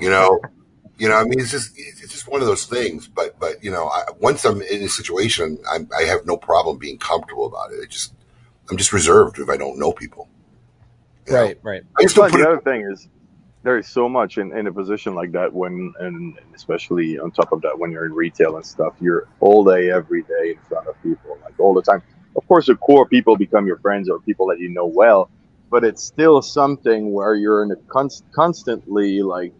you 0.00 0.10
know. 0.10 0.40
You 0.96 1.08
know, 1.08 1.16
I 1.16 1.24
mean, 1.24 1.40
it's 1.40 1.50
just 1.50 1.72
it's 1.76 2.12
just 2.12 2.28
one 2.28 2.40
of 2.40 2.46
those 2.46 2.66
things. 2.66 3.08
But 3.08 3.36
but 3.40 3.62
you 3.64 3.70
know, 3.72 3.88
I, 3.88 4.04
once 4.20 4.44
I'm 4.44 4.62
in 4.62 4.82
a 4.82 4.88
situation, 4.88 5.58
I'm, 5.68 5.88
I 5.98 6.04
have 6.04 6.24
no 6.24 6.36
problem 6.36 6.78
being 6.78 6.98
comfortable 6.98 7.46
about 7.46 7.72
it. 7.72 7.80
I 7.82 7.86
just 7.86 8.12
I'm 8.70 8.76
just 8.76 8.92
reserved 8.92 9.38
if 9.40 9.48
I 9.48 9.56
don't 9.56 9.78
know 9.78 9.90
people. 9.92 10.28
you 11.26 11.32
know? 11.32 11.42
Right, 11.42 11.58
right. 11.64 11.82
I 11.98 12.02
just 12.02 12.14
don't 12.14 12.30
put 12.30 12.38
the 12.38 12.44
it. 12.44 12.46
other 12.46 12.60
thing 12.60 12.82
is, 12.82 13.08
there 13.64 13.78
is 13.78 13.88
so 13.88 14.08
much 14.10 14.36
in, 14.36 14.56
in 14.56 14.66
a 14.66 14.72
position 14.72 15.14
like 15.14 15.32
that 15.32 15.52
when, 15.52 15.92
and 15.98 16.38
especially 16.54 17.18
on 17.18 17.30
top 17.30 17.50
of 17.50 17.62
that, 17.62 17.76
when 17.78 17.90
you're 17.90 18.04
in 18.04 18.12
retail 18.12 18.56
and 18.56 18.64
stuff, 18.64 18.92
you're 19.00 19.26
all 19.40 19.64
day, 19.64 19.90
every 19.90 20.22
day 20.22 20.50
in 20.50 20.58
front 20.68 20.86
of 20.86 21.02
people, 21.02 21.38
like 21.42 21.58
all 21.58 21.72
the 21.72 21.82
time. 21.82 22.02
Of 22.36 22.46
course, 22.46 22.66
the 22.66 22.76
core 22.76 23.08
people 23.08 23.36
become 23.36 23.66
your 23.66 23.78
friends 23.78 24.10
or 24.10 24.20
people 24.20 24.46
that 24.48 24.60
you 24.60 24.68
know 24.68 24.84
well, 24.84 25.30
but 25.70 25.82
it's 25.82 26.04
still 26.04 26.42
something 26.42 27.10
where 27.12 27.34
you're 27.34 27.62
in 27.64 27.70
a 27.70 27.76
const- 27.88 28.24
constantly 28.34 29.22
like, 29.22 29.54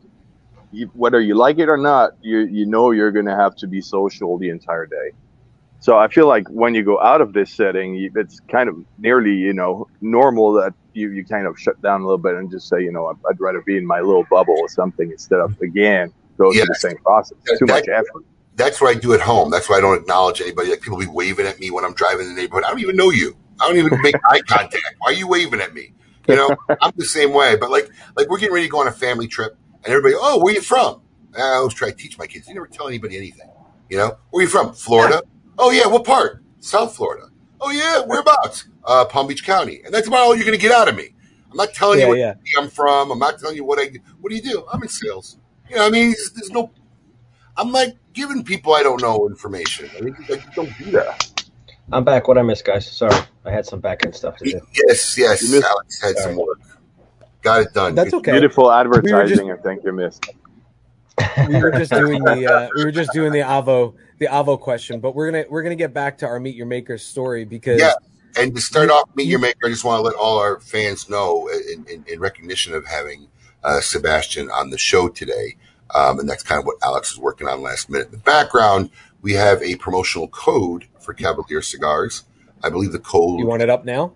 you, 0.71 0.91
whether 0.95 1.21
you 1.21 1.35
like 1.35 1.59
it 1.59 1.71
or 1.71 1.79
not, 1.79 2.13
you 2.21 2.41
you 2.41 2.67
know 2.67 2.91
you're 2.91 3.13
gonna 3.13 3.37
have 3.37 3.57
to 3.57 3.67
be 3.67 3.81
social 3.81 4.37
the 4.39 4.51
entire 4.51 4.87
day. 4.87 5.13
So 5.81 5.97
I 5.97 6.09
feel 6.09 6.27
like 6.27 6.47
when 6.49 6.75
you 6.75 6.83
go 6.83 7.01
out 7.01 7.21
of 7.21 7.33
this 7.33 7.53
setting, 7.53 8.11
it's 8.17 8.41
kind 8.51 8.69
of 8.69 8.77
nearly, 8.99 9.35
you 9.35 9.53
know, 9.53 9.87
normal 10.01 10.53
that 10.55 10.75
you, 10.95 11.11
you 11.11 11.25
kind 11.25 11.47
of 11.47 11.59
shut 11.59 11.81
down 11.83 12.01
a 12.01 12.05
little 12.05 12.19
bit 12.19 12.35
and 12.35 12.51
just 12.51 12.69
say, 12.69 12.83
you 12.83 12.93
know, 12.93 13.07
I'd, 13.07 13.17
I'd 13.31 13.41
rather 13.41 13.61
be 13.63 13.77
in 13.77 13.87
my 13.87 14.01
little 14.01 14.25
bubble 14.31 14.57
or 14.59 14.69
something 14.69 15.11
instead 15.11 15.41
of 15.41 15.61
again 15.61 16.13
go 16.39 16.53
through 16.53 16.61
the 16.67 16.75
same 16.75 16.97
process. 16.99 17.39
That- 17.45 17.59
Too 17.59 17.67
much 17.67 17.89
effort. 17.89 18.25
That's 18.57 18.81
what 18.81 18.97
I 18.97 19.01
do 19.01 19.13
at 19.15 19.21
home. 19.21 19.51
That's 19.51 19.69
why 19.69 19.79
I 19.79 19.81
don't 19.81 20.01
acknowledge 20.01 20.41
anybody. 20.41 20.71
Like 20.71 20.81
people 20.81 20.99
be 20.99 21.07
waving 21.07 21.45
at 21.47 21.59
me 21.59 21.73
when 21.73 21.85
I'm 21.85 21.93
driving 21.95 22.27
in 22.29 22.35
the 22.37 22.41
neighborhood. 22.41 22.63
I 22.65 22.71
don't 22.71 22.79
even 22.81 22.95
know 22.95 23.11
you. 23.11 23.37
I 23.61 23.67
don't 23.69 23.77
even 23.79 24.01
make 24.01 24.15
eye 24.31 24.43
contact. 24.43 24.95
Why 24.99 25.11
are 25.11 25.15
you 25.15 25.27
waving 25.27 25.61
at 25.61 25.75
me? 25.75 25.93
You 26.29 26.37
know, 26.37 26.57
I'm 26.81 26.93
the 26.95 27.05
same 27.05 27.33
way. 27.33 27.57
But 27.57 27.71
like, 27.73 27.91
like 28.17 28.29
we're 28.29 28.39
getting 28.39 28.55
ready 28.55 28.67
to 28.67 28.71
go 28.71 28.79
on 28.81 28.87
a 28.87 28.93
family 28.93 29.27
trip, 29.27 29.57
and 29.83 29.93
everybody, 29.93 30.15
oh, 30.17 30.41
where 30.43 30.55
you 30.55 30.61
from? 30.61 31.03
Uh, 31.37 31.43
I 31.43 31.57
always 31.57 31.75
try 31.75 31.91
to 31.91 31.97
teach 31.97 32.17
my 32.17 32.29
kids. 32.29 32.47
You 32.47 32.55
never 32.55 32.69
tell 32.69 32.87
anybody 32.87 33.17
anything. 33.17 33.51
You 33.91 33.97
know, 33.99 34.19
where 34.31 34.41
are 34.41 34.45
you 34.45 34.49
from? 34.49 34.73
Florida. 34.73 35.23
Oh 35.59 35.73
yeah, 35.73 35.89
what 35.89 36.05
part? 36.05 36.43
South 36.61 36.95
Florida. 36.95 37.31
Oh 37.61 37.71
yeah, 37.71 38.03
whereabouts? 38.07 38.69
Uh, 38.85 39.05
Palm 39.07 39.27
Beach 39.27 39.45
County. 39.45 39.83
And 39.85 39.93
that's 39.95 40.09
about 40.09 40.21
all 40.21 40.35
you're 40.37 40.45
going 40.45 40.59
to 40.59 40.63
get 40.63 40.73
out 40.73 40.89
of 40.89 40.95
me. 40.97 41.15
I'm 41.51 41.57
not 41.57 41.73
telling 41.73 41.99
Yeah, 42.01 42.05
you 42.07 42.11
what 42.11 42.19
yeah. 42.19 42.35
I'm 42.59 42.69
from. 42.69 43.11
I'm 43.11 43.19
not 43.19 43.39
telling 43.39 43.57
you 43.57 43.65
what 43.65 43.79
I 43.79 43.87
do. 43.89 43.99
What 44.21 44.31
do 44.31 44.37
you 44.37 44.43
do? 44.43 44.65
I'm 44.73 44.83
in 44.83 44.89
sales. 44.89 45.39
You 45.71 45.77
know, 45.77 45.87
I 45.87 45.91
mean, 45.91 46.09
there's, 46.09 46.33
there's 46.35 46.51
no. 46.51 46.71
I'm 47.57 47.71
like 47.73 47.97
giving 48.13 48.43
people 48.43 48.75
I 48.75 48.83
don't 48.83 49.01
know 49.01 49.29
information. 49.29 49.89
I 49.97 50.01
think 50.01 50.21
I 50.31 50.37
just 50.37 50.53
don't 50.55 50.77
do 50.79 50.91
that. 50.93 51.31
I'm 51.93 52.03
back. 52.05 52.27
What 52.29 52.39
I 52.39 52.43
missed, 52.43 52.65
guys? 52.65 52.91
Sorry, 52.91 53.15
I 53.45 53.51
had 53.51 53.67
some 53.67 53.79
back 53.81 54.05
end 54.05 54.15
stuff 54.17 54.37
to 54.39 54.45
do. 54.45 54.61
Yes, 54.75 55.17
yes. 55.17 55.43
You 55.43 55.53
missed- 55.53 55.65
Alex 55.67 56.03
had 56.03 56.17
some 56.17 56.37
work. 56.37 56.59
Got 57.43 57.61
it 57.63 57.73
done. 57.75 57.95
That's 57.95 58.13
okay. 58.15 58.33
Beautiful 58.33 58.65
just- 58.65 58.81
advertising, 58.81 59.53
I 59.53 59.57
think 59.57 59.85
you 59.85 59.93
missed. 59.93 60.27
we 61.49 61.61
were 61.61 61.71
just 61.71 61.93
doing 61.93 62.25
the 62.25 62.53
uh, 62.53 62.69
we 62.75 62.85
were 62.85 62.91
just 62.91 63.13
doing 63.13 63.31
the 63.33 63.39
avo 63.39 63.95
the 64.19 64.27
avo 64.27 64.59
question, 64.59 64.99
but 64.99 65.15
we're 65.15 65.31
gonna 65.31 65.45
we're 65.49 65.63
gonna 65.63 65.77
get 65.77 65.95
back 65.95 66.19
to 66.19 66.27
our 66.27 66.41
meet 66.41 66.57
your 66.57 66.67
maker 66.67 66.99
story 66.99 67.45
because 67.45 67.81
Yeah. 67.81 67.93
And 68.37 68.55
to 68.55 68.61
start 68.61 68.91
off, 68.91 69.09
Meet 69.15 69.29
Your 69.29 69.39
Maker, 69.39 69.67
I 69.67 69.69
just 69.69 69.85
want 69.85 69.99
to 69.99 70.03
let 70.03 70.17
all 70.17 70.39
our 70.39 70.59
fans 70.61 71.09
know 71.09 71.49
in, 71.49 71.87
in, 71.89 72.05
in 72.09 72.21
recognition 72.21 72.75
of 72.75 72.87
having 72.87 73.29
uh, 73.63 73.81
Sebastian 73.81 74.51
on 74.51 74.71
the 74.71 74.79
show 74.79 75.09
today. 75.09 75.57
Um, 75.95 76.19
and 76.19 76.29
that's 76.29 76.43
kind 76.43 76.59
of 76.59 76.67
what 76.67 76.77
Alex 76.83 77.13
is 77.13 77.19
working 77.19 77.47
on 77.47 77.63
last 77.63 77.89
minute. 77.89 78.07
In 78.07 78.13
the 78.13 78.19
background, 78.19 78.91
we 79.23 79.35
have 79.35 79.63
a 79.63 79.77
promotional 79.77 80.29
code 80.29 80.87
for 81.01 81.15
Cavalier 81.15 81.63
cigars. 81.63 82.25
I 82.63 82.71
believe 82.71 82.93
the 82.93 82.99
code 82.99 83.39
you 83.39 83.47
want 83.47 83.63
it 83.63 83.71
up 83.71 83.85
now. 83.85 84.15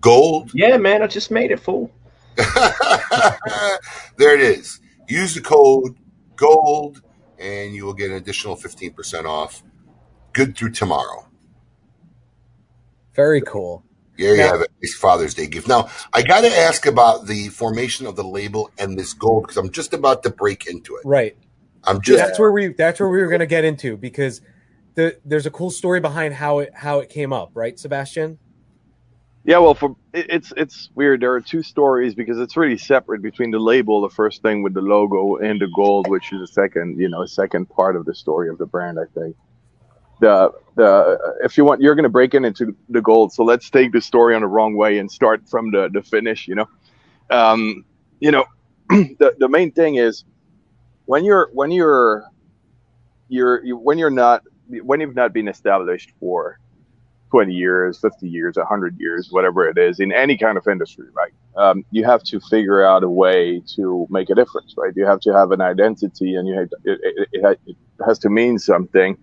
gold. 0.00 0.52
Yeah, 0.54 0.76
man, 0.76 1.02
I 1.02 1.06
just 1.06 1.30
made 1.30 1.50
it, 1.50 1.58
fool. 1.60 1.90
there 2.36 4.34
it 4.34 4.40
is. 4.40 4.80
Use 5.08 5.34
the 5.34 5.40
code 5.40 5.96
gold 6.36 7.02
and 7.38 7.74
you 7.74 7.84
will 7.84 7.94
get 7.94 8.10
an 8.10 8.16
additional 8.16 8.56
15% 8.56 9.24
off. 9.24 9.62
Good 10.32 10.56
through 10.56 10.72
tomorrow. 10.72 11.25
Very 13.16 13.40
cool. 13.40 13.82
Yeah, 14.16 14.30
you 14.30 14.36
Now- 14.36 14.52
have 14.52 14.60
it. 14.62 14.70
It's 14.80 14.94
Father's 14.94 15.34
Day 15.34 15.46
gift. 15.46 15.68
Now, 15.68 15.88
I 16.12 16.22
got 16.22 16.42
to 16.42 16.48
ask 16.48 16.86
about 16.86 17.26
the 17.26 17.48
formation 17.48 18.06
of 18.06 18.16
the 18.16 18.24
label 18.24 18.70
and 18.78 18.98
this 18.98 19.12
gold 19.12 19.44
because 19.44 19.56
I'm 19.56 19.70
just 19.70 19.92
about 19.92 20.22
to 20.22 20.30
break 20.30 20.66
into 20.66 20.96
it. 20.96 21.02
Right. 21.04 21.36
I'm 21.84 22.00
just 22.00 22.18
That's 22.18 22.38
where 22.38 22.50
we 22.52 22.68
that's 22.68 22.98
where 22.98 23.08
we 23.08 23.18
were 23.20 23.28
gonna 23.28 23.46
get 23.46 23.64
into 23.64 23.96
because 23.96 24.40
the 24.96 25.18
there's 25.24 25.46
a 25.46 25.50
cool 25.50 25.70
story 25.70 26.00
behind 26.00 26.34
how 26.34 26.58
it 26.58 26.72
how 26.74 26.98
it 26.98 27.08
came 27.08 27.32
up, 27.32 27.50
right, 27.54 27.78
Sebastian? 27.78 28.38
Yeah, 29.44 29.58
well, 29.58 29.74
for 29.74 29.94
it, 30.12 30.26
it's 30.28 30.52
it's 30.56 30.90
weird. 30.96 31.20
There 31.20 31.32
are 31.32 31.40
two 31.40 31.62
stories 31.62 32.14
because 32.16 32.40
it's 32.40 32.56
really 32.56 32.76
separate 32.78 33.22
between 33.22 33.52
the 33.52 33.60
label, 33.60 34.00
the 34.00 34.10
first 34.10 34.42
thing 34.42 34.64
with 34.64 34.74
the 34.74 34.80
logo, 34.80 35.36
and 35.36 35.60
the 35.60 35.68
gold, 35.76 36.08
which 36.08 36.32
is 36.32 36.40
the 36.40 36.48
second, 36.48 36.98
you 36.98 37.08
know, 37.08 37.24
second 37.26 37.66
part 37.66 37.94
of 37.94 38.04
the 38.04 38.14
story 38.14 38.48
of 38.48 38.58
the 38.58 38.66
brand. 38.66 38.98
I 38.98 39.04
think 39.16 39.36
the 40.20 40.52
the 40.76 41.18
if 41.42 41.56
you 41.56 41.64
want, 41.64 41.80
you're 41.80 41.94
going 41.94 42.04
to 42.04 42.08
break 42.08 42.34
in 42.34 42.44
into 42.44 42.74
the 42.88 43.00
gold. 43.00 43.32
So 43.32 43.44
let's 43.44 43.70
take 43.70 43.92
the 43.92 44.00
story 44.00 44.34
on 44.34 44.42
the 44.42 44.48
wrong 44.48 44.76
way 44.76 44.98
and 44.98 45.10
start 45.10 45.48
from 45.48 45.70
the 45.70 45.88
the 45.92 46.02
finish. 46.02 46.48
You 46.48 46.56
know, 46.56 46.68
um, 47.30 47.84
you 48.20 48.30
know, 48.30 48.44
the 48.88 49.34
the 49.38 49.48
main 49.48 49.72
thing 49.72 49.96
is 49.96 50.24
when 51.06 51.24
you're 51.24 51.50
when 51.52 51.70
you're 51.70 52.24
you're 53.28 53.64
you, 53.64 53.76
when 53.76 53.98
you're 53.98 54.10
not 54.10 54.42
when 54.68 55.00
you've 55.00 55.14
not 55.14 55.32
been 55.32 55.48
established 55.48 56.12
for 56.20 56.58
20 57.30 57.52
years, 57.52 57.98
50 58.00 58.28
years, 58.28 58.56
100 58.56 58.98
years, 58.98 59.28
whatever 59.30 59.68
it 59.68 59.78
is, 59.78 60.00
in 60.00 60.12
any 60.12 60.38
kind 60.38 60.56
of 60.56 60.66
industry, 60.68 61.06
right? 61.12 61.32
Um, 61.56 61.84
you 61.90 62.04
have 62.04 62.22
to 62.24 62.40
figure 62.40 62.84
out 62.84 63.02
a 63.02 63.08
way 63.10 63.62
to 63.74 64.06
make 64.10 64.30
a 64.30 64.34
difference, 64.34 64.74
right? 64.76 64.92
You 64.94 65.06
have 65.06 65.20
to 65.20 65.32
have 65.32 65.50
an 65.52 65.60
identity 65.60 66.34
and 66.36 66.46
you 66.46 66.54
have 66.54 66.68
it, 66.84 67.28
it, 67.32 67.58
it 67.66 67.76
has 68.06 68.18
to 68.20 68.30
mean 68.30 68.58
something 68.58 69.16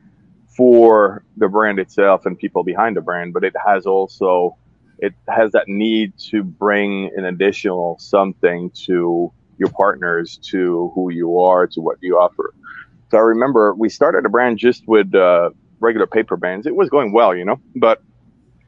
for 0.56 1.24
the 1.38 1.48
brand 1.48 1.80
itself 1.80 2.26
and 2.26 2.38
people 2.38 2.64
behind 2.64 2.96
the 2.96 3.02
brand, 3.02 3.34
but 3.34 3.44
it 3.44 3.54
has 3.66 3.86
also, 3.86 4.56
it 5.00 5.14
has 5.28 5.52
that 5.52 5.68
need 5.68 6.14
to 6.18 6.44
bring 6.44 7.12
an 7.16 7.26
additional 7.26 7.98
something 8.00 8.70
to 8.72 9.32
your 9.58 9.70
partners, 9.70 10.38
to 10.52 10.92
who 10.94 11.12
you 11.12 11.40
are, 11.40 11.66
to 11.68 11.82
what 11.82 11.98
you 12.02 12.18
offer. 12.18 12.54
So 13.10 13.18
I 13.18 13.22
remember 13.22 13.74
we 13.74 13.90
started 13.90 14.26
a 14.26 14.30
brand 14.30 14.58
just 14.58 14.88
with, 14.88 15.14
uh, 15.16 15.52
regular 15.80 16.08
paper 16.08 16.38
bands. 16.38 16.66
It 16.66 16.76
was 16.76 16.90
going 16.90 17.12
well, 17.12 17.36
you 17.36 17.46
know, 17.46 17.60
but 17.76 18.02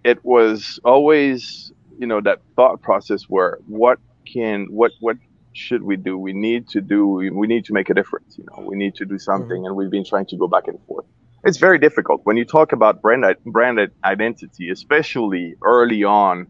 it 0.03 0.23
was 0.25 0.79
always, 0.83 1.71
you 1.97 2.07
know, 2.07 2.21
that 2.21 2.41
thought 2.55 2.81
process 2.81 3.23
where 3.29 3.59
what 3.67 3.99
can, 4.25 4.65
what, 4.69 4.91
what 4.99 5.17
should 5.53 5.83
we 5.83 5.95
do? 5.95 6.17
We 6.17 6.33
need 6.33 6.67
to 6.69 6.81
do, 6.81 7.07
we 7.07 7.47
need 7.47 7.65
to 7.65 7.73
make 7.73 7.89
a 7.89 7.93
difference, 7.93 8.37
you 8.37 8.45
know, 8.45 8.63
we 8.63 8.75
need 8.75 8.95
to 8.95 9.05
do 9.05 9.17
something. 9.17 9.65
And 9.65 9.75
we've 9.75 9.89
been 9.89 10.03
trying 10.03 10.25
to 10.27 10.35
go 10.35 10.47
back 10.47 10.67
and 10.67 10.79
forth. 10.87 11.05
It's 11.45 11.59
very 11.59 11.77
difficult 11.77 12.21
when 12.23 12.37
you 12.37 12.43
talk 12.43 12.71
about 12.71 13.03
brand, 13.03 13.23
branded 13.45 13.91
identity, 14.03 14.71
especially 14.71 15.53
early 15.61 16.03
on. 16.03 16.47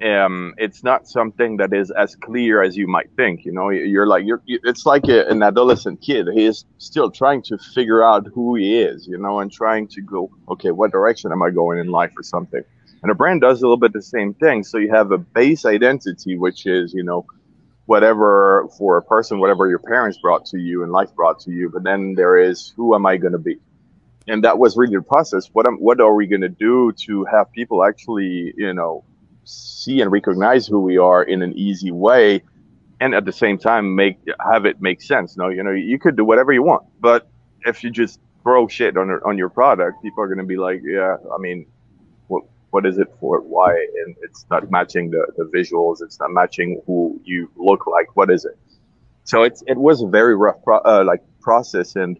Um, 0.00 0.54
it's 0.56 0.84
not 0.84 1.08
something 1.08 1.56
that 1.56 1.74
is 1.74 1.90
as 1.90 2.14
clear 2.14 2.62
as 2.62 2.76
you 2.76 2.86
might 2.86 3.10
think. 3.16 3.44
You 3.44 3.50
know, 3.50 3.70
you're 3.70 4.06
like 4.06 4.24
you're. 4.24 4.40
It's 4.46 4.86
like 4.86 5.08
a, 5.08 5.26
an 5.26 5.42
adolescent 5.42 6.00
kid. 6.00 6.28
He 6.32 6.44
is 6.44 6.64
still 6.78 7.10
trying 7.10 7.42
to 7.42 7.58
figure 7.58 8.04
out 8.04 8.24
who 8.32 8.54
he 8.54 8.80
is. 8.80 9.08
You 9.08 9.18
know, 9.18 9.40
and 9.40 9.50
trying 9.50 9.88
to 9.88 10.00
go, 10.00 10.30
okay, 10.48 10.70
what 10.70 10.92
direction 10.92 11.32
am 11.32 11.42
I 11.42 11.50
going 11.50 11.80
in 11.80 11.88
life 11.88 12.12
or 12.16 12.22
something. 12.22 12.62
And 13.02 13.10
a 13.10 13.16
brand 13.16 13.40
does 13.40 13.58
a 13.58 13.62
little 13.62 13.78
bit 13.78 13.92
the 13.92 14.00
same 14.00 14.34
thing. 14.34 14.62
So 14.62 14.78
you 14.78 14.94
have 14.94 15.10
a 15.10 15.18
base 15.18 15.64
identity, 15.64 16.38
which 16.38 16.66
is 16.66 16.94
you 16.94 17.02
know 17.02 17.26
whatever 17.86 18.68
for 18.78 18.96
a 18.96 19.02
person, 19.02 19.40
whatever 19.40 19.68
your 19.68 19.80
parents 19.80 20.18
brought 20.22 20.46
to 20.46 20.58
you 20.58 20.84
and 20.84 20.92
life 20.92 21.12
brought 21.16 21.40
to 21.40 21.50
you. 21.50 21.68
But 21.68 21.82
then 21.82 22.14
there 22.14 22.38
is 22.38 22.72
who 22.76 22.94
am 22.94 23.06
I 23.06 23.16
going 23.16 23.32
to 23.32 23.38
be? 23.38 23.58
And 24.30 24.44
that 24.44 24.58
was 24.58 24.76
really 24.76 24.96
the 24.96 25.02
process. 25.02 25.48
What 25.52 25.66
am, 25.66 25.76
what 25.76 26.00
are 26.00 26.14
we 26.14 26.26
going 26.26 26.42
to 26.42 26.48
do 26.48 26.92
to 27.06 27.24
have 27.24 27.50
people 27.52 27.84
actually, 27.84 28.54
you 28.56 28.72
know, 28.72 29.04
see 29.44 30.00
and 30.00 30.12
recognize 30.12 30.66
who 30.66 30.80
we 30.80 30.98
are 30.98 31.22
in 31.22 31.42
an 31.42 31.52
easy 31.58 31.90
way 31.90 32.42
and 33.00 33.14
at 33.14 33.24
the 33.24 33.32
same 33.32 33.58
time 33.58 33.94
make 33.94 34.18
have 34.52 34.66
it 34.66 34.80
make 34.80 35.02
sense. 35.02 35.36
No, 35.36 35.48
you 35.48 35.62
know, 35.62 35.72
you 35.72 35.98
could 35.98 36.16
do 36.16 36.24
whatever 36.24 36.52
you 36.52 36.62
want, 36.62 36.84
but 37.00 37.28
if 37.62 37.82
you 37.82 37.90
just 37.90 38.20
throw 38.42 38.68
shit 38.68 38.96
on 38.96 39.10
on 39.24 39.38
your 39.38 39.48
product, 39.48 40.02
people 40.02 40.22
are 40.22 40.28
going 40.28 40.38
to 40.38 40.44
be 40.44 40.56
like, 40.56 40.82
yeah, 40.84 41.16
I 41.34 41.38
mean, 41.38 41.66
what 42.28 42.44
what 42.70 42.86
is 42.86 42.98
it 42.98 43.08
for? 43.18 43.40
Why? 43.40 43.72
And 43.72 44.14
it's 44.22 44.46
not 44.50 44.70
matching 44.70 45.10
the 45.10 45.26
the 45.36 45.44
visuals. 45.44 46.02
It's 46.02 46.20
not 46.20 46.30
matching 46.30 46.82
who 46.86 47.20
you 47.24 47.50
look 47.56 47.86
like. 47.86 48.14
What 48.16 48.30
is 48.30 48.44
it? 48.44 48.58
So 49.24 49.42
it's 49.42 49.62
it 49.66 49.78
was 49.78 50.02
a 50.02 50.06
very 50.06 50.36
rough 50.36 50.62
pro- 50.62 50.84
uh, 50.84 51.04
like 51.06 51.22
process, 51.40 51.96
and 51.96 52.18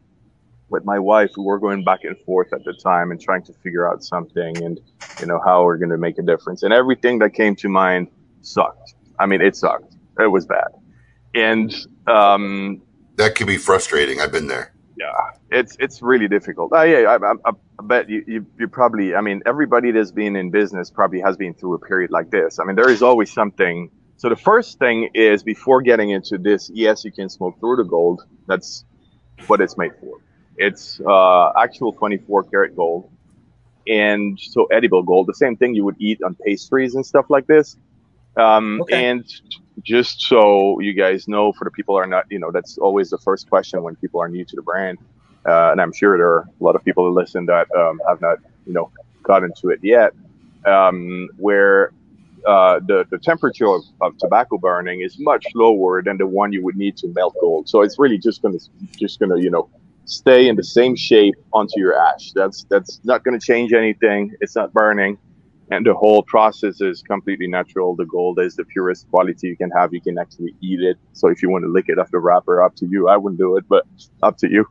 with 0.70 0.84
my 0.84 0.98
wife, 0.98 1.30
we 1.36 1.44
were 1.44 1.59
going 1.59 1.84
back 1.84 2.05
and 2.05 2.18
forth 2.20 2.52
at 2.52 2.64
the 2.64 2.72
time 2.72 3.10
and 3.10 3.20
trying 3.20 3.42
to 3.44 3.52
figure 3.62 3.88
out 3.88 4.02
something, 4.05 4.62
and 4.62 4.80
you 5.20 5.26
know 5.26 5.40
how 5.44 5.64
we're 5.64 5.76
going 5.76 5.90
to 5.90 5.98
make 5.98 6.18
a 6.18 6.22
difference. 6.22 6.62
And 6.62 6.72
everything 6.72 7.18
that 7.20 7.30
came 7.34 7.56
to 7.56 7.68
mind 7.68 8.09
sucked. 8.42 8.94
I 9.18 9.26
mean, 9.26 9.40
it 9.40 9.56
sucked. 9.56 9.94
It 10.18 10.28
was 10.30 10.47
bad, 10.47 10.68
and 11.34 11.74
um, 12.06 12.82
That 13.16 13.34
can 13.34 13.47
be 13.47 13.56
frustrating. 13.59 14.20
I've 14.20 14.32
been 14.32 14.47
there. 14.48 14.72
yeah, 14.97 15.10
it's 15.51 15.76
it's 15.78 16.02
really 16.02 16.28
difficult. 16.28 16.72
Uh, 16.72 16.82
yeah, 16.82 17.16
I, 17.16 17.16
I, 17.16 17.51
I 17.51 17.82
bet 17.82 18.09
you, 18.09 18.24
you 18.26 18.47
you 18.59 18.68
probably. 18.68 19.14
I 19.14 19.20
mean, 19.20 19.42
everybody 19.47 19.90
that's 19.92 20.12
been 20.12 20.36
in 20.36 20.51
business 20.51 20.90
probably 20.90 21.20
has 21.20 21.36
been 21.36 21.55
through 21.55 21.74
a 21.74 21.78
period 21.78 22.10
like 22.10 22.30
this. 22.30 22.59
I 22.59 22.64
mean, 22.64 22.76
there 22.76 22.90
is 22.90 23.02
always 23.02 23.32
something. 23.32 23.90
So 24.16 24.28
the 24.28 24.36
first 24.36 24.78
thing 24.78 25.09
is 25.14 25.42
before 25.42 25.80
getting 25.80 26.10
into 26.10 26.36
this, 26.36 26.70
yes, 26.74 27.05
you 27.06 27.12
can 27.12 27.30
smoke 27.30 27.59
through 27.59 27.76
the 27.76 27.84
gold. 27.84 28.22
That's 28.47 28.84
what 29.47 29.62
it's 29.62 29.78
made 29.78 29.92
for. 29.98 30.18
It's 30.61 31.01
uh, 31.07 31.53
actual 31.59 31.93
24 31.93 32.45
karat 32.45 32.77
gold, 32.77 33.11
and 33.89 34.39
so 34.39 34.66
edible 34.66 35.03
gold. 35.03 35.27
The 35.28 35.35
same 35.35 35.57
thing 35.57 35.74
you 35.74 35.85
would 35.85 35.97
eat 35.99 36.23
on 36.23 36.37
pastries 36.47 36.95
and 36.95 37.05
stuff 37.05 37.27
like 37.31 37.47
this. 37.47 37.77
Um, 38.37 38.81
Okay. 38.82 39.09
And 39.09 39.24
just 39.82 40.20
so 40.23 40.81
you 40.81 40.93
guys 40.95 41.28
know, 41.28 41.53
for 41.53 41.65
the 41.65 41.70
people 41.70 41.95
who 41.95 42.01
are 42.01 42.07
not, 42.07 42.27
you 42.31 42.39
know, 42.39 42.51
that's 42.53 42.78
always 42.78 43.11
the 43.11 43.19
first 43.19 43.49
question 43.49 43.82
when 43.82 43.97
people 43.97 44.20
are 44.20 44.28
new 44.28 44.45
to 44.45 44.57
the 44.57 44.62
brand. 44.62 44.99
Uh, 45.49 45.70
and 45.73 45.81
I'm 45.81 45.93
sure 45.93 46.19
there 46.19 46.28
are 46.28 46.49
a 46.61 46.65
lot 46.65 46.77
of 46.77 46.85
people 46.85 47.05
that 47.07 47.12
listen 47.12 47.47
that 47.47 47.66
um, 47.74 48.01
have 48.07 48.20
not, 48.20 48.39
you 48.66 48.74
know, 48.74 48.91
got 49.23 49.43
into 49.45 49.70
it 49.70 49.81
yet. 49.82 50.12
Um, 50.66 51.28
where 51.39 51.93
uh, 52.47 52.81
the 52.87 53.07
the 53.11 53.19
temperature 53.19 53.66
of, 53.69 53.82
of 54.01 54.16
tobacco 54.19 54.59
burning 54.59 55.01
is 55.01 55.19
much 55.19 55.47
lower 55.55 56.03
than 56.03 56.19
the 56.19 56.27
one 56.27 56.53
you 56.53 56.62
would 56.65 56.77
need 56.77 56.97
to 56.99 57.09
melt 57.09 57.35
gold. 57.41 57.69
So 57.69 57.82
it's 57.82 57.99
really 57.99 58.19
just 58.19 58.43
gonna 58.43 58.59
just 58.99 59.19
gonna 59.20 59.39
you 59.39 59.51
know 59.51 59.70
stay 60.11 60.49
in 60.49 60.57
the 60.57 60.65
same 60.65 60.97
shape 60.97 61.35
onto 61.53 61.78
your 61.78 61.95
ash. 61.95 62.32
That's 62.35 62.65
that's 62.70 63.01
not 63.05 63.24
gonna 63.24 63.41
change 63.41 63.73
anything. 63.73 64.35
It's 64.41 64.57
not 64.57 64.73
burning 64.73 65.19
and 65.70 65.87
the 65.87 65.95
whole 65.95 66.23
process 66.23 66.81
is 66.81 67.03
completely 67.03 67.47
natural. 67.47 67.95
The 67.95 68.05
gold 68.05 68.41
is 68.41 68.57
the 68.57 68.65
purest 68.65 69.09
quality 69.09 69.49
you 69.49 69.57
can 69.57 69.70
have. 69.70 69.95
You 69.95 70.01
can 70.01 70.19
actually 70.19 70.55
eat 70.61 70.81
it. 70.81 70.99
So 71.12 71.28
if 71.28 71.43
you 71.43 71.51
want 71.51 71.65
to 71.65 71.70
lick 71.70 71.85
it 71.89 71.99
off 71.99 72.11
the 72.11 72.19
wrapper, 72.19 72.62
up 72.62 72.74
to 72.77 72.87
you. 72.87 73.09
I 73.09 73.16
wouldn't 73.16 73.39
do 73.39 73.57
it, 73.57 73.65
but 73.69 73.87
up 74.23 74.37
to 74.39 74.51
you. 74.51 74.66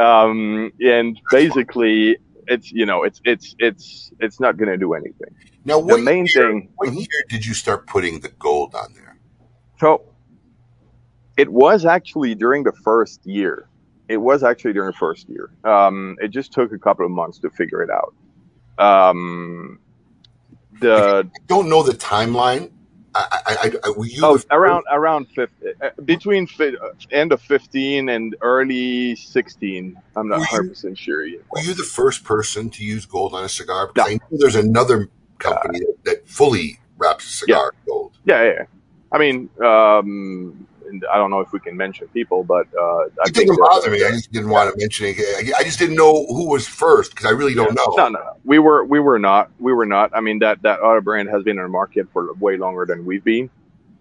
Um, 0.00 0.72
and 0.80 1.20
basically, 1.30 2.16
it's 2.46 2.72
you 2.72 2.86
know, 2.86 3.02
it's 3.02 3.20
it's 3.24 3.54
it's 3.58 4.10
it's 4.20 4.40
not 4.40 4.56
going 4.56 4.70
to 4.70 4.78
do 4.78 4.94
anything. 4.94 5.34
Now, 5.64 5.78
what 5.78 5.96
The 5.96 6.02
main 6.02 6.26
year, 6.26 6.48
thing. 6.50 6.70
What 6.76 6.94
year 6.94 7.24
did 7.28 7.44
you 7.44 7.52
start 7.52 7.86
putting 7.86 8.20
the 8.20 8.30
gold 8.30 8.74
on 8.74 8.94
there? 8.94 9.18
So 9.78 10.02
it 11.36 11.50
was 11.52 11.84
actually 11.84 12.34
during 12.34 12.64
the 12.64 12.72
first 12.84 13.26
year. 13.26 13.68
It 14.08 14.16
was 14.16 14.42
actually 14.42 14.72
during 14.72 14.90
the 14.90 14.96
first 14.96 15.28
year. 15.28 15.50
Um, 15.64 16.16
it 16.20 16.28
just 16.28 16.52
took 16.52 16.72
a 16.72 16.78
couple 16.78 17.04
of 17.04 17.10
months 17.10 17.38
to 17.40 17.50
figure 17.50 17.82
it 17.82 17.90
out. 17.90 18.14
Um, 18.78 19.78
the 20.80 21.28
I 21.34 21.38
don't 21.46 21.68
know 21.68 21.82
the 21.82 21.92
timeline. 21.92 22.70
I, 23.14 23.26
I, 23.32 23.40
I, 23.46 23.72
I 23.84 23.92
you 24.04 24.20
Oh, 24.22 24.38
around 24.50 24.84
around 24.90 25.26
50, 25.28 25.66
uh, 25.82 25.90
between 26.04 26.46
uh, 26.60 26.70
end 27.10 27.32
of 27.32 27.40
15 27.42 28.08
and 28.08 28.36
early 28.42 29.16
16. 29.16 29.96
I'm 30.16 30.28
not 30.28 30.36
Were 30.36 30.40
you- 30.40 30.46
100 30.50 30.68
percent 30.68 30.98
sure 30.98 31.26
yet. 31.26 31.40
Were 31.50 31.60
you 31.62 31.74
the 31.74 31.82
first 31.82 32.24
person 32.24 32.70
to 32.70 32.84
use 32.84 33.06
gold 33.06 33.34
on 33.34 33.44
a 33.44 33.48
cigar? 33.48 33.88
Because 33.88 34.08
No. 34.08 34.12
I 34.12 34.14
know 34.30 34.38
there's 34.38 34.54
another 34.56 35.08
company 35.38 35.80
that, 35.80 35.96
that 36.04 36.28
fully 36.28 36.78
wraps 36.96 37.24
a 37.28 37.32
cigar 37.32 37.72
in 37.72 37.92
gold. 37.92 38.12
Yeah, 38.24 38.42
yeah. 38.44 38.52
yeah. 38.58 38.64
I 39.10 39.18
mean, 39.18 39.48
um, 39.64 40.66
I 41.12 41.16
don't 41.16 41.30
know 41.30 41.40
if 41.40 41.52
we 41.52 41.60
can 41.60 41.76
mention 41.76 42.08
people, 42.08 42.44
but 42.44 42.66
uh, 42.78 43.04
I 43.24 43.30
think 43.30 43.50
bother 43.58 43.90
me. 43.90 44.04
I 44.04 44.10
just 44.10 44.32
didn't 44.32 44.50
want 44.50 44.72
to 44.72 44.78
mention 44.80 45.06
it. 45.06 45.54
I 45.56 45.62
just 45.62 45.78
didn't 45.78 45.96
know 45.96 46.26
who 46.26 46.48
was 46.48 46.66
first 46.66 47.10
because 47.12 47.26
I 47.26 47.30
really 47.30 47.54
don't 47.54 47.74
know. 47.74 47.94
No, 47.96 48.08
no, 48.08 48.18
no. 48.18 48.36
We 48.44 48.58
were 48.58 48.84
we 48.84 49.00
were 49.00 49.18
not. 49.18 49.50
We 49.58 49.72
were 49.72 49.86
not. 49.86 50.10
I 50.14 50.20
mean 50.20 50.40
that 50.40 50.62
that 50.62 50.80
other 50.80 51.00
brand 51.00 51.28
has 51.28 51.42
been 51.42 51.56
in 51.58 51.62
the 51.62 51.68
market 51.68 52.08
for 52.12 52.32
way 52.34 52.56
longer 52.56 52.86
than 52.86 53.04
we've 53.04 53.24
been. 53.24 53.50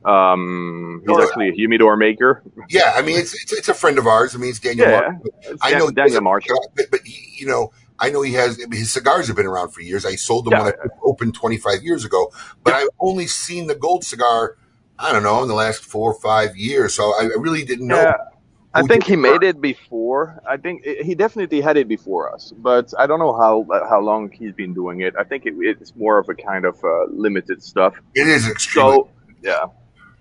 Um, 0.06 1.04
he's 1.06 1.18
actually 1.20 1.50
a 1.50 1.54
humidor 1.54 1.98
maker. 1.98 2.42
Yeah, 2.70 2.94
I 2.96 3.02
mean 3.02 3.18
it's, 3.20 3.34
it's 3.34 3.52
it's 3.52 3.70
a 3.70 3.74
friend 3.74 3.98
of 3.98 4.08
ours. 4.08 4.36
I 4.36 4.38
mean 4.38 4.52
it's 4.52 4.60
Daniel. 4.60 4.88
Yeah. 4.88 5.12
It's 5.42 5.60
I 5.62 5.72
know 5.72 5.92
Daniel 5.92 6.22
Marshall. 6.22 6.58
but, 6.76 6.86
but 6.92 7.02
he, 7.04 7.42
you 7.42 7.48
know, 7.48 7.72
I 8.00 8.10
know 8.10 8.22
he 8.22 8.34
has 8.34 8.58
his 8.72 8.92
cigars 8.92 9.28
have 9.28 9.36
been 9.36 9.46
around 9.46 9.72
for 9.72 9.82
years. 9.82 10.06
I 10.06 10.16
sold 10.16 10.46
them 10.46 10.54
Yeah. 10.54 10.64
when 10.64 10.74
I 10.74 10.88
opened 11.04 11.34
25 11.36 11.84
years 11.84 12.06
ago, 12.06 12.32
but 12.64 12.74
I've 12.74 12.90
only 13.00 13.28
seen 13.28 13.68
the 13.68 13.76
gold 13.76 14.04
cigar. 14.04 14.56
I 15.00 15.12
don't 15.12 15.24
know 15.24 15.42
in 15.44 15.48
the 15.48 15.54
last 15.54 15.84
four 15.84 16.12
or 16.12 16.20
five 16.20 16.56
years, 16.58 16.94
so 16.96 17.04
I, 17.04 17.24
I 17.24 17.38
really 17.40 17.64
didn't 17.64 17.88
know. 17.88 17.98
Yeah, 18.02 18.18
I 18.74 18.84
think 18.84 19.04
he 19.04 19.16
made 19.16 19.44
it 19.44 19.62
before. 19.62 20.42
I 20.48 20.58
think 20.58 20.84
he 20.86 21.16
definitely 21.16 21.62
had 21.62 21.78
it 21.78 21.88
before 21.88 22.34
us, 22.34 22.54
but 22.58 22.94
I 22.98 23.08
don't 23.08 23.20
know 23.20 23.36
how 23.36 23.66
how 23.90 24.02
long 24.02 24.32
he's 24.32 24.54
been 24.54 24.74
doing 24.74 25.02
it. 25.02 25.16
I 25.18 25.24
think 25.24 25.46
it, 25.46 25.54
it's 25.58 25.96
more 25.96 26.18
of 26.18 26.30
a 26.30 26.36
kind 26.36 26.66
of 26.66 26.84
uh, 26.84 27.06
limited 27.10 27.64
stuff. 27.64 27.96
It 28.16 28.28
is 28.28 28.48
extremely. 28.48 28.92
So 28.94 29.10
yeah, 29.42 29.66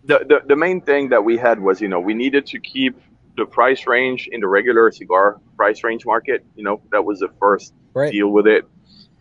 the, 0.05 0.19
the 0.19 0.41
the 0.47 0.57
main 0.57 0.81
thing 0.81 1.09
that 1.11 1.25
we 1.25 1.37
had 1.37 1.61
was 1.61 1.81
you 1.81 1.89
know 1.89 2.01
we 2.01 2.15
needed 2.15 2.47
to 2.49 2.61
keep 2.61 3.01
the 3.37 3.47
price 3.47 3.87
range 3.87 4.29
in 4.31 4.41
the 4.41 4.49
regular 4.49 4.91
cigar 4.91 5.41
price 5.57 5.83
range 5.85 6.05
market. 6.07 6.45
You 6.55 6.65
know 6.65 6.81
that 6.93 7.05
was 7.05 7.21
the 7.21 7.29
first 7.41 7.73
Right. 7.95 8.13
deal 8.13 8.29
with 8.29 8.47
it, 8.47 8.69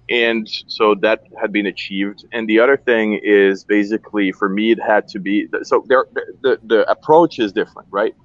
and 0.09 0.47
so 0.67 0.95
that 0.95 1.23
had 1.39 1.51
been 1.51 1.65
achieved. 1.65 2.25
And 2.31 2.47
the 2.47 2.59
other 2.59 2.77
thing 2.77 3.19
is 3.23 3.63
basically 3.63 4.31
for 4.31 4.49
me 4.49 4.71
it 4.71 4.79
had 4.81 5.07
to 5.09 5.19
be 5.19 5.47
so 5.63 5.83
there 5.87 6.05
the 6.41 6.59
the 6.63 6.89
approach 6.89 7.39
is 7.39 7.51
different, 7.51 7.87
right? 7.91 8.15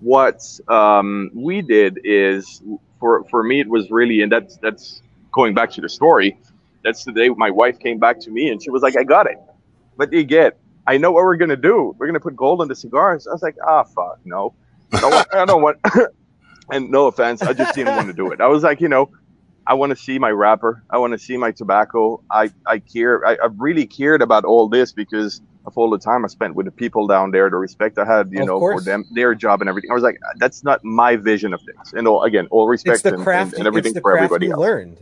What 0.00 0.42
um, 0.68 1.30
we 1.34 1.62
did 1.62 2.00
is 2.04 2.62
for 2.98 3.24
for 3.24 3.42
me 3.42 3.60
it 3.60 3.68
was 3.68 3.90
really 3.90 4.22
and 4.22 4.32
that's 4.32 4.56
that's 4.58 5.02
going 5.32 5.54
back 5.54 5.70
to 5.72 5.80
the 5.80 5.88
story. 5.88 6.38
That's 6.82 7.04
the 7.04 7.12
day 7.12 7.28
my 7.28 7.50
wife 7.50 7.78
came 7.78 7.98
back 7.98 8.20
to 8.20 8.30
me 8.30 8.50
and 8.50 8.62
she 8.62 8.70
was 8.70 8.82
like, 8.82 8.96
"I 8.96 9.04
got 9.04 9.26
it." 9.26 9.38
What 9.96 10.10
do 10.10 10.16
you 10.16 10.24
get? 10.24 10.58
I 10.86 10.96
know 10.96 11.12
what 11.12 11.24
we're 11.24 11.36
gonna 11.36 11.56
do. 11.56 11.94
We're 11.98 12.06
gonna 12.06 12.20
put 12.20 12.34
gold 12.34 12.60
on 12.60 12.68
the 12.68 12.74
cigars. 12.74 13.26
I 13.26 13.32
was 13.32 13.42
like, 13.42 13.56
ah, 13.66 13.84
fuck, 13.84 14.18
no, 14.24 14.54
I 14.92 15.00
don't 15.00 15.10
want. 15.12 15.34
I 15.34 15.44
don't 15.44 15.62
want 15.62 15.78
and 16.72 16.90
no 16.90 17.06
offense, 17.06 17.42
I 17.42 17.52
just 17.52 17.74
didn't 17.74 17.96
want 17.96 18.08
to 18.08 18.14
do 18.14 18.30
it. 18.32 18.40
I 18.40 18.46
was 18.46 18.62
like, 18.62 18.80
you 18.80 18.88
know, 18.88 19.10
I 19.70 19.74
want 19.74 19.90
to 19.90 19.96
see 19.96 20.18
my 20.18 20.30
wrapper. 20.30 20.82
I 20.90 20.98
want 20.98 21.12
to 21.12 21.18
see 21.18 21.36
my 21.36 21.52
tobacco. 21.52 22.20
I 22.30 22.50
I 22.66 22.80
care. 22.80 23.24
I, 23.24 23.34
I 23.34 23.46
really 23.56 23.86
cared 23.86 24.20
about 24.20 24.44
all 24.44 24.68
this 24.68 24.90
because 25.02 25.40
of 25.66 25.78
all 25.78 25.90
the 25.90 25.98
time 25.98 26.24
I 26.24 26.28
spent 26.28 26.56
with 26.56 26.66
the 26.66 26.72
people 26.72 27.06
down 27.06 27.30
there, 27.30 27.48
the 27.48 27.56
respect 27.56 27.96
I 27.98 28.04
had, 28.04 28.32
you 28.32 28.40
Of 28.40 28.46
know, 28.48 28.58
for 28.58 28.80
them, 28.80 29.04
their 29.12 29.32
job 29.34 29.60
and 29.60 29.68
everything. 29.68 29.90
I 29.92 29.94
was 29.94 30.02
like, 30.02 30.18
that's 30.38 30.64
not 30.64 30.82
my 30.84 31.14
vision 31.16 31.54
of 31.54 31.60
things. 31.62 31.92
And 31.92 32.08
all, 32.08 32.24
again, 32.24 32.48
all 32.50 32.66
respect 32.66 33.04
and, 33.04 33.22
craft. 33.22 33.52
and, 33.52 33.60
and 33.60 33.66
everything 33.68 33.90
it's 33.90 33.94
the 33.94 34.00
for 34.00 34.12
craft 34.12 34.24
everybody 34.24 34.46
you 34.46 34.52
else. 34.54 34.60
learned. 34.60 34.98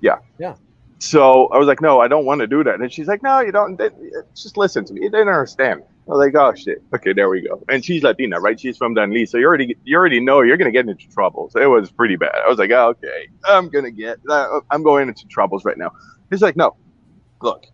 Yeah. 0.00 0.16
Yeah. 0.38 0.54
So 0.98 1.46
I 1.48 1.58
was 1.58 1.68
like, 1.68 1.80
no, 1.80 2.00
I 2.00 2.08
don't 2.08 2.24
want 2.24 2.40
to 2.40 2.48
do 2.48 2.64
that. 2.64 2.80
And 2.80 2.92
she's 2.92 3.06
like, 3.06 3.22
no, 3.22 3.38
you 3.40 3.52
don't. 3.52 3.76
They- 3.76 3.90
Just 4.34 4.56
listen 4.56 4.84
to 4.86 4.92
me. 4.94 5.00
They 5.02 5.18
didn't 5.18 5.28
understand. 5.28 5.82
I 6.08 6.12
was 6.12 6.18
like, 6.18 6.34
oh 6.34 6.54
shit. 6.54 6.82
Okay, 6.94 7.12
there 7.12 7.28
we 7.28 7.42
go. 7.42 7.62
And 7.68 7.84
she's 7.84 8.02
Latina, 8.02 8.40
right? 8.40 8.58
She's 8.58 8.78
from 8.78 8.94
Danlí, 8.94 9.28
so 9.28 9.36
you 9.36 9.46
already 9.46 9.76
you 9.84 9.96
already 9.96 10.20
know 10.20 10.40
you're 10.40 10.56
gonna 10.56 10.70
get 10.70 10.88
into 10.88 11.06
trouble. 11.08 11.50
So 11.50 11.60
it 11.60 11.66
was 11.66 11.90
pretty 11.90 12.16
bad. 12.16 12.34
I 12.44 12.48
was 12.48 12.58
like, 12.58 12.70
oh, 12.70 12.88
okay, 12.88 13.28
I'm 13.44 13.68
gonna 13.68 13.90
get. 13.90 14.18
Uh, 14.28 14.60
I'm 14.70 14.82
going 14.82 15.08
into 15.08 15.26
troubles 15.28 15.64
right 15.66 15.76
now. 15.76 15.90
He's 16.30 16.40
like, 16.40 16.56
no, 16.56 16.76
look, 17.42 17.66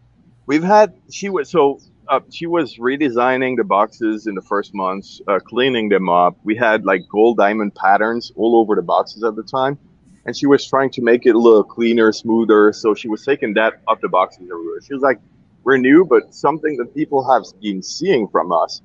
we've 0.46 0.64
had. 0.64 0.94
She 1.10 1.28
was 1.28 1.48
so. 1.48 1.80
Uh, 2.08 2.20
she 2.30 2.46
was 2.46 2.76
redesigning 2.76 3.56
the 3.56 3.64
boxes 3.64 4.26
in 4.26 4.34
the 4.34 4.42
first 4.42 4.74
months, 4.74 5.20
uh, 5.26 5.38
cleaning 5.38 5.88
them 5.88 6.10
up. 6.10 6.36
We 6.44 6.54
had 6.54 6.84
like 6.84 7.02
gold 7.10 7.38
diamond 7.38 7.74
patterns 7.76 8.30
all 8.36 8.56
over 8.56 8.74
the 8.74 8.82
boxes 8.82 9.22
at 9.22 9.36
the 9.36 9.42
time 9.42 9.78
and 10.26 10.36
she 10.36 10.46
was 10.46 10.66
trying 10.66 10.90
to 10.90 11.02
make 11.02 11.26
it 11.26 11.34
look 11.34 11.68
cleaner, 11.68 12.12
smoother. 12.12 12.72
So 12.72 12.94
she 12.94 13.08
was 13.08 13.24
taking 13.24 13.54
that 13.54 13.80
off 13.88 14.00
the 14.00 14.08
boxes 14.08 14.48
everywhere. 14.50 14.80
She 14.86 14.94
was 14.94 15.02
like, 15.02 15.20
"We're 15.64 15.78
new, 15.78 16.04
but 16.04 16.34
something 16.34 16.76
that 16.78 16.94
people 16.94 17.30
have 17.32 17.44
been 17.62 17.82
seeing 17.82 18.28
from 18.28 18.52
us 18.52 18.82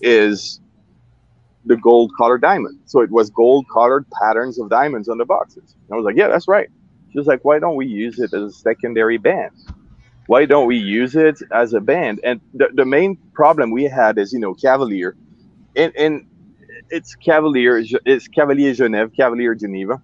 is 0.00 0.60
the 1.66 1.76
gold 1.76 2.12
colored 2.18 2.42
diamond. 2.42 2.80
So 2.86 3.00
it 3.00 3.10
was 3.10 3.30
gold 3.30 3.66
colored 3.72 4.06
patterns 4.22 4.58
of 4.58 4.70
diamonds 4.70 5.08
on 5.08 5.18
the 5.18 5.24
boxes." 5.26 5.76
And 5.88 5.94
I 5.94 5.96
was 5.96 6.04
like, 6.04 6.16
"Yeah, 6.16 6.28
that's 6.28 6.48
right." 6.48 6.68
She 7.12 7.18
was 7.18 7.26
like, 7.26 7.44
"Why 7.44 7.58
don't 7.58 7.76
we 7.76 7.86
use 7.86 8.18
it 8.20 8.32
as 8.34 8.42
a 8.42 8.52
secondary 8.52 9.18
band? 9.18 9.52
Why 10.26 10.46
don't 10.46 10.66
we 10.66 10.76
use 10.78 11.16
it 11.16 11.38
as 11.52 11.74
a 11.74 11.80
band?" 11.80 12.20
And 12.24 12.40
the 12.54 12.68
the 12.74 12.86
main 12.86 13.16
problem 13.34 13.70
we 13.70 13.84
had 13.84 14.18
is, 14.18 14.32
you 14.32 14.40
know, 14.40 14.54
Cavalier, 14.54 15.16
and 15.76 15.92
and 15.96 16.26
it's 16.90 17.14
Cavalier, 17.16 17.82
it's 18.06 18.28
Cavalier 18.28 18.72
Genève, 18.74 19.14
Cavalier 19.16 19.54
Geneva 19.54 20.02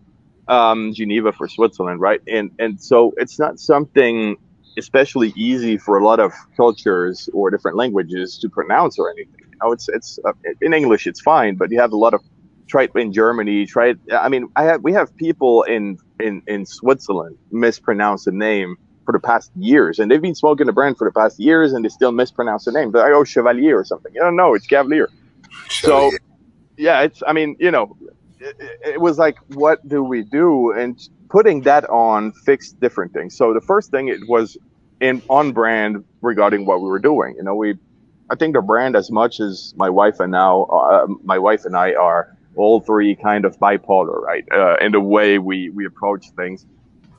um, 0.48 0.92
Geneva 0.94 1.32
for 1.32 1.48
Switzerland, 1.48 2.00
right? 2.00 2.20
And 2.26 2.50
and 2.58 2.80
so 2.80 3.14
it's 3.16 3.38
not 3.38 3.60
something 3.60 4.36
especially 4.76 5.32
easy 5.36 5.76
for 5.76 5.98
a 5.98 6.04
lot 6.04 6.20
of 6.20 6.32
cultures 6.56 7.28
or 7.32 7.50
different 7.50 7.76
languages 7.76 8.38
to 8.38 8.48
pronounce 8.48 8.98
or 8.98 9.10
anything. 9.10 9.40
You 9.40 9.58
know, 9.62 9.72
it's 9.72 9.88
it's 9.88 10.18
uh, 10.24 10.32
in 10.60 10.74
English 10.74 11.06
it's 11.06 11.20
fine, 11.20 11.56
but 11.56 11.70
you 11.70 11.80
have 11.80 11.92
a 11.92 11.96
lot 11.96 12.14
of 12.14 12.20
try 12.68 12.84
it 12.84 12.90
in 12.94 13.12
Germany. 13.12 13.66
Try 13.66 13.88
it. 13.88 13.98
I 14.12 14.28
mean, 14.28 14.48
I 14.56 14.64
have 14.64 14.82
we 14.82 14.92
have 14.92 15.14
people 15.16 15.62
in 15.64 15.98
in 16.20 16.42
in 16.46 16.66
Switzerland 16.66 17.36
mispronounce 17.50 18.24
the 18.24 18.32
name 18.32 18.76
for 19.04 19.12
the 19.12 19.20
past 19.20 19.50
years, 19.56 19.98
and 19.98 20.10
they've 20.10 20.22
been 20.22 20.34
smoking 20.34 20.66
the 20.66 20.72
brand 20.72 20.98
for 20.98 21.08
the 21.08 21.12
past 21.12 21.40
years, 21.40 21.72
and 21.72 21.84
they 21.84 21.88
still 21.88 22.12
mispronounce 22.12 22.66
the 22.66 22.72
name. 22.72 22.90
But 22.90 23.06
I 23.06 23.12
oh 23.12 23.24
Chevalier 23.24 23.78
or 23.78 23.84
something. 23.84 24.12
You 24.14 24.20
don't 24.20 24.36
know. 24.36 24.54
It's 24.54 24.66
Cavalier. 24.66 25.08
So 25.70 26.12
yeah, 26.76 27.02
it's. 27.02 27.22
I 27.26 27.32
mean, 27.32 27.56
you 27.58 27.70
know, 27.70 27.96
it, 28.40 29.00
was 29.00 29.18
like, 29.18 29.38
what 29.48 29.86
do 29.86 30.02
we 30.02 30.22
do? 30.22 30.72
And 30.72 30.98
putting 31.28 31.62
that 31.62 31.88
on 31.90 32.32
fixed 32.32 32.80
different 32.80 33.12
things. 33.12 33.36
So 33.36 33.52
the 33.54 33.60
first 33.60 33.90
thing 33.90 34.08
it 34.08 34.20
was 34.28 34.56
in 35.00 35.22
on 35.28 35.52
brand 35.52 36.04
regarding 36.22 36.66
what 36.66 36.80
we 36.80 36.88
were 36.88 36.98
doing. 36.98 37.34
You 37.36 37.44
know, 37.44 37.54
we, 37.54 37.76
I 38.30 38.36
think 38.36 38.54
the 38.54 38.62
brand 38.62 38.96
as 38.96 39.10
much 39.10 39.40
as 39.40 39.74
my 39.76 39.90
wife 39.90 40.20
and 40.20 40.32
now, 40.32 40.64
uh, 40.64 41.06
my 41.22 41.38
wife 41.38 41.64
and 41.64 41.76
I 41.76 41.94
are 41.94 42.36
all 42.56 42.80
three 42.80 43.14
kind 43.14 43.44
of 43.44 43.58
bipolar, 43.58 44.20
right? 44.20 44.44
Uh, 44.52 44.76
in 44.80 44.92
the 44.92 45.00
way 45.00 45.38
we 45.38 45.70
we 45.70 45.86
approach 45.86 46.26
things, 46.36 46.66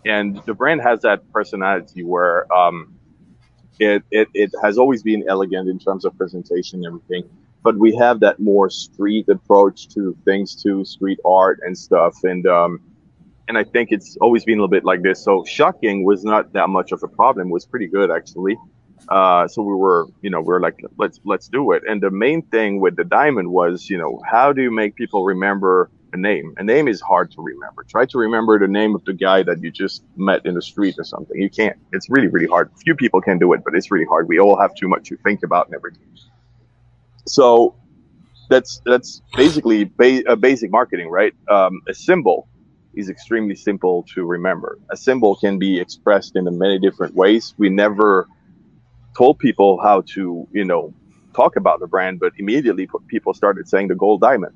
and 0.05 0.41
the 0.45 0.53
brand 0.53 0.81
has 0.81 1.01
that 1.01 1.31
personality 1.31 2.03
where 2.03 2.51
um, 2.53 2.93
it, 3.79 4.03
it 4.11 4.27
it 4.33 4.51
has 4.61 4.77
always 4.77 5.01
been 5.01 5.23
elegant 5.27 5.69
in 5.69 5.79
terms 5.79 6.05
of 6.05 6.17
presentation 6.17 6.83
and 6.83 6.87
everything, 6.87 7.29
but 7.63 7.77
we 7.77 7.95
have 7.95 8.19
that 8.21 8.39
more 8.39 8.69
street 8.69 9.27
approach 9.29 9.89
to 9.89 10.15
things, 10.25 10.61
to 10.63 10.85
street 10.85 11.19
art 11.25 11.59
and 11.63 11.77
stuff, 11.77 12.15
and 12.23 12.45
um, 12.47 12.79
and 13.47 13.57
I 13.57 13.63
think 13.63 13.89
it's 13.91 14.17
always 14.21 14.45
been 14.45 14.59
a 14.59 14.61
little 14.61 14.69
bit 14.69 14.85
like 14.85 15.01
this. 15.01 15.23
So 15.23 15.43
shocking 15.45 16.05
was 16.05 16.23
not 16.23 16.53
that 16.53 16.69
much 16.69 16.91
of 16.91 17.03
a 17.03 17.07
problem; 17.07 17.49
it 17.49 17.51
was 17.51 17.65
pretty 17.65 17.87
good 17.87 18.11
actually. 18.11 18.57
Uh, 19.07 19.47
so 19.47 19.61
we 19.63 19.73
were, 19.73 20.07
you 20.21 20.29
know, 20.29 20.39
we 20.39 20.47
were 20.47 20.61
like, 20.61 20.79
let's 20.97 21.19
let's 21.25 21.47
do 21.47 21.71
it. 21.71 21.83
And 21.87 22.01
the 22.01 22.11
main 22.11 22.41
thing 22.43 22.79
with 22.79 22.95
the 22.95 23.03
diamond 23.03 23.49
was, 23.49 23.89
you 23.89 23.97
know, 23.97 24.21
how 24.29 24.53
do 24.53 24.61
you 24.61 24.71
make 24.71 24.95
people 24.95 25.23
remember 25.25 25.89
a 26.13 26.17
name? 26.17 26.53
A 26.57 26.63
name 26.63 26.87
is 26.87 27.01
hard 27.01 27.31
to 27.31 27.41
remember. 27.41 27.83
Try 27.83 28.05
to 28.05 28.17
remember 28.17 28.59
the 28.59 28.67
name 28.67 28.95
of 28.95 29.03
the 29.05 29.13
guy 29.13 29.43
that 29.43 29.63
you 29.63 29.71
just 29.71 30.03
met 30.15 30.45
in 30.45 30.53
the 30.53 30.61
street 30.61 30.95
or 30.97 31.03
something. 31.03 31.41
You 31.41 31.49
can't. 31.49 31.77
It's 31.91 32.09
really 32.09 32.27
really 32.27 32.47
hard. 32.47 32.71
Few 32.83 32.95
people 32.95 33.21
can 33.21 33.39
do 33.39 33.53
it, 33.53 33.63
but 33.63 33.75
it's 33.75 33.89
really 33.91 34.05
hard. 34.05 34.27
We 34.27 34.39
all 34.39 34.59
have 34.59 34.75
too 34.75 34.87
much 34.87 35.09
to 35.09 35.17
think 35.17 35.43
about 35.43 35.67
and 35.67 35.75
everything. 35.75 36.05
So 37.29 37.75
that's 38.49 38.81
that's 38.85 39.21
basically 39.35 39.85
ba- 39.97 40.35
basic 40.37 40.71
marketing, 40.71 41.09
right? 41.09 41.33
Um, 41.49 41.81
a 41.89 41.93
symbol 41.93 42.49
is 42.95 43.09
extremely 43.09 43.55
simple 43.55 44.05
to 44.15 44.25
remember. 44.25 44.79
A 44.91 44.97
symbol 44.97 45.35
can 45.37 45.59
be 45.59 45.79
expressed 45.79 46.35
in 46.35 46.45
many 46.57 46.79
different 46.79 47.15
ways. 47.15 47.53
We 47.57 47.69
never 47.69 48.27
told 49.17 49.39
people 49.39 49.79
how 49.81 50.03
to, 50.13 50.47
you 50.53 50.65
know, 50.65 50.93
talk 51.35 51.55
about 51.55 51.79
the 51.79 51.87
brand, 51.87 52.19
but 52.19 52.33
immediately 52.37 52.87
people 53.09 53.33
started 53.33 53.67
saying 53.67 53.89
the 53.89 53.95
gold 53.95 54.21
diamond. 54.21 54.53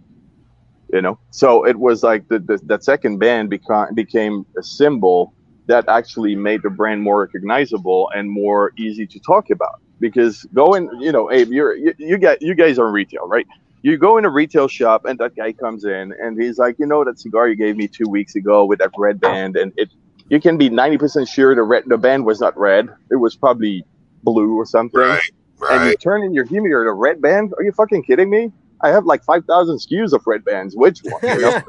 You 0.93 1.01
know, 1.01 1.19
so 1.31 1.65
it 1.65 1.77
was 1.79 2.03
like 2.03 2.27
the, 2.29 2.39
the 2.39 2.59
that 2.65 2.83
second 2.83 3.19
band 3.19 3.49
became 3.49 3.87
became 3.95 4.45
a 4.57 4.63
symbol 4.63 5.33
that 5.67 5.85
actually 5.89 6.35
made 6.35 6.61
the 6.63 6.69
brand 6.69 7.01
more 7.01 7.21
recognizable 7.21 8.09
and 8.15 8.29
more 8.29 8.71
easy 8.77 9.07
to 9.07 9.19
talk 9.19 9.49
about. 9.51 9.75
Because 10.03 10.43
going, 10.53 10.89
you 10.99 11.13
know, 11.13 11.31
Abe, 11.31 11.51
you're 11.53 11.75
you, 11.75 11.93
you 11.97 12.17
get 12.17 12.41
you 12.41 12.53
guys 12.55 12.77
are 12.77 12.87
in 12.87 12.93
retail, 12.93 13.25
right? 13.27 13.47
You 13.83 13.97
go 13.97 14.17
in 14.17 14.25
a 14.25 14.29
retail 14.29 14.67
shop 14.67 15.05
and 15.05 15.17
that 15.19 15.33
guy 15.35 15.53
comes 15.53 15.85
in 15.85 16.13
and 16.21 16.41
he's 16.41 16.57
like, 16.57 16.75
you 16.77 16.85
know, 16.85 17.05
that 17.05 17.19
cigar 17.19 17.47
you 17.47 17.55
gave 17.55 17.77
me 17.77 17.87
two 17.87 18.09
weeks 18.09 18.35
ago 18.35 18.65
with 18.65 18.79
that 18.79 18.91
red 18.97 19.21
band, 19.21 19.55
and 19.55 19.71
it 19.77 19.89
you 20.29 20.41
can 20.41 20.57
be 20.57 20.69
ninety 20.69 20.97
percent 20.97 21.27
sure 21.29 21.55
the 21.55 21.63
red 21.63 21.83
the 21.87 21.97
band 21.97 22.25
was 22.25 22.41
not 22.41 22.57
red. 22.57 22.89
It 23.09 23.15
was 23.15 23.35
probably 23.37 23.85
blue 24.23 24.55
or 24.57 24.65
something. 24.65 24.99
Right, 24.99 25.21
right. 25.59 25.71
And 25.81 25.89
you 25.89 25.95
turn 25.95 26.23
in 26.23 26.33
your 26.33 26.45
humidor 26.45 26.83
me 26.83 26.89
a 26.89 26.93
red 26.93 27.21
band? 27.21 27.53
Are 27.57 27.63
you 27.63 27.71
fucking 27.71 28.03
kidding 28.03 28.29
me? 28.29 28.51
I 28.81 28.89
have 28.89 29.05
like 29.05 29.23
five 29.23 29.45
thousand 29.45 29.77
SKUs 29.77 30.11
of 30.11 30.27
red 30.27 30.43
bands. 30.43 30.75
Which 30.75 30.99
one? 31.03 31.21
You 31.23 31.41
know? 31.41 31.61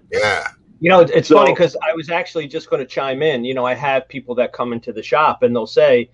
Yeah. 0.10 0.48
You 0.80 0.90
know, 0.90 1.00
it's 1.00 1.28
So- 1.28 1.36
funny 1.36 1.52
because 1.52 1.76
I 1.88 1.94
was 1.94 2.08
actually 2.10 2.48
just 2.48 2.70
going 2.70 2.80
to 2.80 2.86
chime 2.86 3.22
in. 3.22 3.44
You 3.44 3.54
know, 3.54 3.66
I 3.66 3.74
have 3.74 4.08
people 4.08 4.34
that 4.36 4.52
come 4.52 4.72
into 4.72 4.92
the 4.92 5.02
shop 5.02 5.42
and 5.42 5.54
they'll 5.54 5.66
say, 5.66 6.10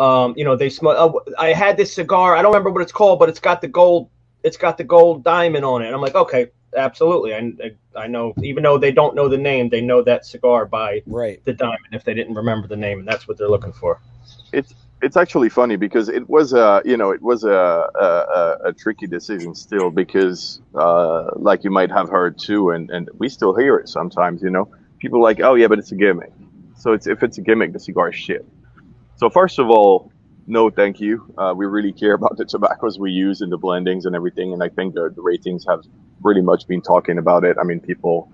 um, 0.00 0.34
you 0.36 0.44
know, 0.44 0.56
they 0.56 0.70
smell. 0.70 0.94
Oh, 0.96 1.20
I 1.38 1.52
had 1.52 1.76
this 1.76 1.92
cigar. 1.92 2.34
I 2.34 2.42
don't 2.42 2.52
remember 2.52 2.70
what 2.70 2.82
it's 2.82 2.92
called, 2.92 3.18
but 3.18 3.28
it's 3.28 3.38
got 3.38 3.60
the 3.60 3.68
gold. 3.68 4.08
It's 4.42 4.56
got 4.56 4.78
the 4.78 4.84
gold 4.84 5.22
diamond 5.22 5.64
on 5.64 5.82
it. 5.82 5.86
And 5.86 5.94
I'm 5.94 6.00
like, 6.00 6.14
okay, 6.14 6.50
absolutely. 6.74 7.34
I, 7.34 7.52
I, 7.62 8.04
I 8.04 8.06
know. 8.06 8.32
Even 8.42 8.62
though 8.62 8.78
they 8.78 8.92
don't 8.92 9.14
know 9.14 9.28
the 9.28 9.36
name, 9.36 9.68
they 9.68 9.82
know 9.82 10.02
that 10.02 10.24
cigar 10.24 10.64
by 10.64 11.02
right. 11.06 11.44
the 11.44 11.52
diamond. 11.52 11.92
If 11.92 12.04
they 12.04 12.14
didn't 12.14 12.34
remember 12.34 12.66
the 12.66 12.76
name, 12.76 13.00
and 13.00 13.06
that's 13.06 13.28
what 13.28 13.36
they're 13.36 13.50
looking 13.50 13.74
for. 13.74 14.00
it's 14.52 14.74
it's 15.02 15.16
actually 15.16 15.48
funny 15.48 15.76
because 15.76 16.08
it 16.08 16.28
was 16.28 16.52
a 16.52 16.82
you 16.84 16.96
know 16.96 17.10
it 17.10 17.22
was 17.22 17.44
a 17.44 17.50
a, 17.50 18.04
a, 18.04 18.58
a 18.68 18.72
tricky 18.72 19.06
decision 19.06 19.54
still 19.54 19.90
because 19.90 20.60
uh, 20.74 21.30
like 21.36 21.64
you 21.64 21.70
might 21.70 21.90
have 21.90 22.08
heard 22.08 22.38
too 22.38 22.70
and 22.70 22.90
and 22.90 23.08
we 23.18 23.28
still 23.28 23.54
hear 23.54 23.76
it 23.76 23.88
sometimes 23.88 24.42
you 24.42 24.50
know 24.50 24.68
people 24.98 25.18
are 25.18 25.22
like 25.22 25.40
oh 25.40 25.54
yeah 25.54 25.66
but 25.66 25.78
it's 25.78 25.92
a 25.92 25.94
gimmick 25.94 26.32
so 26.76 26.92
it's 26.92 27.06
if 27.06 27.22
it's 27.22 27.38
a 27.38 27.40
gimmick 27.40 27.72
the 27.72 27.80
cigar 27.80 28.10
is 28.10 28.14
shit 28.14 28.44
so 29.20 29.28
first 29.28 29.58
of 29.58 29.68
all 29.68 30.10
no 30.46 30.70
thank 30.70 30.98
you. 30.98 31.32
Uh, 31.36 31.52
we 31.54 31.66
really 31.66 31.92
care 31.92 32.14
about 32.14 32.36
the 32.38 32.44
tobaccos 32.44 32.98
we 32.98 33.10
use 33.10 33.42
in 33.42 33.50
the 33.50 33.58
blendings 33.58 34.06
and 34.06 34.16
everything 34.16 34.54
and 34.54 34.62
I 34.62 34.70
think 34.70 34.94
the, 34.94 35.12
the 35.14 35.20
ratings 35.20 35.64
have 35.68 35.82
pretty 36.22 36.40
much 36.40 36.66
been 36.66 36.80
talking 36.80 37.18
about 37.18 37.44
it. 37.44 37.56
I 37.60 37.64
mean 37.64 37.80
people 37.80 38.32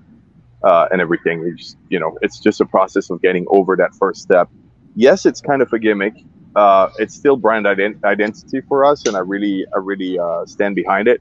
uh, 0.63 0.87
and 0.93 1.01
everything 1.01 1.57
just 1.57 1.77
you 1.91 1.99
know 1.99 2.17
it's 2.23 2.39
just 2.39 2.61
a 2.61 2.65
process 2.65 3.11
of 3.11 3.21
getting 3.21 3.47
over 3.49 3.75
that 3.77 3.97
first 3.97 4.23
step. 4.23 4.49
Yes 4.95 5.27
it's 5.27 5.41
kind 5.41 5.61
of 5.61 5.73
a 5.73 5.79
gimmick. 5.81 6.15
Uh, 6.55 6.89
it's 6.99 7.15
still 7.15 7.37
brand 7.37 7.67
ident- 7.67 8.03
identity 8.05 8.63
for 8.63 8.87
us, 8.87 9.05
and 9.07 9.15
I 9.15 9.21
really, 9.21 9.67
I 9.75 9.79
really 9.79 10.19
uh, 10.19 10.47
stand 10.47 10.75
behind 10.75 11.07
it. 11.07 11.21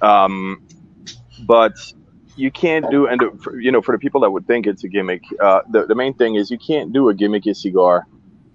Um, 0.00 0.66
but 1.44 1.74
you 2.36 2.50
can't 2.50 2.90
do, 2.90 3.06
and 3.06 3.20
you 3.60 3.70
know, 3.70 3.82
for 3.82 3.92
the 3.92 3.98
people 3.98 4.22
that 4.22 4.30
would 4.30 4.46
think 4.46 4.66
it's 4.66 4.82
a 4.82 4.88
gimmick, 4.88 5.24
uh, 5.42 5.60
the 5.68 5.84
the 5.84 5.94
main 5.94 6.14
thing 6.14 6.36
is 6.36 6.50
you 6.50 6.56
can't 6.56 6.90
do 6.90 7.10
a 7.10 7.14
gimmicky 7.14 7.54
cigar 7.54 8.06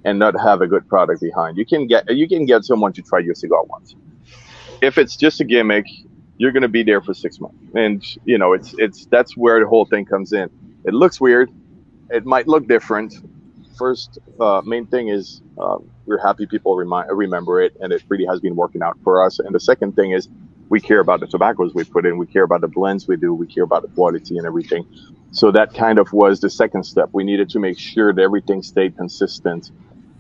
and 0.08 0.18
not 0.18 0.40
have 0.40 0.62
a 0.62 0.68
good 0.68 0.88
product 0.88 1.20
behind. 1.22 1.58
You 1.58 1.66
can 1.66 1.86
get 1.86 2.10
you 2.16 2.28
can 2.30 2.46
get 2.46 2.64
someone 2.64 2.94
to 2.94 3.02
try 3.02 3.20
your 3.20 3.36
cigar 3.36 3.64
once. 3.64 3.94
If 4.82 4.98
it's 4.98 5.18
just 5.18 5.42
a 5.42 5.44
gimmick, 5.44 5.86
you're 6.38 6.54
going 6.54 6.68
to 6.72 6.76
be 6.80 6.84
there 6.84 7.02
for 7.02 7.14
six 7.14 7.42
months, 7.42 7.58
and 7.76 8.02
you 8.24 8.38
know, 8.38 8.54
it's 8.54 8.74
it's 8.78 9.06
that's 9.08 9.36
where 9.36 9.60
the 9.60 9.68
whole 9.68 9.86
thing 9.86 10.06
comes 10.06 10.32
in. 10.32 10.50
It 10.86 10.94
looks 10.94 11.20
weird. 11.20 11.52
It 12.10 12.26
might 12.26 12.48
look 12.48 12.68
different. 12.68 13.16
First, 13.78 14.18
uh, 14.40 14.62
main 14.66 14.88
thing 14.88 15.10
is 15.10 15.42
um, 15.58 15.90
we're 16.06 16.24
happy 16.30 16.46
people 16.48 16.78
remind, 16.78 17.10
remember 17.12 17.62
it, 17.62 17.76
and 17.82 17.92
it 17.92 18.02
really 18.08 18.26
has 18.26 18.40
been 18.40 18.56
working 18.56 18.82
out 18.82 18.98
for 19.04 19.22
us. 19.22 19.40
And 19.40 19.54
the 19.54 19.60
second 19.60 19.96
thing 19.98 20.12
is 20.12 20.30
we 20.70 20.80
care 20.80 21.02
about 21.02 21.20
the 21.20 21.28
tobaccos 21.28 21.74
we 21.76 21.84
put 21.84 22.06
in, 22.06 22.18
we 22.18 22.28
care 22.28 22.44
about 22.44 22.62
the 22.62 22.70
blends 22.70 23.08
we 23.08 23.18
do, 23.18 23.34
we 23.34 23.46
care 23.46 23.66
about 23.66 23.82
the 23.82 23.90
quality 23.90 24.38
and 24.38 24.48
everything. 24.48 24.88
So 25.32 25.52
that 25.52 25.74
kind 25.74 26.00
of 26.00 26.14
was 26.14 26.40
the 26.40 26.50
second 26.50 26.84
step. 26.86 27.10
We 27.12 27.24
needed 27.24 27.50
to 27.50 27.60
make 27.60 27.78
sure 27.78 28.14
that 28.14 28.22
everything 28.22 28.64
stayed 28.64 28.96
consistent 28.96 29.72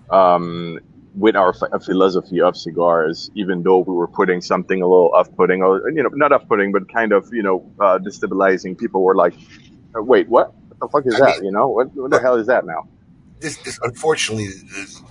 um, 0.09 0.79
with 1.15 1.35
our 1.35 1.53
ph- 1.53 1.83
philosophy 1.83 2.41
of 2.41 2.55
cigars, 2.55 3.31
even 3.35 3.63
though 3.63 3.79
we 3.79 3.93
were 3.93 4.07
putting 4.07 4.41
something 4.41 4.81
a 4.81 4.87
little 4.87 5.11
off-putting, 5.13 5.61
or 5.63 5.89
you 5.89 6.03
know, 6.03 6.09
not 6.13 6.31
off-putting, 6.31 6.71
but 6.71 6.91
kind 6.91 7.11
of 7.11 7.27
you 7.33 7.43
know 7.43 7.69
uh, 7.79 7.97
destabilizing. 7.99 8.77
People 8.77 9.03
were 9.03 9.15
like, 9.15 9.33
"Uh, 9.95 10.03
"Wait, 10.03 10.27
what? 10.29 10.53
What 10.69 10.79
the 10.79 10.87
fuck 10.89 11.05
is 11.07 11.15
I 11.15 11.19
that? 11.25 11.35
mean- 11.37 11.45
you 11.45 11.51
know, 11.51 11.67
what, 11.69 11.93
what 11.95 12.11
the 12.11 12.19
hell 12.19 12.35
is 12.35 12.47
that 12.47 12.65
now?" 12.65 12.87
this, 13.39 13.57
this 13.57 13.79
unfortunately 13.83 14.45
is, 14.45 15.01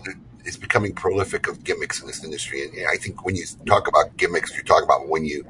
is 0.44 0.56
becoming 0.56 0.92
prolific 0.92 1.48
of 1.48 1.62
gimmicks 1.64 2.00
in 2.00 2.06
this 2.06 2.24
industry. 2.24 2.62
And 2.62 2.72
I 2.90 2.96
think 2.96 3.24
when 3.24 3.36
you 3.36 3.44
talk 3.66 3.86
about 3.88 4.16
gimmicks, 4.16 4.56
you 4.56 4.62
talk 4.62 4.82
about 4.82 5.08
when 5.08 5.24
you 5.24 5.44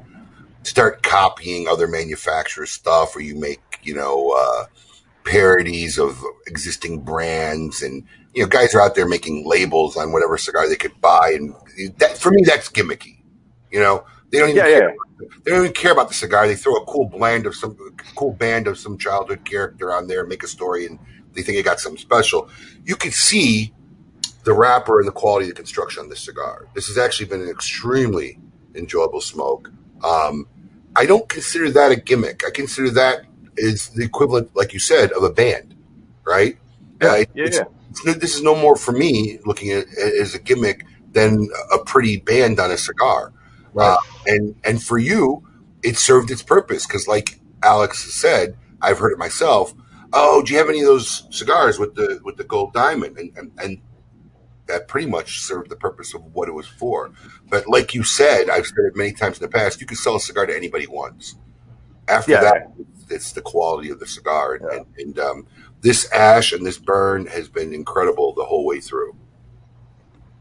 start 0.63 1.01
copying 1.03 1.67
other 1.67 1.87
manufacturers' 1.87 2.71
stuff, 2.71 3.15
or 3.15 3.21
you 3.21 3.35
make 3.39 3.61
you 3.83 3.95
know 3.95 4.31
uh, 4.37 4.65
parodies 5.23 5.97
of 5.97 6.21
existing 6.45 7.01
brands, 7.01 7.81
and 7.81 8.03
you 8.37 8.43
know 8.43 8.49
guys 8.49 8.75
are 8.75 8.81
out 8.81 8.93
there 8.93 9.07
making 9.07 9.47
labels 9.47 9.97
on 9.97 10.11
whatever 10.11 10.37
cigar 10.37 10.69
they 10.69 10.75
could 10.75 10.99
buy, 11.01 11.31
and 11.33 11.55
that 11.97 12.19
for 12.19 12.29
me 12.31 12.43
that's 12.45 12.69
gimmicky. 12.69 13.17
You 13.71 13.79
know, 13.79 14.05
they 14.29 14.37
don't 14.37 14.49
even 14.49 14.63
Yeah, 14.63 14.67
care. 14.77 14.89
yeah. 15.19 15.27
They 15.43 15.51
don't 15.51 15.61
even 15.61 15.73
care 15.73 15.91
about 15.91 16.07
the 16.09 16.13
cigar. 16.13 16.47
They 16.47 16.55
throw 16.55 16.75
a 16.75 16.85
cool 16.85 17.09
blend 17.09 17.47
of 17.47 17.55
some 17.55 17.75
cool 18.15 18.33
band 18.33 18.67
of 18.67 18.77
some 18.77 18.99
childhood 18.99 19.43
character 19.43 19.91
on 19.91 20.07
there, 20.07 20.23
make 20.23 20.43
a 20.43 20.47
story, 20.47 20.85
and 20.85 20.99
they 21.33 21.41
think 21.41 21.57
they 21.57 21.63
got 21.63 21.79
something 21.79 21.97
special. 21.99 22.47
You 22.85 22.95
can 22.95 23.11
see 23.11 23.73
the 24.43 24.53
wrapper 24.53 24.99
and 24.99 25.07
the 25.07 25.11
quality 25.11 25.45
of 25.45 25.55
the 25.55 25.55
construction 25.55 26.03
on 26.03 26.09
this 26.09 26.21
cigar. 26.21 26.67
This 26.75 26.87
has 26.89 26.97
actually 26.99 27.25
been 27.25 27.41
an 27.41 27.49
extremely 27.49 28.39
enjoyable 28.75 29.19
smoke. 29.21 29.71
Um, 30.03 30.47
I 30.95 31.07
don't 31.07 31.27
consider 31.27 31.71
that 31.71 31.91
a 31.91 31.95
gimmick. 31.95 32.43
I 32.45 32.51
consider 32.51 32.91
that 32.91 33.25
is 33.57 33.89
the 33.89 34.05
equivalent, 34.05 34.55
like 34.55 34.73
you 34.73 34.79
said, 34.79 35.11
of 35.13 35.23
a 35.23 35.31
band, 35.31 35.73
right? 36.23 36.55
Yeah, 37.01 37.07
Uh, 37.09 37.15
yeah, 37.15 37.25
it's- 37.35 37.55
yeah. 37.55 37.63
This 38.03 38.35
is 38.35 38.43
no 38.43 38.55
more 38.55 38.75
for 38.75 38.91
me 38.91 39.39
looking 39.45 39.71
at 39.71 39.85
it 39.87 40.21
as 40.21 40.35
a 40.35 40.39
gimmick 40.39 40.85
than 41.11 41.49
a 41.73 41.79
pretty 41.79 42.17
band 42.17 42.59
on 42.59 42.71
a 42.71 42.77
cigar. 42.77 43.33
Uh, 43.75 43.97
and 44.25 44.55
and 44.63 44.81
for 44.81 44.97
you, 44.97 45.47
it 45.83 45.97
served 45.97 46.31
its 46.31 46.41
purpose 46.41 46.87
because, 46.87 47.07
like 47.07 47.39
Alex 47.61 48.13
said, 48.13 48.57
I've 48.81 48.99
heard 48.99 49.11
it 49.13 49.19
myself. 49.19 49.73
Oh, 50.13 50.41
do 50.41 50.53
you 50.53 50.59
have 50.59 50.69
any 50.69 50.79
of 50.79 50.85
those 50.87 51.27
cigars 51.31 51.77
with 51.77 51.95
the 51.95 52.19
with 52.23 52.37
the 52.37 52.43
gold 52.43 52.73
diamond? 52.73 53.17
And 53.17 53.37
and, 53.37 53.51
and 53.61 53.81
that 54.67 54.87
pretty 54.87 55.07
much 55.07 55.39
served 55.41 55.69
the 55.69 55.75
purpose 55.75 56.13
of 56.13 56.23
what 56.33 56.47
it 56.49 56.53
was 56.53 56.67
for. 56.67 57.11
But 57.49 57.67
like 57.67 57.93
you 57.93 58.03
said, 58.03 58.49
I've 58.49 58.65
said 58.65 58.85
it 58.87 58.95
many 58.95 59.13
times 59.13 59.37
in 59.37 59.43
the 59.43 59.49
past. 59.49 59.79
You 59.79 59.87
can 59.87 59.97
sell 59.97 60.15
a 60.15 60.19
cigar 60.19 60.45
to 60.45 60.55
anybody 60.55 60.87
once. 60.87 61.35
After 62.07 62.31
Yeah. 62.31 62.41
that, 62.41 62.73
it's 63.09 63.31
the 63.33 63.41
quality 63.41 63.89
of 63.89 63.99
the 63.99 64.07
cigar, 64.07 64.55
and, 64.55 64.65
and, 64.71 64.85
and 64.97 65.19
um, 65.19 65.47
this 65.81 66.11
ash 66.11 66.51
and 66.53 66.65
this 66.65 66.77
burn 66.79 67.27
has 67.27 67.49
been 67.49 67.73
incredible 67.73 68.33
the 68.33 68.45
whole 68.45 68.65
way 68.65 68.79
through. 68.81 69.15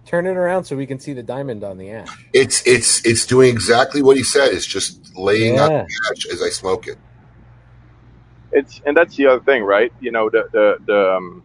Turn 0.07 0.27
it 0.27 0.37
around 0.37 0.65
so 0.65 0.77
we 0.77 0.87
can 0.87 0.99
see 1.01 1.13
the 1.15 1.23
diamond 1.23 1.65
on 1.65 1.79
the 1.79 1.91
ash. 1.91 2.29
It's 2.33 2.63
it's 2.67 3.05
it's 3.07 3.27
doing 3.27 3.51
exactly 3.51 4.03
what 4.03 4.17
he 4.17 4.23
said. 4.25 4.53
It's 4.53 4.67
just 4.67 5.17
laying 5.17 5.59
out 5.59 5.73
Yeah. 5.73 5.85
the 5.85 6.13
ash 6.13 6.27
as 6.33 6.43
I 6.43 6.51
smoke 6.51 6.87
it. 6.89 6.99
it's 8.53 8.81
and 8.87 8.97
that's 8.97 9.17
the 9.17 9.27
other 9.27 9.43
thing, 9.43 9.65
right? 9.65 9.93
You 10.01 10.13
know, 10.13 10.31
the 10.31 10.45
the 10.53 10.77
the, 10.87 11.15
um, 11.17 11.45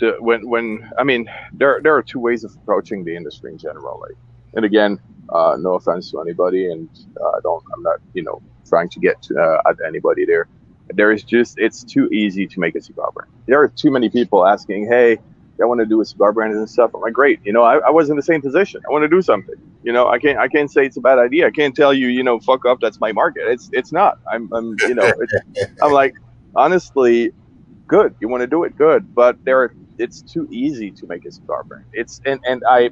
the 0.00 0.16
when 0.20 0.48
when 0.48 0.90
I 0.98 1.04
mean, 1.04 1.30
there 1.52 1.80
there 1.82 1.96
are 1.96 2.02
two 2.02 2.20
ways 2.20 2.44
of 2.44 2.54
approaching 2.56 3.04
the 3.04 3.16
industry 3.16 3.52
in 3.52 3.58
general. 3.58 4.00
Like, 4.00 4.16
and 4.54 4.64
again, 4.64 5.00
uh, 5.30 5.56
no 5.58 5.74
offense 5.74 6.10
to 6.12 6.20
anybody, 6.20 6.70
and 6.70 6.88
uh, 7.20 7.28
I 7.30 7.40
don't, 7.42 7.64
I'm 7.74 7.82
not, 7.82 7.98
you 8.14 8.22
know, 8.22 8.42
trying 8.68 8.88
to 8.90 9.00
get 9.00 9.26
uh, 9.38 9.58
at 9.68 9.76
anybody 9.86 10.24
there. 10.26 10.48
There 10.90 11.12
is 11.12 11.22
just 11.24 11.58
it's 11.58 11.82
too 11.82 12.08
easy 12.08 12.46
to 12.46 12.60
make 12.60 12.74
a 12.74 12.80
cigar 12.80 13.10
brand. 13.12 13.30
There 13.46 13.60
are 13.60 13.68
too 13.68 13.90
many 13.90 14.08
people 14.08 14.46
asking, 14.46 14.86
"Hey, 14.86 15.18
I 15.60 15.64
want 15.64 15.80
to 15.80 15.86
do 15.86 16.00
a 16.00 16.04
cigar 16.04 16.32
brand 16.32 16.54
and 16.54 16.68
stuff." 16.68 16.92
I'm 16.94 17.00
like, 17.00 17.12
"Great, 17.12 17.40
you 17.44 17.52
know, 17.52 17.62
I, 17.62 17.78
I 17.78 17.90
was 17.90 18.08
in 18.10 18.16
the 18.16 18.22
same 18.22 18.40
position. 18.40 18.82
I 18.88 18.92
want 18.92 19.02
to 19.02 19.08
do 19.08 19.20
something. 19.20 19.56
You 19.82 19.92
know, 19.92 20.08
I 20.08 20.18
can't 20.18 20.38
I 20.38 20.48
can't 20.48 20.70
say 20.70 20.86
it's 20.86 20.96
a 20.96 21.00
bad 21.00 21.18
idea. 21.18 21.46
I 21.46 21.50
can't 21.50 21.74
tell 21.74 21.92
you, 21.92 22.08
you 22.08 22.22
know, 22.22 22.38
fuck 22.38 22.64
up. 22.64 22.80
That's 22.80 23.00
my 23.00 23.12
market. 23.12 23.42
It's 23.46 23.68
it's 23.72 23.92
not. 23.92 24.18
I'm 24.30 24.52
I'm 24.52 24.76
you 24.80 24.94
know, 24.94 25.12
it's, 25.20 25.72
I'm 25.82 25.92
like, 25.92 26.14
honestly, 26.54 27.32
good. 27.86 28.14
You 28.20 28.28
want 28.28 28.42
to 28.42 28.46
do 28.46 28.64
it, 28.64 28.76
good. 28.76 29.14
But 29.14 29.44
there, 29.44 29.62
are, 29.62 29.74
it's 29.98 30.22
too 30.22 30.48
easy 30.50 30.90
to 30.92 31.06
make 31.06 31.24
a 31.24 31.32
cigar 31.32 31.64
brand. 31.64 31.84
It's 31.92 32.20
and 32.24 32.40
and 32.46 32.62
I, 32.68 32.90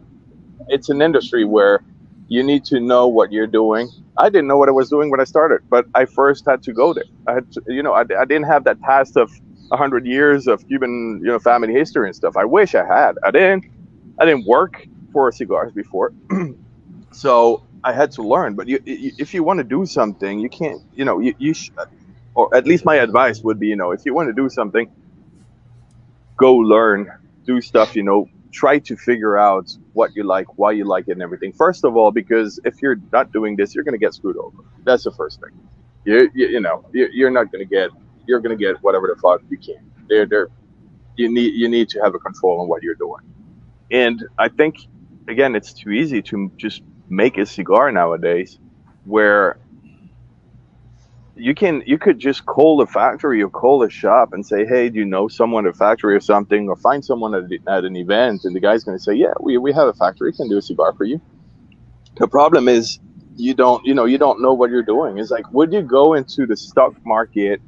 it's 0.69 0.89
an 0.89 1.03
industry 1.03 1.45
where 1.45 1.85
you 2.29 2.43
need 2.43 2.65
to 2.67 2.81
know 2.81 3.09
what 3.09 3.33
you're 3.33 3.47
doing. 3.47 3.91
I 4.17 4.29
didn't 4.31 4.47
know 4.47 4.57
what 4.57 4.69
I 4.69 4.73
was 4.73 4.89
doing 4.89 5.11
when 5.11 5.21
I 5.21 5.25
started, 5.25 5.61
but 5.69 5.87
I 5.95 6.05
first 6.07 6.45
had 6.47 6.63
to 6.65 6.73
go 6.73 6.95
there. 6.95 7.05
I 7.27 7.35
had 7.35 7.53
to, 7.53 7.63
you 7.69 7.83
know, 7.83 7.93
I, 7.93 8.03
I 8.03 8.25
didn't 8.25 8.45
have 8.45 8.65
that 8.65 8.81
past 8.81 9.17
of 9.17 9.31
a 9.73 9.77
hundred 9.77 10.07
years 10.07 10.47
of 10.47 10.67
Cuban, 10.67 11.21
you 11.23 11.29
know, 11.29 11.39
family 11.39 11.73
history 11.73 12.09
and 12.09 12.17
stuff. 12.17 12.37
I 12.37 12.45
wish 12.45 12.75
I 12.75 12.85
had. 12.87 13.17
I 13.25 13.31
didn't. 13.31 13.67
I 14.19 14.25
didn't 14.25 14.47
work 14.47 14.87
for 15.13 15.31
cigars 15.33 15.73
before, 15.73 16.13
so 17.13 17.65
I 17.83 17.93
had 17.93 18.13
to 18.13 18.23
learn. 18.23 18.55
But 18.55 18.69
you, 18.69 18.81
you, 18.85 19.13
if 19.19 19.35
you 19.35 19.43
want 19.43 19.59
to 19.59 19.65
do 19.65 19.85
something, 19.87 20.39
you 20.39 20.49
can't. 20.49 20.83
You 20.95 21.05
know, 21.05 21.19
you, 21.21 21.35
you 21.39 21.55
or 22.35 22.55
at 22.55 22.67
least 22.67 22.85
my 22.85 22.97
advice 22.97 23.41
would 23.43 23.59
be, 23.59 23.69
you 23.69 23.77
know, 23.77 23.93
if 23.93 24.05
you 24.05 24.15
want 24.15 24.29
to 24.29 24.33
do 24.33 24.49
something, 24.49 24.91
go 26.37 26.55
learn, 26.55 27.11
do 27.47 27.61
stuff. 27.61 27.97
You 27.97 28.03
know, 28.05 28.29
try 28.55 28.79
to 28.79 28.97
figure 28.97 29.37
out 29.37 29.67
what 29.93 30.15
you 30.17 30.23
like, 30.23 30.47
why 30.59 30.71
you 30.71 30.85
like 30.85 31.09
it, 31.09 31.13
and 31.13 31.23
everything. 31.23 31.53
First 31.53 31.85
of 31.85 31.97
all, 31.97 32.11
because 32.13 32.61
if 32.65 32.81
you're 32.81 33.01
not 33.13 33.33
doing 33.33 33.57
this, 33.57 33.75
you're 33.75 33.85
going 33.85 33.99
to 34.01 34.05
get 34.07 34.15
screwed 34.15 34.37
over. 34.37 34.59
That's 34.85 35.05
the 35.05 35.11
first 35.11 35.41
thing. 35.41 35.51
You, 36.05 36.31
you, 36.35 36.47
you 36.55 36.61
know, 36.61 36.85
you, 36.93 37.09
you're 37.13 37.31
not 37.31 37.51
going 37.51 37.65
to 37.67 37.71
get. 37.79 37.91
You're 38.27 38.41
going 38.41 38.57
to 38.57 38.65
get 38.65 38.77
whatever 38.83 39.07
the 39.13 39.21
fuck 39.21 39.43
you 39.51 39.59
can. 39.59 39.83
They're, 40.09 40.25
they're, 40.25 40.49
you 41.17 41.29
need 41.29 41.53
you 41.55 41.69
need 41.69 41.89
to 41.91 42.01
have 42.01 42.15
a 42.15 42.19
control 42.19 42.61
on 42.61 42.69
what 42.69 42.83
you're 42.83 42.95
doing. 42.95 43.23
And 43.91 44.25
I 44.39 44.49
think 44.49 44.77
again, 45.29 45.55
it's 45.55 45.73
too 45.73 45.91
easy 45.91 46.23
to 46.23 46.51
just 46.57 46.83
make 47.09 47.39
a 47.39 47.47
cigar 47.47 47.91
nowadays, 47.93 48.59
where 49.05 49.59
you 51.37 51.55
can 51.55 51.83
you 51.87 51.99
could 51.99 52.19
just 52.19 52.47
call 52.47 52.77
the 52.77 52.87
factory 52.87 53.43
or 53.43 53.51
call 53.51 53.83
a 53.83 53.91
shop 53.91 54.33
and 54.33 54.47
say, 54.47 54.65
hey, 54.65 54.89
do 54.89 54.99
you 54.99 55.05
know 55.05 55.29
someone 55.29 55.67
at 55.67 55.75
a 55.75 55.77
factory 55.77 56.15
or 56.15 56.21
something, 56.21 56.69
or 56.69 56.77
find 56.77 57.05
someone 57.05 57.35
at, 57.35 57.45
at 57.67 57.85
an 57.85 57.97
event, 57.97 58.45
and 58.45 58.55
the 58.55 58.61
guy's 58.61 58.85
going 58.85 58.97
to 58.97 59.03
say, 59.03 59.15
yeah, 59.15 59.33
we 59.41 59.59
we 59.59 59.73
have 59.73 59.89
a 59.89 59.95
factory, 59.95 60.33
can 60.33 60.49
do 60.49 60.59
a 60.59 60.63
cigar 60.63 60.93
for 60.95 61.05
you. 61.05 61.21
The 62.17 62.29
problem 62.29 62.69
is 62.69 63.01
you 63.37 63.55
don't 63.55 63.85
you 63.85 63.95
know 63.95 64.05
you 64.05 64.19
don't 64.19 64.41
know 64.41 64.55
what 64.55 64.71
you're 64.71 64.85
doing. 64.85 65.19
It's 65.19 65.31
like 65.31 65.51
would 65.53 65.73
you 65.73 65.83
go 65.83 66.15
into 66.15 66.47
the 66.47 66.57
stock 66.57 66.95
market 67.05 67.61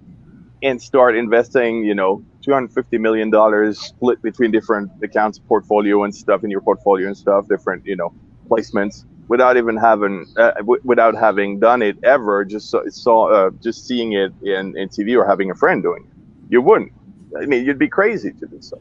and 0.62 0.80
start 0.80 1.16
investing, 1.16 1.84
you 1.84 1.94
know, 1.94 2.24
two 2.43 2.52
hundred 2.52 2.72
fifty 2.72 2.98
million 2.98 3.30
dollars 3.30 3.80
split 3.80 4.22
between 4.22 4.52
different 4.52 4.90
accounts, 5.02 5.38
portfolio 5.38 6.05
and 6.05 6.14
stuff 6.14 6.44
in 6.44 6.51
your 6.51 6.60
portfolio 6.60 7.09
and 7.09 7.16
stuff, 7.16 7.48
different, 7.48 7.84
you 7.84 7.97
know, 7.97 8.14
placements 8.48 9.05
without 9.28 9.57
even 9.57 9.77
having 9.77 10.27
uh, 10.36 10.53
w- 10.59 10.81
without 10.85 11.16
having 11.16 11.59
done 11.61 11.82
it 11.82 11.98
ever, 12.05 12.44
just 12.44 12.70
so, 12.70 12.82
saw 12.89 13.28
uh, 13.32 13.51
just 13.62 13.86
seeing 13.86 14.12
it 14.12 14.32
in, 14.43 14.77
in 14.77 14.89
TV 14.89 15.16
or 15.19 15.27
having 15.27 15.51
a 15.51 15.55
friend 15.55 15.82
doing 15.82 16.05
it. 16.07 16.12
You 16.48 16.62
wouldn't. 16.62 16.93
I 17.40 17.47
mean, 17.47 17.65
you'd 17.66 17.78
be 17.78 17.89
crazy 17.89 18.32
to 18.32 18.47
do 18.47 18.59
so. 18.61 18.78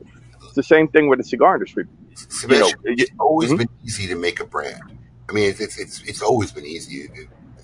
It's 0.47 0.55
the 0.55 0.63
same 0.63 0.89
thing 0.89 1.09
with 1.09 1.19
the 1.19 1.25
cigar 1.25 1.55
industry. 1.55 1.85
You 2.47 2.59
know, 2.59 2.79
you- 2.85 3.05
it's 3.05 3.11
always 3.19 3.53
Mhm. 3.53 3.59
been 3.59 3.69
easy 3.85 4.07
to 4.07 4.15
make 4.15 4.39
a 4.39 4.45
brand. 4.45 4.83
I 5.29 5.33
mean, 5.33 5.49
it's 5.49 5.61
it's 5.61 5.79
it's, 5.79 6.01
it's 6.03 6.21
always 6.21 6.51
been 6.51 6.65
easy. 6.65 7.09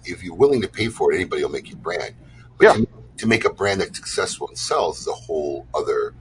If- 0.06 0.24
you're 0.24 0.36
willing 0.36 0.62
to 0.64 0.70
pay 0.70 0.88
for 0.90 1.12
it, 1.14 1.18
anybody 1.18 1.44
will 1.44 1.52
make 1.52 1.70
you 1.70 1.76
a 1.78 1.80
brand. 1.80 2.16
But 2.58 2.66
Yeah. 2.68 2.74
to, 2.74 2.88
to 3.20 3.28
make 3.28 3.45
a 3.45 3.53
brand 3.53 3.82
that's 3.82 3.98
successful 3.98 4.48
and 4.49 4.58
sells 4.58 5.02
is 5.02 5.08
a 5.08 5.14
whole 5.14 5.68
other 5.74 6.16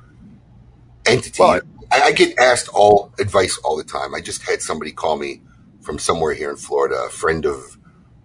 entity. 1.06 1.42
Well, 1.42 1.60
I, 1.92 2.02
I 2.02 2.12
get 2.12 2.38
asked 2.38 2.68
all 2.72 3.12
advice 3.18 3.58
all 3.64 3.76
the 3.76 3.84
time. 3.84 4.14
I 4.14 4.20
just 4.20 4.42
had 4.48 4.62
somebody 4.62 4.92
call 4.92 5.16
me 5.18 5.42
from 5.80 5.98
somewhere 5.98 6.34
here 6.34 6.50
in 6.50 6.56
Florida, 6.56 7.04
a 7.06 7.10
friend 7.10 7.46
of 7.46 7.78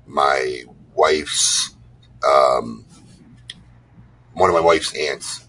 my 0.06 0.64
wife's, 0.94 1.76
um, 2.26 2.86
one 4.34 4.50
of 4.50 4.54
my 4.54 4.62
wife's 4.62 4.96
aunts, 4.96 5.46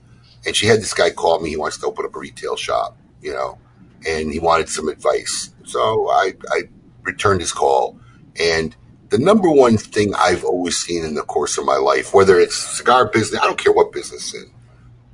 and 0.46 0.54
she 0.54 0.66
had 0.66 0.80
this 0.80 0.94
guy 0.94 1.10
call 1.10 1.40
me. 1.40 1.50
He 1.50 1.56
wants 1.56 1.78
to 1.78 1.86
open 1.86 2.04
up 2.04 2.14
a 2.14 2.18
retail 2.18 2.56
shop, 2.56 2.96
you 3.20 3.32
know, 3.32 3.58
and 4.06 4.32
he 4.32 4.38
wanted 4.38 4.68
some 4.68 4.88
advice. 4.88 5.50
So 5.64 6.08
I, 6.10 6.34
I 6.50 6.62
returned 7.02 7.40
his 7.40 7.52
call, 7.52 7.98
and 8.40 8.76
the 9.08 9.18
number 9.18 9.50
one 9.50 9.76
thing 9.76 10.14
I've 10.14 10.44
always 10.44 10.76
seen 10.76 11.04
in 11.04 11.14
the 11.14 11.22
course 11.22 11.58
of 11.58 11.64
my 11.64 11.76
life, 11.76 12.12
whether 12.14 12.38
it's 12.38 12.56
cigar 12.56 13.06
business, 13.06 13.40
I 13.40 13.44
don't 13.44 13.58
care 13.58 13.72
what 13.72 13.92
business 13.92 14.34
in, 14.34 14.52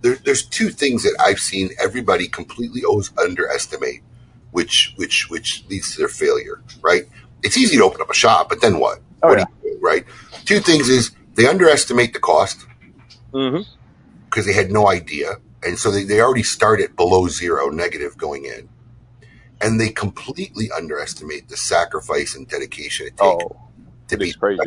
there, 0.02 0.16
there's 0.16 0.44
two 0.44 0.70
things 0.70 1.04
that 1.04 1.16
I've 1.20 1.38
seen 1.38 1.70
everybody 1.80 2.28
completely 2.28 2.84
always 2.84 3.12
underestimate, 3.18 4.02
which 4.52 4.92
which 4.96 5.28
which 5.28 5.64
leads 5.68 5.92
to 5.92 5.98
their 5.98 6.08
failure. 6.08 6.62
Right? 6.80 7.02
It's 7.42 7.56
easy 7.58 7.76
to 7.76 7.84
open 7.84 8.00
up 8.00 8.08
a 8.10 8.14
shop, 8.14 8.48
but 8.48 8.60
then 8.60 8.78
what? 8.78 9.00
Oh, 9.22 9.28
what 9.30 9.38
yeah. 9.38 9.44
do 9.62 9.68
you 9.68 9.74
do? 9.74 9.78
Right? 9.84 10.04
Two 10.44 10.60
things 10.60 10.88
is 10.88 11.10
they 11.34 11.46
underestimate 11.46 12.12
the 12.12 12.20
cost 12.20 12.66
Mhm. 13.34 13.66
because 14.26 14.46
they 14.46 14.52
had 14.52 14.70
no 14.70 14.88
idea, 14.88 15.36
and 15.64 15.78
so 15.78 15.90
they, 15.90 16.04
they 16.04 16.20
already 16.20 16.42
start 16.42 16.80
at 16.80 16.94
below 16.96 17.26
zero, 17.28 17.68
negative 17.70 18.16
going 18.16 18.44
in, 18.44 18.68
and 19.60 19.80
they 19.80 19.88
completely 19.88 20.70
underestimate 20.70 21.48
the 21.48 21.56
sacrifice 21.56 22.34
and 22.36 22.46
dedication 22.48 23.06
it 23.06 23.16
takes 23.16 23.20
Oh, 23.22 23.56
to 24.08 24.16
be 24.18 24.28
it's 24.28 24.36
crazy. 24.36 24.60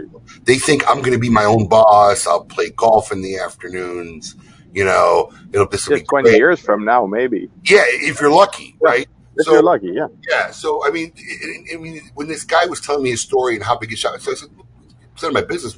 they 0.44 0.58
think 0.58 0.84
I'm 0.90 1.00
going 1.00 1.12
to 1.14 1.20
be 1.20 1.30
my 1.30 1.46
own 1.46 1.68
boss. 1.68 2.26
I'll 2.28 2.44
play 2.46 2.72
golf 2.72 3.12
in 3.12 3.22
the 3.22 3.38
afternoons. 3.38 4.36
You 4.74 4.84
know, 4.84 5.32
it'll 5.54 5.68
this 5.70 5.88
will 5.88 5.98
be 5.98 6.04
20 6.04 6.30
great. 6.30 6.38
years 6.38 6.60
from 6.60 6.84
now, 6.84 7.06
maybe. 7.06 7.50
Yeah, 7.64 7.84
if 7.88 8.20
you're 8.20 8.32
lucky, 8.32 8.76
right? 8.82 9.08
If 9.38 9.46
So- 9.46 9.54
you're 9.54 9.64
lucky, 9.64 9.88
yeah. 9.94 10.08
Yeah. 10.30 10.52
So 10.52 10.86
I 10.86 10.92
mean, 10.92 11.12
I 11.18 11.76
I 11.76 11.78
mean, 11.78 12.02
when 12.16 12.28
this 12.28 12.44
guy 12.44 12.66
was 12.66 12.82
telling 12.82 13.04
me 13.04 13.12
his 13.12 13.22
story 13.22 13.56
and 13.56 13.64
how 13.64 13.78
big 13.78 13.90
his 13.90 14.00
shop, 14.00 14.20
so 14.20 14.32
I 14.32 14.36
said, 14.36 14.50
"Son 15.16 15.30
of 15.30 15.34
my 15.34 15.42
business, 15.42 15.78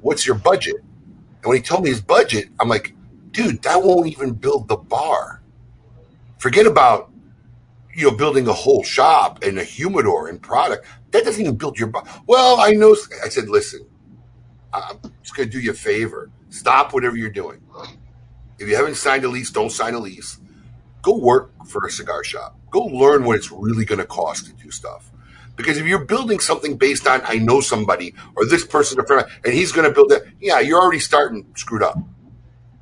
what's 0.00 0.26
your 0.26 0.36
budget?" 0.36 0.76
And 0.76 1.44
when 1.44 1.56
he 1.56 1.62
told 1.62 1.84
me 1.84 1.90
his 1.90 2.00
budget, 2.00 2.48
I'm 2.60 2.68
like, 2.68 2.94
"Dude, 3.32 3.62
that 3.62 3.82
won't 3.82 4.08
even 4.08 4.32
build 4.32 4.68
the 4.68 4.76
bar. 4.76 5.42
Forget 6.38 6.66
about." 6.66 7.10
You 7.94 8.10
know, 8.10 8.16
building 8.16 8.46
a 8.46 8.52
whole 8.52 8.84
shop 8.84 9.42
and 9.42 9.58
a 9.58 9.64
humidor 9.64 10.28
and 10.28 10.40
product 10.40 10.86
that 11.10 11.24
doesn't 11.24 11.40
even 11.40 11.56
build 11.56 11.78
your. 11.80 11.88
bar. 11.88 12.04
Well, 12.28 12.60
I 12.60 12.70
know. 12.72 12.94
I 13.24 13.28
said, 13.28 13.48
listen, 13.48 13.86
I'm 14.72 14.98
just 15.22 15.34
going 15.34 15.48
to 15.48 15.52
do 15.52 15.58
you 15.60 15.72
a 15.72 15.74
favor. 15.74 16.30
Stop 16.50 16.92
whatever 16.94 17.16
you're 17.16 17.30
doing. 17.30 17.60
If 18.58 18.68
you 18.68 18.76
haven't 18.76 18.96
signed 18.96 19.24
a 19.24 19.28
lease, 19.28 19.50
don't 19.50 19.70
sign 19.72 19.94
a 19.94 19.98
lease. 19.98 20.37
Go 21.08 21.16
work 21.18 21.52
for 21.66 21.86
a 21.86 21.90
cigar 21.90 22.22
shop. 22.22 22.58
Go 22.70 22.80
learn 22.84 23.24
what 23.24 23.36
it's 23.36 23.50
really 23.50 23.86
going 23.86 23.98
to 24.00 24.06
cost 24.06 24.46
to 24.46 24.52
do 24.52 24.70
stuff. 24.70 25.10
Because 25.56 25.78
if 25.78 25.86
you're 25.86 26.04
building 26.04 26.38
something 26.38 26.76
based 26.76 27.06
on 27.06 27.22
I 27.24 27.38
know 27.38 27.62
somebody 27.62 28.14
or 28.36 28.44
this 28.46 28.66
person 28.66 29.00
a 29.00 29.06
friend 29.06 29.26
and 29.44 29.54
he's 29.54 29.72
going 29.72 29.88
to 29.88 29.94
build 29.94 30.10
that, 30.10 30.22
yeah, 30.40 30.60
you're 30.60 30.80
already 30.80 30.98
starting 31.00 31.46
screwed 31.56 31.82
up. 31.82 31.98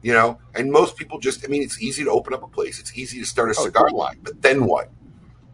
You 0.03 0.13
know, 0.15 0.41
and 0.57 0.73
most 0.73 0.97
people 0.97 1.21
just 1.21 1.45
I 1.45 1.49
mean, 1.49 1.63
it's 1.63 1.83
easy 1.83 2.05
to 2.05 2.11
open 2.11 2.35
up 2.35 2.43
a 2.43 2.49
place. 2.49 2.81
It's 2.81 2.97
easy 2.99 3.21
to 3.21 3.27
start 3.27 3.51
a 3.51 3.57
Oh, 3.59 3.65
cigar 3.65 3.91
line, 3.91 4.19
but 4.23 4.43
then 4.43 4.67
what? 4.67 4.91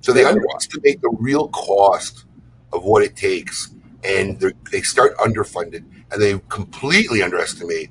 So 0.00 0.12
they 0.12 0.24
underestimate 0.24 1.02
the 1.02 1.14
real 1.20 1.48
cost 1.48 2.26
of 2.72 2.84
what 2.84 3.04
it 3.04 3.16
takes, 3.16 3.74
and 4.04 4.40
they 4.72 4.82
start 4.82 5.16
underfunded, 5.18 5.84
and 6.10 6.22
they 6.22 6.40
completely 6.48 7.22
underestimate 7.22 7.90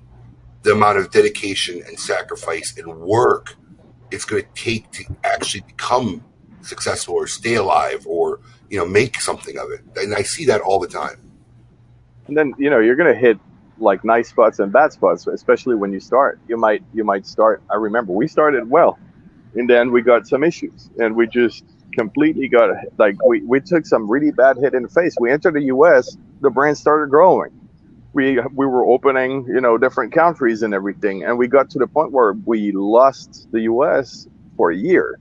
the 0.64 0.74
amount 0.74 1.00
of 1.00 1.12
dedication 1.12 1.84
and 1.88 2.00
sacrifice 2.00 2.78
and 2.78 3.02
work 3.02 3.56
it's 4.12 4.26
going 4.26 4.44
to 4.44 4.50
take 4.56 4.92
to 4.92 5.06
actually 5.24 5.62
become 5.62 6.24
successful 6.62 7.16
or 7.16 7.28
stay 7.28 7.56
alive 7.56 8.06
or 8.08 8.40
you 8.70 8.78
know 8.78 8.86
make 8.86 9.20
something 9.20 9.58
of 9.58 9.72
it. 9.72 9.82
And 9.98 10.14
I 10.14 10.22
see 10.24 10.46
that 10.46 10.62
all 10.62 10.80
the 10.80 10.88
time. 10.88 11.18
and 12.28 12.38
then 12.38 12.54
you 12.58 12.70
know 12.70 12.80
you're 12.80 12.96
gonna 12.96 13.16
hit 13.16 13.40
like 13.80 14.04
nice 14.04 14.30
spots 14.30 14.60
and 14.60 14.72
bad 14.72 14.94
spots 14.94 15.26
especially 15.28 15.76
when 15.76 15.92
you 15.92 16.00
start 16.00 16.40
you 16.48 16.56
might 16.56 16.84
you 16.94 17.04
might 17.04 17.26
start 17.26 17.64
i 17.72 17.76
remember 17.76 18.14
we 18.14 18.28
started 18.28 18.70
well 18.70 19.00
and 19.56 19.70
then 19.70 19.92
we 19.92 20.02
got 20.02 20.28
some 20.28 20.44
issues, 20.44 20.90
and 21.00 21.16
we 21.16 21.28
just 21.28 21.66
completely 21.94 22.48
got 22.48 22.70
like 22.98 23.16
we, 23.26 23.42
we 23.42 23.60
took 23.60 23.86
some 23.86 24.10
really 24.10 24.32
bad 24.32 24.58
hit 24.58 24.74
in 24.74 24.84
the 24.84 24.90
face. 24.90 25.16
We 25.20 25.32
entered 25.32 25.56
the 25.56 25.64
U.S. 25.64 26.16
The 26.42 26.50
brand 26.50 26.78
started 26.78 27.10
growing. 27.10 27.52
We 28.14 28.40
we 28.54 28.66
were 28.66 28.86
opening 28.86 29.46
you 29.48 29.62
know 29.62 29.78
different 29.78 30.14
countries 30.14 30.64
and 30.64 30.74
everything, 30.74 31.24
and 31.24 31.38
we 31.38 31.48
got 31.48 31.70
to 31.72 31.80
the 31.80 31.88
point 31.88 32.12
where 32.12 32.34
we 32.34 32.72
lost 32.74 33.48
the 33.52 33.62
U.S. 33.62 34.28
for 34.58 34.72
a 34.72 34.76
year. 34.76 35.20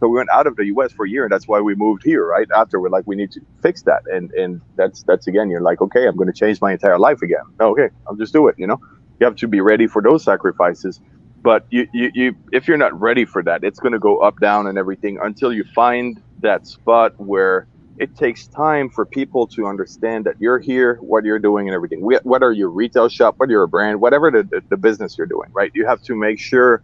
So 0.00 0.08
we 0.08 0.16
went 0.18 0.30
out 0.32 0.46
of 0.46 0.56
the 0.56 0.66
U.S. 0.66 0.92
for 0.92 1.06
a 1.06 1.08
year, 1.10 1.24
and 1.24 1.32
that's 1.32 1.48
why 1.48 1.60
we 1.60 1.74
moved 1.74 2.04
here. 2.04 2.26
Right 2.26 2.46
after 2.54 2.80
we're 2.80 2.90
like, 2.90 3.06
we 3.06 3.16
need 3.16 3.32
to 3.32 3.40
fix 3.62 3.82
that, 3.82 4.02
and 4.06 4.30
and 4.32 4.60
that's 4.76 5.02
that's 5.02 5.26
again, 5.26 5.50
you're 5.50 5.62
like, 5.62 5.80
okay, 5.80 6.06
I'm 6.06 6.16
going 6.16 6.32
to 6.32 6.38
change 6.38 6.60
my 6.60 6.72
entire 6.72 6.98
life 6.98 7.22
again. 7.22 7.42
Okay, 7.60 7.88
I'll 8.06 8.16
just 8.16 8.32
do 8.32 8.48
it. 8.48 8.54
You 8.58 8.68
know, 8.68 8.80
you 9.20 9.26
have 9.26 9.36
to 9.36 9.48
be 9.48 9.60
ready 9.60 9.86
for 9.88 10.02
those 10.02 10.24
sacrifices. 10.24 11.00
But 11.42 11.66
you, 11.70 11.88
you, 11.92 12.10
you 12.14 12.34
if 12.52 12.68
you're 12.68 12.76
not 12.76 12.98
ready 13.00 13.24
for 13.24 13.42
that, 13.44 13.64
it's 13.64 13.80
going 13.80 13.92
to 13.92 13.98
go 13.98 14.18
up, 14.18 14.40
down, 14.40 14.66
and 14.66 14.78
everything 14.78 15.18
until 15.22 15.52
you 15.52 15.64
find 15.64 16.22
that 16.40 16.66
spot 16.66 17.14
where 17.18 17.66
it 17.98 18.16
takes 18.16 18.48
time 18.48 18.90
for 18.90 19.06
people 19.06 19.48
to 19.48 19.66
understand 19.66 20.26
that 20.26 20.36
you're 20.40 20.60
here, 20.60 20.96
what 21.02 21.24
you're 21.24 21.40
doing, 21.40 21.68
and 21.68 21.74
everything. 21.74 22.00
Wh- 22.02 22.24
Whether 22.26 22.52
you're 22.52 22.68
a 22.70 22.72
retail 22.72 23.08
shop, 23.08 23.36
whether 23.38 23.52
you're 23.52 23.64
a 23.64 23.68
brand, 23.68 24.00
whatever 24.00 24.30
the, 24.30 24.44
the, 24.44 24.62
the 24.70 24.78
business 24.78 25.16
you're 25.18 25.28
doing, 25.28 25.50
right? 25.54 25.72
You 25.74 25.86
have 25.86 26.02
to 26.04 26.16
make 26.16 26.40
sure 26.40 26.82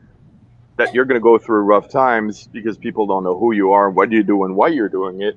that 0.78 0.94
you're 0.94 1.06
going 1.06 1.20
to 1.20 1.24
go 1.24 1.38
through 1.38 1.60
rough 1.60 1.90
times 1.90 2.48
because 2.52 2.78
people 2.78 3.06
don't 3.06 3.24
know 3.24 3.38
who 3.38 3.52
you 3.52 3.72
are, 3.72 3.90
what 3.90 4.12
you 4.12 4.24
do, 4.24 4.44
and 4.44 4.56
why 4.56 4.68
you're 4.68 4.90
doing 4.90 5.22
it 5.22 5.36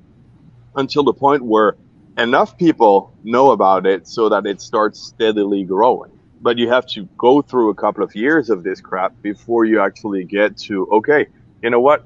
until 0.76 1.04
the 1.04 1.14
point 1.14 1.44
where 1.46 1.76
enough 2.18 2.58
people 2.58 3.16
know 3.24 3.52
about 3.52 3.86
it 3.86 4.08
so 4.08 4.30
that 4.30 4.46
it 4.46 4.62
starts 4.62 5.02
steadily 5.02 5.64
growing. 5.64 6.12
But 6.42 6.58
you 6.58 6.70
have 6.70 6.86
to 6.94 7.10
go 7.20 7.42
through 7.42 7.70
a 7.70 7.76
couple 7.76 8.04
of 8.04 8.16
years 8.16 8.50
of 8.50 8.64
this 8.64 8.82
crap 8.82 9.14
before 9.24 9.66
you 9.66 9.82
actually 9.82 10.26
get 10.26 10.58
to, 10.68 10.88
okay, 10.94 11.28
you 11.64 11.70
know 11.70 11.80
what? 11.82 12.04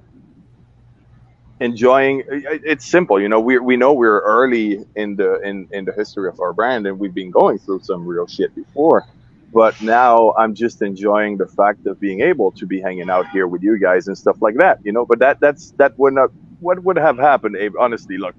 Enjoying 1.61 2.21
it- 2.29 2.63
it's 2.65 2.91
simple, 2.91 3.21
you 3.21 3.29
know. 3.29 3.41
We 3.41 3.59
we 3.59 3.77
know 3.77 3.93
we're 3.93 4.21
early 4.21 4.85
in 4.95 5.17
the 5.17 5.41
in 5.41 5.67
in 5.71 5.85
the 5.85 5.93
history 5.93 6.29
of 6.29 6.35
our 6.41 6.53
brand, 6.53 6.87
and 6.87 6.99
we've 6.99 7.15
been 7.15 7.31
going 7.31 7.59
through 7.59 7.81
some 7.83 8.05
real 8.07 8.27
shit 8.27 8.51
before. 8.55 9.05
But 9.53 9.75
now 9.81 10.33
I'm 10.37 10.55
just 10.55 10.83
enjoying 10.83 11.37
the 11.39 11.47
fact 11.47 11.87
of 11.87 11.99
being 12.01 12.21
able 12.21 12.53
to 12.59 12.67
be 12.67 12.81
hanging 12.81 13.09
out 13.09 13.27
here 13.33 13.47
with 13.47 13.63
you 13.63 13.79
guys 13.79 14.07
and 14.07 14.19
stuff 14.19 14.37
like 14.41 14.57
that, 14.59 14.79
you 14.85 14.93
know. 14.93 15.07
But 15.07 15.21
that 15.21 15.39
that's 15.41 15.73
that 15.79 15.93
would 15.97 16.15
not 16.15 16.31
what 16.59 16.83
would 16.85 16.99
have 16.99 17.17
happened, 17.19 17.57
Abe? 17.57 17.73
Honestly, 17.79 18.19
look, 18.19 18.35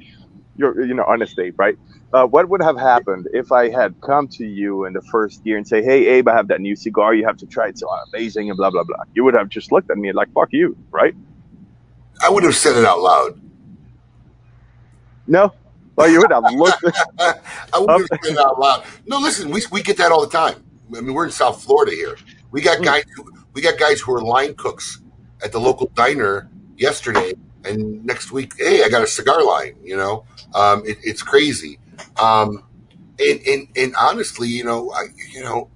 you're 0.56 0.84
you 0.84 0.94
know 0.94 1.04
honest, 1.08 1.38
Abe, 1.38 1.54
right? 1.58 1.76
Uh, 2.14 2.26
what 2.26 2.48
would 2.50 2.62
have 2.62 2.78
happened 2.78 3.26
if 3.34 3.52
I 3.52 3.70
had 3.70 3.94
come 4.06 4.28
to 4.38 4.44
you 4.46 4.86
in 4.86 4.94
the 4.94 5.02
first 5.12 5.40
year 5.44 5.58
and 5.58 5.66
say, 5.66 5.82
"Hey, 5.82 6.06
Abe, 6.08 6.28
I 6.28 6.34
have 6.36 6.48
that 6.48 6.60
new 6.62 6.76
cigar. 6.76 7.14
You 7.14 7.26
have 7.26 7.38
to 7.38 7.48
try 7.48 7.66
it. 7.66 7.70
It's 7.70 7.80
so 7.80 7.88
amazing," 8.14 8.50
and 8.50 8.56
blah 8.58 8.70
blah 8.70 8.84
blah. 8.84 9.04
You 9.14 9.24
would 9.24 9.36
have 9.36 9.48
just 9.50 9.72
looked 9.72 9.90
at 9.90 9.98
me 9.98 10.12
like, 10.12 10.28
"Fuck 10.34 10.50
you," 10.52 10.76
right? 10.92 11.14
I 12.22 12.30
would 12.30 12.44
have 12.44 12.54
said 12.54 12.76
it 12.76 12.84
out 12.84 13.00
loud. 13.00 13.40
No, 15.26 15.52
well, 15.96 16.10
you 16.10 16.20
would 16.20 16.30
have 16.32 16.44
looked. 16.54 16.84
I 17.18 17.78
would 17.78 17.90
have 17.90 18.06
said 18.08 18.32
it 18.32 18.38
out 18.38 18.58
loud. 18.58 18.84
No, 19.06 19.18
listen, 19.18 19.50
we, 19.50 19.62
we 19.70 19.82
get 19.82 19.96
that 19.98 20.10
all 20.12 20.20
the 20.22 20.30
time. 20.30 20.64
I 20.96 21.00
mean, 21.00 21.14
we're 21.14 21.26
in 21.26 21.30
South 21.30 21.62
Florida 21.62 21.92
here. 21.92 22.16
We 22.50 22.60
got 22.60 22.82
guys 22.82 23.04
who, 23.14 23.30
we 23.52 23.62
got 23.62 23.78
guys 23.78 24.00
who 24.00 24.14
are 24.14 24.22
line 24.22 24.54
cooks 24.54 25.00
at 25.42 25.52
the 25.52 25.60
local 25.60 25.88
diner 25.94 26.50
yesterday, 26.76 27.34
and 27.64 28.04
next 28.04 28.32
week, 28.32 28.54
hey, 28.58 28.82
I 28.84 28.88
got 28.88 29.02
a 29.02 29.06
cigar 29.06 29.44
line. 29.44 29.76
You 29.82 29.96
know, 29.96 30.24
um, 30.54 30.82
it, 30.86 30.98
it's 31.02 31.22
crazy. 31.22 31.78
Um, 32.20 32.64
and, 33.18 33.40
and 33.46 33.68
and 33.76 33.94
honestly, 33.96 34.48
you 34.48 34.64
know, 34.64 34.90
I 34.92 35.04
you 35.32 35.42
know, 35.42 35.70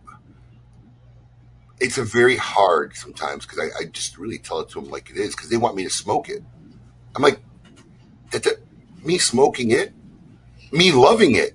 it's 1.81 1.99
a 1.99 2.05
very 2.05 2.37
hard 2.37 2.97
sometimes 2.97 3.47
because 3.47 3.61
I, 3.61 3.81
I 3.81 3.85
just 3.87 4.19
really 4.19 4.39
tell 4.39 4.61
it 4.61 4.71
to 4.71 4.81
them 4.81 4.91
like 4.91 5.11
it 5.11 5.17
is 5.17 5.35
because 5.37 5.51
they 5.51 5.57
want 5.59 5.77
me 5.77 5.85
to 5.85 5.91
smoke 5.91 6.29
it. 6.29 6.43
I'm 7.17 7.23
like, 7.23 7.41
that, 8.33 8.45
that 8.45 8.57
me 9.05 9.19
smoking 9.19 9.71
it, 9.71 9.95
me 10.73 10.93
loving 10.93 11.35
it, 11.37 11.55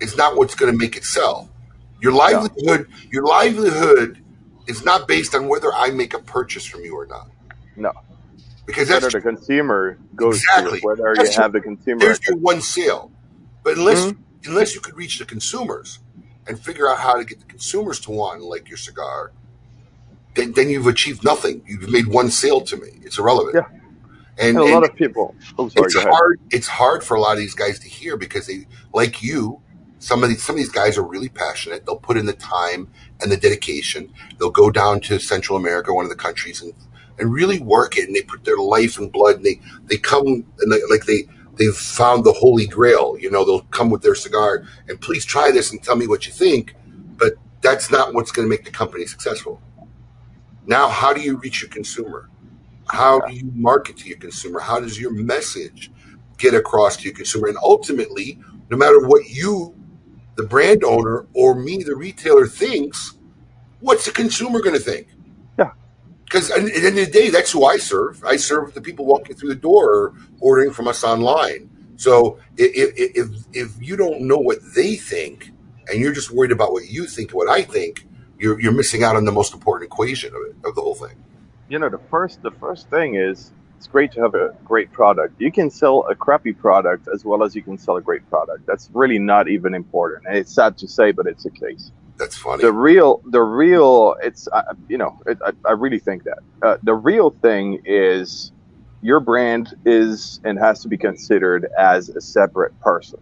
is 0.00 0.16
not 0.16 0.36
what's 0.36 0.54
going 0.54 0.72
to 0.72 0.78
make 0.78 0.96
it 0.96 1.04
sell. 1.04 1.50
Your 2.00 2.12
livelihood, 2.12 2.88
your 3.10 3.24
livelihood, 3.26 4.18
is 4.66 4.84
not 4.84 5.08
based 5.08 5.34
on 5.34 5.48
whether 5.48 5.72
I 5.72 5.90
make 5.90 6.14
a 6.14 6.20
purchase 6.20 6.66
from 6.66 6.82
you 6.84 6.96
or 6.96 7.06
not. 7.06 7.28
No, 7.76 7.92
Because 8.66 8.88
whether 8.88 9.10
that's 9.10 9.14
the 9.14 9.20
consumer 9.20 9.98
goes 10.16 10.40
exactly 10.40 10.80
to 10.80 10.86
it, 10.86 10.86
whether 10.86 11.14
That's 11.16 11.36
you 11.36 11.42
have 11.42 11.52
the 11.52 11.60
consumer. 11.60 12.00
There's 12.00 12.20
your 12.28 12.38
one 12.38 12.60
sale, 12.62 13.12
but 13.64 13.76
unless 13.78 14.06
Mm-hmm. 14.08 14.22
unless 14.46 14.74
you 14.74 14.80
could 14.80 14.96
reach 14.96 15.18
the 15.18 15.24
consumers 15.26 16.00
and 16.46 16.58
figure 16.60 16.88
out 16.88 16.98
how 16.98 17.16
to 17.16 17.24
get 17.24 17.40
the 17.40 17.46
consumers 17.46 18.00
to 18.00 18.10
want 18.10 18.42
like 18.42 18.68
your 18.68 18.78
cigar, 18.78 19.32
then 20.34 20.52
then 20.52 20.68
you've 20.70 20.86
achieved 20.86 21.24
nothing. 21.24 21.62
You've 21.66 21.88
made 21.90 22.06
one 22.08 22.30
sale 22.30 22.60
to 22.62 22.76
me. 22.76 22.88
It's 23.02 23.18
irrelevant. 23.18 23.56
Yeah. 23.56 23.78
And, 24.38 24.56
And 24.56 24.58
a 24.58 24.64
and 24.64 24.72
lot 24.72 24.84
of 24.84 24.94
people. 24.96 25.34
Oh, 25.58 25.68
sorry. 25.68 25.86
it's 25.86 25.94
hard. 25.96 26.40
It's 26.50 26.68
hard 26.68 27.04
for 27.04 27.16
a 27.16 27.20
lot 27.20 27.32
of 27.32 27.38
these 27.38 27.54
guys 27.54 27.78
to 27.80 27.88
hear 27.88 28.16
because 28.16 28.46
they, 28.46 28.66
like 28.92 29.22
you, 29.22 29.60
some 29.98 30.22
of 30.22 30.28
these 30.28 30.42
some 30.42 30.54
of 30.56 30.58
these 30.58 30.70
guys 30.70 30.98
are 30.98 31.04
really 31.04 31.28
passionate. 31.28 31.86
They'll 31.86 31.96
put 31.98 32.16
in 32.16 32.26
the 32.26 32.32
time 32.34 32.90
and 33.20 33.30
the 33.32 33.36
dedication. 33.36 34.12
They'll 34.38 34.50
go 34.50 34.70
down 34.70 35.00
to 35.02 35.18
Central 35.20 35.56
America, 35.56 35.94
one 35.94 36.04
of 36.04 36.10
the 36.10 36.16
countries, 36.16 36.62
and 36.62 36.74
and 37.18 37.32
really 37.32 37.60
work 37.60 37.96
it. 37.96 38.06
And 38.06 38.16
they 38.16 38.22
put 38.22 38.44
their 38.44 38.58
life 38.58 38.98
and 38.98 39.12
blood. 39.12 39.36
And 39.36 39.44
they 39.46 39.60
they 39.86 39.96
come 39.98 40.26
and 40.26 40.72
they, 40.72 40.80
like 40.90 41.06
they 41.06 41.24
they've 41.56 41.74
found 41.74 42.24
the 42.24 42.32
holy 42.32 42.66
grail. 42.66 43.16
You 43.18 43.30
know, 43.30 43.44
they'll 43.44 43.62
come 43.70 43.90
with 43.90 44.02
their 44.02 44.16
cigar 44.16 44.64
and 44.88 45.00
please 45.00 45.24
try 45.24 45.50
this 45.52 45.70
and 45.72 45.82
tell 45.82 45.96
me 45.96 46.06
what 46.08 46.26
you 46.26 46.32
think. 46.32 46.74
But 47.16 47.34
that's 47.62 47.90
not 47.90 48.14
what's 48.14 48.32
going 48.32 48.46
to 48.46 48.50
make 48.50 48.64
the 48.64 48.72
company 48.72 49.06
successful. 49.06 49.62
Now, 50.66 50.88
how 50.88 51.12
do 51.12 51.20
you 51.20 51.36
reach 51.36 51.62
your 51.62 51.70
consumer? 51.70 52.28
How 52.86 53.20
do 53.20 53.34
you 53.34 53.50
market 53.54 53.96
to 53.98 54.08
your 54.08 54.18
consumer? 54.18 54.60
How 54.60 54.80
does 54.80 55.00
your 55.00 55.12
message 55.12 55.90
get 56.38 56.54
across 56.54 56.96
to 56.98 57.04
your 57.04 57.14
consumer? 57.14 57.48
And 57.48 57.56
ultimately, 57.62 58.38
no 58.70 58.76
matter 58.76 59.06
what 59.06 59.28
you, 59.28 59.74
the 60.36 60.44
brand 60.44 60.84
owner, 60.84 61.26
or 61.34 61.54
me, 61.54 61.82
the 61.82 61.94
retailer, 61.94 62.46
thinks, 62.46 63.14
what's 63.80 64.04
the 64.04 64.10
consumer 64.10 64.60
going 64.60 64.74
to 64.74 64.80
think? 64.80 65.08
Yeah. 65.58 65.72
Because 66.24 66.50
at 66.50 66.64
the 66.64 66.74
end 66.74 66.98
of 66.98 67.06
the 67.06 67.10
day, 67.10 67.30
that's 67.30 67.52
who 67.52 67.64
I 67.64 67.76
serve. 67.76 68.22
I 68.24 68.36
serve 68.36 68.74
the 68.74 68.80
people 68.80 69.06
walking 69.06 69.36
through 69.36 69.50
the 69.50 69.54
door 69.54 69.94
or 69.94 70.14
ordering 70.40 70.72
from 70.72 70.88
us 70.88 71.04
online. 71.04 71.70
So 71.96 72.38
if, 72.56 72.96
if, 72.96 73.10
if, 73.16 73.46
if 73.52 73.82
you 73.82 73.96
don't 73.96 74.22
know 74.22 74.38
what 74.38 74.58
they 74.74 74.96
think 74.96 75.50
and 75.88 76.00
you're 76.00 76.12
just 76.12 76.30
worried 76.30 76.52
about 76.52 76.72
what 76.72 76.88
you 76.88 77.06
think, 77.06 77.32
what 77.32 77.48
I 77.48 77.62
think, 77.62 78.06
you're, 78.38 78.60
you're 78.60 78.72
missing 78.72 79.02
out 79.02 79.16
on 79.16 79.24
the 79.24 79.32
most 79.32 79.54
important 79.54 79.90
equation 79.90 80.34
of 80.34 80.42
it, 80.42 80.68
of 80.68 80.74
the 80.74 80.80
whole 80.80 80.94
thing. 80.94 81.16
you 81.68 81.78
know 81.78 81.88
the 81.88 82.00
first 82.10 82.42
the 82.42 82.50
first 82.50 82.88
thing 82.90 83.14
is 83.14 83.52
it's 83.76 83.86
great 83.86 84.12
to 84.12 84.20
have 84.22 84.34
a 84.34 84.54
great 84.64 84.92
product. 84.92 85.40
You 85.40 85.52
can 85.52 85.70
sell 85.70 86.06
a 86.08 86.14
crappy 86.14 86.52
product 86.52 87.08
as 87.12 87.24
well 87.24 87.42
as 87.42 87.54
you 87.54 87.62
can 87.62 87.76
sell 87.76 87.96
a 87.96 88.00
great 88.00 88.28
product. 88.30 88.66
That's 88.66 88.88
really 88.94 89.18
not 89.18 89.48
even 89.48 89.74
important. 89.74 90.26
And 90.26 90.36
it's 90.38 90.52
sad 90.52 90.78
to 90.78 90.88
say 90.88 91.12
but 91.12 91.26
it's 91.26 91.44
the 91.44 91.50
case. 91.50 91.90
That's 92.16 92.36
funny. 92.36 92.62
the 92.62 92.72
real 92.72 93.20
the 93.26 93.42
real 93.42 94.16
it's 94.22 94.46
uh, 94.52 94.74
you 94.88 94.98
know 94.98 95.20
it, 95.26 95.38
I, 95.44 95.52
I 95.68 95.72
really 95.72 95.98
think 95.98 96.24
that. 96.24 96.38
Uh, 96.62 96.76
the 96.82 96.94
real 96.94 97.30
thing 97.30 97.82
is 97.84 98.52
your 99.02 99.20
brand 99.20 99.74
is 99.84 100.40
and 100.44 100.58
has 100.58 100.80
to 100.80 100.88
be 100.88 100.96
considered 100.96 101.66
as 101.78 102.08
a 102.08 102.20
separate 102.20 102.78
person. 102.80 103.18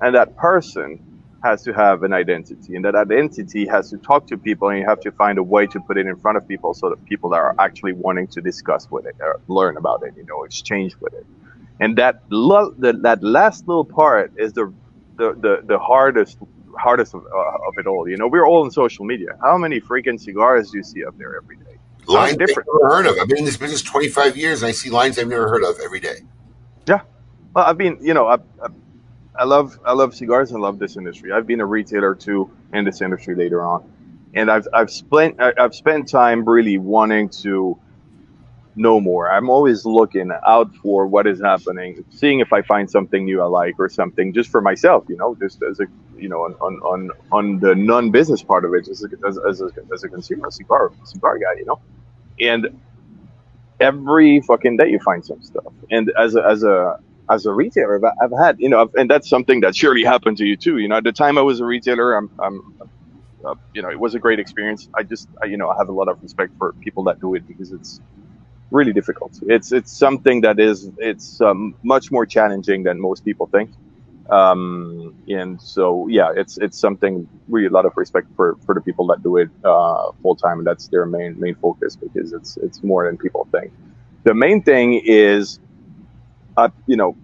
And 0.00 0.14
that 0.14 0.36
person 0.36 1.04
has 1.42 1.62
to 1.62 1.72
have 1.72 2.02
an 2.02 2.12
identity 2.12 2.74
and 2.76 2.84
that 2.84 2.94
identity 2.94 3.66
has 3.66 3.90
to 3.90 3.98
talk 3.98 4.26
to 4.26 4.36
people 4.38 4.68
and 4.68 4.80
you 4.80 4.86
have 4.86 5.00
to 5.00 5.12
find 5.12 5.38
a 5.38 5.42
way 5.42 5.66
to 5.66 5.80
put 5.80 5.98
it 5.98 6.06
in 6.06 6.16
front 6.16 6.36
of 6.36 6.46
people 6.48 6.74
so 6.74 6.90
that 6.90 7.04
people 7.04 7.34
are 7.34 7.54
actually 7.58 7.92
wanting 7.92 8.26
to 8.26 8.40
discuss 8.40 8.88
with 8.90 9.06
it 9.06 9.16
or 9.20 9.40
learn 9.48 9.76
about 9.76 10.02
it 10.04 10.14
you 10.16 10.24
know 10.26 10.44
exchange 10.44 10.94
with 11.00 11.14
it 11.14 11.26
and 11.80 11.96
that 11.98 12.22
lo- 12.30 12.74
the, 12.78 12.92
that 12.92 13.22
last 13.22 13.68
little 13.68 13.84
part 13.84 14.32
is 14.36 14.52
the 14.54 14.72
the, 15.16 15.34
the, 15.40 15.58
the 15.66 15.78
hardest 15.78 16.38
hardest 16.78 17.14
of, 17.14 17.22
uh, 17.22 17.68
of 17.68 17.74
it 17.78 17.86
all 17.86 18.08
you 18.08 18.16
know 18.16 18.28
we're 18.28 18.46
all 18.46 18.64
on 18.64 18.70
social 18.70 19.04
media 19.04 19.28
how 19.42 19.58
many 19.58 19.80
freaking 19.80 20.20
cigars 20.20 20.70
do 20.70 20.78
you 20.78 20.84
see 20.84 21.04
up 21.04 21.16
there 21.18 21.36
every 21.36 21.56
day 21.56 21.78
lines 22.08 22.36
different. 22.36 22.68
I've 22.68 22.80
never 22.82 22.94
heard 22.96 23.06
of. 23.06 23.18
I've 23.20 23.28
been 23.28 23.38
in 23.38 23.44
this 23.44 23.56
business 23.56 23.82
25 23.82 24.36
years 24.36 24.62
and 24.62 24.68
I 24.68 24.72
see 24.72 24.90
lines 24.90 25.18
I've 25.18 25.28
never 25.28 25.48
heard 25.48 25.64
of 25.64 25.76
every 25.84 26.00
day. 26.00 26.16
Yeah. 26.86 27.00
Well, 27.54 27.64
I've 27.64 27.78
been, 27.78 27.98
you 28.00 28.14
know, 28.14 28.26
I, 28.26 28.36
I, 28.62 28.68
I 29.38 29.44
love, 29.44 29.78
I 29.84 29.92
love 29.92 30.14
cigars 30.14 30.50
and 30.50 30.60
love 30.60 30.78
this 30.78 30.96
industry. 30.96 31.32
I've 31.32 31.46
been 31.46 31.60
a 31.60 31.66
retailer 31.66 32.14
too 32.14 32.50
in 32.72 32.84
this 32.84 33.00
industry 33.00 33.36
later 33.36 33.64
on, 33.64 33.90
and 34.34 34.50
I've, 34.50 34.66
I've 34.74 34.90
spent, 34.90 35.40
I've 35.40 35.74
spent 35.74 36.08
time 36.08 36.44
really 36.44 36.76
wanting 36.76 37.28
to 37.44 37.78
know 38.74 39.00
more. 39.00 39.30
I'm 39.30 39.48
always 39.48 39.84
looking 39.84 40.30
out 40.46 40.74
for 40.76 41.06
what 41.06 41.26
is 41.26 41.40
happening, 41.40 42.04
seeing 42.10 42.40
if 42.40 42.52
I 42.52 42.62
find 42.62 42.90
something 42.90 43.24
new 43.24 43.40
I 43.40 43.46
like 43.46 43.76
or 43.78 43.88
something 43.88 44.32
just 44.32 44.50
for 44.50 44.60
myself, 44.60 45.04
you 45.08 45.16
know, 45.16 45.36
just 45.36 45.62
as 45.62 45.80
a, 45.80 45.86
you 46.16 46.28
know, 46.28 46.40
on, 46.40 46.54
on, 46.54 46.80
on, 46.80 47.10
on 47.32 47.60
the 47.60 47.74
non-business 47.74 48.42
part 48.42 48.64
of 48.64 48.74
it, 48.74 48.86
just 48.86 49.04
as, 49.26 49.38
as, 49.38 49.60
a, 49.60 49.70
as 49.92 50.04
a 50.04 50.08
consumer, 50.08 50.50
cigar, 50.50 50.92
cigar 51.04 51.38
guy, 51.38 51.58
you 51.58 51.64
know, 51.64 51.80
and 52.40 52.68
every 53.80 54.40
fucking 54.40 54.76
day 54.76 54.90
you 54.90 54.98
find 55.00 55.24
some 55.24 55.42
stuff. 55.42 55.72
And 55.90 56.12
as 56.18 56.34
a, 56.34 56.44
as 56.44 56.62
a, 56.64 57.00
as 57.30 57.46
a 57.46 57.52
retailer, 57.52 58.00
I've, 58.22 58.32
had, 58.38 58.58
you 58.58 58.68
know, 58.68 58.90
and 58.96 59.10
that's 59.10 59.28
something 59.28 59.60
that 59.60 59.76
surely 59.76 60.04
happened 60.04 60.38
to 60.38 60.46
you 60.46 60.56
too. 60.56 60.78
You 60.78 60.88
know, 60.88 60.96
at 60.96 61.04
the 61.04 61.12
time 61.12 61.38
I 61.38 61.42
was 61.42 61.60
a 61.60 61.64
retailer, 61.64 62.14
I'm, 62.14 62.30
I'm, 62.38 62.74
uh, 63.44 63.54
you 63.74 63.82
know, 63.82 63.90
it 63.90 64.00
was 64.00 64.14
a 64.14 64.18
great 64.18 64.38
experience. 64.38 64.88
I 64.94 65.02
just, 65.02 65.28
I, 65.42 65.46
you 65.46 65.56
know, 65.56 65.68
I 65.70 65.76
have 65.76 65.88
a 65.88 65.92
lot 65.92 66.08
of 66.08 66.22
respect 66.22 66.52
for 66.58 66.72
people 66.74 67.04
that 67.04 67.20
do 67.20 67.34
it 67.34 67.46
because 67.46 67.72
it's, 67.72 68.00
really 68.70 68.92
difficult. 68.92 69.38
It's 69.46 69.72
it's 69.72 69.92
something 69.92 70.42
that 70.42 70.58
is 70.60 70.90
it's 70.98 71.40
um, 71.40 71.74
much 71.82 72.10
more 72.10 72.26
challenging 72.26 72.82
than 72.82 73.00
most 73.00 73.24
people 73.24 73.46
think. 73.46 73.70
Um, 74.30 75.14
and 75.28 75.60
so 75.60 76.06
yeah, 76.08 76.32
it's 76.36 76.58
it's 76.58 76.78
something 76.78 77.26
really 77.48 77.66
a 77.66 77.70
lot 77.70 77.86
of 77.86 77.96
respect 77.96 78.28
for, 78.36 78.56
for 78.66 78.74
the 78.74 78.80
people 78.80 79.06
that 79.06 79.22
do 79.22 79.38
it 79.38 79.48
uh, 79.64 80.12
full 80.22 80.36
time, 80.36 80.58
and 80.58 80.66
that's 80.66 80.88
their 80.88 81.06
main 81.06 81.38
main 81.40 81.54
focus 81.54 81.96
because 81.96 82.32
it's 82.32 82.56
it's 82.58 82.82
more 82.82 83.06
than 83.06 83.16
people 83.16 83.48
think. 83.50 83.72
The 84.24 84.34
main 84.34 84.62
thing 84.62 85.00
is, 85.04 85.60
uh, 86.58 86.70
you 86.86 86.96
know, 86.96 87.16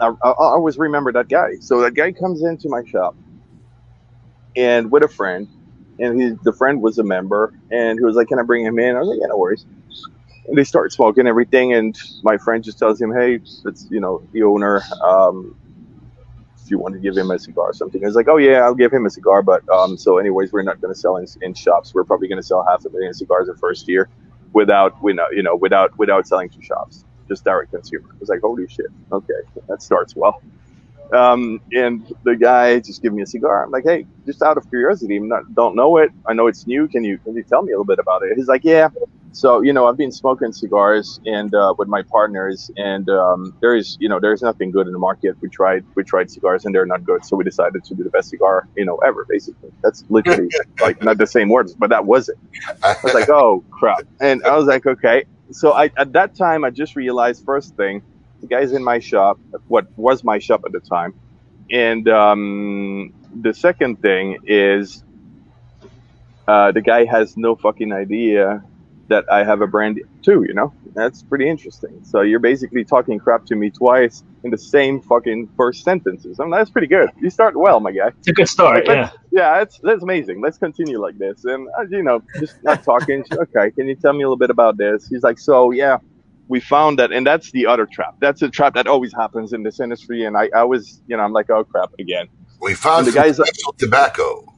I, 0.00 0.08
I 0.08 0.30
I 0.30 0.34
always 0.36 0.78
remember 0.78 1.12
that 1.12 1.28
guy. 1.28 1.52
So 1.60 1.80
that 1.82 1.94
guy 1.94 2.12
comes 2.12 2.42
into 2.44 2.68
my 2.68 2.84
shop 2.84 3.16
and 4.56 4.90
with 4.90 5.04
a 5.04 5.08
friend, 5.08 5.48
and 5.98 6.20
he 6.20 6.32
the 6.42 6.52
friend 6.52 6.82
was 6.82 6.98
a 6.98 7.04
member, 7.04 7.54
and 7.70 7.98
he 7.98 8.04
was 8.04 8.16
like, 8.16 8.28
"Can 8.28 8.38
I 8.40 8.42
bring 8.42 8.64
him 8.64 8.78
in?" 8.78 8.96
I 8.96 9.00
was 9.00 9.08
like, 9.08 9.18
"Yeah, 9.20 9.28
no 9.28 9.38
worries." 9.38 9.66
And 10.48 10.58
they 10.58 10.64
start 10.64 10.92
smoking 10.92 11.26
everything, 11.26 11.74
and 11.74 11.96
my 12.22 12.38
friend 12.38 12.64
just 12.64 12.78
tells 12.78 13.00
him, 13.00 13.12
"Hey, 13.12 13.40
it's 13.66 13.86
you 13.90 14.00
know 14.00 14.22
the 14.32 14.42
owner. 14.42 14.82
Um, 15.04 15.56
if 16.62 16.70
you 16.70 16.78
want 16.78 16.94
to 16.94 17.00
give 17.00 17.16
him 17.16 17.30
a 17.30 17.38
cigar 17.38 17.70
or 17.70 17.74
something." 17.74 18.02
He's 18.02 18.16
like, 18.16 18.28
"Oh 18.28 18.38
yeah, 18.38 18.60
I'll 18.62 18.74
give 18.74 18.92
him 18.92 19.06
a 19.06 19.10
cigar, 19.10 19.42
but 19.42 19.68
um, 19.70 19.96
so 19.98 20.18
anyways, 20.18 20.52
we're 20.52 20.62
not 20.62 20.80
going 20.80 20.94
to 20.94 21.00
sell 21.00 21.16
in, 21.18 21.26
in 21.42 21.54
shops. 21.54 21.94
We're 21.94 22.04
probably 22.04 22.28
going 22.28 22.40
to 22.42 22.46
sell 22.46 22.64
half 22.68 22.84
a 22.86 22.90
million 22.90 23.14
cigars 23.14 23.48
the 23.48 23.56
first 23.56 23.88
year, 23.88 24.08
without 24.54 25.02
we 25.02 25.14
know 25.14 25.26
you 25.32 25.42
know 25.42 25.56
without 25.56 25.96
without 25.98 26.26
selling 26.26 26.50
to 26.50 26.62
shops, 26.62 27.04
just 27.28 27.44
direct 27.44 27.72
consumer." 27.72 28.08
I 28.10 28.16
was 28.18 28.28
like, 28.28 28.40
"Holy 28.40 28.66
shit! 28.68 28.86
Okay, 29.12 29.40
that 29.68 29.82
starts 29.82 30.14
well." 30.16 30.40
Um, 31.12 31.60
and 31.72 32.12
the 32.24 32.34
guy 32.34 32.80
just 32.80 33.02
gave 33.02 33.12
me 33.12 33.22
a 33.22 33.26
cigar. 33.26 33.64
I'm 33.64 33.70
like, 33.70 33.84
hey, 33.84 34.06
just 34.24 34.42
out 34.42 34.56
of 34.56 34.68
curiosity, 34.68 35.16
I'm 35.16 35.28
not, 35.28 35.54
don't 35.54 35.76
know 35.76 35.98
it. 35.98 36.10
I 36.26 36.32
know 36.32 36.46
it's 36.48 36.66
new. 36.66 36.88
Can 36.88 37.04
you 37.04 37.18
can 37.18 37.36
you 37.36 37.42
tell 37.44 37.62
me 37.62 37.72
a 37.72 37.74
little 37.74 37.84
bit 37.84 37.98
about 37.98 38.22
it? 38.22 38.36
He's 38.36 38.48
like, 38.48 38.64
yeah. 38.64 38.88
So 39.32 39.60
you 39.60 39.72
know, 39.72 39.86
I've 39.86 39.98
been 39.98 40.10
smoking 40.10 40.52
cigars 40.52 41.20
and 41.26 41.54
uh, 41.54 41.74
with 41.78 41.88
my 41.88 42.02
partners, 42.02 42.70
and 42.76 43.08
um, 43.10 43.54
there 43.60 43.76
is 43.76 43.96
you 44.00 44.08
know 44.08 44.18
there's 44.18 44.42
nothing 44.42 44.70
good 44.70 44.86
in 44.86 44.94
the 44.94 44.98
market. 44.98 45.36
We 45.40 45.48
tried 45.50 45.84
we 45.94 46.02
tried 46.04 46.30
cigars 46.30 46.64
and 46.64 46.74
they're 46.74 46.86
not 46.86 47.04
good, 47.04 47.24
so 47.24 47.36
we 47.36 47.44
decided 47.44 47.84
to 47.84 47.94
do 47.94 48.02
the 48.02 48.10
best 48.10 48.30
cigar 48.30 48.66
you 48.76 48.86
know 48.86 48.96
ever. 48.98 49.26
Basically, 49.28 49.70
that's 49.82 50.04
literally 50.08 50.50
like 50.80 51.02
not 51.02 51.18
the 51.18 51.26
same 51.26 51.50
words, 51.50 51.74
but 51.74 51.90
that 51.90 52.06
was 52.06 52.30
it. 52.30 52.38
I 52.82 52.96
was 53.04 53.12
like, 53.12 53.28
oh 53.28 53.62
crap, 53.70 54.04
and 54.20 54.42
I 54.42 54.56
was 54.56 54.66
like, 54.66 54.86
okay. 54.86 55.26
So 55.50 55.72
I 55.72 55.90
at 55.96 56.12
that 56.12 56.34
time 56.34 56.64
I 56.64 56.70
just 56.70 56.96
realized 56.96 57.44
first 57.44 57.76
thing 57.76 58.02
the 58.40 58.46
guy's 58.46 58.72
in 58.72 58.84
my 58.84 58.98
shop, 58.98 59.38
what 59.68 59.86
was 59.96 60.22
my 60.22 60.38
shop 60.38 60.62
at 60.66 60.72
the 60.72 60.80
time. 60.80 61.14
And 61.70 62.08
um, 62.08 63.12
the 63.40 63.54
second 63.54 64.00
thing 64.00 64.38
is 64.44 65.02
uh, 66.46 66.72
the 66.72 66.80
guy 66.80 67.04
has 67.04 67.36
no 67.36 67.56
fucking 67.56 67.92
idea 67.92 68.62
that 69.08 69.24
I 69.30 69.44
have 69.44 69.60
a 69.60 69.66
brand 69.66 70.00
too, 70.22 70.44
you 70.46 70.54
know? 70.54 70.72
That's 70.94 71.22
pretty 71.22 71.48
interesting. 71.48 72.00
So 72.04 72.22
you're 72.22 72.38
basically 72.40 72.84
talking 72.84 73.18
crap 73.18 73.44
to 73.46 73.54
me 73.56 73.70
twice 73.70 74.24
in 74.44 74.50
the 74.50 74.58
same 74.58 75.00
fucking 75.02 75.48
first 75.56 75.84
sentences. 75.84 76.40
I 76.40 76.44
mean, 76.44 76.52
that's 76.52 76.70
pretty 76.70 76.86
good. 76.86 77.10
You 77.20 77.28
start 77.30 77.54
well, 77.56 77.80
my 77.80 77.92
guy. 77.92 78.08
It's 78.18 78.28
a 78.28 78.32
good 78.32 78.48
start, 78.48 78.86
Let's- 78.88 79.14
Yeah, 79.30 79.58
that's 79.58 79.78
that's 79.80 80.02
amazing. 80.02 80.40
Let's 80.40 80.56
continue 80.58 80.98
like 80.98 81.18
this. 81.18 81.44
And 81.44 81.68
uh, 81.78 81.82
you 81.90 82.02
know, 82.02 82.22
just 82.40 82.62
not 82.64 82.82
talking. 82.82 83.24
okay, 83.32 83.70
can 83.72 83.86
you 83.86 83.94
tell 83.94 84.12
me 84.14 84.22
a 84.22 84.26
little 84.26 84.38
bit 84.38 84.50
about 84.50 84.78
this? 84.78 85.06
He's 85.08 85.22
like, 85.22 85.38
so 85.38 85.70
yeah, 85.72 85.98
we 86.48 86.60
found 86.60 86.98
that, 86.98 87.12
and 87.12 87.26
that's 87.26 87.50
the 87.52 87.66
other 87.66 87.84
trap. 87.86 88.14
That's 88.20 88.40
a 88.40 88.48
trap 88.48 88.74
that 88.74 88.86
always 88.86 89.12
happens 89.12 89.52
in 89.52 89.62
this 89.62 89.78
industry. 89.80 90.24
And 90.24 90.36
I, 90.36 90.48
I 90.54 90.64
was, 90.64 91.02
you 91.08 91.16
know, 91.16 91.22
I'm 91.22 91.32
like, 91.34 91.50
oh 91.50 91.64
crap, 91.64 91.90
again. 91.98 92.28
We 92.62 92.72
found 92.72 93.00
And 93.00 93.08
the 93.08 93.12
some 93.12 93.22
guy's 93.22 93.38
like- 93.38 93.48
special 93.54 93.72
tobacco. 93.74 94.52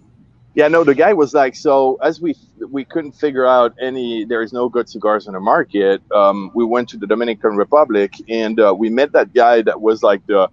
Yeah, 0.59 0.67
no, 0.67 0.83
the 0.83 0.93
guy 0.97 1.13
was 1.13 1.35
like, 1.35 1.55
so 1.55 2.01
as 2.03 2.21
we 2.21 2.35
we 2.69 2.85
couldn't 2.85 3.13
figure 3.13 3.47
out 3.47 3.77
any, 3.81 4.25
there 4.25 4.43
is 4.43 4.53
no 4.53 4.69
good 4.69 4.89
cigars 4.89 5.29
in 5.29 5.35
the 5.35 5.39
market. 5.39 6.03
Um, 6.11 6.51
we 6.53 6.65
went 6.65 6.89
to 6.89 6.97
the 6.97 7.07
Dominican 7.07 7.55
Republic 7.55 8.13
and 8.29 8.59
uh, 8.59 8.75
we 8.77 8.91
met 8.91 9.13
that 9.13 9.33
guy 9.33 9.63
that 9.63 9.81
was 9.81 10.03
like 10.03 10.27
the, 10.27 10.51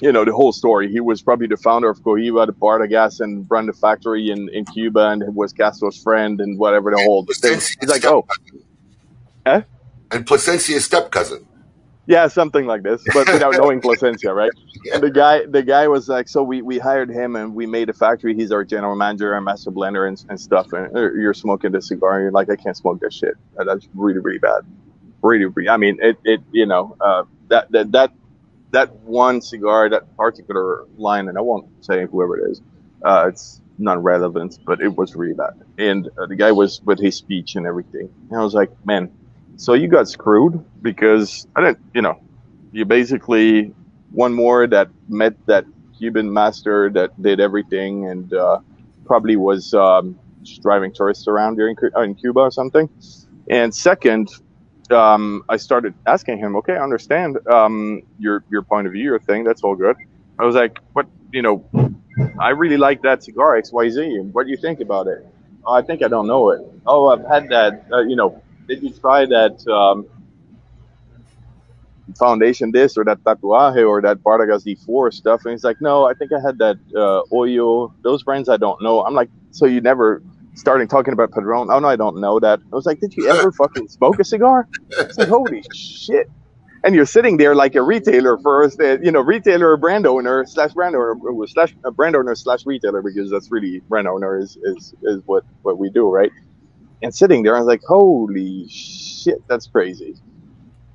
you 0.00 0.12
know, 0.12 0.24
the 0.24 0.32
whole 0.32 0.52
story. 0.52 0.90
He 0.90 1.00
was 1.00 1.20
probably 1.20 1.46
the 1.46 1.58
founder 1.58 1.90
of 1.90 2.00
Cohiba, 2.00 2.46
the 2.46 2.54
Partagas, 2.54 3.20
and 3.20 3.46
run 3.50 3.66
the 3.66 3.74
factory 3.74 4.30
in, 4.30 4.48
in 4.48 4.64
Cuba, 4.64 5.10
and 5.10 5.22
was 5.34 5.52
Castro's 5.52 6.02
friend 6.02 6.40
and 6.40 6.58
whatever 6.58 6.90
the 6.90 7.02
whole 7.04 7.26
thing. 7.26 7.60
He's 7.80 7.90
like, 7.90 8.06
oh. 8.06 8.26
Eh? 9.44 9.60
And 10.10 10.26
Plasencia's 10.26 10.86
step 10.86 11.10
cousin. 11.10 11.46
Yeah, 12.08 12.26
something 12.28 12.64
like 12.64 12.82
this, 12.82 13.04
but 13.12 13.30
without 13.30 13.52
knowing 13.58 13.82
Plasencia, 13.82 14.32
right? 14.32 14.50
Yeah. 14.82 14.94
And 14.94 15.02
the 15.02 15.10
guy, 15.10 15.44
the 15.44 15.62
guy 15.62 15.88
was 15.88 16.08
like, 16.08 16.26
so 16.26 16.42
we, 16.42 16.62
we 16.62 16.78
hired 16.78 17.10
him 17.10 17.36
and 17.36 17.54
we 17.54 17.66
made 17.66 17.90
a 17.90 17.92
factory. 17.92 18.34
He's 18.34 18.50
our 18.50 18.64
general 18.64 18.96
manager 18.96 19.34
and 19.34 19.44
master 19.44 19.70
blender 19.70 20.08
and, 20.08 20.24
and 20.30 20.40
stuff. 20.40 20.72
And 20.72 20.96
uh, 20.96 21.12
you're 21.12 21.34
smoking 21.34 21.70
this 21.70 21.88
cigar, 21.88 22.14
and 22.14 22.22
you're 22.22 22.32
like, 22.32 22.48
I 22.48 22.56
can't 22.56 22.74
smoke 22.74 23.00
this 23.00 23.12
shit. 23.12 23.34
Uh, 23.58 23.64
That's 23.64 23.86
really, 23.94 24.20
really 24.20 24.38
bad. 24.38 24.62
Really, 25.22 25.44
really. 25.44 25.68
I 25.68 25.76
mean, 25.76 25.98
it, 26.00 26.16
it, 26.24 26.40
you 26.50 26.64
know, 26.64 26.96
uh, 26.98 27.24
that, 27.48 27.70
that, 27.72 27.92
that, 27.92 28.12
that 28.70 28.94
one 29.00 29.42
cigar, 29.42 29.90
that 29.90 30.16
particular 30.16 30.86
line, 30.96 31.28
and 31.28 31.36
I 31.36 31.42
won't 31.42 31.84
say 31.84 32.06
whoever 32.06 32.38
it 32.38 32.52
is, 32.52 32.62
uh, 33.04 33.26
it's 33.28 33.60
not 33.78 34.02
relevant, 34.02 34.58
but 34.64 34.80
it 34.80 34.96
was 34.96 35.14
really 35.14 35.34
bad. 35.34 35.60
And 35.76 36.08
uh, 36.16 36.24
the 36.24 36.36
guy 36.36 36.52
was 36.52 36.80
with 36.80 37.00
his 37.00 37.16
speech 37.16 37.54
and 37.54 37.66
everything. 37.66 38.08
And 38.30 38.40
I 38.40 38.42
was 38.42 38.54
like, 38.54 38.70
man, 38.86 39.10
so 39.58 39.74
you 39.74 39.88
got 39.88 40.08
screwed 40.08 40.64
because 40.80 41.46
I 41.54 41.60
didn't, 41.60 41.80
you 41.92 42.00
know, 42.00 42.20
you 42.72 42.84
basically 42.84 43.74
one 44.12 44.32
more 44.32 44.66
that 44.68 44.88
met 45.08 45.34
that 45.46 45.64
Cuban 45.98 46.32
master 46.32 46.88
that 46.90 47.20
did 47.20 47.40
everything 47.40 48.06
and 48.08 48.32
uh, 48.32 48.60
probably 49.04 49.36
was 49.36 49.74
um, 49.74 50.18
driving 50.62 50.92
tourists 50.92 51.26
around 51.26 51.56
during 51.56 51.76
uh, 51.96 52.00
in 52.02 52.14
Cuba 52.14 52.40
or 52.40 52.50
something. 52.52 52.88
And 53.50 53.74
second, 53.74 54.30
um, 54.90 55.44
I 55.48 55.56
started 55.56 55.92
asking 56.06 56.38
him, 56.38 56.54
okay, 56.56 56.74
I 56.74 56.82
understand 56.82 57.38
um, 57.48 58.02
your 58.18 58.44
your 58.50 58.62
point 58.62 58.86
of 58.86 58.92
view, 58.92 59.02
your 59.02 59.18
thing. 59.18 59.42
That's 59.42 59.62
all 59.64 59.74
good. 59.74 59.96
I 60.38 60.44
was 60.44 60.54
like, 60.54 60.78
what, 60.92 61.06
you 61.32 61.42
know, 61.42 61.64
I 62.40 62.50
really 62.50 62.76
like 62.76 63.02
that 63.02 63.24
cigar 63.24 63.60
XYZ. 63.60 64.32
What 64.32 64.44
do 64.44 64.50
you 64.50 64.56
think 64.56 64.80
about 64.80 65.08
it? 65.08 65.26
Oh, 65.66 65.74
I 65.74 65.82
think 65.82 66.04
I 66.04 66.08
don't 66.08 66.28
know 66.28 66.50
it. 66.50 66.60
Oh, 66.86 67.08
I've 67.08 67.26
had 67.26 67.48
that. 67.48 67.86
Uh, 67.92 68.02
you 68.02 68.14
know, 68.14 68.40
did 68.68 68.82
you 68.82 68.90
try 68.90 69.24
that 69.26 69.66
um, 69.66 70.06
foundation 72.16 72.70
this 72.70 72.96
or 72.96 73.04
that 73.04 73.18
tatuaje 73.24 73.88
or 73.88 74.00
that 74.02 74.18
Partagas 74.18 74.64
D4 74.64 75.12
stuff? 75.12 75.44
And 75.44 75.52
he's 75.52 75.64
like, 75.64 75.80
no, 75.80 76.06
I 76.06 76.14
think 76.14 76.32
I 76.32 76.40
had 76.40 76.58
that 76.58 76.76
uh, 76.94 77.22
Oyo. 77.32 77.92
Those 78.02 78.22
brands 78.22 78.48
I 78.48 78.58
don't 78.58 78.80
know. 78.82 79.04
I'm 79.04 79.14
like, 79.14 79.30
so 79.50 79.66
you 79.66 79.80
never 79.80 80.22
starting 80.54 80.88
talking 80.88 81.12
about 81.12 81.30
Padron? 81.32 81.68
Oh 81.70 81.78
no, 81.78 81.88
I 81.88 81.96
don't 81.96 82.20
know 82.20 82.38
that. 82.40 82.60
I 82.72 82.76
was 82.76 82.86
like, 82.86 83.00
did 83.00 83.16
you 83.16 83.28
ever 83.28 83.50
fucking 83.62 83.88
smoke 83.88 84.18
a 84.18 84.24
cigar? 84.24 84.68
It's 84.90 85.18
like, 85.18 85.28
holy 85.28 85.64
shit. 85.74 86.30
And 86.84 86.94
you're 86.94 87.06
sitting 87.06 87.38
there 87.38 87.56
like 87.56 87.74
a 87.74 87.82
retailer 87.82 88.38
first, 88.38 88.80
uh, 88.80 89.00
you 89.00 89.10
know, 89.10 89.20
retailer 89.20 89.72
or 89.72 89.76
brand 89.76 90.06
owner 90.06 90.44
slash 90.46 90.72
brand 90.74 90.94
owner 90.94 91.16
slash 91.46 91.74
uh, 91.84 91.90
brand 91.90 92.14
owner 92.14 92.34
slash 92.36 92.64
retailer 92.66 93.02
because 93.02 93.30
that's 93.30 93.50
really 93.50 93.80
brand 93.88 94.06
owner 94.06 94.38
is, 94.38 94.56
is, 94.62 94.94
is 95.02 95.20
what, 95.26 95.44
what 95.62 95.76
we 95.76 95.90
do, 95.90 96.08
right? 96.08 96.30
And 97.02 97.14
sitting 97.14 97.42
there, 97.42 97.56
I 97.56 97.58
was 97.60 97.66
like, 97.66 97.82
"Holy 97.86 98.66
shit, 98.68 99.42
that's 99.48 99.66
crazy!" 99.66 100.16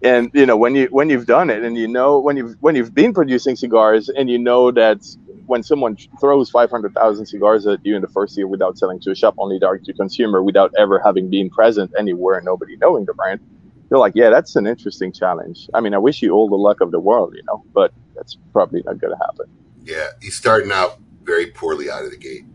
And 0.01 0.29
you 0.33 0.45
know, 0.45 0.57
when 0.57 0.75
you 0.75 0.87
when 0.91 1.09
you've 1.09 1.25
done 1.25 1.49
it, 1.49 1.63
and 1.63 1.77
you 1.77 1.87
know 1.87 2.19
when 2.19 2.35
you've 2.37 2.55
when 2.59 2.75
you've 2.75 2.93
been 2.93 3.13
producing 3.13 3.55
cigars, 3.55 4.09
and 4.09 4.29
you 4.29 4.37
know 4.37 4.71
that 4.71 4.99
when 5.45 5.63
someone 5.63 5.97
throws 6.19 6.49
five 6.49 6.69
hundred 6.69 6.93
thousand 6.93 7.25
cigars 7.25 7.65
at 7.67 7.85
you 7.85 7.95
in 7.95 8.01
the 8.01 8.07
first 8.07 8.35
year 8.37 8.47
without 8.47 8.77
selling 8.77 8.99
to 9.01 9.11
a 9.11 9.15
shop, 9.15 9.35
only 9.37 9.59
direct 9.59 9.85
to 9.85 9.93
consumer, 9.93 10.43
without 10.43 10.73
ever 10.77 10.99
having 11.03 11.29
been 11.29 11.49
present 11.49 11.91
anywhere, 11.97 12.35
and 12.37 12.45
nobody 12.45 12.75
knowing 12.77 13.05
the 13.05 13.13
brand, 13.13 13.39
you're 13.89 13.99
like, 13.99 14.13
"Yeah, 14.15 14.29
that's 14.29 14.55
an 14.57 14.67
interesting 14.67 15.11
challenge." 15.11 15.69
I 15.73 15.79
mean, 15.79 15.93
I 15.93 15.99
wish 15.99 16.21
you 16.21 16.31
all 16.31 16.49
the 16.49 16.55
luck 16.57 16.81
of 16.81 16.91
the 16.91 16.99
world, 16.99 17.33
you 17.35 17.43
know, 17.47 17.63
but 17.73 17.93
that's 18.15 18.37
probably 18.51 18.83
not 18.85 18.99
going 18.99 19.13
to 19.13 19.19
happen. 19.25 19.45
Yeah, 19.85 20.07
he's 20.21 20.35
starting 20.35 20.71
out 20.71 20.99
very 21.23 21.47
poorly 21.47 21.89
out 21.89 22.03
of 22.03 22.11
the 22.11 22.17
gate. 22.17 22.45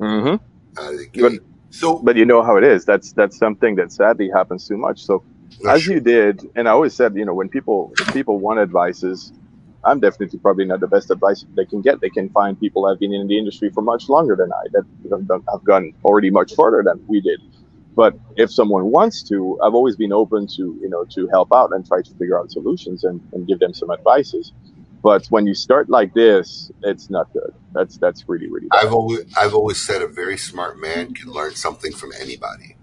Mm-hmm. 0.00 0.80
Out 0.80 0.92
of 0.92 0.98
the 0.98 1.08
But- 1.20 1.30
gate. 1.32 1.40
So 1.70 1.98
but 2.02 2.16
you 2.16 2.24
know 2.26 2.42
how 2.42 2.56
it 2.56 2.64
is. 2.64 2.84
That's 2.84 3.12
that's 3.12 3.38
something 3.38 3.76
that 3.76 3.92
sadly 3.92 4.30
happens 4.34 4.66
too 4.66 4.78
much. 4.78 5.04
So 5.04 5.24
as 5.66 5.86
you 5.86 6.00
did, 6.00 6.42
and 6.56 6.68
I 6.68 6.72
always 6.72 6.94
said, 6.94 7.14
you 7.16 7.24
know, 7.24 7.34
when 7.34 7.48
people 7.48 7.92
if 7.98 8.12
people 8.12 8.40
want 8.40 8.60
advices, 8.60 9.32
I'm 9.84 10.00
definitely 10.00 10.38
probably 10.40 10.66
not 10.66 10.80
the 10.80 10.88
best 10.88 11.10
advice 11.10 11.44
they 11.56 11.66
can 11.66 11.82
get. 11.82 12.00
They 12.00 12.10
can 12.10 12.30
find 12.30 12.58
people 12.58 12.84
that 12.84 12.90
have 12.92 13.00
been 13.00 13.14
in 13.14 13.28
the 13.28 13.38
industry 13.38 13.70
for 13.70 13.82
much 13.82 14.08
longer 14.08 14.36
than 14.36 14.52
I 14.52 14.64
that 14.72 14.84
have 15.12 15.42
have 15.52 15.64
gone 15.64 15.92
already 16.04 16.30
much 16.30 16.54
further 16.56 16.82
than 16.84 17.00
we 17.08 17.20
did. 17.20 17.40
But 17.96 18.14
if 18.36 18.52
someone 18.52 18.90
wants 18.92 19.22
to, 19.24 19.58
I've 19.64 19.74
always 19.74 19.96
been 19.96 20.12
open 20.12 20.46
to 20.56 20.78
you 20.82 20.88
know 20.90 21.04
to 21.14 21.28
help 21.32 21.48
out 21.54 21.72
and 21.72 21.86
try 21.86 22.02
to 22.02 22.14
figure 22.14 22.38
out 22.40 22.50
solutions 22.50 23.04
and, 23.04 23.22
and 23.32 23.46
give 23.46 23.60
them 23.60 23.74
some 23.74 23.90
advices. 23.90 24.52
But 25.02 25.26
when 25.28 25.46
you 25.46 25.54
start 25.54 25.88
like 25.90 26.14
this, 26.14 26.70
it's 26.82 27.10
not 27.10 27.32
good. 27.32 27.54
That's 27.72 27.96
that's 27.98 28.28
really 28.28 28.48
really 28.48 28.68
bad. 28.68 28.86
I've 28.86 28.92
always 28.94 29.20
I've 29.36 29.54
always 29.54 29.80
said 29.80 30.02
a 30.02 30.08
very 30.08 30.36
smart 30.38 30.78
man 30.80 31.14
can 31.14 31.30
learn 31.32 31.54
something 31.54 31.92
from 31.92 32.12
anybody. 32.20 32.76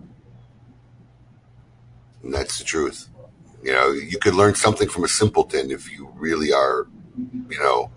And 2.23 2.33
that's 2.33 2.57
the 2.59 2.63
truth. 2.63 3.09
You 3.63 3.73
know, 3.73 3.91
you 3.91 4.19
could 4.19 4.35
learn 4.35 4.55
something 4.55 4.89
from 4.89 5.03
a 5.03 5.07
simpleton 5.07 5.71
if 5.71 5.91
you 5.91 6.11
really 6.15 6.53
are, 6.53 6.87
you 7.49 7.59
know, 7.59 7.91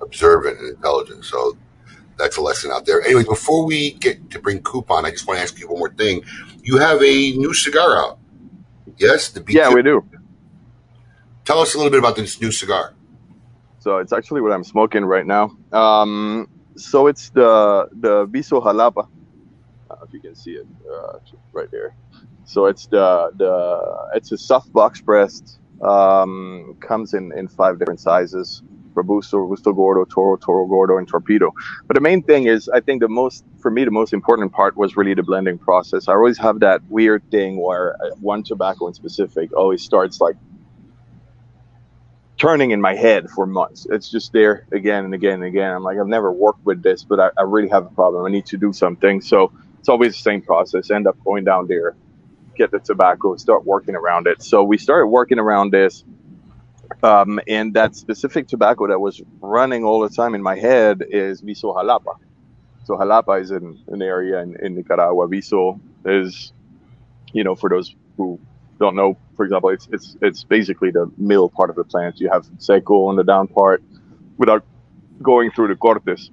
observant 0.00 0.58
and 0.60 0.70
intelligent. 0.76 1.24
So 1.24 1.56
that's 2.18 2.36
a 2.36 2.42
lesson 2.42 2.70
out 2.70 2.86
there. 2.86 3.02
Anyway, 3.02 3.24
before 3.24 3.64
we 3.66 3.92
get 3.92 4.30
to 4.30 4.38
bring 4.40 4.62
Coupon, 4.62 5.06
I 5.06 5.10
just 5.10 5.26
want 5.26 5.38
to 5.38 5.42
ask 5.42 5.58
you 5.58 5.68
one 5.68 5.78
more 5.78 5.92
thing. 5.94 6.24
You 6.62 6.78
have 6.78 7.02
a 7.02 7.32
new 7.32 7.54
cigar 7.54 7.98
out. 7.98 8.18
Yes, 8.98 9.28
the 9.30 9.44
Yeah, 9.48 9.70
B2. 9.70 9.74
we 9.74 9.82
do. 9.82 10.06
Tell 11.44 11.60
us 11.60 11.74
a 11.74 11.78
little 11.78 11.90
bit 11.90 11.98
about 12.00 12.16
this 12.16 12.40
new 12.40 12.52
cigar. 12.52 12.94
So 13.88 13.96
it's 13.96 14.12
actually 14.12 14.42
what 14.42 14.52
I'm 14.52 14.64
smoking 14.64 15.06
right 15.06 15.26
now. 15.26 15.56
Um, 15.72 16.46
so 16.76 17.06
it's 17.06 17.30
the 17.30 17.88
the 18.00 18.26
Viso 18.26 18.60
Jalapa. 18.60 19.08
I 19.90 19.94
if 20.06 20.12
you 20.12 20.20
can 20.20 20.34
see 20.34 20.50
it 20.60 20.66
uh, 20.92 21.20
right 21.54 21.70
there. 21.70 21.94
So 22.44 22.66
it's 22.66 22.86
the 22.86 23.30
the 23.36 23.54
it's 24.14 24.30
a 24.30 24.36
soft 24.36 24.70
box 24.74 25.00
pressed. 25.00 25.58
Um, 25.80 26.76
comes 26.80 27.14
in 27.14 27.32
in 27.32 27.48
five 27.48 27.78
different 27.78 28.00
sizes: 28.00 28.62
Robusto, 28.92 29.38
Robusto 29.38 29.72
Gordo, 29.72 30.04
Toro, 30.04 30.36
Toro 30.36 30.66
Gordo, 30.66 30.98
and 30.98 31.08
Torpedo. 31.08 31.54
But 31.86 31.94
the 31.94 32.02
main 32.02 32.22
thing 32.22 32.44
is, 32.44 32.68
I 32.68 32.80
think 32.80 33.00
the 33.00 33.08
most 33.08 33.42
for 33.62 33.70
me 33.70 33.86
the 33.86 33.90
most 33.90 34.12
important 34.12 34.52
part 34.52 34.76
was 34.76 34.98
really 34.98 35.14
the 35.14 35.22
blending 35.22 35.56
process. 35.56 36.08
I 36.08 36.12
always 36.12 36.36
have 36.36 36.60
that 36.60 36.82
weird 36.90 37.22
thing 37.30 37.58
where 37.58 37.96
uh, 38.02 38.10
one 38.20 38.42
tobacco 38.42 38.86
in 38.88 38.92
specific 38.92 39.50
always 39.56 39.82
starts 39.82 40.20
like 40.20 40.36
turning 42.38 42.70
in 42.70 42.80
my 42.80 42.94
head 42.94 43.28
for 43.28 43.46
months. 43.46 43.86
It's 43.90 44.10
just 44.10 44.32
there 44.32 44.64
again 44.72 45.04
and 45.04 45.12
again 45.12 45.34
and 45.34 45.44
again. 45.44 45.74
I'm 45.74 45.82
like, 45.82 45.98
I've 45.98 46.06
never 46.06 46.32
worked 46.32 46.64
with 46.64 46.82
this, 46.82 47.02
but 47.02 47.18
I, 47.20 47.30
I 47.36 47.42
really 47.42 47.68
have 47.68 47.86
a 47.86 47.90
problem. 47.90 48.24
I 48.24 48.30
need 48.30 48.46
to 48.46 48.56
do 48.56 48.72
something. 48.72 49.20
So 49.20 49.52
it's 49.80 49.88
always 49.88 50.14
the 50.14 50.22
same 50.22 50.40
process. 50.42 50.90
End 50.90 51.06
up 51.06 51.16
going 51.24 51.44
down 51.44 51.66
there, 51.66 51.96
get 52.56 52.70
the 52.70 52.78
tobacco, 52.78 53.36
start 53.36 53.64
working 53.64 53.96
around 53.96 54.28
it. 54.28 54.42
So 54.42 54.62
we 54.62 54.78
started 54.78 55.08
working 55.08 55.38
around 55.38 55.72
this. 55.72 56.04
Um, 57.02 57.38
and 57.46 57.74
that 57.74 57.94
specific 57.96 58.48
tobacco 58.48 58.86
that 58.88 58.98
was 58.98 59.20
running 59.40 59.84
all 59.84 60.00
the 60.00 60.08
time 60.08 60.34
in 60.34 60.42
my 60.42 60.56
head 60.56 61.04
is 61.08 61.42
Viso 61.42 61.74
Jalapa. 61.74 62.16
So 62.84 62.96
Jalapa 62.96 63.42
is 63.42 63.50
in 63.50 63.78
an 63.88 64.00
area 64.00 64.40
in, 64.40 64.56
in 64.64 64.74
Nicaragua. 64.74 65.28
Viso 65.28 65.80
is, 66.04 66.52
you 67.32 67.44
know, 67.44 67.54
for 67.54 67.68
those 67.68 67.94
who 68.16 68.40
don't 68.78 68.96
know, 68.96 69.16
for 69.36 69.44
example, 69.44 69.70
it's 69.70 69.88
it's 69.92 70.16
it's 70.22 70.44
basically 70.44 70.90
the 70.90 71.10
middle 71.16 71.48
part 71.48 71.70
of 71.70 71.76
the 71.76 71.84
plant. 71.84 72.20
You 72.20 72.30
have 72.30 72.46
seco 72.58 73.06
on 73.06 73.16
the 73.16 73.24
down 73.24 73.48
part, 73.48 73.82
without 74.36 74.64
going 75.22 75.50
through 75.50 75.68
the 75.68 75.76
cortes, 75.76 76.30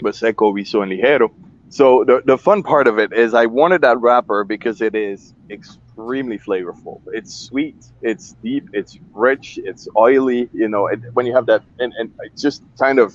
but 0.00 0.14
seco, 0.14 0.52
viso, 0.52 0.82
and 0.82 0.92
ligero. 0.92 1.30
So 1.68 2.04
the 2.04 2.22
the 2.24 2.38
fun 2.38 2.62
part 2.62 2.86
of 2.88 2.98
it 2.98 3.12
is 3.12 3.34
I 3.34 3.46
wanted 3.46 3.82
that 3.82 4.00
wrapper 4.00 4.44
because 4.44 4.80
it 4.80 4.94
is 4.94 5.34
extremely 5.50 6.38
flavorful. 6.38 7.00
It's 7.12 7.34
sweet, 7.34 7.76
it's 8.02 8.32
deep, 8.42 8.68
it's 8.72 8.98
rich, 9.12 9.58
it's 9.62 9.88
oily. 9.96 10.48
You 10.52 10.68
know, 10.68 10.88
when 11.14 11.26
you 11.26 11.34
have 11.34 11.46
that, 11.46 11.62
and 11.78 11.92
and 11.98 12.12
just 12.36 12.62
kind 12.78 12.98
of 12.98 13.14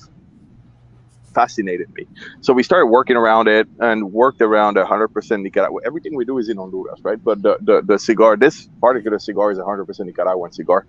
fascinated 1.40 1.90
me. 1.98 2.06
So 2.42 2.50
we 2.60 2.64
started 2.64 2.88
working 2.88 3.16
around 3.16 3.48
it 3.48 3.66
and 3.80 4.12
worked 4.12 4.42
around 4.42 4.76
100% 4.76 5.42
Nicaragua. 5.42 5.80
Everything 5.86 6.14
we 6.22 6.26
do 6.26 6.38
is 6.38 6.50
in 6.50 6.58
Honduras, 6.58 7.00
right? 7.02 7.22
But 7.30 7.42
the, 7.46 7.54
the, 7.62 7.82
the 7.92 7.98
cigar, 7.98 8.36
this 8.36 8.68
particular 8.82 9.20
cigar 9.20 9.48
is 9.52 9.58
100% 9.58 10.06
Nicaraguan 10.06 10.52
cigar. 10.52 10.86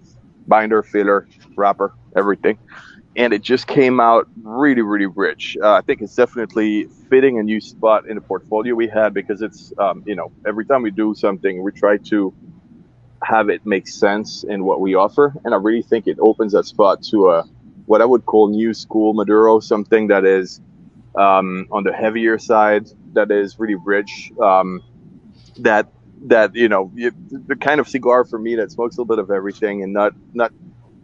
Binder, 0.48 0.82
filler, 0.82 1.28
wrapper, 1.56 1.94
everything. 2.16 2.58
And 3.14 3.32
it 3.32 3.42
just 3.42 3.68
came 3.68 4.00
out 4.00 4.28
really, 4.42 4.82
really 4.82 5.06
rich. 5.06 5.56
Uh, 5.62 5.74
I 5.74 5.82
think 5.82 6.02
it's 6.02 6.16
definitely 6.16 6.88
fitting 7.10 7.38
a 7.38 7.44
new 7.44 7.60
spot 7.60 8.08
in 8.08 8.16
the 8.16 8.24
portfolio 8.32 8.74
we 8.74 8.88
had 8.88 9.14
because 9.14 9.42
it's, 9.42 9.72
um, 9.78 10.02
you 10.04 10.16
know, 10.16 10.32
every 10.44 10.64
time 10.64 10.82
we 10.82 10.90
do 10.90 11.14
something, 11.14 11.62
we 11.62 11.70
try 11.70 11.96
to 12.12 12.34
have 13.22 13.50
it 13.50 13.64
make 13.64 13.86
sense 13.86 14.44
in 14.44 14.64
what 14.64 14.80
we 14.80 14.94
offer. 14.94 15.26
And 15.44 15.54
I 15.54 15.58
really 15.58 15.82
think 15.82 16.08
it 16.08 16.18
opens 16.20 16.52
that 16.52 16.66
spot 16.66 17.02
to 17.10 17.30
a, 17.30 17.44
what 17.90 18.00
I 18.00 18.04
would 18.04 18.24
call 18.24 18.48
new 18.50 18.72
school 18.72 19.14
Maduro, 19.14 19.58
something 19.58 20.06
that 20.06 20.24
is 20.24 20.60
um, 21.16 21.66
on 21.72 21.82
the 21.82 21.92
heavier 21.92 22.38
side, 22.38 22.88
that 23.14 23.32
is 23.32 23.58
really 23.58 23.74
rich, 23.74 24.30
um, 24.40 24.80
that 25.58 25.88
that 26.26 26.54
you 26.54 26.68
know 26.68 26.92
you, 26.94 27.10
the 27.48 27.56
kind 27.56 27.80
of 27.80 27.88
cigar 27.88 28.24
for 28.24 28.38
me 28.38 28.54
that 28.54 28.70
smokes 28.70 28.96
a 28.96 29.00
little 29.00 29.16
bit 29.16 29.18
of 29.18 29.32
everything 29.32 29.82
and 29.82 29.92
not 29.92 30.12
not 30.34 30.52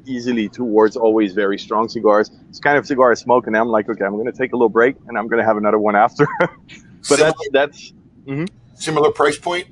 easily 0.04 0.48
towards 0.48 0.96
always 0.96 1.32
very 1.32 1.58
strong 1.58 1.88
cigars. 1.88 2.30
It's 2.50 2.60
kind 2.60 2.78
of 2.78 2.86
cigar 2.86 3.10
I 3.10 3.14
smoke 3.14 3.48
and 3.48 3.56
I'm 3.56 3.66
like, 3.66 3.88
okay, 3.88 4.04
I'm 4.04 4.12
going 4.12 4.26
to 4.26 4.38
take 4.40 4.52
a 4.52 4.56
little 4.56 4.68
break 4.68 4.94
and 5.08 5.18
I'm 5.18 5.26
going 5.26 5.40
to 5.40 5.44
have 5.44 5.56
another 5.56 5.80
one 5.80 5.96
after. 5.96 6.28
but 6.38 7.18
Similar, 7.18 7.34
that's 7.50 7.92
that's 8.28 8.44
similar 8.74 9.10
price 9.10 9.38
point. 9.40 9.66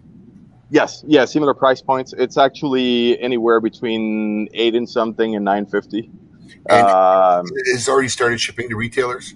yes, 0.68 1.04
yeah, 1.06 1.26
similar 1.26 1.54
price 1.54 1.80
points. 1.80 2.12
It's 2.18 2.36
actually 2.36 3.20
anywhere 3.20 3.60
between 3.60 4.48
eight 4.52 4.74
and 4.74 4.88
something 4.90 5.36
and 5.36 5.44
nine 5.44 5.66
fifty. 5.66 6.10
Um, 6.70 7.46
it's 7.66 7.88
already 7.88 8.08
started 8.08 8.40
shipping 8.40 8.68
to 8.68 8.76
retailers. 8.76 9.34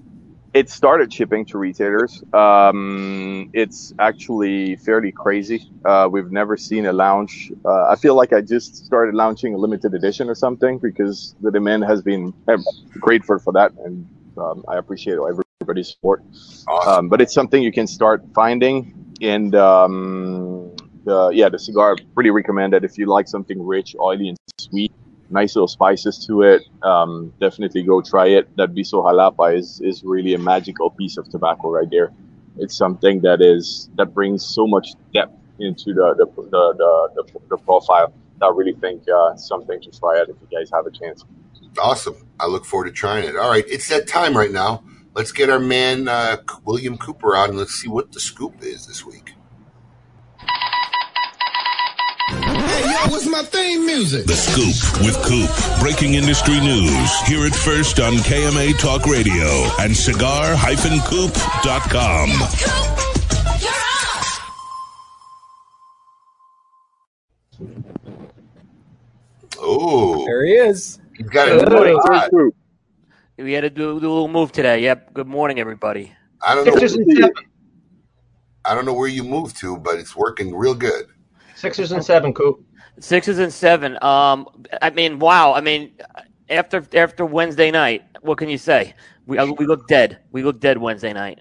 it 0.55 0.71
started 0.71 1.13
shipping 1.13 1.45
to 1.47 1.59
retailers. 1.59 2.23
Um, 2.33 3.51
it's 3.53 3.93
actually 3.99 4.77
fairly 4.77 5.13
crazy. 5.13 5.71
Uh, 5.85 6.09
we've 6.11 6.33
never 6.33 6.57
seen 6.57 6.87
a 6.87 6.93
launch. 6.93 7.53
Uh, 7.65 7.89
I 7.89 7.97
feel 7.97 8.15
like 8.15 8.33
I 8.33 8.41
just 8.41 8.87
started 8.87 9.15
launching 9.15 9.55
a 9.55 9.59
limited 9.59 9.95
edition 9.95 10.29
or 10.29 10.35
something 10.35 10.79
because 10.79 11.35
the 11.43 11.51
demand 11.51 11.85
has 11.85 12.03
been 12.03 12.33
I'm 12.49 12.65
grateful 12.99 13.39
for 13.39 13.53
that, 13.53 13.73
and 13.85 14.09
um, 14.39 14.65
I 14.69 14.79
appreciate 14.79 15.19
everybody's 15.19 15.91
support. 15.91 16.23
Awesome. 16.67 16.93
Um, 16.93 17.09
but 17.09 17.21
it's 17.21 17.35
something 17.35 17.63
you 17.63 17.73
can 17.73 17.87
start 17.87 18.25
finding, 18.35 19.15
and 19.21 19.55
um, 19.55 20.75
the, 21.05 21.31
yeah, 21.35 21.49
the 21.49 21.59
cigar 21.59 21.97
pretty 22.15 22.31
recommended 22.31 22.85
if 22.85 22.97
you 22.99 23.07
like 23.07 23.29
something 23.29 23.65
rich, 23.65 23.95
oily, 24.01 24.31
and 24.31 24.39
sweet. 24.59 24.93
Nice 25.31 25.55
little 25.55 25.69
spices 25.69 26.25
to 26.27 26.43
it. 26.43 26.63
Um, 26.83 27.33
definitely 27.41 27.83
go 27.83 28.01
try 28.01 28.29
it. 28.29 28.57
That 28.57 28.71
Viso 28.71 29.03
Jalapa 29.03 29.57
is 29.57 29.81
is 29.81 30.03
really 30.03 30.35
a 30.35 30.39
magical 30.39 30.91
piece 30.91 31.19
of 31.19 31.29
tobacco 31.29 31.71
right 31.71 31.89
there. 31.91 32.13
It's 32.57 32.77
something 32.77 33.21
that 33.21 33.41
is 33.43 33.91
that 33.97 34.15
brings 34.15 34.45
so 34.45 34.67
much 34.67 34.89
depth 35.13 35.37
into 35.59 35.93
the 35.93 36.15
the 36.17 36.27
the, 36.27 36.75
the, 36.81 37.23
the, 37.33 37.41
the 37.51 37.57
profile. 37.59 38.13
I 38.41 38.49
really 38.55 38.75
think 38.75 39.03
uh, 39.09 39.37
something 39.37 39.81
to 39.81 39.91
try 39.91 40.21
out 40.21 40.29
if 40.29 40.37
you 40.41 40.59
guys 40.59 40.71
have 40.73 40.87
a 40.87 40.91
chance. 40.91 41.25
Awesome. 41.79 42.17
I 42.41 42.47
look 42.47 42.65
forward 42.65 42.87
to 42.87 42.93
trying 42.93 43.25
it. 43.29 43.37
All 43.37 43.51
right, 43.51 43.65
it's 43.69 43.89
that 43.89 44.07
time 44.07 44.37
right 44.37 44.51
now. 44.51 44.83
Let's 45.15 45.33
get 45.33 45.51
our 45.51 45.59
man 45.59 46.07
uh, 46.07 46.39
William 46.65 46.97
Cooper 46.97 47.35
out 47.35 47.49
and 47.49 47.59
let's 47.59 47.75
see 47.75 47.89
what 47.89 48.13
the 48.13 48.21
scoop 48.21 48.63
is 48.63 48.87
this 48.87 49.05
week. 49.05 49.35
Hey, 52.59 52.91
yo, 52.91 53.11
what's 53.11 53.27
my 53.27 53.43
theme 53.43 53.87
music? 53.87 54.27
The 54.27 54.35
Scoop 54.35 55.05
with 55.05 55.17
Coop. 55.25 55.49
Breaking 55.81 56.15
industry 56.15 56.59
news. 56.61 57.21
Hear 57.27 57.45
it 57.47 57.55
first 57.55 58.01
on 58.01 58.15
KMA 58.15 58.79
Talk 58.79 59.07
Radio 59.07 59.47
and 59.81 59.97
cigar-coop.com. 59.97 60.59
Oh, 69.59 70.25
There 70.27 70.45
he 70.45 70.53
is. 70.53 70.99
he's 71.17 71.29
got 71.29 71.49
a 71.49 71.59
Good 71.59 71.69
new 71.69 71.75
morning. 71.75 72.53
We 73.39 73.53
had 73.53 73.61
to 73.63 73.71
do, 73.71 74.01
do 74.01 74.07
a 74.07 74.13
little 74.13 74.29
move 74.29 74.51
today. 74.53 74.83
Yep. 74.83 75.15
Good 75.15 75.27
morning, 75.29 75.61
everybody. 75.61 76.13
I 76.43 76.55
don't 76.55 76.67
know. 76.67 76.77
Sixers. 76.77 76.99
I 78.65 78.75
don't 78.75 78.85
know 78.85 78.93
where 78.95 79.09
you 79.09 79.23
moved 79.25 79.57
to, 79.59 79.77
but 79.77 79.99
it's 79.99 80.15
working 80.17 80.55
real 80.55 80.75
good. 80.75 81.07
Sixers 81.59 81.93
and 81.93 82.05
seven, 82.05 82.33
Coop. 82.33 82.65
Sixes 83.01 83.39
and 83.39 83.53
seven. 83.53 83.99
Um, 84.03 84.49
I 84.81 84.91
mean, 84.91 85.19
wow. 85.19 85.53
I 85.55 85.61
mean, 85.61 85.93
after 86.49 86.85
after 86.95 87.27
Wednesday 87.27 87.71
night, 87.71 88.05
what 88.23 88.39
can 88.39 88.49
you 88.49 88.59
say? 88.59 88.95
We 89.27 89.39
uh, 89.39 89.47
we 89.59 89.67
look 89.67 89.89
dead. 89.89 90.19
We 90.31 90.43
look 90.43 90.61
dead 90.61 90.79
Wednesday 90.79 91.13
night. 91.13 91.41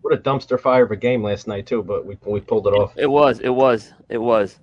What 0.00 0.14
a 0.14 0.16
dumpster 0.16 0.58
fire 0.58 0.84
of 0.84 0.90
a 0.90 0.96
game 0.96 1.22
last 1.22 1.46
night 1.46 1.66
too, 1.66 1.82
but 1.82 2.06
we 2.06 2.16
we 2.24 2.40
pulled 2.40 2.66
it 2.66 2.70
off. 2.70 2.94
It 2.96 3.10
was. 3.10 3.40
It 3.40 3.50
was. 3.50 3.92
It 4.08 4.18
was. 4.18 4.58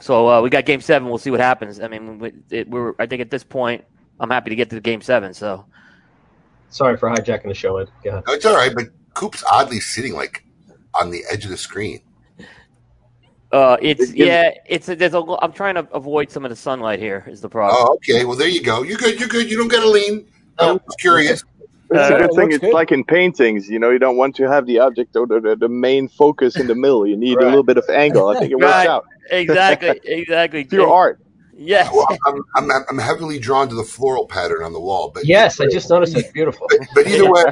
So 0.00 0.28
uh, 0.28 0.42
we 0.42 0.50
got 0.50 0.64
Game 0.64 0.80
Seven. 0.80 1.08
We'll 1.08 1.18
see 1.18 1.30
what 1.30 1.40
happens. 1.40 1.80
I 1.80 1.86
mean, 1.88 2.18
we, 2.18 2.32
it, 2.50 2.68
we're. 2.68 2.94
I 2.98 3.06
think 3.06 3.20
at 3.20 3.30
this 3.30 3.44
point, 3.44 3.84
I'm 4.18 4.30
happy 4.30 4.50
to 4.50 4.56
get 4.56 4.68
to 4.70 4.74
the 4.74 4.80
Game 4.80 5.00
Seven. 5.00 5.32
So 5.32 5.64
Sorry 6.72 6.96
for 6.96 7.10
hijacking 7.10 7.48
the 7.48 7.54
show, 7.54 7.76
Ed. 7.76 7.90
Go 8.02 8.10
ahead. 8.10 8.24
No, 8.26 8.32
it's 8.32 8.46
all 8.46 8.56
right, 8.56 8.74
but 8.74 8.86
Coop's 9.12 9.44
oddly 9.50 9.78
sitting 9.78 10.14
like 10.14 10.44
on 10.94 11.10
the 11.10 11.22
edge 11.30 11.44
of 11.44 11.50
the 11.50 11.56
screen. 11.56 12.00
Uh, 13.52 13.76
it's 13.80 14.10
It 14.10 14.16
yeah. 14.16 14.50
It's 14.66 14.88
a, 14.88 14.96
there's 14.96 15.14
a. 15.14 15.20
lo- 15.20 15.38
I'm 15.42 15.52
trying 15.52 15.74
to 15.76 15.86
avoid 15.92 16.30
some 16.30 16.44
of 16.44 16.50
the 16.50 16.56
sunlight 16.56 16.98
here. 16.98 17.24
Is 17.28 17.40
the 17.40 17.48
problem? 17.48 17.78
Oh, 17.86 17.94
okay. 17.96 18.24
Well, 18.24 18.36
there 18.36 18.48
you 18.48 18.62
go. 18.62 18.82
You're 18.82 18.98
good. 18.98 19.18
You're 19.20 19.28
good. 19.28 19.50
You 19.50 19.56
don't 19.58 19.68
got 19.68 19.80
to 19.80 19.88
lean. 19.88 20.26
No, 20.60 20.68
I 20.68 20.72
was 20.72 20.96
curious. 20.98 21.44
It's 21.90 22.10
Uh, 22.10 22.14
a 22.14 22.18
good 22.18 22.30
it 22.30 22.34
thing. 22.36 22.52
It's 22.52 22.58
good. 22.60 22.72
like 22.72 22.90
in 22.92 23.04
paintings, 23.04 23.68
you 23.68 23.78
know, 23.78 23.90
you 23.90 23.98
don't 23.98 24.16
want 24.16 24.34
to 24.36 24.48
have 24.48 24.64
the 24.66 24.78
object 24.78 25.14
or 25.16 25.26
the, 25.26 25.40
the, 25.40 25.56
the 25.56 25.68
main 25.68 26.08
focus 26.08 26.56
in 26.56 26.66
the 26.66 26.74
middle. 26.74 27.06
You 27.06 27.16
need 27.16 27.36
Right. 27.36 27.44
a 27.46 27.48
little 27.50 27.62
bit 27.62 27.76
of 27.76 27.84
angle. 27.90 28.28
I 28.28 28.38
think 28.38 28.50
it 28.52 28.56
works 28.56 28.72
Right. 28.72 28.88
out. 28.88 29.04
Exactly. 29.30 30.00
Exactly. 30.04 30.60
It's 30.62 30.72
your 30.72 30.92
art. 30.92 31.20
Yes. 31.54 31.92
Well, 31.92 32.06
I'm, 32.26 32.70
I'm, 32.70 32.84
I'm 32.88 32.98
heavily 32.98 33.38
drawn 33.38 33.68
to 33.68 33.74
the 33.74 33.84
floral 33.84 34.26
pattern 34.26 34.62
on 34.62 34.72
the 34.72 34.80
wall, 34.80 35.10
but 35.14 35.26
Yes, 35.26 35.60
I 35.60 35.66
just 35.66 35.90
noticed 35.90 36.16
it's 36.16 36.32
beautiful. 36.32 36.66
But, 36.70 36.80
but 36.94 37.06
either 37.06 37.30
way, 37.30 37.44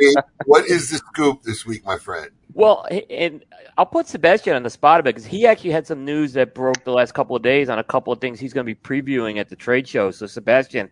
what 0.47 0.67
is 0.67 0.91
the 0.91 0.99
scoop 0.99 1.43
this 1.43 1.67
week, 1.67 1.85
my 1.85 1.99
friend? 1.99 2.31
Well, 2.55 2.87
and 3.11 3.45
I'll 3.77 3.87
put 3.87 4.09
Sebastian 4.09 4.57
on 4.57 4.63
the 4.63 4.71
spot 4.71 5.01
a 5.01 5.03
bit 5.03 5.15
because 5.15 5.27
he 5.27 5.47
actually 5.47 5.71
had 5.71 5.87
some 5.87 6.05
news 6.05 6.33
that 6.33 6.55
broke 6.55 6.83
the 6.85 6.93
last 6.93 7.13
couple 7.13 7.37
of 7.37 7.43
days 7.43 7.69
on 7.69 7.79
a 7.79 7.85
couple 7.85 8.13
of 8.13 8.21
things 8.21 8.41
he's 8.41 8.53
going 8.53 8.67
to 8.67 8.75
be 8.75 8.81
previewing 8.81 9.39
at 9.39 9.49
the 9.49 9.57
trade 9.57 9.87
show. 9.87 10.11
So, 10.11 10.27
Sebastian, 10.27 10.91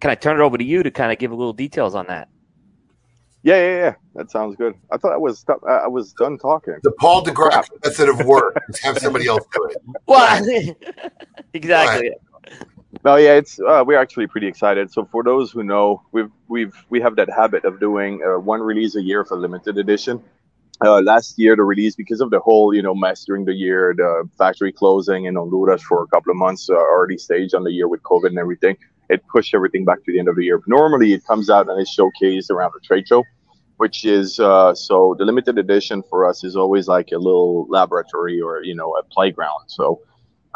can 0.00 0.10
I 0.10 0.14
turn 0.14 0.38
it 0.38 0.42
over 0.42 0.58
to 0.58 0.64
you 0.64 0.82
to 0.82 0.90
kind 0.90 1.10
of 1.10 1.18
give 1.18 1.32
a 1.32 1.34
little 1.34 1.52
details 1.52 1.94
on 1.94 2.06
that? 2.08 2.28
Yeah, 3.46 3.58
yeah, 3.58 3.76
yeah. 3.76 3.94
That 4.16 4.28
sounds 4.32 4.56
good. 4.56 4.74
I 4.90 4.96
thought 4.96 5.12
I 5.12 5.16
was 5.16 5.38
stu- 5.38 5.60
I 5.68 5.84
I 5.84 5.86
was 5.86 6.12
done 6.14 6.36
talking. 6.36 6.78
The 6.82 6.90
Paul 6.90 7.22
deGrasse 7.24 7.68
method 7.84 8.08
of 8.08 8.26
work 8.26 8.60
is 8.68 8.80
have 8.80 8.98
somebody 8.98 9.28
else 9.28 9.44
do 9.54 9.64
it. 9.70 9.76
Well, 10.08 10.74
exactly. 11.52 12.10
No, 13.04 13.14
yeah, 13.14 13.34
it's 13.34 13.60
uh, 13.60 13.84
we're 13.86 14.00
actually 14.00 14.26
pretty 14.26 14.48
excited. 14.48 14.92
So 14.92 15.04
for 15.12 15.22
those 15.22 15.52
who 15.52 15.62
know, 15.62 16.02
we've 16.10 16.32
we've 16.48 16.74
we 16.88 17.00
have 17.00 17.14
that 17.16 17.30
habit 17.30 17.64
of 17.64 17.78
doing 17.78 18.20
uh, 18.26 18.40
one 18.40 18.60
release 18.60 18.96
a 18.96 19.02
year 19.02 19.24
for 19.24 19.36
limited 19.36 19.78
edition. 19.78 20.20
Uh, 20.84 21.00
last 21.02 21.38
year, 21.38 21.54
the 21.54 21.62
release 21.62 21.94
because 21.94 22.20
of 22.20 22.30
the 22.30 22.40
whole 22.40 22.74
you 22.74 22.82
know 22.82 22.96
mess 22.96 23.24
during 23.24 23.44
the 23.44 23.54
year, 23.54 23.94
the 23.96 24.28
factory 24.36 24.72
closing 24.72 25.26
in 25.26 25.36
Honduras 25.36 25.82
for 25.82 26.02
a 26.02 26.08
couple 26.08 26.32
of 26.32 26.36
months, 26.36 26.68
uh, 26.68 26.74
early 26.74 27.16
stage 27.16 27.54
on 27.54 27.62
the 27.62 27.70
year 27.70 27.86
with 27.86 28.02
COVID 28.02 28.30
and 28.30 28.38
everything, 28.38 28.76
it 29.08 29.22
pushed 29.28 29.54
everything 29.54 29.84
back 29.84 30.04
to 30.04 30.12
the 30.12 30.18
end 30.18 30.28
of 30.28 30.34
the 30.34 30.44
year. 30.44 30.60
Normally, 30.66 31.12
it 31.12 31.24
comes 31.24 31.48
out 31.48 31.68
and 31.68 31.80
is 31.80 31.94
showcased 31.96 32.50
around 32.50 32.72
the 32.74 32.80
trade 32.80 33.06
show, 33.06 33.22
which 33.76 34.04
is 34.04 34.38
uh, 34.40 34.74
so 34.74 35.14
the 35.18 35.24
limited 35.24 35.58
edition 35.58 36.02
for 36.08 36.28
us 36.28 36.44
is 36.44 36.56
always 36.56 36.88
like 36.88 37.10
a 37.12 37.18
little 37.18 37.66
laboratory 37.68 38.40
or 38.40 38.62
you 38.62 38.74
know 38.74 38.94
a 38.96 39.02
playground. 39.04 39.64
So 39.68 40.00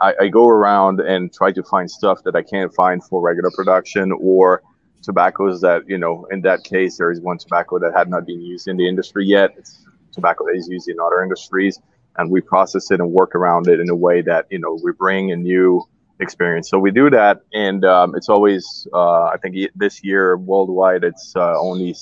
I, 0.00 0.14
I 0.22 0.28
go 0.28 0.48
around 0.48 1.00
and 1.00 1.32
try 1.32 1.52
to 1.52 1.62
find 1.62 1.90
stuff 1.90 2.22
that 2.24 2.34
I 2.34 2.42
can't 2.42 2.74
find 2.74 3.04
for 3.04 3.20
regular 3.20 3.50
production 3.54 4.12
or 4.12 4.62
tobaccos 5.02 5.60
that, 5.60 5.88
you 5.88 5.98
know, 5.98 6.26
in 6.30 6.40
that 6.42 6.64
case, 6.64 6.96
there 6.98 7.10
is 7.10 7.20
one 7.20 7.38
tobacco 7.38 7.78
that 7.78 7.92
had 7.94 8.08
not 8.08 8.26
been 8.26 8.40
used 8.40 8.68
in 8.68 8.76
the 8.76 8.88
industry 8.88 9.26
yet. 9.26 9.50
It's 9.56 9.84
tobacco 10.12 10.44
that 10.46 10.56
is 10.56 10.68
used 10.68 10.88
in 10.88 10.96
other 11.00 11.22
industries. 11.22 11.78
And 12.16 12.30
we 12.30 12.40
process 12.40 12.90
it 12.90 13.00
and 13.00 13.12
work 13.12 13.34
around 13.34 13.68
it 13.68 13.80
in 13.80 13.88
a 13.88 13.94
way 13.94 14.20
that, 14.22 14.46
you 14.50 14.58
know, 14.58 14.78
we 14.82 14.92
bring 14.92 15.32
a 15.32 15.36
new 15.36 15.84
experience. 16.18 16.68
So 16.68 16.78
we 16.78 16.90
do 16.90 17.08
that. 17.10 17.40
And 17.54 17.84
um, 17.84 18.14
it's 18.14 18.28
always, 18.28 18.86
uh, 18.92 19.24
I 19.24 19.36
think 19.40 19.56
this 19.74 20.02
year 20.02 20.36
worldwide, 20.36 21.04
it's 21.04 21.34
uh, 21.36 21.58
only 21.58 21.94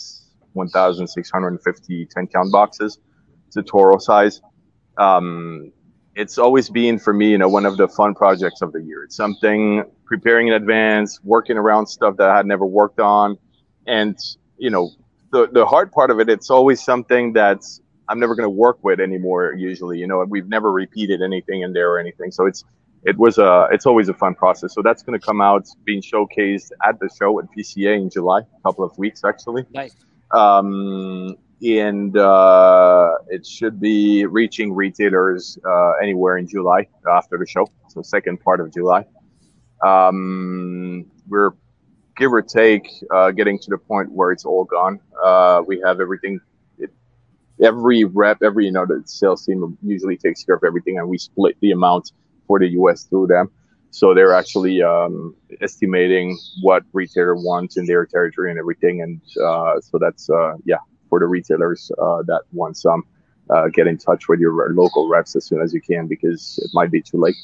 1,650 0.52 2.06
10 2.06 2.26
count 2.28 2.52
boxes. 2.52 2.98
It's 3.46 3.56
a 3.56 3.62
Toro 3.62 3.98
size. 3.98 4.40
Um, 4.98 5.72
it's 6.14 6.36
always 6.36 6.68
been 6.68 6.98
for 6.98 7.12
me, 7.12 7.30
you 7.30 7.38
know, 7.38 7.48
one 7.48 7.64
of 7.64 7.76
the 7.76 7.88
fun 7.88 8.14
projects 8.14 8.60
of 8.60 8.72
the 8.72 8.82
year. 8.82 9.04
It's 9.04 9.14
something 9.14 9.84
preparing 10.04 10.48
in 10.48 10.54
advance, 10.54 11.20
working 11.22 11.56
around 11.56 11.86
stuff 11.86 12.16
that 12.16 12.28
I 12.28 12.36
had 12.36 12.46
never 12.46 12.66
worked 12.66 12.98
on, 12.98 13.38
and 13.86 14.18
you 14.58 14.70
know, 14.70 14.90
the 15.30 15.48
the 15.52 15.64
hard 15.64 15.92
part 15.92 16.10
of 16.10 16.18
it, 16.18 16.28
it's 16.28 16.50
always 16.50 16.82
something 16.82 17.32
that's 17.32 17.80
I'm 18.08 18.18
never 18.18 18.34
going 18.34 18.46
to 18.46 18.50
work 18.50 18.78
with 18.82 19.00
anymore. 19.00 19.52
Usually, 19.52 19.98
you 19.98 20.06
know, 20.06 20.24
we've 20.28 20.48
never 20.48 20.72
repeated 20.72 21.22
anything 21.22 21.62
in 21.62 21.72
there 21.72 21.92
or 21.92 22.00
anything, 22.00 22.32
so 22.32 22.46
it's 22.46 22.64
it 23.04 23.16
was 23.16 23.38
a 23.38 23.68
it's 23.70 23.86
always 23.86 24.08
a 24.08 24.14
fun 24.14 24.34
process. 24.34 24.74
So 24.74 24.82
that's 24.82 25.02
going 25.02 25.18
to 25.18 25.24
come 25.24 25.40
out 25.40 25.66
being 25.84 26.02
showcased 26.02 26.70
at 26.84 26.98
the 26.98 27.08
show 27.16 27.38
at 27.38 27.46
PCA 27.56 27.96
in 27.96 28.10
July, 28.10 28.40
a 28.40 28.62
couple 28.64 28.84
of 28.84 28.96
weeks 28.98 29.22
actually 29.24 29.64
Nice. 29.72 29.94
Um, 30.32 31.36
and 31.62 32.16
uh, 32.16 33.14
it 33.28 33.46
should 33.46 33.80
be 33.80 34.26
reaching 34.26 34.72
retailers 34.72 35.58
uh, 35.68 35.92
anywhere 36.02 36.38
in 36.38 36.46
July 36.46 36.86
after 37.10 37.38
the 37.38 37.46
show, 37.46 37.66
so 37.88 38.02
second 38.02 38.40
part 38.40 38.60
of 38.60 38.72
July. 38.72 39.04
Um, 39.82 41.06
we're 41.28 41.52
give 42.18 42.32
or 42.32 42.42
take 42.42 42.88
uh, 43.14 43.30
getting 43.30 43.58
to 43.60 43.70
the 43.70 43.78
point 43.78 44.10
where 44.10 44.32
it's 44.32 44.44
all 44.44 44.64
gone. 44.64 45.00
Uh, 45.22 45.62
we 45.66 45.80
have 45.84 46.00
everything. 46.00 46.40
It, 46.78 46.90
every 47.62 48.04
rep, 48.04 48.42
every 48.42 48.66
you 48.66 48.72
know, 48.72 48.84
the 48.86 49.02
sales 49.06 49.46
team 49.46 49.78
usually 49.82 50.16
takes 50.16 50.44
care 50.44 50.56
of 50.56 50.64
everything, 50.64 50.98
and 50.98 51.08
we 51.08 51.16
split 51.18 51.56
the 51.60 51.70
amount 51.70 52.12
for 52.46 52.58
the 52.58 52.68
US 52.70 53.04
through 53.04 53.28
them. 53.28 53.50
So 53.98 54.14
they're 54.14 54.32
actually 54.32 54.80
um, 54.80 55.34
estimating 55.60 56.38
what 56.62 56.84
retailer 56.92 57.34
wants 57.34 57.76
in 57.76 57.84
their 57.84 58.06
territory 58.06 58.48
and 58.48 58.56
everything, 58.56 59.02
and 59.02 59.20
uh, 59.44 59.80
so 59.80 59.98
that's 59.98 60.30
uh, 60.30 60.54
yeah 60.64 60.76
for 61.08 61.18
the 61.18 61.26
retailers 61.26 61.90
uh, 62.00 62.22
that 62.28 62.42
want 62.52 62.76
some. 62.76 63.02
Uh, 63.50 63.66
get 63.68 63.88
in 63.88 63.98
touch 63.98 64.28
with 64.28 64.38
your 64.38 64.72
local 64.74 65.08
reps 65.08 65.34
as 65.34 65.46
soon 65.46 65.60
as 65.60 65.72
you 65.74 65.80
can 65.80 66.06
because 66.06 66.60
it 66.62 66.70
might 66.74 66.92
be 66.92 67.02
too 67.02 67.18
late 67.18 67.34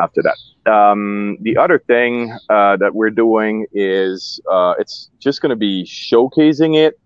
after 0.00 0.20
that. 0.22 0.72
Um, 0.72 1.36
the 1.42 1.56
other 1.58 1.78
thing 1.78 2.36
uh, 2.48 2.76
that 2.78 2.92
we're 2.94 3.10
doing 3.10 3.66
is 3.72 4.40
uh, 4.50 4.74
it's 4.80 5.10
just 5.20 5.42
going 5.42 5.50
to 5.50 5.56
be 5.56 5.84
showcasing 5.84 6.76
it. 6.76 6.98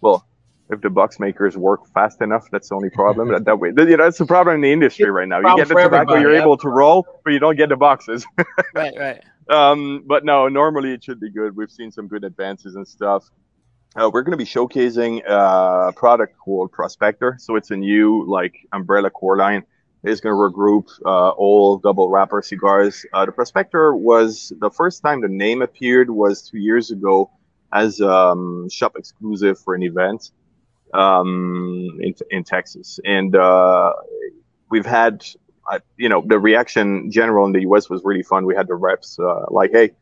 Well, 0.00 0.26
if 0.70 0.80
the 0.80 0.90
box 0.90 1.20
makers 1.20 1.56
work 1.56 1.86
fast 1.94 2.20
enough, 2.20 2.48
that's 2.50 2.70
the 2.70 2.74
only 2.74 2.90
problem. 2.90 3.28
that, 3.28 3.44
that 3.44 3.58
way, 3.58 3.68
you 3.68 3.96
know, 3.96 4.04
that's 4.04 4.18
the 4.18 4.26
problem 4.26 4.56
in 4.56 4.60
the 4.62 4.72
industry 4.72 5.10
right 5.10 5.28
now. 5.28 5.38
You 5.38 5.56
get 5.56 5.68
the 5.68 5.74
tobacco, 5.74 6.16
you're 6.16 6.32
yep. 6.32 6.42
able 6.42 6.56
to 6.58 6.68
roll, 6.68 7.06
but 7.24 7.32
you 7.32 7.38
don't 7.38 7.56
get 7.56 7.68
the 7.68 7.76
boxes. 7.76 8.26
Right, 8.74 8.94
right. 8.98 9.24
Um, 9.48 10.02
but 10.06 10.24
no, 10.24 10.48
normally 10.48 10.92
it 10.92 11.02
should 11.02 11.20
be 11.20 11.30
good. 11.30 11.56
We've 11.56 11.70
seen 11.70 11.90
some 11.90 12.08
good 12.08 12.24
advances 12.24 12.74
and 12.74 12.86
stuff. 12.86 13.30
Uh, 13.94 14.10
we're 14.12 14.22
going 14.22 14.32
to 14.32 14.36
be 14.36 14.44
showcasing 14.44 15.22
uh, 15.26 15.88
a 15.88 15.92
product 15.92 16.36
called 16.36 16.72
Prospector. 16.72 17.36
So 17.38 17.56
it's 17.56 17.70
a 17.70 17.76
new 17.76 18.26
like 18.28 18.54
umbrella 18.72 19.08
core 19.08 19.38
line. 19.38 19.64
It's 20.04 20.20
going 20.20 20.34
to 20.34 20.38
regroup 20.38 20.88
uh, 21.06 21.30
all 21.30 21.78
double 21.78 22.10
wrapper 22.10 22.42
cigars. 22.42 23.06
Uh, 23.14 23.24
the 23.24 23.32
Prospector 23.32 23.96
was 23.96 24.52
the 24.58 24.70
first 24.70 25.02
time 25.02 25.22
the 25.22 25.28
name 25.28 25.62
appeared 25.62 26.10
was 26.10 26.42
two 26.42 26.58
years 26.58 26.90
ago 26.90 27.30
as 27.72 28.00
um, 28.00 28.68
shop 28.68 28.92
exclusive 28.96 29.58
for 29.58 29.74
an 29.74 29.82
event 29.82 30.32
um, 30.96 31.98
in 32.00 32.14
in 32.30 32.44
Texas, 32.44 32.98
and 33.04 33.34
uh, 33.36 33.92
we've 34.70 34.86
had 34.86 35.24
uh, 35.70 35.80
you 35.96 36.08
know 36.08 36.22
the 36.26 36.38
reaction 36.38 37.10
general 37.10 37.46
in 37.46 37.52
the 37.52 37.62
U.S. 37.62 37.90
was 37.90 38.02
really 38.04 38.22
fun. 38.22 38.46
We 38.46 38.54
had 38.54 38.68
the 38.68 38.74
reps 38.74 39.18
uh, 39.18 39.46
like, 39.50 39.72
hey 39.72 39.92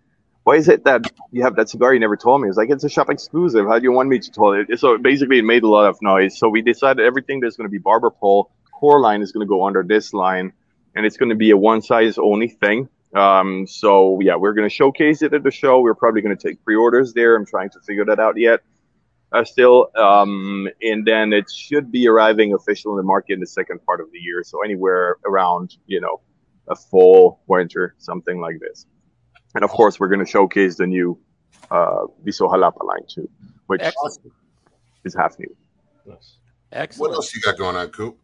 why 0.45 0.57
is 0.57 0.69
it 0.69 0.85
that 0.85 1.11
you 1.33 1.43
have 1.43 1.57
that 1.57 1.71
cigar 1.71 1.95
you 1.95 2.01
never 2.01 2.17
told 2.17 2.43
me? 2.43 2.49
It's 2.49 2.59
like, 2.59 2.71
it's 2.71 2.85
a 2.85 2.89
shop 2.89 3.09
exclusive. 3.09 3.67
How 3.67 3.79
do 3.79 3.83
you 3.83 3.93
want 3.93 4.11
me 4.11 4.19
to 4.19 4.31
tell 4.31 4.53
it? 4.53 4.79
So 4.79 4.99
basically, 4.99 5.39
it 5.39 5.45
made 5.45 5.63
a 5.63 5.69
lot 5.69 5.89
of 5.89 6.01
noise. 6.03 6.39
So 6.39 6.51
we 6.51 6.61
decided 6.61 7.05
everything 7.05 7.41
that's 7.41 7.57
going 7.57 7.67
to 7.67 7.71
be 7.71 7.79
barber 7.79 8.11
pole 8.11 8.51
core 8.71 9.01
line 9.01 9.23
is 9.23 9.33
going 9.33 9.47
to 9.47 9.49
go 9.49 9.65
under 9.65 9.83
this 9.83 10.13
line, 10.13 10.53
and 10.95 11.07
it's 11.07 11.17
going 11.17 11.31
to 11.31 11.35
be 11.35 11.51
a 11.51 11.57
one 11.57 11.81
size 11.81 12.19
only 12.19 12.49
thing. 12.49 12.89
Um, 13.15 13.67
so 13.67 14.21
yeah, 14.21 14.37
we're 14.37 14.53
going 14.53 14.69
to 14.69 14.75
showcase 14.75 15.23
it 15.23 15.33
at 15.33 15.43
the 15.43 15.51
show. 15.51 15.81
We're 15.81 15.95
probably 15.95 16.21
going 16.21 16.37
to 16.37 16.49
take 16.49 16.63
pre-orders 16.65 17.15
there. 17.15 17.37
I'm 17.37 17.47
trying 17.47 17.71
to 17.71 17.81
figure 17.81 18.05
that 18.05 18.19
out 18.19 18.37
yet. 18.37 18.61
Uh, 19.35 19.43
still, 19.43 19.91
um, 19.97 20.69
and 20.81 21.05
then 21.05 21.33
it 21.33 21.51
should 21.51 21.91
be 21.91 22.07
arriving 22.07 22.55
official 22.55 22.93
in 22.93 22.99
the 22.99 23.03
market 23.03 23.33
in 23.33 23.41
the 23.41 23.47
second 23.47 23.85
part 23.85 24.01
of 24.01 24.07
the 24.13 24.19
year. 24.21 24.45
So 24.45 24.63
anywhere 24.63 25.17
around, 25.27 25.77
you 25.87 26.01
know, 26.01 26.21
a 26.69 26.77
fall, 26.77 27.41
winter, 27.49 27.97
something 27.99 28.41
like 28.41 28.61
this. 28.61 28.87
And 29.57 29.65
of 29.65 29.71
course, 29.71 29.99
we're 29.99 30.07
going 30.07 30.25
to 30.25 30.31
showcase 30.31 30.77
the 30.77 30.87
new 30.87 31.19
uh, 31.69 32.07
Viso 32.23 32.47
Jalapa 32.47 32.85
line 32.85 33.03
too, 33.09 33.29
which 33.67 33.83
Excellent. 33.83 34.33
is 35.05 35.17
half 35.17 35.37
new. 35.41 35.57
Excellent. 36.71 37.11
What 37.11 37.17
else 37.17 37.35
you 37.35 37.41
got 37.41 37.59
going 37.59 37.75
on, 37.75 37.89
Coop? 37.89 38.17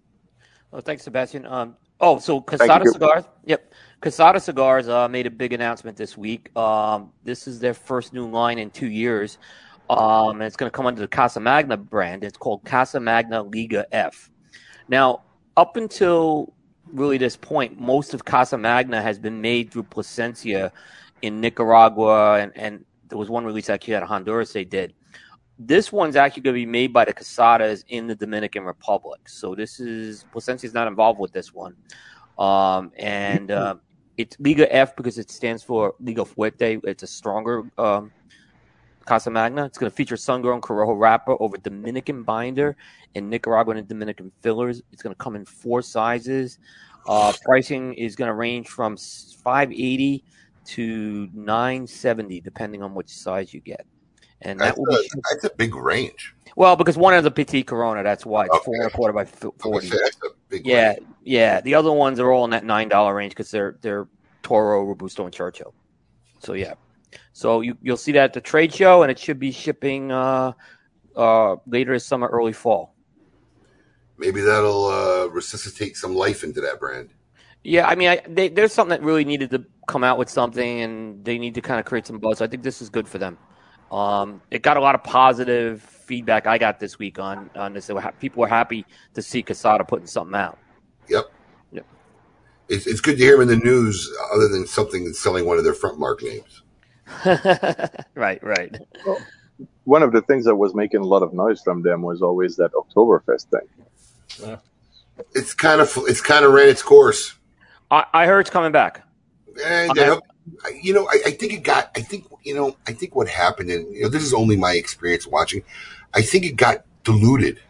Well, 0.70 0.80
thanks, 0.80 1.02
Sebastian. 1.02 1.44
Um, 1.44 1.76
oh, 2.00 2.20
so 2.20 2.40
Quesada 2.40 2.84
Cigars. 2.86 3.24
Yep, 3.46 3.74
Quesada 4.00 4.38
Cigars 4.38 4.88
uh, 4.88 5.08
made 5.08 5.26
a 5.26 5.30
big 5.30 5.52
announcement 5.52 5.96
this 5.96 6.16
week. 6.16 6.56
Um, 6.56 7.12
this 7.24 7.48
is 7.48 7.58
their 7.58 7.74
first 7.74 8.12
new 8.12 8.28
line 8.28 8.60
in 8.60 8.70
two 8.70 8.88
years. 8.88 9.38
Um, 9.90 10.36
and 10.36 10.42
it's 10.44 10.54
going 10.54 10.70
to 10.70 10.76
come 10.76 10.86
under 10.86 11.00
the 11.00 11.08
Casa 11.08 11.40
Magna 11.40 11.76
brand. 11.76 12.22
It's 12.22 12.38
called 12.38 12.64
Casa 12.64 13.00
Magna 13.00 13.42
Liga 13.42 13.86
F. 13.90 14.30
Now, 14.88 15.22
up 15.56 15.76
until 15.76 16.52
really 16.92 17.18
this 17.18 17.36
point, 17.36 17.80
most 17.80 18.14
of 18.14 18.24
Casa 18.24 18.56
Magna 18.56 19.02
has 19.02 19.18
been 19.18 19.40
made 19.40 19.72
through 19.72 19.82
Plasencia 19.82 20.72
in 21.22 21.40
Nicaragua, 21.40 22.38
and, 22.38 22.52
and 22.54 22.84
there 23.08 23.18
was 23.18 23.28
one 23.28 23.44
release 23.44 23.68
actually 23.68 23.96
out 23.96 24.04
of 24.04 24.08
Honduras 24.08 24.52
they 24.52 24.64
did. 24.64 24.94
This 25.58 25.90
one's 25.90 26.14
actually 26.14 26.42
going 26.42 26.54
to 26.54 26.60
be 26.60 26.66
made 26.66 26.92
by 26.92 27.04
the 27.04 27.12
Quesadas 27.12 27.82
in 27.88 28.06
the 28.06 28.14
Dominican 28.14 28.62
Republic. 28.62 29.28
So 29.28 29.56
this 29.56 29.80
is 29.80 30.24
Plasencia 30.32 30.68
is 30.68 30.72
not 30.72 30.86
involved 30.86 31.18
with 31.18 31.32
this 31.32 31.52
one, 31.52 31.74
um, 32.38 32.92
and 32.96 33.50
uh, 33.50 33.74
it's 34.16 34.36
Liga 34.38 34.72
F 34.72 34.94
because 34.94 35.18
it 35.18 35.32
stands 35.32 35.64
for 35.64 35.94
Liga 35.98 36.24
Fuerte. 36.24 36.80
It's 36.84 37.02
a 37.02 37.08
stronger 37.08 37.64
um, 37.76 38.12
Casa 39.10 39.28
Magna. 39.28 39.64
It's 39.64 39.76
going 39.76 39.90
to 39.90 39.96
feature 39.96 40.16
sun-grown 40.16 40.60
Corojo 40.60 40.96
wrapper 40.96 41.34
over 41.40 41.56
Dominican 41.56 42.22
binder 42.22 42.76
and 43.16 43.28
Nicaraguan 43.28 43.76
and 43.76 43.88
Dominican 43.88 44.30
fillers. 44.40 44.82
It's 44.92 45.02
going 45.02 45.12
to 45.12 45.18
come 45.18 45.34
in 45.34 45.44
four 45.44 45.82
sizes. 45.82 46.60
Uh, 47.08 47.32
pricing 47.44 47.92
is 47.94 48.14
going 48.14 48.28
to 48.28 48.34
range 48.34 48.68
from 48.68 48.96
580 48.96 50.22
to 50.66 51.28
970 51.34 52.40
depending 52.42 52.84
on 52.84 52.94
which 52.94 53.08
size 53.08 53.52
you 53.52 53.58
get. 53.58 53.84
And 54.42 54.60
that 54.60 54.66
That's 54.66 54.78
will 54.78 54.86
be 54.86 54.94
a, 55.12 55.20
that's 55.34 55.44
a 55.44 55.50
big 55.56 55.74
range. 55.74 56.32
well 56.54 56.76
because 56.76 56.96
one 56.96 57.12
is 57.14 57.24
a 57.24 57.32
petite 57.32 57.66
Corona. 57.66 58.04
That's 58.04 58.24
why 58.24 58.44
it's 58.46 58.64
four 58.64 58.76
and 58.76 58.86
a 58.86 58.90
quarter 58.90 59.12
by 59.12 59.24
forty. 59.24 59.88
say, 59.88 59.98
that's 60.04 60.16
a 60.24 60.28
big 60.48 60.64
Yeah, 60.64 60.90
range. 60.90 61.00
yeah. 61.24 61.60
The 61.60 61.74
other 61.74 61.90
ones 61.92 62.20
are 62.20 62.30
all 62.30 62.44
in 62.44 62.50
that 62.52 62.64
nine 62.64 62.88
dollar 62.88 63.12
range 63.16 63.32
because 63.32 63.50
they're 63.50 63.76
they're 63.82 64.06
Toro, 64.44 64.84
Robusto, 64.84 65.24
and 65.24 65.34
Churchill. 65.34 65.74
So 66.38 66.52
yeah, 66.54 66.74
so 67.32 67.60
you 67.60 67.76
you'll 67.82 67.96
see 67.96 68.12
that 68.12 68.24
at 68.24 68.32
the 68.32 68.40
trade 68.40 68.74
show, 68.74 69.02
and 69.02 69.10
it 69.10 69.18
should 69.18 69.38
be 69.38 69.52
shipping 69.52 70.10
uh, 70.10 70.52
uh, 71.16 71.56
later 71.66 71.92
this 71.92 72.06
summer, 72.06 72.28
early 72.28 72.52
fall. 72.52 72.94
Maybe 74.18 74.40
that'll 74.40 74.86
uh, 74.86 75.26
resuscitate 75.28 75.96
some 75.96 76.14
life 76.14 76.44
into 76.44 76.60
that 76.60 76.78
brand. 76.78 77.14
Yeah, 77.62 77.86
I 77.86 77.94
mean, 77.94 78.08
I, 78.08 78.22
they, 78.26 78.48
there's 78.48 78.72
something 78.72 78.90
that 78.90 79.02
really 79.02 79.24
needed 79.24 79.50
to 79.50 79.64
come 79.86 80.04
out 80.04 80.18
with 80.18 80.30
something, 80.30 80.80
and 80.80 81.24
they 81.24 81.38
need 81.38 81.54
to 81.54 81.60
kind 81.60 81.78
of 81.78 81.86
create 81.86 82.06
some 82.06 82.18
buzz. 82.18 82.40
I 82.40 82.46
think 82.46 82.62
this 82.62 82.80
is 82.80 82.88
good 82.88 83.08
for 83.08 83.18
them. 83.18 83.38
Um, 83.90 84.40
it 84.50 84.62
got 84.62 84.76
a 84.76 84.80
lot 84.80 84.94
of 84.94 85.02
positive 85.02 85.82
feedback 85.82 86.46
I 86.46 86.58
got 86.58 86.78
this 86.78 86.98
week 86.98 87.18
on 87.18 87.50
on 87.56 87.72
this. 87.72 87.86
They 87.86 87.94
were 87.94 88.00
ha- 88.00 88.12
People 88.12 88.40
were 88.40 88.48
happy 88.48 88.86
to 89.14 89.22
see 89.22 89.42
Quesada 89.42 89.84
putting 89.84 90.06
something 90.06 90.34
out. 90.34 90.58
Yep. 91.08 91.30
Yep. 91.72 91.86
It's, 92.68 92.86
it's 92.86 93.00
good 93.00 93.18
to 93.18 93.22
hear 93.22 93.42
in 93.42 93.48
the 93.48 93.56
news, 93.56 94.10
other 94.32 94.48
than 94.48 94.66
something 94.66 95.04
that's 95.04 95.20
selling 95.20 95.44
one 95.44 95.58
of 95.58 95.64
their 95.64 95.74
front 95.74 95.98
mark 95.98 96.22
names. 96.22 96.62
right, 98.14 98.42
right. 98.42 98.76
One 99.84 100.02
of 100.02 100.12
the 100.12 100.22
things 100.22 100.44
that 100.44 100.56
was 100.56 100.74
making 100.74 101.00
a 101.00 101.06
lot 101.06 101.22
of 101.22 101.32
noise 101.32 101.60
from 101.62 101.82
them 101.82 102.02
was 102.02 102.22
always 102.22 102.56
that 102.56 102.72
Oktoberfest 102.72 103.46
thing. 103.46 104.58
It's 105.34 105.52
kind 105.52 105.80
of 105.80 105.92
it's 106.06 106.20
kind 106.20 106.44
of 106.44 106.52
ran 106.52 106.68
its 106.68 106.82
course. 106.82 107.34
I, 107.90 108.06
I 108.12 108.26
heard 108.26 108.40
it's 108.40 108.50
coming 108.50 108.72
back. 108.72 109.02
And 109.64 109.90
Okay. 109.90 110.08
uh, 110.08 110.20
you 110.80 110.94
know, 110.94 111.06
I, 111.08 111.20
I 111.26 111.30
think 111.32 111.52
it 111.52 111.62
got. 111.62 111.90
I 111.96 112.00
think 112.00 112.26
you 112.42 112.54
know. 112.54 112.76
I 112.86 112.92
think 112.92 113.14
what 113.14 113.28
happened, 113.28 113.70
and 113.70 113.94
you 113.94 114.02
know, 114.02 114.08
this 114.08 114.22
is 114.22 114.32
only 114.32 114.56
my 114.56 114.72
experience 114.72 115.26
watching. 115.26 115.62
I 116.14 116.22
think 116.22 116.44
it 116.46 116.56
got 116.56 116.84
diluted. 117.04 117.60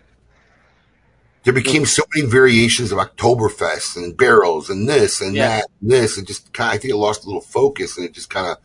There 1.43 1.55
became 1.55 1.87
so 1.87 2.03
many 2.15 2.29
variations 2.29 2.93
of 2.93 2.99
Oktoberfest 2.99 3.97
and 3.97 4.17
barrels 4.17 4.69
and 4.69 4.87
this 4.89 5.21
and 5.23 5.35
Yeah. 5.35 5.49
that 5.49 5.67
and 5.81 5.91
this, 5.91 6.19
and 6.19 6.27
just 6.27 6.53
kind. 6.53 6.69
Of, 6.71 6.75
I 6.75 6.79
think 6.79 6.93
it 6.93 6.97
lost 6.97 7.25
a 7.25 7.27
little 7.27 7.41
focus, 7.41 7.97
and 7.97 8.07
it 8.07 8.13
just 8.13 8.31
kind 8.31 8.47
of 8.47 8.59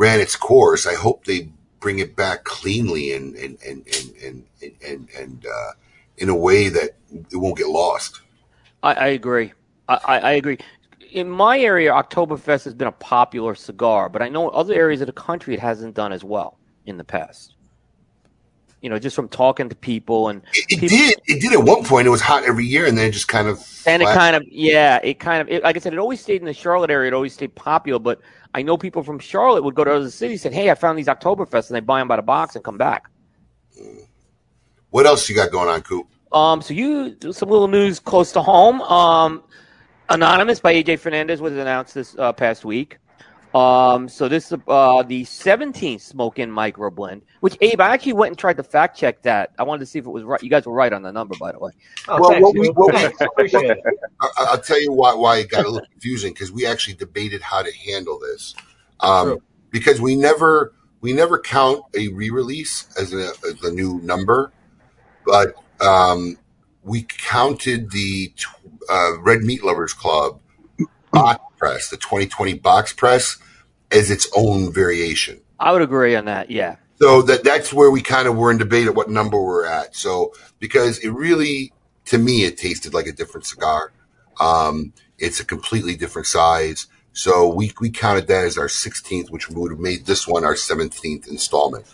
ran 0.00 0.18
its 0.18 0.34
course. 0.34 0.86
I 0.86 0.94
hope 0.94 1.26
they 1.26 1.50
bring 1.78 1.98
it 1.98 2.16
back 2.16 2.44
cleanly 2.44 3.12
and 3.12 3.36
and 3.36 3.58
and 3.64 3.86
and 4.24 4.44
and 4.62 4.74
and, 4.82 5.08
and, 5.16 5.46
uh, 5.46 5.72
in 6.16 6.30
a 6.30 6.34
way 6.34 6.70
that 6.70 6.96
it 7.10 7.36
won't 7.36 7.58
get 7.58 7.68
lost. 7.68 8.20
I, 8.82 8.94
I 8.94 9.06
agree. 9.08 9.52
I, 9.88 10.18
I, 10.18 10.32
agree. 10.32 10.58
In 11.12 11.28
my 11.28 11.58
area, 11.58 11.92
Oktoberfest 11.92 12.64
has 12.64 12.74
been 12.74 12.88
a 12.88 12.92
popular 12.92 13.54
cigar, 13.54 14.08
but 14.08 14.22
I 14.22 14.28
know 14.28 14.48
other 14.48 14.74
areas 14.74 15.00
of 15.00 15.06
the 15.06 15.12
country 15.12 15.54
it 15.54 15.60
hasn't 15.60 15.94
done 15.94 16.12
as 16.12 16.24
well 16.24 16.58
in 16.86 16.96
the 16.96 17.04
past. 17.04 17.54
You 18.80 18.88
know, 18.88 18.98
just 18.98 19.14
from 19.14 19.28
talking 19.28 19.68
to 19.68 19.74
people 19.74 20.28
and 20.28 20.42
It 20.54 20.80
did. 20.80 21.20
It 21.26 21.40
did 21.40 21.52
at 21.52 21.62
one 21.62 21.84
point. 21.84 22.06
It 22.06 22.10
was 22.10 22.22
hot 22.22 22.44
every 22.44 22.64
year, 22.64 22.86
and 22.86 22.96
then 22.96 23.08
it 23.08 23.12
just 23.12 23.28
kind 23.28 23.46
of 23.46 23.58
and 23.86 24.02
it 24.02 24.06
kind 24.06 24.36
of 24.36 24.42
yeah, 24.48 25.00
it 25.02 25.18
kind 25.18 25.42
of 25.42 25.48
it, 25.48 25.62
like 25.62 25.76
I 25.76 25.78
said, 25.80 25.92
it 25.92 25.98
always 25.98 26.20
stayed 26.20 26.40
in 26.40 26.46
the 26.46 26.54
Charlotte 26.54 26.90
area. 26.90 27.08
It 27.08 27.14
always 27.14 27.34
stayed 27.34 27.54
popular, 27.54 27.98
but 27.98 28.20
I 28.54 28.62
know 28.62 28.76
people 28.76 29.02
from 29.02 29.18
Charlotte 29.18 29.64
would 29.64 29.74
go 29.74 29.84
to 29.84 29.92
other 29.92 30.10
cities 30.10 30.44
and 30.44 30.54
say, 30.54 30.62
"Hey, 30.62 30.70
I 30.70 30.74
found 30.74 30.98
these 30.98 31.06
Oktoberfest," 31.06 31.68
and 31.68 31.76
they 31.76 31.80
buy 31.80 31.98
them 31.98 32.08
by 32.08 32.16
the 32.16 32.22
box 32.22 32.54
and 32.54 32.64
come 32.64 32.78
back. 32.78 33.10
What 34.90 35.06
else 35.06 35.28
you 35.28 35.34
got 35.34 35.50
going 35.50 35.68
on, 35.68 35.82
Coop? 35.82 36.06
Um, 36.32 36.62
so 36.62 36.74
you 36.74 37.16
some 37.32 37.48
little 37.48 37.68
news 37.68 38.00
close 38.00 38.32
to 38.32 38.42
home. 38.42 38.80
Um, 38.82 39.42
Anonymous 40.08 40.58
by 40.58 40.74
AJ 40.74 40.98
Fernandez 40.98 41.40
was 41.40 41.52
announced 41.52 41.94
this 41.94 42.16
uh, 42.18 42.32
past 42.32 42.64
week. 42.64 42.98
Um, 43.54 44.08
so 44.08 44.28
this 44.28 44.52
is 44.52 44.58
uh, 44.68 45.02
the 45.02 45.24
17th 45.24 46.00
Smoke 46.00 46.38
Inn 46.38 46.50
micro 46.50 46.88
blend, 46.90 47.22
which 47.40 47.56
Abe, 47.60 47.80
I 47.80 47.88
actually 47.92 48.12
went 48.12 48.30
and 48.30 48.38
tried 48.38 48.56
to 48.58 48.62
fact 48.62 48.96
check 48.96 49.22
that. 49.22 49.50
I 49.58 49.64
wanted 49.64 49.80
to 49.80 49.86
see 49.86 49.98
if 49.98 50.06
it 50.06 50.10
was 50.10 50.22
right. 50.22 50.40
You 50.42 50.48
guys 50.50 50.66
were 50.66 50.72
right 50.72 50.92
on 50.92 51.02
the 51.02 51.10
number, 51.10 51.34
by 51.40 51.50
the 51.52 51.58
way. 51.58 51.72
Oh, 52.06 52.20
Well, 52.20 52.30
thanks, 52.30 52.42
what 52.44 52.54
we- 52.54 52.68
what 52.68 52.94
we- 52.94 53.26
Appreciate 53.26 53.70
it. 53.70 53.78
I, 54.20 54.28
I'll 54.38 54.60
tell 54.60 54.80
you 54.80 54.92
why 54.92 55.14
why 55.14 55.38
it 55.38 55.48
got 55.50 55.64
a 55.64 55.68
little 55.68 55.88
confusing 55.90 56.32
because 56.32 56.52
we 56.52 56.64
actually 56.64 56.94
debated 56.94 57.42
how 57.42 57.62
to 57.62 57.72
handle 57.74 58.20
this, 58.20 58.54
um, 59.00 59.26
True. 59.26 59.42
because 59.70 60.00
we 60.00 60.14
never 60.14 60.74
we 61.00 61.12
never 61.12 61.38
count 61.38 61.82
a 61.94 62.08
re-release 62.08 62.86
as 62.98 63.12
a, 63.14 63.30
as 63.48 63.62
a 63.64 63.72
new 63.72 63.98
number, 64.02 64.52
but 65.26 65.54
um, 65.80 66.36
we 66.84 67.02
counted 67.02 67.90
the 67.90 68.32
uh, 68.88 69.18
Red 69.22 69.40
Meat 69.42 69.64
Lovers 69.64 69.92
Club 69.94 70.38
box 71.12 71.42
press, 71.60 71.90
the 71.90 71.96
2020 71.96 72.54
box 72.54 72.92
press, 72.92 73.36
as 73.92 74.10
its 74.10 74.28
own 74.34 74.72
variation. 74.72 75.40
I 75.60 75.70
would 75.72 75.82
agree 75.82 76.16
on 76.16 76.24
that. 76.24 76.50
Yeah. 76.50 76.76
So 77.00 77.22
that 77.22 77.44
that's 77.44 77.72
where 77.72 77.90
we 77.90 78.02
kind 78.02 78.26
of 78.26 78.36
were 78.36 78.50
in 78.50 78.58
debate 78.58 78.88
at 78.88 78.94
what 78.94 79.08
number 79.08 79.40
we're 79.40 79.66
at. 79.66 79.94
So 79.94 80.32
because 80.58 80.98
it 80.98 81.10
really, 81.10 81.72
to 82.06 82.18
me, 82.18 82.44
it 82.44 82.56
tasted 82.56 82.92
like 82.92 83.06
a 83.06 83.12
different 83.12 83.46
cigar. 83.46 83.92
Um, 84.40 84.92
it's 85.18 85.38
a 85.38 85.44
completely 85.44 85.96
different 85.96 86.26
size. 86.26 86.86
So 87.12 87.48
we 87.48 87.72
we 87.80 87.90
counted 87.90 88.26
that 88.28 88.44
as 88.44 88.58
our 88.58 88.66
16th, 88.66 89.30
which 89.30 89.48
would 89.50 89.70
have 89.70 89.80
made 89.80 90.06
this 90.06 90.26
one 90.26 90.44
our 90.44 90.54
17th 90.54 91.28
installment. 91.28 91.86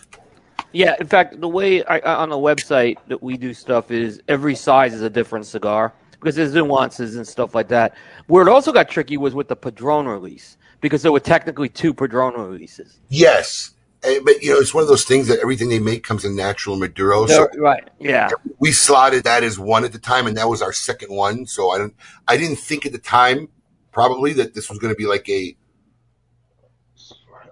Yeah, 0.73 0.95
in 0.99 1.07
fact, 1.07 1.39
the 1.39 1.47
way 1.47 1.83
I, 1.83 1.99
on 1.99 2.29
the 2.29 2.35
website 2.35 2.97
that 3.07 3.23
we 3.23 3.37
do 3.37 3.53
stuff 3.53 3.89
is 3.89 4.21
every 4.27 4.55
size 4.55 4.93
is 4.93 5.01
a 5.01 5.09
different 5.09 5.45
cigar 5.45 5.93
because 6.19 6.35
there's 6.35 6.53
nuances 6.53 7.15
and 7.15 7.27
stuff 7.27 7.55
like 7.55 7.67
that. 7.69 7.95
Where 8.27 8.45
it 8.45 8.49
also 8.49 8.71
got 8.71 8.89
tricky 8.89 9.17
was 9.17 9.33
with 9.33 9.47
the 9.47 9.55
Padron 9.55 10.07
release 10.07 10.57
because 10.81 11.01
there 11.01 11.11
were 11.11 11.19
technically 11.19 11.69
two 11.69 11.93
Padron 11.93 12.33
releases. 12.33 12.99
Yes, 13.09 13.73
Eh, 14.03 14.19
but 14.23 14.41
you 14.43 14.51
know 14.51 14.59
it's 14.59 14.73
one 14.73 14.83
of 14.83 14.87
those 14.87 15.05
things 15.05 15.27
that 15.27 15.39
everything 15.39 15.69
they 15.69 15.79
make 15.79 16.03
comes 16.03 16.23
in 16.23 16.35
natural 16.35 16.77
Maduro. 16.77 17.25
So 17.25 17.47
right. 17.57 17.87
Yeah. 17.99 18.29
we 18.59 18.71
slotted 18.71 19.23
that 19.23 19.43
as 19.43 19.57
one 19.57 19.83
at 19.83 19.91
the 19.91 19.99
time, 19.99 20.27
and 20.27 20.37
that 20.37 20.47
was 20.47 20.61
our 20.61 20.71
second 20.71 21.13
one. 21.13 21.47
So 21.47 21.71
I 21.71 21.79
don't, 21.79 21.95
I 22.27 22.37
didn't 22.37 22.57
think 22.57 22.85
at 22.85 22.91
the 22.91 22.99
time 22.99 23.49
probably 23.91 24.33
that 24.33 24.53
this 24.53 24.69
was 24.69 24.77
going 24.77 24.93
to 24.93 24.97
be 24.97 25.07
like 25.07 25.27
a 25.29 25.55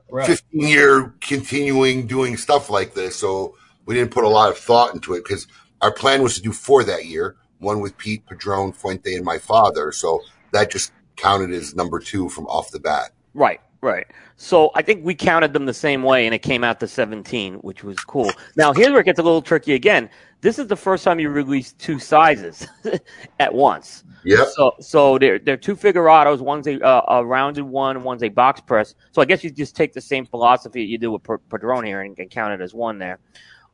Right. 0.07 0.27
15 0.27 0.67
year 0.67 1.15
continuing 1.19 2.05
doing 2.05 2.37
stuff 2.37 2.69
like 2.69 2.93
this. 2.93 3.17
So 3.17 3.57
we 3.85 3.95
didn't 3.95 4.11
put 4.11 4.23
a 4.23 4.29
lot 4.29 4.49
of 4.49 4.57
thought 4.57 4.93
into 4.93 5.13
it 5.15 5.23
because 5.23 5.47
our 5.81 5.91
plan 5.91 6.21
was 6.21 6.35
to 6.35 6.41
do 6.41 6.53
four 6.53 6.83
that 6.85 7.05
year 7.05 7.35
one 7.65 7.81
with 7.81 7.97
Pete, 7.97 8.25
Padron, 8.25 8.71
Fuente, 8.71 9.15
and 9.15 9.25
my 9.25 9.37
father. 9.37 9.91
So 9.91 10.21
that 10.51 10.71
just 10.71 10.93
counted 11.17 11.51
as 11.51 11.75
number 11.75 11.99
two 11.99 12.29
from 12.29 12.45
off 12.45 12.71
the 12.71 12.79
bat. 12.79 13.11
Right, 13.33 13.59
right. 13.81 14.07
So 14.37 14.71
I 14.75 14.81
think 14.81 15.03
we 15.03 15.15
counted 15.15 15.51
them 15.51 15.65
the 15.65 15.73
same 15.73 16.03
way, 16.03 16.25
and 16.25 16.33
it 16.33 16.39
came 16.39 16.63
out 16.63 16.79
to 16.79 16.87
17, 16.87 17.55
which 17.55 17.83
was 17.83 17.97
cool. 17.99 18.31
Now, 18.55 18.71
here's 18.71 18.91
where 18.91 19.01
it 19.01 19.05
gets 19.05 19.19
a 19.19 19.23
little 19.23 19.41
tricky 19.41 19.73
again. 19.73 20.09
This 20.41 20.59
is 20.59 20.67
the 20.67 20.75
first 20.75 21.03
time 21.03 21.19
you 21.19 21.29
released 21.29 21.79
two 21.79 21.97
sizes 21.97 22.67
at 23.39 23.53
once. 23.53 24.03
Yep. 24.25 24.47
So, 24.53 24.71
so 24.79 25.17
they're, 25.17 25.39
they're 25.39 25.57
two 25.57 25.75
figurados. 25.75 26.39
One's 26.39 26.67
a, 26.67 26.79
uh, 26.85 27.01
a 27.07 27.25
rounded 27.25 27.63
one, 27.63 28.03
one's 28.03 28.23
a 28.23 28.29
box 28.29 28.61
press. 28.61 28.93
So 29.11 29.21
I 29.21 29.25
guess 29.25 29.43
you 29.43 29.49
just 29.49 29.75
take 29.75 29.93
the 29.93 30.01
same 30.01 30.25
philosophy 30.25 30.83
you 30.83 30.97
do 30.97 31.11
with 31.11 31.23
Pa- 31.23 31.37
Padron 31.49 31.83
here 31.83 32.01
and, 32.01 32.17
and 32.19 32.29
count 32.29 32.53
it 32.53 32.61
as 32.63 32.73
one 32.73 32.99
there. 32.99 33.19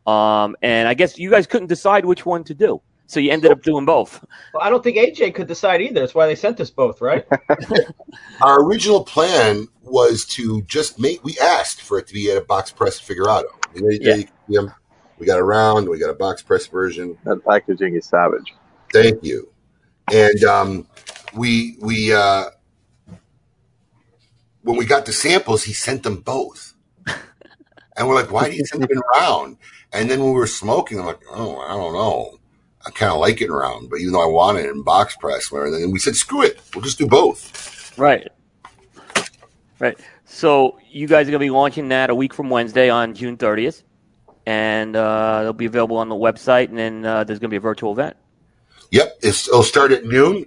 Um, 0.08 0.56
and 0.62 0.88
I 0.88 0.94
guess 0.94 1.18
you 1.18 1.30
guys 1.30 1.46
couldn't 1.46 1.68
decide 1.68 2.06
which 2.06 2.26
one 2.26 2.44
to 2.46 2.54
do. 2.54 2.82
So 3.12 3.20
you 3.20 3.30
ended 3.30 3.52
up 3.52 3.62
doing 3.62 3.84
both. 3.84 4.24
Well, 4.54 4.64
I 4.64 4.70
don't 4.70 4.82
think 4.82 4.96
AJ 4.96 5.36
could 5.36 5.48
decide 5.48 5.82
either. 5.82 6.00
That's 6.00 6.16
why 6.16 6.28
they 6.28 6.36
sent 6.36 6.62
us 6.62 6.70
both, 6.70 7.02
right? 7.02 7.26
Our 8.42 8.64
original 8.64 9.04
plan 9.04 9.68
was 9.84 10.24
to 10.28 10.62
just 10.62 10.98
make, 10.98 11.22
we 11.22 11.38
asked 11.38 11.82
for 11.82 12.00
it 12.00 12.08
to 12.08 12.14
be 12.14 12.32
at 12.32 12.38
a 12.38 12.42
box 12.42 12.72
press 12.72 13.02
figurado. 13.02 13.50
You 13.76 13.82
know, 13.82 13.90
Yeah. 13.90 14.16
you 14.16 14.24
can 14.24 14.34
see 14.50 14.58
'em. 14.58 14.74
We 15.20 15.26
got 15.26 15.40
a 15.40 15.44
round, 15.44 15.90
we 15.90 16.00
got 16.00 16.10
a 16.10 16.14
box 16.14 16.42
press 16.42 16.68
version. 16.68 17.18
That 17.26 17.44
packaging 17.46 17.98
is 17.98 18.06
savage. 18.06 18.54
Thank 18.94 19.26
you. 19.26 19.52
And 20.10 20.42
um, 20.46 20.88
we 21.36 21.76
we 21.82 22.14
uh, 22.14 22.46
when 24.64 24.78
we 24.78 24.86
got 24.86 25.06
the 25.06 25.12
samples, 25.14 25.64
he 25.64 25.74
sent 25.74 26.04
them 26.04 26.18
both, 26.22 26.74
and 27.98 28.08
we're 28.08 28.16
like, 28.16 28.32
"Why 28.32 28.46
did 28.46 28.54
he 28.54 28.64
send 28.64 28.84
them 28.84 28.90
in 28.92 29.02
round?" 29.20 29.58
And 29.94 30.10
then 30.10 30.20
when 30.22 30.30
we 30.30 30.40
were 30.40 30.48
smoking, 30.48 31.00
I'm 31.00 31.06
like, 31.06 31.22
"Oh, 31.30 31.60
I 31.60 31.74
don't 31.74 31.94
know. 31.94 32.40
I 32.86 32.92
kind 32.92 33.12
of 33.12 33.20
like 33.20 33.42
it 33.42 33.52
round, 33.52 33.90
but 33.90 34.00
even 34.00 34.14
though 34.14 34.24
I 34.24 34.32
wanted 34.32 34.66
it 34.66 34.72
in 34.72 34.84
box 34.84 35.16
press, 35.16 35.52
and 35.52 35.74
then 35.74 35.92
we 35.92 36.00
said, 36.00 36.16
"Screw 36.16 36.42
it, 36.44 36.60
we'll 36.74 36.84
just 36.84 36.98
do 36.98 37.08
both." 37.08 37.98
Right. 37.98 38.28
Right. 39.80 40.00
So 40.26 40.80
you 40.90 41.08
guys 41.08 41.28
are 41.28 41.32
going 41.32 41.40
to 41.40 41.46
be 41.46 41.50
launching 41.50 41.90
that 41.90 42.10
a 42.10 42.16
week 42.16 42.34
from 42.34 42.50
Wednesday 42.50 42.90
on 42.90 43.14
June 43.14 43.38
30th, 43.38 43.84
and 44.46 44.96
uh, 44.96 45.40
it'll 45.42 45.54
be 45.54 45.66
available 45.66 45.98
on 45.98 46.10
the 46.10 46.16
website. 46.16 46.70
And 46.70 46.78
then 46.78 47.06
uh, 47.06 47.24
there's 47.24 47.40
going 47.40 47.50
to 47.50 47.54
be 47.54 47.58
a 47.58 47.62
virtual 47.62 47.92
event. 47.92 48.16
Yep, 48.92 49.18
it's, 49.22 49.48
it'll 49.48 49.64
start 49.64 49.92
at 49.92 50.06
noon, 50.06 50.46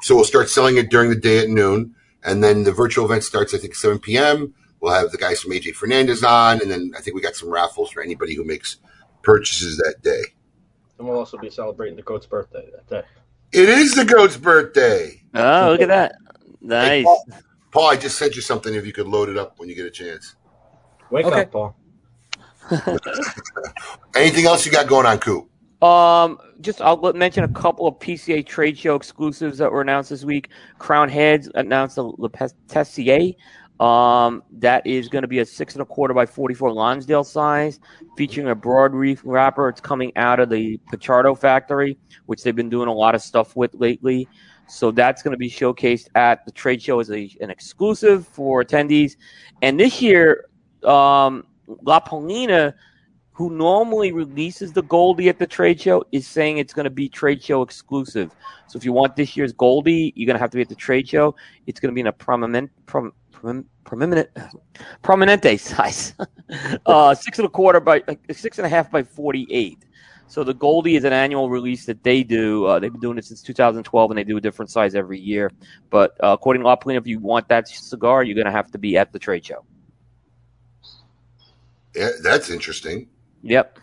so 0.00 0.14
we'll 0.14 0.24
start 0.24 0.48
selling 0.48 0.76
it 0.76 0.90
during 0.90 1.10
the 1.10 1.16
day 1.16 1.38
at 1.38 1.48
noon, 1.48 1.94
and 2.24 2.42
then 2.42 2.62
the 2.64 2.72
virtual 2.72 3.04
event 3.04 3.24
starts 3.24 3.52
I 3.52 3.58
think 3.58 3.74
7 3.74 3.98
p.m. 3.98 4.54
We'll 4.80 4.94
have 4.94 5.10
the 5.10 5.18
guys 5.18 5.40
from 5.40 5.52
AJ 5.52 5.74
Fernandez 5.74 6.22
on, 6.22 6.62
and 6.62 6.70
then 6.70 6.92
I 6.96 7.00
think 7.00 7.14
we 7.14 7.20
got 7.20 7.34
some 7.34 7.50
raffles 7.50 7.90
for 7.90 8.02
anybody 8.02 8.34
who 8.34 8.44
makes 8.44 8.78
purchases 9.22 9.76
that 9.78 10.02
day. 10.02 10.22
And 11.00 11.08
we'll 11.08 11.18
also 11.18 11.38
be 11.38 11.48
celebrating 11.48 11.96
the 11.96 12.02
goat's 12.02 12.26
birthday 12.26 12.68
that 12.74 12.86
day. 12.86 13.02
It 13.52 13.70
is 13.70 13.94
the 13.94 14.04
goat's 14.04 14.36
birthday. 14.36 15.22
Oh, 15.34 15.70
look 15.72 15.80
at 15.80 15.88
that! 15.88 16.12
Hey, 16.42 16.56
Nice. 16.60 17.04
Paul, 17.04 17.26
Paul, 17.72 17.90
I 17.90 17.96
just 17.96 18.18
sent 18.18 18.36
you 18.36 18.42
something. 18.42 18.74
If 18.74 18.84
you 18.84 18.92
could 18.92 19.08
load 19.08 19.30
it 19.30 19.38
up 19.38 19.58
when 19.58 19.70
you 19.70 19.74
get 19.74 19.86
a 19.86 19.90
chance. 19.90 20.36
Wake 21.10 21.24
Okay. 21.24 21.40
up, 21.40 21.50
Paul. 21.50 21.76
Anything 24.14 24.44
else 24.44 24.66
you 24.66 24.70
got 24.72 24.88
going 24.88 25.06
on, 25.06 25.18
Coop? 25.18 25.48
Um, 25.82 26.38
just 26.60 26.82
I'll 26.82 26.98
mention 27.14 27.44
a 27.44 27.48
couple 27.48 27.88
of 27.88 27.94
PCA 27.98 28.44
trade 28.44 28.76
show 28.76 28.94
exclusives 28.94 29.56
that 29.56 29.72
were 29.72 29.80
announced 29.80 30.10
this 30.10 30.22
week. 30.22 30.50
Crowned 30.78 31.10
Heads 31.10 31.50
announced 31.54 31.96
the 31.96 32.04
Le 32.04 32.28
Patissier. 32.28 33.34
Um, 33.82 34.42
that 34.58 34.86
is 34.86 35.08
going 35.08 35.22
to 35.22 35.28
be 35.28 35.38
a 35.38 35.46
six 35.46 35.72
and 35.74 35.80
a 35.80 35.86
quarter 35.86 36.12
by 36.12 36.26
forty-four 36.26 36.70
Lonsdale 36.70 37.24
size, 37.24 37.80
featuring 38.16 38.48
a 38.48 38.56
broadleaf 38.56 39.20
wrapper. 39.24 39.68
It's 39.68 39.80
coming 39.80 40.12
out 40.16 40.40
of 40.40 40.50
the 40.50 40.78
Pichardo 40.92 41.38
factory, 41.38 41.98
which 42.26 42.42
they've 42.42 42.56
been 42.56 42.70
doing 42.70 42.88
a 42.88 42.92
lot 42.92 43.14
of 43.14 43.22
stuff 43.22 43.56
with 43.56 43.74
lately. 43.74 44.28
So 44.68 44.90
that's 44.90 45.22
going 45.22 45.32
to 45.32 45.38
be 45.38 45.50
showcased 45.50 46.08
at 46.14 46.44
the 46.44 46.52
trade 46.52 46.80
show 46.80 47.00
as 47.00 47.10
a, 47.10 47.30
an 47.40 47.50
exclusive 47.50 48.26
for 48.26 48.62
attendees. 48.62 49.16
And 49.62 49.80
this 49.80 50.00
year, 50.00 50.46
um, 50.84 51.44
La 51.82 52.00
Palina 52.00 52.74
who 53.40 53.48
normally 53.48 54.12
releases 54.12 54.70
the 54.70 54.82
Goldie 54.82 55.30
at 55.30 55.38
the 55.38 55.46
trade 55.46 55.80
show, 55.80 56.04
is 56.12 56.26
saying 56.26 56.58
it's 56.58 56.74
going 56.74 56.84
to 56.84 56.90
be 56.90 57.08
trade 57.08 57.42
show 57.42 57.62
exclusive. 57.62 58.36
So 58.66 58.76
if 58.76 58.84
you 58.84 58.92
want 58.92 59.16
this 59.16 59.34
year's 59.34 59.54
Goldie, 59.54 60.12
you're 60.14 60.26
going 60.26 60.34
to 60.34 60.40
have 60.40 60.50
to 60.50 60.58
be 60.58 60.60
at 60.60 60.68
the 60.68 60.74
trade 60.74 61.08
show. 61.08 61.34
It's 61.66 61.80
going 61.80 61.90
to 61.90 61.94
be 61.94 62.02
in 62.02 62.08
a 62.08 62.12
prominent, 62.12 62.70
prom, 62.84 63.04
prom, 63.04 63.14
prominent, 63.84 64.28
prominente 65.02 65.58
size, 65.58 66.14
uh, 66.86 67.14
six 67.14 67.38
and 67.38 67.46
a 67.46 67.50
quarter 67.50 67.80
by 67.80 68.02
six 68.30 68.58
and 68.58 68.66
a 68.66 68.68
half 68.68 68.90
by 68.90 69.02
forty-eight. 69.02 69.84
So 70.30 70.44
the 70.44 70.54
Goldie 70.54 70.94
is 70.94 71.02
an 71.02 71.12
annual 71.12 71.50
release 71.50 71.86
that 71.86 72.04
they 72.04 72.22
do. 72.22 72.64
Uh, 72.64 72.78
they've 72.78 72.92
been 72.92 73.00
doing 73.00 73.18
it 73.18 73.24
since 73.24 73.42
2012, 73.42 74.10
and 74.12 74.16
they 74.16 74.22
do 74.22 74.36
a 74.36 74.40
different 74.40 74.70
size 74.70 74.94
every 74.94 75.18
year. 75.18 75.50
But 75.90 76.12
uh, 76.22 76.28
according 76.28 76.62
to 76.62 76.68
Opplin, 76.68 76.96
if 76.96 77.04
you 77.04 77.18
want 77.18 77.48
that 77.48 77.66
cigar, 77.66 78.22
you're 78.22 78.36
going 78.36 78.44
to 78.44 78.52
have 78.52 78.70
to 78.70 78.78
be 78.78 78.96
at 78.96 79.12
the 79.12 79.18
trade 79.18 79.44
show. 79.44 79.64
Yeah, 81.96 82.10
that's 82.22 82.48
interesting. 82.48 83.08
Yep. 83.42 83.80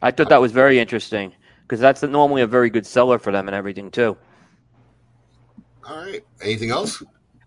I 0.00 0.10
thought 0.10 0.30
that 0.30 0.40
was 0.40 0.52
very 0.52 0.78
interesting 0.78 1.34
because 1.62 1.78
that's 1.78 2.02
normally 2.02 2.40
a 2.40 2.46
very 2.46 2.70
good 2.70 2.86
seller 2.86 3.18
for 3.18 3.30
them 3.30 3.46
and 3.46 3.54
everything 3.54 3.90
too. 3.90 4.16
All 5.84 5.98
right. 5.98 6.24
Anything 6.40 6.70
else? 6.70 7.02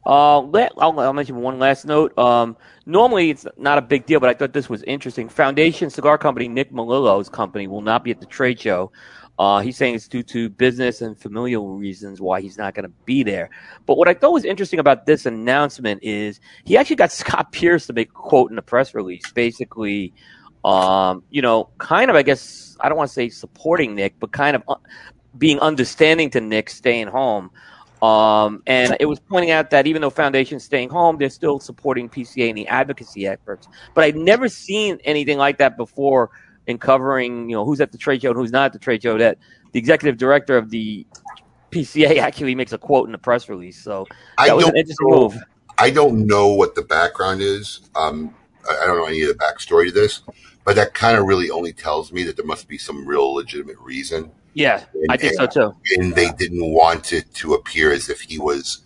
Uh, 0.06 0.40
I'll, 0.40 1.00
I'll 1.00 1.14
mention 1.14 1.38
one 1.38 1.60
last 1.60 1.86
note. 1.86 2.18
Um, 2.18 2.58
normally 2.86 3.30
it's 3.30 3.46
not 3.58 3.78
a 3.78 3.82
big 3.82 4.06
deal, 4.06 4.20
but 4.20 4.30
I 4.30 4.34
thought 4.34 4.54
this 4.54 4.70
was 4.70 4.84
interesting. 4.84 5.30
Foundation 5.30 5.90
Cigar 5.90 6.18
Company, 6.18 6.48
Nick 6.48 6.72
Melillo's 6.72 7.30
company, 7.30 7.68
will 7.68 7.82
not 7.82 8.04
be 8.04 8.12
at 8.12 8.20
the 8.20 8.26
trade 8.26 8.60
show. 8.60 8.92
Uh, 9.40 9.62
he's 9.62 9.78
saying 9.78 9.96
it's 9.96 10.08
due 10.08 10.22
to 10.22 10.50
business 10.50 11.02
and 11.02 11.18
familial 11.20 11.70
reasons 11.70 12.22
why 12.22 12.40
he's 12.40 12.58
not 12.58 12.76
going 12.76 12.84
to 12.84 12.94
be 13.06 13.24
there. 13.24 13.50
But 13.86 13.98
what 13.98 14.08
I 14.08 14.14
thought 14.14 14.32
was 14.34 14.46
interesting 14.46 14.80
about 14.80 15.06
this 15.06 15.26
announcement 15.26 16.04
is 16.04 16.40
he 16.66 16.78
actually 16.78 16.98
got 16.98 17.12
Scott 17.14 17.52
Pearce 17.52 17.88
to 17.88 17.94
make 17.94 18.10
a 18.10 18.14
quote 18.14 18.52
in 18.52 18.56
the 18.56 18.62
press 18.62 18.94
release, 18.94 19.32
basically, 19.32 20.14
um, 20.64 21.24
you 21.30 21.42
know, 21.42 21.70
kind 21.80 22.10
of, 22.10 22.16
I 22.16 22.22
guess, 22.22 22.78
I 22.80 22.90
don't 22.90 22.98
want 22.98 23.10
to 23.10 23.14
say 23.14 23.30
supporting 23.30 23.96
Nick, 23.96 24.20
but 24.20 24.32
kind 24.32 24.56
of 24.56 24.64
uh, 24.68 24.76
being 25.38 25.60
understanding 25.60 26.30
to 26.32 26.42
Nick 26.42 26.70
staying 26.70 27.08
home. 27.08 27.50
Um, 28.04 28.62
and 28.68 28.98
it 29.00 29.06
was 29.06 29.22
pointing 29.22 29.52
out 29.52 29.70
that 29.70 29.88
even 29.88 30.02
though 30.02 30.10
Foundation's 30.10 30.66
staying 30.66 30.90
home, 30.90 31.18
they're 31.18 31.30
still 31.30 31.58
supporting 31.58 32.10
PCA 32.10 32.50
and 32.50 32.58
the 32.58 32.68
advocacy 32.68 33.26
efforts. 33.26 33.70
But 33.94 34.04
I'd 34.04 34.18
never 34.18 34.50
seen 34.50 35.00
anything 35.06 35.38
like 35.38 35.58
that 35.60 35.78
before 35.78 36.30
in 36.68 36.78
covering, 36.78 37.50
you 37.50 37.56
know, 37.56 37.64
who's 37.64 37.80
at 37.80 37.94
the 37.94 37.98
trade 37.98 38.22
show 38.22 38.32
and 38.32 38.38
who's 38.38 38.52
not 38.52 38.66
at 38.66 38.74
the 38.74 38.80
trade 38.80 39.02
show. 39.02 39.18
That 39.18 39.38
the 39.72 39.80
executive 39.80 40.18
director 40.18 40.58
of 40.58 40.70
the 40.70 41.08
PCA 41.72 42.18
actually 42.18 42.56
makes 42.56 42.74
a 42.74 42.78
quote 42.78 43.08
in 43.08 43.14
the 43.14 43.18
press 43.18 43.48
release. 43.48 43.82
So 43.82 44.06
I 44.38 44.48
don't 44.48 44.76
know- 44.76 44.84
move. 45.02 45.38
I 45.78 45.90
don't 45.90 46.28
know 46.28 46.50
what 46.50 46.76
the 46.76 46.84
background 46.84 47.42
is. 47.42 47.90
Um, 47.96 48.36
I 48.70 48.86
don't 48.86 48.98
know 48.98 49.06
any 49.06 49.22
of 49.22 49.30
the 49.30 49.36
backstory 49.36 49.86
to 49.88 49.92
this, 49.94 50.22
but 50.66 50.76
that 50.76 50.94
kind 50.94 51.18
of 51.18 51.26
really 51.26 51.50
only 51.50 51.72
tells 51.72 52.12
me 52.12 52.24
that 52.24 52.36
there 52.36 52.46
must 52.46 52.68
be 52.68 52.78
some 52.78 53.06
real 53.06 53.34
legitimate 53.34 53.78
reason. 53.80 54.32
Yeah, 54.54 54.84
I 55.10 55.18
think 55.18 55.34
so 55.34 55.48
too. 55.48 55.76
And 55.98 56.14
they 56.14 56.30
didn't 56.32 56.72
want 56.72 57.12
it 57.14 57.34
to 57.36 57.54
appear 57.54 57.92
as 57.92 58.10
if 58.10 58.22
he 58.22 58.38
was 58.40 58.82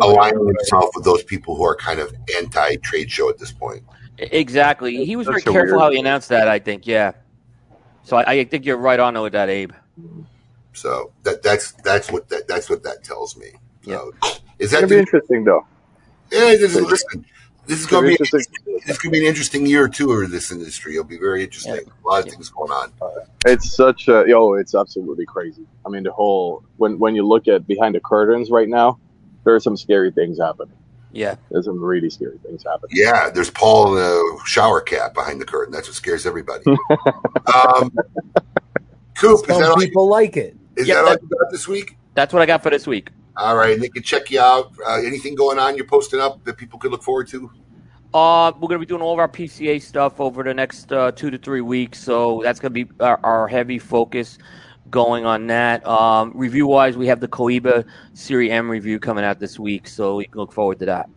aligning 0.00 0.46
himself 0.46 0.90
with 0.94 1.04
those 1.04 1.22
people 1.22 1.56
who 1.56 1.64
are 1.64 1.74
kind 1.76 1.98
of 1.98 2.14
anti 2.36 2.76
trade 2.76 3.10
show 3.10 3.30
at 3.30 3.38
this 3.38 3.52
point. 3.52 3.82
Exactly. 4.18 5.04
He 5.04 5.16
was 5.16 5.26
very 5.26 5.36
That's 5.36 5.44
so 5.44 5.52
careful 5.52 5.72
weird. 5.76 5.80
how 5.82 5.90
he 5.90 5.98
announced 5.98 6.28
that. 6.28 6.48
I 6.48 6.58
think. 6.58 6.86
Yeah. 6.86 7.12
So 8.04 8.16
I, 8.16 8.30
I 8.30 8.44
think 8.44 8.64
you're 8.64 8.76
right 8.76 9.00
on 9.00 9.20
with 9.20 9.32
that, 9.32 9.48
Abe. 9.48 9.72
So 10.72 11.10
that 11.22 11.42
that's 11.42 11.72
that's 11.72 12.10
what 12.10 12.28
that 12.28 12.46
that's 12.46 12.68
what 12.68 12.82
that 12.82 13.02
tells 13.02 13.36
me. 13.36 13.52
So 13.82 14.12
is 14.22 14.40
It's 14.58 14.72
that 14.72 14.80
gonna 14.82 14.88
be 14.88 14.98
interesting 14.98 15.44
though. 15.44 15.66
Yeah, 16.30 16.56
this 16.56 16.74
listen, 16.74 17.24
this 17.66 17.80
is 17.80 17.86
going 17.86 18.04
to 18.04 18.10
be 18.10 18.16
this 18.16 18.32
is 18.34 18.98
going 18.98 18.98
to 19.02 19.10
be 19.10 19.18
an 19.20 19.24
interesting 19.26 19.66
year 19.66 19.88
too 19.88 20.12
of 20.12 20.30
this 20.30 20.50
industry. 20.52 20.92
It'll 20.92 21.04
be 21.04 21.18
very 21.18 21.42
interesting. 21.44 21.74
A 21.74 22.08
lot 22.08 22.24
of 22.26 22.30
things 22.32 22.48
going 22.48 22.70
on. 22.70 22.92
It's 23.46 23.74
such 23.74 24.08
a 24.08 24.24
yo. 24.26 24.54
It's 24.54 24.74
absolutely 24.74 25.26
crazy. 25.26 25.66
I 25.84 25.88
mean, 25.88 26.02
the 26.04 26.12
whole 26.12 26.62
when 26.76 26.98
when 26.98 27.14
you 27.14 27.26
look 27.26 27.48
at 27.48 27.66
behind 27.66 27.94
the 27.94 28.00
curtains 28.00 28.50
right 28.50 28.68
now, 28.68 28.98
there 29.44 29.54
are 29.54 29.60
some 29.60 29.76
scary 29.76 30.10
things 30.10 30.38
happening. 30.38 30.76
Yeah, 31.12 31.36
there's 31.50 31.64
some 31.64 31.82
really 31.82 32.10
scary 32.10 32.38
things 32.38 32.62
happening. 32.64 32.90
Yeah, 32.92 33.30
there's 33.30 33.50
Paul 33.50 33.96
in 33.96 34.02
a 34.02 34.46
shower 34.46 34.80
cap 34.80 35.14
behind 35.14 35.40
the 35.40 35.46
curtain. 35.46 35.72
That's 35.72 35.88
what 35.88 35.94
scares 35.94 36.26
everybody. 36.26 36.64
um, 37.54 37.90
Coop, 39.16 39.40
is 39.40 39.46
Some 39.46 39.60
that 39.62 39.70
all, 39.70 39.80
you, 39.82 39.88
people 39.88 40.08
like 40.08 40.36
it. 40.36 40.56
is 40.76 40.86
Yeah, 40.86 40.96
that 40.96 41.04
all 41.04 41.10
that- 41.10 41.22
you 41.22 41.28
got 41.28 41.50
this 41.50 41.66
week? 41.66 41.96
That's 42.14 42.32
what 42.32 42.42
I 42.42 42.46
got 42.46 42.62
for 42.62 42.70
this 42.70 42.86
week. 42.86 43.10
All 43.36 43.56
right, 43.56 43.74
and 43.74 43.82
they 43.82 43.88
can 43.88 44.02
check 44.02 44.30
you 44.30 44.40
out. 44.40 44.72
Uh, 44.86 45.00
anything 45.02 45.34
going 45.34 45.58
on 45.58 45.76
you're 45.76 45.86
posting 45.86 46.20
up 46.20 46.42
that 46.44 46.56
people 46.56 46.78
could 46.78 46.90
look 46.90 47.02
forward 47.02 47.28
to? 47.28 47.50
Uh, 48.14 48.50
we're 48.54 48.68
going 48.68 48.80
to 48.80 48.86
be 48.86 48.86
doing 48.86 49.02
all 49.02 49.12
of 49.12 49.18
our 49.18 49.28
PCA 49.28 49.82
stuff 49.82 50.20
over 50.20 50.42
the 50.42 50.54
next 50.54 50.90
uh, 50.90 51.12
two 51.12 51.30
to 51.30 51.36
three 51.36 51.60
weeks. 51.60 51.98
So 51.98 52.40
that's 52.42 52.58
going 52.60 52.72
to 52.72 52.84
be 52.84 52.90
our, 53.00 53.20
our 53.22 53.46
heavy 53.46 53.78
focus 53.78 54.38
going 54.88 55.26
on 55.26 55.48
that. 55.48 55.86
Um, 55.86 56.32
review 56.34 56.66
wise, 56.66 56.96
we 56.96 57.06
have 57.08 57.20
the 57.20 57.28
Cohiba 57.28 57.84
Serie 58.14 58.50
M 58.50 58.70
review 58.70 58.98
coming 58.98 59.24
out 59.24 59.38
this 59.38 59.58
week. 59.58 59.86
So 59.86 60.20
you 60.20 60.28
can 60.28 60.40
look 60.40 60.52
forward 60.52 60.78
to 60.78 60.86
that. 60.86 61.10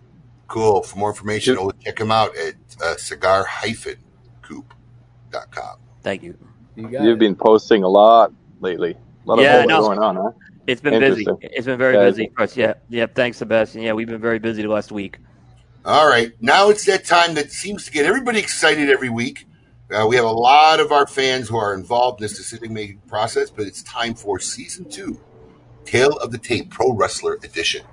Cool. 0.48 0.84
For 0.84 0.98
more 0.98 1.10
information, 1.12 1.56
oh, 1.58 1.72
check 1.84 1.98
them 1.98 2.12
out 2.12 2.36
at 2.36 2.56
uh, 2.84 2.98
cigar-coop.com. 2.98 5.78
Thank 6.02 6.24
you. 6.24 6.38
You've 6.76 7.20
been 7.20 7.36
posting 7.36 7.84
a 7.84 7.88
lot 7.88 8.34
lately. 8.60 8.98
A 9.26 9.30
lot 9.30 9.40
Yeah, 9.40 9.62
of 9.62 9.68
no. 9.68 9.82
going 9.82 10.00
on, 10.00 10.16
huh? 10.16 10.32
It's 10.68 10.81
been 10.81 10.99
busy. 10.99 11.26
It's 11.41 11.65
been 11.65 11.77
very 11.77 11.98
busy 11.98 12.31
for 12.36 12.44
us. 12.44 12.56
Yeah. 12.56 12.76
Yeah. 12.90 13.07
Thanks, 13.07 13.38
Sebastian. 13.38 13.81
Yeah, 13.81 13.94
we've 13.94 14.07
been 14.07 14.22
very 14.22 14.40
busy 14.40 14.61
the 14.61 14.69
last 14.69 14.91
week. 14.91 15.18
All 15.86 16.07
right. 16.07 16.31
Now 16.41 16.69
it's 16.69 16.86
that 16.86 17.06
time 17.06 17.36
that 17.36 17.52
seems 17.52 17.86
to 17.86 17.91
get 17.91 18.06
everybody 18.06 18.40
excited 18.40 18.90
every 18.90 19.10
week. 19.10 19.45
Uh, 19.91 20.06
we 20.07 20.15
have 20.15 20.26
a 20.26 20.31
lot 20.31 20.80
of 20.80 20.91
our 20.91 21.07
fans 21.07 21.49
who 21.49 21.57
are 21.57 21.73
involved 21.73 22.22
in 22.22 22.26
this 22.26 22.38
decision 22.38 22.72
making 22.73 22.99
process, 23.07 23.49
but 23.49 23.65
it's 23.65 23.81
time 23.81 24.14
for 24.14 24.40
season 24.40 24.88
two 24.88 25.19
Tale 25.86 26.15
of 26.18 26.31
the 26.31 26.38
Tape 26.38 26.69
Pro 26.69 26.94
Wrestler 26.94 27.40
Edition. 27.44 27.84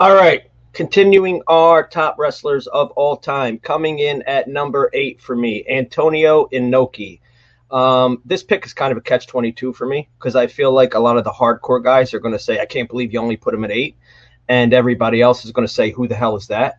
All 0.00 0.14
right. 0.14 0.47
Continuing 0.78 1.42
our 1.48 1.84
top 1.84 2.20
wrestlers 2.20 2.68
of 2.68 2.92
all 2.92 3.16
time, 3.16 3.58
coming 3.58 3.98
in 3.98 4.22
at 4.28 4.46
number 4.46 4.88
eight 4.92 5.20
for 5.20 5.34
me, 5.34 5.64
Antonio 5.68 6.46
Inoki. 6.52 7.18
Um, 7.68 8.22
this 8.24 8.44
pick 8.44 8.64
is 8.64 8.74
kind 8.74 8.92
of 8.92 8.98
a 8.98 9.00
catch 9.00 9.26
22 9.26 9.72
for 9.72 9.86
me 9.88 10.08
because 10.16 10.36
I 10.36 10.46
feel 10.46 10.70
like 10.70 10.94
a 10.94 11.00
lot 11.00 11.16
of 11.16 11.24
the 11.24 11.32
hardcore 11.32 11.82
guys 11.82 12.14
are 12.14 12.20
going 12.20 12.34
to 12.34 12.38
say, 12.38 12.60
I 12.60 12.64
can't 12.64 12.88
believe 12.88 13.12
you 13.12 13.18
only 13.18 13.36
put 13.36 13.54
him 13.54 13.64
at 13.64 13.72
eight. 13.72 13.96
And 14.48 14.72
everybody 14.72 15.20
else 15.20 15.44
is 15.44 15.50
going 15.50 15.66
to 15.66 15.74
say, 15.74 15.90
Who 15.90 16.06
the 16.06 16.14
hell 16.14 16.36
is 16.36 16.46
that? 16.46 16.78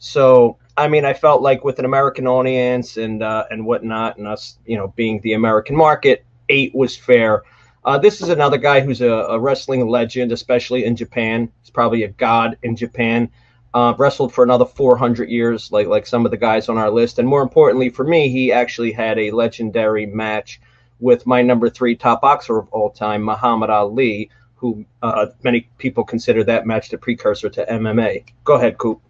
So, 0.00 0.58
I 0.76 0.88
mean, 0.88 1.04
I 1.04 1.12
felt 1.12 1.40
like 1.40 1.62
with 1.62 1.78
an 1.78 1.84
American 1.84 2.26
audience 2.26 2.96
and 2.96 3.22
uh, 3.22 3.44
and 3.52 3.64
whatnot, 3.64 4.18
and 4.18 4.26
us, 4.26 4.58
you 4.66 4.76
know, 4.76 4.88
being 4.96 5.20
the 5.20 5.34
American 5.34 5.76
market, 5.76 6.24
eight 6.48 6.74
was 6.74 6.96
fair. 6.96 7.44
Uh, 7.86 7.96
this 7.96 8.20
is 8.20 8.28
another 8.28 8.58
guy 8.58 8.80
who's 8.80 9.00
a, 9.00 9.08
a 9.08 9.38
wrestling 9.38 9.88
legend, 9.88 10.32
especially 10.32 10.84
in 10.84 10.96
Japan. 10.96 11.50
He's 11.62 11.70
probably 11.70 12.02
a 12.02 12.08
god 12.08 12.58
in 12.64 12.74
Japan. 12.74 13.30
Uh, 13.72 13.94
wrestled 13.96 14.34
for 14.34 14.42
another 14.42 14.64
400 14.64 15.28
years, 15.28 15.70
like 15.70 15.86
like 15.86 16.06
some 16.06 16.24
of 16.24 16.30
the 16.30 16.36
guys 16.36 16.68
on 16.68 16.78
our 16.78 16.90
list. 16.90 17.18
And 17.18 17.28
more 17.28 17.42
importantly 17.42 17.90
for 17.90 18.04
me, 18.04 18.28
he 18.28 18.50
actually 18.50 18.90
had 18.90 19.18
a 19.18 19.30
legendary 19.30 20.06
match 20.06 20.60
with 20.98 21.26
my 21.26 21.42
number 21.42 21.70
three 21.70 21.94
top 21.94 22.22
boxer 22.22 22.58
of 22.58 22.68
all 22.70 22.90
time, 22.90 23.22
Muhammad 23.22 23.70
Ali, 23.70 24.30
who 24.56 24.84
uh, 25.02 25.26
many 25.44 25.68
people 25.78 26.04
consider 26.04 26.42
that 26.42 26.66
match 26.66 26.88
the 26.88 26.98
precursor 26.98 27.48
to 27.50 27.66
MMA. 27.66 28.24
Go 28.44 28.54
ahead, 28.54 28.78
Coop. 28.78 29.00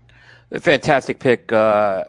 Fantastic 0.59 1.19
pick 1.19 1.53
uh, 1.53 2.05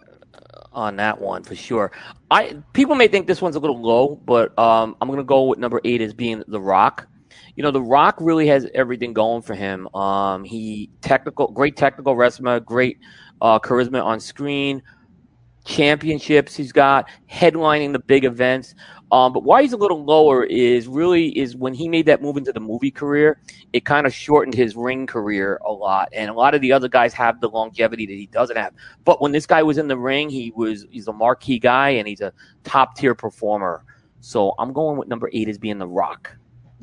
on 0.78 0.96
that 0.98 1.20
one 1.20 1.44
for 1.44 1.56
sure. 1.56 1.92
I 2.32 2.56
people 2.74 2.96
may 2.96 3.08
think 3.08 3.28
this 3.28 3.42
one's 3.42 3.56
a 3.56 3.60
little 3.60 3.82
low, 3.82 4.16
but 4.16 4.58
um, 4.58 4.96
I'm 5.02 5.08
to 5.18 5.24
go 5.24 5.46
with 5.46 5.60
number 5.60 5.82
eight 5.84 6.02
as 6.02 6.14
being 6.14 6.44
The 6.48 6.62
Rock. 6.62 7.08
You 7.56 7.64
know, 7.64 7.72
The 7.72 7.82
Rock 7.82 8.18
really 8.22 8.48
has 8.48 8.68
everything 8.76 9.12
going 9.12 9.42
for 9.42 9.56
him. 9.56 9.94
Um, 9.96 10.44
he 10.44 10.92
technical, 11.02 11.48
great 11.48 11.76
technical 11.76 12.16
wrestler, 12.16 12.60
great 12.60 13.00
uh, 13.42 13.58
charisma 13.60 14.04
on 14.04 14.20
screen, 14.20 14.84
championships 15.66 16.56
he's 16.56 16.72
got, 16.72 17.10
headlining 17.30 17.92
the 17.94 18.00
big 18.00 18.24
events. 18.24 18.76
Um, 19.12 19.32
but 19.32 19.44
why 19.44 19.62
he's 19.62 19.72
a 19.72 19.78
little 19.78 20.04
lower 20.04 20.44
is 20.44 20.88
really 20.88 21.30
is 21.38 21.56
when 21.56 21.74
he 21.74 21.88
made 21.88 22.06
that 22.08 22.22
move 22.22 22.36
into 22.36 22.52
the 22.52 22.60
movie 22.60 22.92
career, 22.92 23.40
it 23.72 23.86
kind 23.86 24.06
of 24.06 24.14
shortened 24.14 24.54
his 24.54 24.76
ring 24.76 25.08
career 25.08 25.60
a 25.66 25.72
lot. 25.72 26.10
And 26.12 26.30
a 26.30 26.34
lot 26.34 26.54
of 26.54 26.62
the 26.62 26.74
other 26.74 26.90
guys 26.90 27.14
have 27.14 27.40
the 27.40 27.48
longevity 27.48 28.06
that 28.06 28.14
he 28.14 28.28
doesn't 28.28 28.58
have. 28.58 28.74
But 29.06 29.22
when 29.22 29.32
this 29.32 29.46
guy 29.46 29.64
was 29.64 29.78
in 29.78 29.88
the 29.88 29.98
ring, 29.98 30.30
he 30.30 30.52
was 30.56 30.86
he's 30.92 31.08
a 31.08 31.14
marquee 31.14 31.60
guy 31.60 31.92
and 31.92 32.08
he's 32.08 32.22
a 32.22 32.34
top 32.66 32.98
tier 32.98 33.16
performer. 33.16 33.86
So 34.20 34.54
I'm 34.60 34.74
going 34.74 34.98
with 34.98 35.08
number 35.08 35.30
eight 35.32 35.48
as 35.48 35.58
being 35.58 35.78
the 35.78 35.88
Rock. 35.88 36.36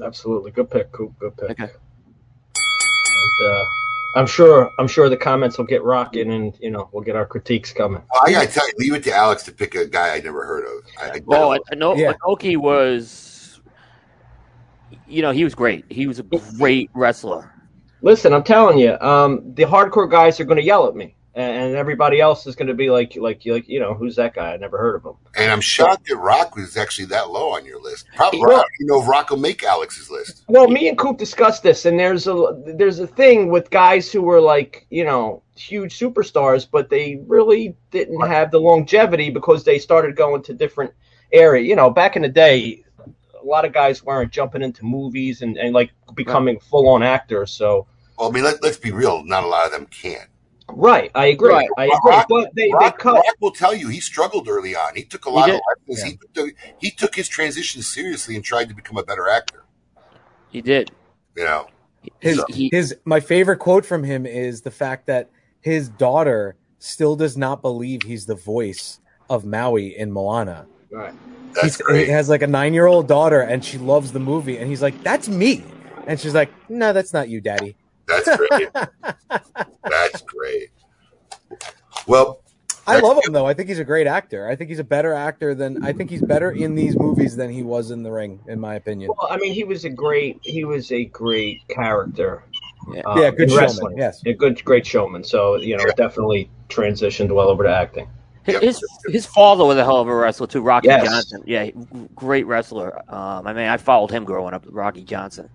Absolutely, 0.03 0.51
good 0.51 0.71
pick, 0.71 0.93
Coop. 0.93 1.13
Good 1.19 1.37
pick. 1.37 1.59
And, 1.59 1.71
uh, 3.47 3.65
I'm 4.15 4.27
sure 4.27 4.71
I'm 4.79 4.87
sure 4.87 5.09
the 5.09 5.17
comments 5.17 5.59
will 5.59 5.65
get 5.65 5.83
rocking, 5.83 6.33
and 6.33 6.57
you 6.61 6.71
know 6.71 6.89
we'll 6.93 7.03
get 7.03 7.17
our 7.17 7.27
critiques 7.27 7.73
coming. 7.73 8.03
Well, 8.13 8.23
I 8.25 8.31
got 8.33 8.47
to 8.47 8.53
tell 8.53 8.67
you, 8.67 8.75
leave 8.79 8.95
it 8.95 9.05
to 9.05 9.13
Alex 9.15 9.43
to 9.45 9.53
pick 9.53 9.75
a 9.75 9.87
guy 9.87 10.15
I 10.15 10.21
never 10.21 10.45
heard 10.45 10.65
of. 10.65 10.85
I, 11.01 11.17
I 11.17 11.21
Oh, 11.29 11.53
I, 11.53 11.59
I 11.73 11.75
know 11.75 11.95
Inoki 11.95 12.57
was. 12.57 13.61
you 15.07 15.23
know, 15.23 15.33
he 15.33 15.45
was 15.45 15.55
great. 15.55 15.85
He 15.91 16.07
was 16.07 16.19
a 16.19 16.23
great 16.23 16.91
wrestler. 16.95 17.51
Listen, 18.03 18.33
I'm 18.33 18.45
telling 18.45 18.79
you, 18.79 18.99
um, 19.01 19.55
the 19.55 19.63
hardcore 19.65 20.11
guys 20.11 20.39
are 20.39 20.45
going 20.45 20.59
to 20.59 20.65
yell 20.65 20.87
at 20.87 20.95
me, 20.95 21.17
and, 21.35 21.75
everybody 21.75 22.21
else 22.21 22.47
is 22.47 22.55
going 22.55 22.69
to 22.69 22.75
be 22.75 22.91
like, 22.91 23.17
like, 23.17 23.43
like, 23.45 23.69
you 23.69 23.81
know, 23.81 23.95
who's 23.95 24.17
that 24.17 24.35
guy? 24.35 24.53
I 24.53 24.57
never 24.57 24.79
heard 24.79 24.97
of 24.97 25.05
him. 25.05 25.15
And 25.37 25.51
I'm 25.51 25.61
shocked 25.61 26.07
that 26.09 26.17
Rock 26.17 26.55
was 26.55 26.77
actually 26.77 27.07
that 27.07 27.31
low 27.31 27.51
on 27.51 27.65
your 27.67 27.81
list. 27.81 28.07
Probably, 28.15 28.41
Well- 28.41 28.53
I 28.61 28.65
don't 28.79 28.87
know 28.87 29.03
if 29.03 29.09
Rock 29.09 29.31
will 29.31 29.39
make 29.39 29.63
Alex's 29.65 30.11
list. 30.11 30.45
Well, 30.49 30.69
me 30.69 30.89
and 30.89 30.97
Coop 30.97 31.19
discussed 31.19 31.63
this, 31.63 31.85
and 31.85 31.99
there's 31.99 32.27
a 32.27 32.63
there's 32.77 33.01
a 33.01 33.07
thing 33.07 33.49
with 33.51 33.71
guys 33.71 34.13
who 34.13 34.23
were 34.23 34.41
like, 34.41 34.87
you 34.91 35.05
know, 35.05 35.43
huge 35.57 35.99
superstars, 35.99 36.67
but 36.71 36.91
they 36.91 37.21
really 37.27 37.77
didn't 37.91 38.21
have 38.27 38.51
the 38.51 38.61
longevity 38.61 39.31
because 39.31 39.65
they 39.65 39.79
started 39.79 40.17
going 40.17 40.43
to 40.43 40.55
different 40.55 40.93
area. 41.33 41.65
You 41.65 41.77
know, 41.77 41.91
back 41.91 42.17
in 42.17 42.23
the 42.23 42.29
day, 42.29 42.85
a 43.41 43.45
lot 43.45 43.65
of 43.65 43.73
guys 43.73 44.03
weren't 44.03 44.33
jumping 44.33 44.63
into 44.63 44.85
movies 44.85 45.43
and, 45.43 45.57
and 45.59 45.75
like 45.75 45.91
becoming 46.15 46.59
full 46.61 46.89
on 46.89 47.03
actors. 47.03 47.51
So, 47.51 47.87
Well, 48.19 48.29
I 48.29 48.33
mean, 48.33 48.45
let, 48.45 48.63
let's 48.63 48.79
be 48.79 48.93
real. 48.93 49.25
Not 49.25 49.45
a 49.45 49.47
lot 49.47 49.67
of 49.67 49.73
them 49.73 49.87
can. 49.87 50.27
Right, 50.73 51.11
I 51.15 51.27
agree, 51.27 51.51
Right. 51.51 51.69
I 51.77 51.85
agree. 51.85 51.99
Rock- 52.05 52.27
but 52.29 52.55
they, 52.55 52.71
they 52.81 52.91
cut. 52.93 53.15
Rock 53.15 53.25
will 53.41 53.51
tell 53.53 53.75
you 53.75 53.89
he 53.89 54.01
struggled 54.01 54.49
early 54.49 54.75
on. 54.75 54.95
He 54.97 55.05
took 55.05 55.25
a 55.27 55.31
lot 55.31 55.49
of 55.51 55.57
did. 55.57 55.63
lessons. 55.89 56.11
He, 56.13 56.19
took, 56.35 56.51
he 56.81 56.91
took 56.91 57.15
his 57.15 57.29
transition 57.29 57.83
seriously 57.83 58.35
and 58.37 58.45
tried 58.45 58.69
to 58.69 58.75
become 58.75 58.97
a 58.97 59.03
better 59.05 59.29
actor. 59.29 59.65
He 60.51 60.61
did. 60.63 60.91
You 61.37 61.45
know, 61.45 61.67
His 62.21 62.43
He- 62.49 62.69
his 62.73 62.95
my 63.05 63.21
favorite 63.21 63.59
quote 63.59 63.85
from 63.85 64.05
him 64.05 64.25
is 64.27 64.63
the 64.63 64.71
fact 64.71 65.07
that 65.07 65.31
his 65.61 65.89
daughter 65.89 66.57
still 66.79 67.17
does 67.17 67.37
not 67.37 67.63
believe 67.63 68.03
he's 68.03 68.27
the 68.27 68.35
voice 68.35 69.01
of 69.31 69.45
Maui 69.45 69.99
in 69.99 70.13
Moana. 70.13 70.67
Right. 70.91 71.15
that's 71.55 71.65
He's, 71.65 71.77
great. 71.79 72.07
he 72.07 72.13
has 72.13 72.29
like 72.29 72.43
a 72.43 72.47
nine 72.47 72.73
year 72.75 72.87
old 72.87 73.09
daughter 73.09 73.41
and 73.41 73.65
she 73.65 73.79
loves 73.79 74.13
the 74.13 74.21
movie 74.21 74.59
and 74.59 74.69
he's 74.69 74.83
like, 74.83 75.03
That's 75.03 75.29
me. 75.29 75.65
And 76.07 76.21
she's 76.21 76.35
like, 76.35 76.51
No, 76.69 76.93
that's 76.93 77.13
not 77.13 77.29
you, 77.29 77.41
daddy. 77.41 77.75
That's 78.07 78.37
great. 78.37 78.69
that's 79.85 80.23
great. 80.23 80.71
Well, 82.07 82.41
I 82.87 83.01
love 83.01 83.25
him 83.25 83.33
though. 83.33 83.47
I 83.47 83.55
think 83.55 83.69
he's 83.69 83.79
a 83.79 83.85
great 83.85 84.07
actor. 84.07 84.47
I 84.49 84.57
think 84.57 84.69
he's 84.69 84.79
a 84.79 84.85
better 84.85 85.15
actor 85.15 85.55
than 85.55 85.83
I 85.85 85.93
think 85.93 86.11
he's 86.11 86.21
better 86.23 86.51
in 86.51 86.75
these 86.75 86.99
movies 86.99 87.35
than 87.35 87.51
he 87.51 87.63
was 87.63 87.91
in 87.91 88.03
the 88.03 88.13
ring, 88.13 88.41
in 88.47 88.61
my 88.61 88.75
opinion. 88.75 89.11
Well, 89.17 89.29
I 89.31 89.39
mean, 89.39 89.55
he 89.55 89.65
was 89.65 89.85
a 89.87 89.91
great 89.91 90.39
he 90.43 90.65
was 90.65 90.93
a 90.93 91.07
great 91.07 91.67
character. 91.69 92.45
Yeah. 92.93 93.01
um, 93.07 93.19
Yeah, 93.23 93.31
good 93.31 93.49
showman, 93.49 93.63
wrestling. 93.65 93.99
yes. 93.99 94.21
a 94.27 94.35
good 94.35 94.63
great 94.65 94.87
showman. 94.87 95.25
So 95.25 95.57
you 95.57 95.77
know, 95.79 95.85
definitely 95.97 96.51
transitioned 96.69 97.33
well 97.35 97.49
over 97.49 97.63
to 97.65 97.71
acting. 97.75 98.09
His 98.45 98.85
his 99.07 99.25
father 99.25 99.65
was 99.65 99.79
a 99.79 99.85
hell 99.85 100.03
of 100.03 100.09
a 100.09 100.15
wrestler 100.15 100.47
too, 100.47 100.61
Rocky 100.61 100.89
Yes. 100.89 101.07
Johnson. 101.09 101.43
Yeah, 101.47 101.71
great 102.15 102.47
wrestler. 102.47 102.99
Um, 103.11 103.47
I 103.47 103.55
mean, 103.55 103.67
I 103.67 103.79
followed 103.79 104.11
him 104.11 104.25
growing 104.25 104.53
up, 104.53 104.67
Rocky 104.69 105.03
Johnson. 105.03 105.49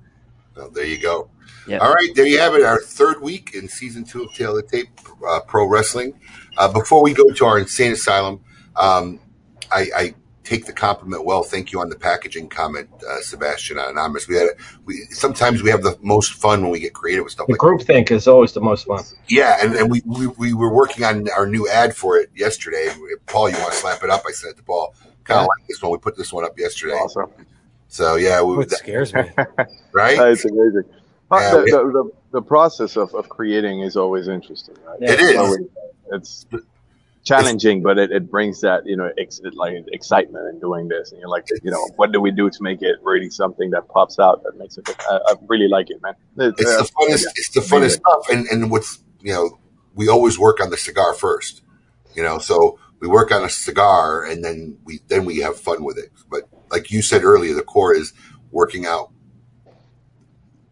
Well, 0.59 0.69
there 0.69 0.85
you 0.85 0.97
go. 0.97 1.29
Yeah. 1.67 1.77
All 1.77 1.93
right, 1.93 2.09
there 2.15 2.27
you 2.27 2.37
have 2.39 2.53
it. 2.53 2.63
Our 2.63 2.81
third 2.81 3.21
week 3.21 3.51
in 3.53 3.69
season 3.69 4.03
two 4.03 4.23
of 4.23 4.33
Tale 4.33 4.57
of 4.57 4.69
the 4.69 4.77
Tape 4.77 4.89
uh, 5.25 5.39
Pro 5.47 5.65
Wrestling. 5.65 6.19
Uh, 6.57 6.71
before 6.71 7.01
we 7.01 7.13
go 7.13 7.29
to 7.29 7.45
our 7.45 7.59
insane 7.59 7.93
asylum, 7.93 8.41
um, 8.75 9.21
I, 9.71 9.87
I 9.95 10.15
take 10.43 10.65
the 10.65 10.73
compliment 10.73 11.23
well. 11.23 11.43
Thank 11.43 11.71
you 11.71 11.79
on 11.79 11.89
the 11.89 11.95
packaging 11.95 12.49
comment, 12.49 12.89
uh, 13.07 13.21
Sebastian 13.21 13.77
Anonymous. 13.77 14.27
We 14.27 14.35
had 14.35 14.49
we 14.83 15.05
sometimes 15.11 15.63
we 15.63 15.69
have 15.69 15.81
the 15.81 15.97
most 16.01 16.33
fun 16.33 16.61
when 16.61 16.71
we 16.71 16.81
get 16.81 16.93
creative 16.93 17.23
with 17.23 17.31
stuff 17.31 17.47
The 17.47 17.53
like 17.53 17.59
group 17.59 17.83
think 17.83 18.11
is 18.11 18.27
always 18.27 18.51
the 18.51 18.61
most 18.61 18.85
fun. 18.85 19.03
Yeah, 19.29 19.59
and, 19.61 19.75
and 19.75 19.89
we, 19.89 20.01
we 20.05 20.27
we 20.27 20.53
were 20.53 20.73
working 20.73 21.05
on 21.05 21.29
our 21.29 21.45
new 21.45 21.69
ad 21.69 21.95
for 21.95 22.17
it 22.17 22.31
yesterday. 22.35 22.89
Paul, 23.27 23.49
you 23.49 23.57
want 23.59 23.71
to 23.71 23.77
slap 23.77 24.03
it 24.03 24.09
up? 24.09 24.23
I 24.27 24.31
said 24.31 24.57
to 24.57 24.63
Paul, 24.63 24.93
kind 25.23 25.39
of 25.39 25.47
like 25.47 25.67
this 25.69 25.81
one. 25.81 25.93
We 25.93 25.99
put 25.99 26.17
this 26.17 26.33
one 26.33 26.43
up 26.43 26.59
yesterday. 26.59 26.95
Awesome. 26.95 27.31
So 27.89 28.15
yeah, 28.15 28.41
we, 28.41 28.55
What 28.57 28.71
scares 28.71 29.13
me. 29.13 29.21
right? 29.93 30.17
That's 30.17 30.45
amazing. 30.45 30.83
Yeah, 31.31 31.51
the, 31.51 31.61
we- 31.63 31.71
the, 31.71 31.77
the, 31.77 32.11
the 32.31 32.41
process 32.41 32.95
of, 32.97 33.13
of 33.13 33.29
creating 33.29 33.81
is 33.81 33.97
always 33.97 34.27
interesting. 34.27 34.75
Right? 34.85 35.01
It 35.01 35.19
is. 35.19 35.35
Always- 35.35 35.67
It's 36.11 36.45
challenging, 37.23 37.81
but 37.83 37.97
it, 37.99 38.11
it 38.11 38.31
brings 38.31 38.61
that 38.61 38.85
you 38.87 38.95
know 38.95 39.11
ex, 39.17 39.39
like 39.53 39.73
excitement 39.91 40.47
in 40.53 40.59
doing 40.59 40.87
this, 40.87 41.11
and 41.11 41.19
you're 41.19 41.29
like, 41.29 41.45
you 41.63 41.69
know, 41.71 41.87
what 41.97 42.11
do 42.11 42.19
we 42.21 42.31
do 42.31 42.49
to 42.49 42.63
make 42.63 42.81
it 42.81 42.95
really 43.03 43.29
something 43.29 43.69
that 43.71 43.87
pops 43.89 44.17
out 44.19 44.41
that 44.43 44.57
makes 44.57 44.77
it? 44.77 44.89
I, 45.09 45.19
I 45.27 45.33
really 45.47 45.67
like 45.67 45.89
it, 45.89 46.01
man. 46.01 46.13
It- 46.37 46.55
It's 46.57 46.71
uh, 46.71 46.77
the 46.77 46.83
funnest. 46.83 47.23
yeah. 47.23 47.31
It's 47.35 47.49
the 47.49 47.61
funnest 47.61 47.91
stuff. 47.97 48.29
And 48.29 48.47
and 48.47 48.71
what's 48.71 49.03
you 49.21 49.33
know, 49.33 49.59
we 49.95 50.07
always 50.07 50.39
work 50.39 50.59
on 50.61 50.69
the 50.69 50.77
cigar 50.77 51.13
first. 51.13 51.61
You 52.15 52.23
know, 52.23 52.39
so 52.39 52.79
we 52.99 53.07
work 53.07 53.31
on 53.31 53.43
a 53.43 53.49
cigar, 53.49 54.23
and 54.23 54.43
then 54.43 54.77
we 54.83 54.99
then 55.07 55.25
we 55.25 55.39
have 55.39 55.59
fun 55.59 55.83
with 55.83 55.97
it. 55.99 56.09
But 56.29 56.49
like 56.71 56.91
you 56.91 57.01
said 57.01 57.23
earlier, 57.23 57.53
the 57.53 57.63
core 57.63 57.93
is 57.93 58.13
working 58.51 58.85
out 58.85 59.11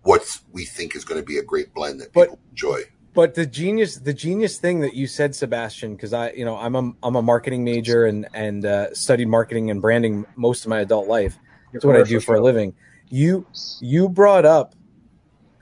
what 0.03 0.40
we 0.52 0.65
think 0.65 0.95
is 0.95 1.03
going 1.03 1.19
to 1.19 1.26
be 1.26 1.38
a 1.38 1.44
great 1.44 1.74
blend 1.74 1.99
that 2.02 2.14
But- 2.14 2.30
people 2.30 2.40
enjoy. 2.52 2.82
But 3.14 3.34
the 3.34 3.48
genius, 3.48 3.95
the 3.95 4.14
genius 4.14 4.60
thing 4.60 4.82
that 4.82 4.94
you 4.94 5.07
said, 5.07 5.34
Sebastian, 5.34 5.95
because 5.95 6.14
I, 6.14 6.34
you 6.34 6.45
know, 6.45 6.56
I'm 6.56 6.76
a, 6.76 6.91
I'm 7.02 7.15
a 7.15 7.22
marketing 7.24 7.64
major 7.64 8.06
and 8.06 8.28
and 8.32 8.64
uh, 8.64 8.94
studied 8.94 9.28
marketing 9.28 9.72
and 9.72 9.82
branding 9.82 10.28
most 10.36 10.65
of 10.65 10.69
my 10.69 10.82
adult 10.82 11.07
life. 11.07 11.36
That's 11.74 11.84
what 11.84 11.95
I 11.95 12.03
do 12.03 12.19
for 12.19 12.36
a 12.36 12.41
living. 12.44 12.76
You 13.10 13.48
you 13.82 14.07
brought 14.07 14.45
up 14.45 14.76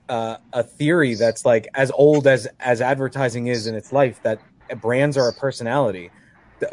uh, 0.10 0.36
a 0.52 0.64
theory 0.64 1.16
that's 1.16 1.46
like 1.46 1.70
as 1.74 1.92
old 1.92 2.28
as 2.28 2.46
as 2.60 2.82
advertising 2.82 3.48
is 3.48 3.68
in 3.68 3.76
its 3.76 3.94
life 3.94 4.22
that 4.24 4.42
brands 4.82 5.16
are 5.16 5.30
a 5.30 5.34
personality. 5.34 6.12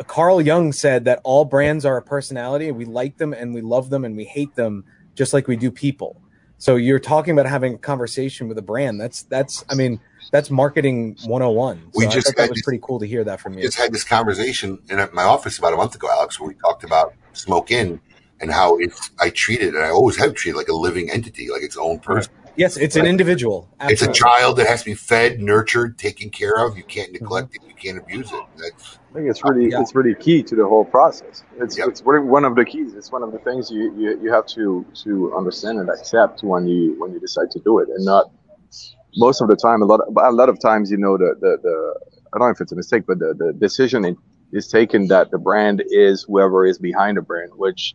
Carl 0.06 0.40
Jung 0.40 0.72
said 0.72 1.04
that 1.06 1.20
all 1.24 1.44
brands 1.44 1.84
are 1.84 1.96
a 1.96 2.02
personality. 2.02 2.70
We 2.70 2.84
like 2.84 3.16
them 3.18 3.32
and 3.32 3.54
we 3.54 3.60
love 3.60 3.90
them 3.90 4.04
and 4.04 4.16
we 4.16 4.24
hate 4.24 4.54
them 4.54 4.84
just 5.14 5.32
like 5.32 5.48
we 5.48 5.56
do 5.56 5.70
people. 5.70 6.20
So 6.58 6.76
you're 6.76 7.00
talking 7.00 7.32
about 7.32 7.46
having 7.50 7.74
a 7.74 7.78
conversation 7.78 8.48
with 8.48 8.56
a 8.58 8.62
brand. 8.62 9.00
That's 9.00 9.24
that's 9.24 9.64
I 9.68 9.74
mean 9.74 10.00
that's 10.30 10.50
marketing 10.50 11.16
101. 11.26 11.78
So 11.78 11.90
We 11.98 12.06
just 12.06 12.28
thought 12.28 12.36
that 12.36 12.48
was 12.48 12.62
pretty 12.62 12.80
cool 12.82 13.00
to 13.00 13.06
hear 13.06 13.24
that 13.24 13.40
from 13.40 13.54
you. 13.54 13.62
just 13.64 13.76
had 13.78 13.92
this 13.92 14.04
conversation 14.04 14.78
in 14.88 14.96
my 15.12 15.24
office 15.24 15.58
about 15.58 15.72
a 15.72 15.76
month 15.76 15.94
ago, 15.94 16.08
Alex, 16.10 16.38
where 16.38 16.48
we 16.48 16.54
talked 16.54 16.84
about 16.84 17.14
Smoke 17.32 17.70
Inn 17.72 18.00
and 18.40 18.50
how 18.52 18.78
it's 18.78 19.10
I 19.20 19.30
treat 19.30 19.60
it, 19.60 19.74
and 19.74 19.84
I 19.84 19.90
always 19.90 20.16
have 20.16 20.34
treated 20.34 20.56
like 20.56 20.68
a 20.68 20.72
living 20.74 21.10
entity, 21.10 21.50
like 21.50 21.62
its 21.62 21.76
own 21.76 21.98
person. 21.98 22.32
Yes, 22.56 22.76
it's 22.76 22.96
an 22.96 23.06
individual. 23.06 23.68
It's 23.80 24.02
a 24.02 24.12
child 24.12 24.58
that 24.58 24.66
has 24.66 24.80
to 24.80 24.90
be 24.90 24.94
fed, 24.94 25.40
nurtured, 25.40 25.98
taken 25.98 26.30
care 26.30 26.64
of. 26.64 26.76
You 26.76 26.84
can't 26.84 27.12
Mm-hmm. 27.12 27.24
neglect 27.24 27.54
it. 27.56 27.62
You 27.66 27.74
can't 27.74 27.98
abuse 27.98 28.30
it. 28.32 28.42
That's 28.56 28.98
I 29.12 29.16
think 29.16 29.28
it's 29.28 29.44
really 29.44 29.68
Yeah. 29.70 29.82
it's 29.82 29.94
really 29.94 30.14
key 30.14 30.42
to 30.44 30.56
the 30.56 30.66
whole 30.66 30.86
process. 30.86 31.44
It's 31.58 31.76
it's 31.76 32.02
really 32.02 32.24
one 32.26 32.46
of 32.46 32.56
the 32.56 32.64
keys. 32.64 32.94
It's 32.94 33.12
one 33.12 33.22
of 33.22 33.30
the 33.30 33.38
things 33.40 33.70
you, 33.70 33.94
you, 33.94 34.18
you 34.22 34.32
have 34.32 34.46
to 34.56 34.86
to 35.04 35.34
understand 35.36 35.80
and 35.80 35.90
accept 35.90 36.42
when 36.42 36.66
you 36.66 36.98
when 36.98 37.12
you 37.12 37.20
decide 37.20 37.50
to 37.50 37.60
do 37.60 37.78
it, 37.80 37.88
and 37.90 38.04
not 38.06 38.30
most 39.16 39.42
of 39.42 39.48
the 39.48 39.56
time. 39.56 39.82
A 39.82 39.84
lot 39.84 40.00
of, 40.00 40.16
a 40.16 40.32
lot 40.32 40.48
of 40.48 40.58
times, 40.60 40.90
you 40.90 40.96
know, 40.96 41.18
the 41.18 41.34
the, 41.40 41.58
the 41.62 41.94
I 42.32 42.38
don't 42.38 42.48
know 42.48 42.52
if 42.52 42.60
it's 42.62 42.72
a 42.72 42.76
mistake, 42.76 43.04
but 43.06 43.18
the, 43.18 43.34
the 43.36 43.52
decision 43.52 44.16
is 44.50 44.68
taken 44.68 45.08
that 45.08 45.30
the 45.30 45.38
brand 45.38 45.82
is 45.90 46.24
whoever 46.26 46.64
is 46.64 46.78
behind 46.78 47.18
the 47.18 47.22
brand, 47.22 47.50
which 47.56 47.94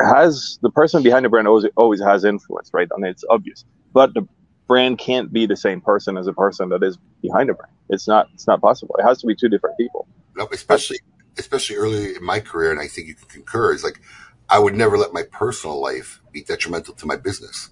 has 0.00 0.58
the 0.62 0.70
person 0.70 1.02
behind 1.02 1.24
the 1.24 1.28
brand 1.28 1.48
always 1.48 1.66
always 1.76 2.00
has 2.00 2.24
influence, 2.24 2.70
right? 2.72 2.88
And 2.94 3.04
it's 3.04 3.24
obvious, 3.28 3.64
but 3.92 4.14
the 4.14 4.22
brand 4.70 4.98
can't 4.98 5.32
be 5.32 5.46
the 5.46 5.56
same 5.56 5.80
person 5.80 6.16
as 6.16 6.28
a 6.28 6.32
person 6.32 6.68
that 6.68 6.84
is 6.84 6.96
behind 7.22 7.50
a 7.50 7.54
brand. 7.54 7.72
It's 7.88 8.06
not 8.06 8.28
it's 8.34 8.46
not 8.46 8.60
possible. 8.60 8.94
It 9.00 9.02
has 9.02 9.20
to 9.20 9.26
be 9.26 9.34
two 9.34 9.48
different 9.48 9.76
people. 9.76 10.06
no, 10.36 10.48
especially 10.52 10.98
especially 11.36 11.74
early 11.74 12.14
in 12.14 12.24
my 12.24 12.38
career, 12.38 12.70
and 12.70 12.78
I 12.80 12.86
think 12.86 13.08
you 13.08 13.16
can 13.16 13.26
concur. 13.26 13.74
Is 13.74 13.82
like 13.82 14.00
I 14.48 14.60
would 14.60 14.76
never 14.76 14.96
let 14.96 15.12
my 15.12 15.24
personal 15.24 15.80
life 15.82 16.20
be 16.30 16.42
detrimental 16.42 16.94
to 16.94 17.06
my 17.06 17.16
business. 17.16 17.70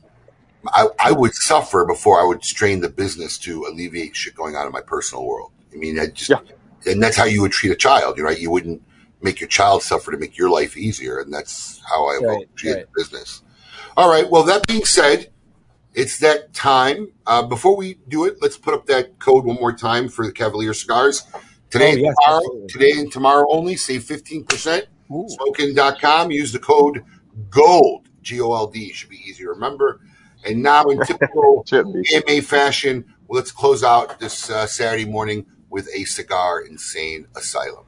I, 0.74 0.88
I 0.98 1.12
would 1.12 1.34
suffer 1.34 1.84
before 1.86 2.20
I 2.20 2.24
would 2.26 2.44
strain 2.44 2.80
the 2.80 2.88
business 2.88 3.38
to 3.46 3.64
alleviate 3.66 4.16
shit 4.16 4.34
going 4.34 4.56
on 4.56 4.66
in 4.66 4.72
my 4.72 4.80
personal 4.80 5.24
world. 5.24 5.52
I 5.72 5.76
mean, 5.76 6.00
I 6.00 6.06
just 6.08 6.30
Yeah. 6.30 6.40
and 6.92 7.00
that's 7.00 7.16
how 7.16 7.26
you 7.26 7.42
would 7.42 7.52
treat 7.52 7.70
a 7.70 7.76
child, 7.76 8.16
you 8.16 8.24
know, 8.24 8.30
right? 8.30 8.40
You 8.40 8.50
wouldn't 8.50 8.82
make 9.22 9.40
your 9.40 9.48
child 9.48 9.84
suffer 9.84 10.10
to 10.10 10.18
make 10.18 10.36
your 10.36 10.50
life 10.50 10.76
easier, 10.76 11.20
and 11.20 11.32
that's 11.32 11.80
how 11.88 12.08
I 12.08 12.18
will 12.18 12.40
Right, 12.40 12.56
treat 12.56 12.74
right. 12.74 12.86
the 12.86 13.00
business. 13.02 13.42
All 13.96 14.10
right. 14.10 14.28
Well, 14.28 14.42
that 14.44 14.66
being 14.66 14.84
said, 14.84 15.30
it's 15.98 16.18
that 16.20 16.54
time. 16.54 17.10
Uh, 17.26 17.42
before 17.42 17.76
we 17.76 17.94
do 18.06 18.24
it, 18.24 18.36
let's 18.40 18.56
put 18.56 18.72
up 18.72 18.86
that 18.86 19.18
code 19.18 19.44
one 19.44 19.56
more 19.56 19.72
time 19.72 20.08
for 20.08 20.24
the 20.24 20.30
Cavalier 20.32 20.72
cigars. 20.72 21.24
Today 21.70 21.88
Oh, 21.88 21.92
and 21.94 22.00
yes, 22.02 22.14
tomorrow, 22.22 22.38
absolutely. 22.44 22.68
today 22.68 22.92
and 23.00 23.12
tomorrow 23.12 23.46
only, 23.50 23.76
save 23.76 24.04
15%. 24.04 24.82
SmokeInn.com, 25.10 26.30
use 26.30 26.52
the 26.52 26.60
code 26.60 27.02
GOLD, 27.50 28.08
G 28.22 28.40
O 28.40 28.54
L 28.54 28.68
D, 28.68 28.92
should 28.92 29.10
be 29.10 29.16
easy 29.26 29.42
to 29.42 29.48
remember. 29.50 30.00
And 30.46 30.62
now, 30.62 30.84
in 30.84 31.00
typical 31.04 31.64
AMA 31.72 32.42
fashion, 32.42 33.04
well, 33.26 33.38
let's 33.40 33.50
close 33.50 33.82
out 33.82 34.20
this 34.20 34.48
uh, 34.50 34.66
Saturday 34.68 35.04
morning 35.04 35.46
with 35.68 35.88
a 35.94 36.04
cigar 36.04 36.60
insane 36.60 37.26
asylum. 37.34 37.84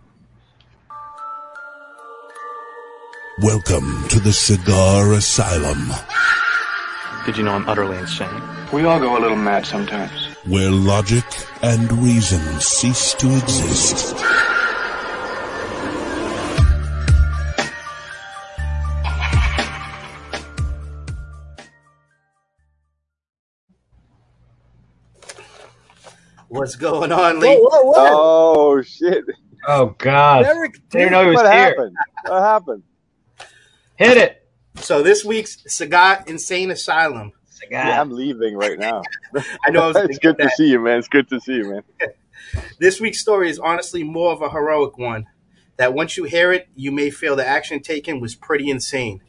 Welcome 3.43 4.07
to 4.09 4.19
the 4.21 4.33
Cigar 4.33 5.13
Asylum, 5.15 5.91
did 7.27 7.37
you 7.37 7.45
know 7.45 7.53
I'm 7.53 7.69
utterly 7.69 7.99
insane? 7.99 8.43
We 8.73 8.85
all 8.85 8.99
go 8.99 9.17
a 9.17 9.21
little 9.21 9.37
mad 9.37 9.67
sometimes. 9.67 10.11
Where 10.47 10.71
logic 10.71 11.25
and 11.63 11.93
reason 11.93 12.41
cease 12.61 13.15
to 13.15 13.27
exist. 13.37 14.17
What's 26.49 26.75
going 26.75 27.13
on, 27.13 27.39
Lee? 27.39 27.57
Whoa, 27.57 27.83
whoa, 27.83 27.93
whoa. 27.93 28.09
Oh 28.11 28.83
shit! 28.83 29.25
Oh 29.69 29.95
god! 29.99 30.43
Derek, 30.45 30.89
didn't 30.89 31.13
know 31.13 31.23
he 31.23 31.29
was 31.29 31.37
what 31.37 31.53
here. 31.53 31.65
Happened? 31.65 31.97
What 32.27 32.43
happened? 32.43 32.83
Hit 33.97 34.17
it! 34.17 34.40
So 34.77 35.03
this 35.03 35.25
week's 35.25 35.59
Cigar 35.67 36.25
Insane 36.27 36.71
Asylum. 36.71 37.33
Yeah, 37.71 38.01
I'm 38.01 38.11
leaving 38.11 38.57
right 38.57 38.79
now. 38.79 39.03
I 39.67 39.71
know 39.71 39.83
I 39.83 39.87
was 39.89 39.97
it's 40.09 40.19
good 40.19 40.39
get 40.39 40.49
to 40.49 40.51
see 40.57 40.71
you, 40.71 40.81
man. 40.81 40.99
It's 40.99 41.09
good 41.09 41.29
to 41.29 41.41
see 41.41 41.55
you, 41.55 41.71
man. 41.71 41.83
This 42.81 43.01
week's 43.01 43.21
story 43.21 43.49
is 43.49 43.59
honestly 43.61 44.03
more 44.03 44.33
of 44.33 44.43
a 44.43 44.49
heroic 44.49 44.99
one. 44.99 45.27
That 45.77 45.95
once 45.95 46.17
you 46.17 46.25
hear 46.25 46.53
it, 46.53 46.69
you 46.75 46.91
may 46.91 47.11
feel 47.11 47.37
the 47.37 47.47
action 47.47 47.81
taken 47.81 48.19
was 48.19 48.35
pretty 48.35 48.71
insane. 48.71 49.21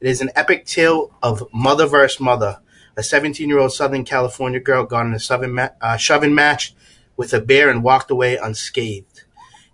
It 0.00 0.08
is 0.08 0.20
an 0.20 0.30
epic 0.34 0.66
tale 0.66 1.16
of 1.22 1.48
mother 1.52 1.86
versus 1.86 2.20
mother. 2.20 2.58
A 2.96 3.02
17 3.02 3.48
year 3.48 3.58
old 3.58 3.72
Southern 3.72 4.04
California 4.04 4.60
girl 4.60 4.84
got 4.84 5.06
in 5.06 5.14
a 5.14 5.18
shoving, 5.18 5.54
ma- 5.54 5.70
uh, 5.80 5.96
shoving 5.96 6.34
match 6.34 6.74
with 7.16 7.32
a 7.32 7.40
bear 7.40 7.70
and 7.70 7.82
walked 7.82 8.10
away 8.10 8.36
unscathed. 8.36 9.22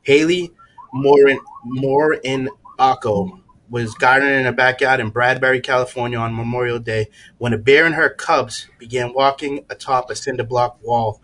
Haley 0.03 0.53
Morin, 0.93 1.41
Morin 1.65 2.49
Akko 2.79 3.41
was 3.69 3.95
gardening 3.95 4.41
in 4.41 4.47
a 4.47 4.53
backyard 4.53 5.01
in 5.01 5.11
Bradbury, 5.11 5.61
California 5.61 6.19
on 6.19 6.35
Memorial 6.35 6.79
Day 6.79 7.09
when 7.39 7.53
a 7.53 7.59
bear 7.59 7.87
and 7.87 7.95
her 7.95 8.09
cubs 8.09 8.69
began 8.79 9.15
walking 9.15 9.65
atop 9.71 10.11
a 10.11 10.17
cinder 10.17 10.45
block 10.45 10.79
wall 10.83 11.21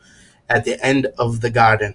at 0.49 0.65
the 0.65 0.85
end 0.85 1.07
of 1.19 1.41
the 1.41 1.51
garden. 1.51 1.95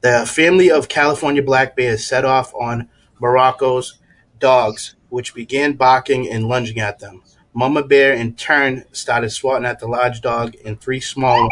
The 0.00 0.26
family 0.26 0.70
of 0.70 0.88
California 0.88 1.42
black 1.42 1.74
bears 1.74 2.04
set 2.04 2.24
off 2.24 2.54
on 2.54 2.88
Morocco's 3.20 3.98
dogs, 4.38 4.94
which 5.08 5.34
began 5.34 5.72
barking 5.72 6.28
and 6.28 6.48
lunging 6.48 6.78
at 6.78 7.00
them. 7.00 7.22
Mama 7.52 7.82
Bear, 7.82 8.12
in 8.12 8.34
turn, 8.34 8.84
started 8.92 9.30
swatting 9.30 9.66
at 9.66 9.80
the 9.80 9.88
large 9.88 10.20
dog 10.20 10.54
and 10.64 10.80
three 10.80 11.00
small 11.00 11.48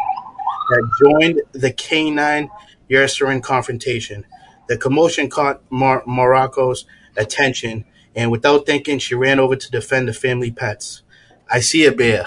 that 0.70 0.90
joined 1.02 1.42
the 1.52 1.72
canine 1.72 2.50
Ursarin 2.90 3.42
confrontation. 3.42 4.24
The 4.68 4.76
commotion 4.78 5.28
caught 5.28 5.62
Mor- 5.70 6.04
Morocco's 6.06 6.86
attention, 7.16 7.84
and 8.16 8.30
without 8.30 8.64
thinking, 8.64 8.98
she 8.98 9.14
ran 9.14 9.38
over 9.38 9.54
to 9.54 9.70
defend 9.70 10.08
the 10.08 10.14
family 10.14 10.50
pets. 10.50 11.02
I 11.50 11.60
see 11.60 11.84
a 11.84 11.92
bear. 11.92 12.24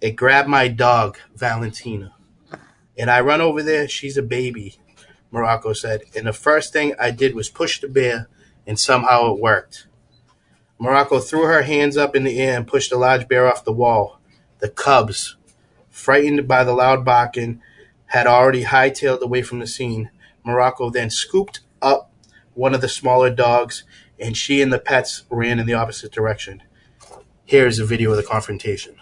It 0.00 0.12
grabbed 0.12 0.48
my 0.48 0.66
dog, 0.66 1.18
Valentina. 1.36 2.14
And 2.98 3.10
I 3.10 3.20
run 3.20 3.42
over 3.42 3.62
there. 3.62 3.86
She's 3.86 4.16
a 4.16 4.22
baby, 4.22 4.80
Morinico 5.30 5.76
said. 5.76 6.02
And 6.16 6.26
the 6.26 6.32
first 6.32 6.72
thing 6.72 6.94
I 6.98 7.10
did 7.10 7.34
was 7.34 7.50
push 7.50 7.80
the 7.80 7.88
bear, 7.88 8.28
and 8.66 8.80
somehow 8.80 9.32
it 9.34 9.40
worked. 9.40 9.86
Morinico 10.80 11.22
threw 11.22 11.44
her 11.44 11.62
hands 11.62 11.98
up 11.98 12.16
in 12.16 12.24
the 12.24 12.40
air 12.40 12.56
and 12.56 12.66
pushed 12.66 12.88
the 12.90 12.96
large 12.96 13.28
bear 13.28 13.46
off 13.46 13.64
the 13.64 13.72
wall. 13.72 14.18
The 14.60 14.70
cubs, 14.70 15.36
frightened 15.90 16.48
by 16.48 16.64
the 16.64 16.72
loud 16.72 17.04
barking, 17.04 17.60
had 18.06 18.26
already 18.26 18.64
hightailed 18.64 19.20
away 19.20 19.42
from 19.42 19.58
the 19.58 19.66
scene. 19.66 20.10
Morinico 20.46 20.90
then 20.90 21.10
scooped 21.10 21.60
up 21.82 22.10
one 22.54 22.74
of 22.74 22.80
the 22.80 22.88
smaller 22.88 23.30
dogs, 23.30 23.84
and 24.20 24.36
she 24.36 24.60
and 24.62 24.72
the 24.72 24.78
pets 24.78 25.24
ran 25.30 25.58
in 25.58 25.66
the 25.66 25.74
opposite 25.74 26.12
direction. 26.12 26.62
Here's 27.44 27.78
a 27.78 27.84
video 27.84 28.10
of 28.10 28.16
the 28.16 28.22
confrontation. 28.22 28.96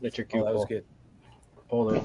Let 0.00 0.16
your 0.16 0.26
Oh, 0.34 0.44
that 0.44 0.54
was 0.54 0.64
good. 0.66 0.84
Hold 1.68 1.96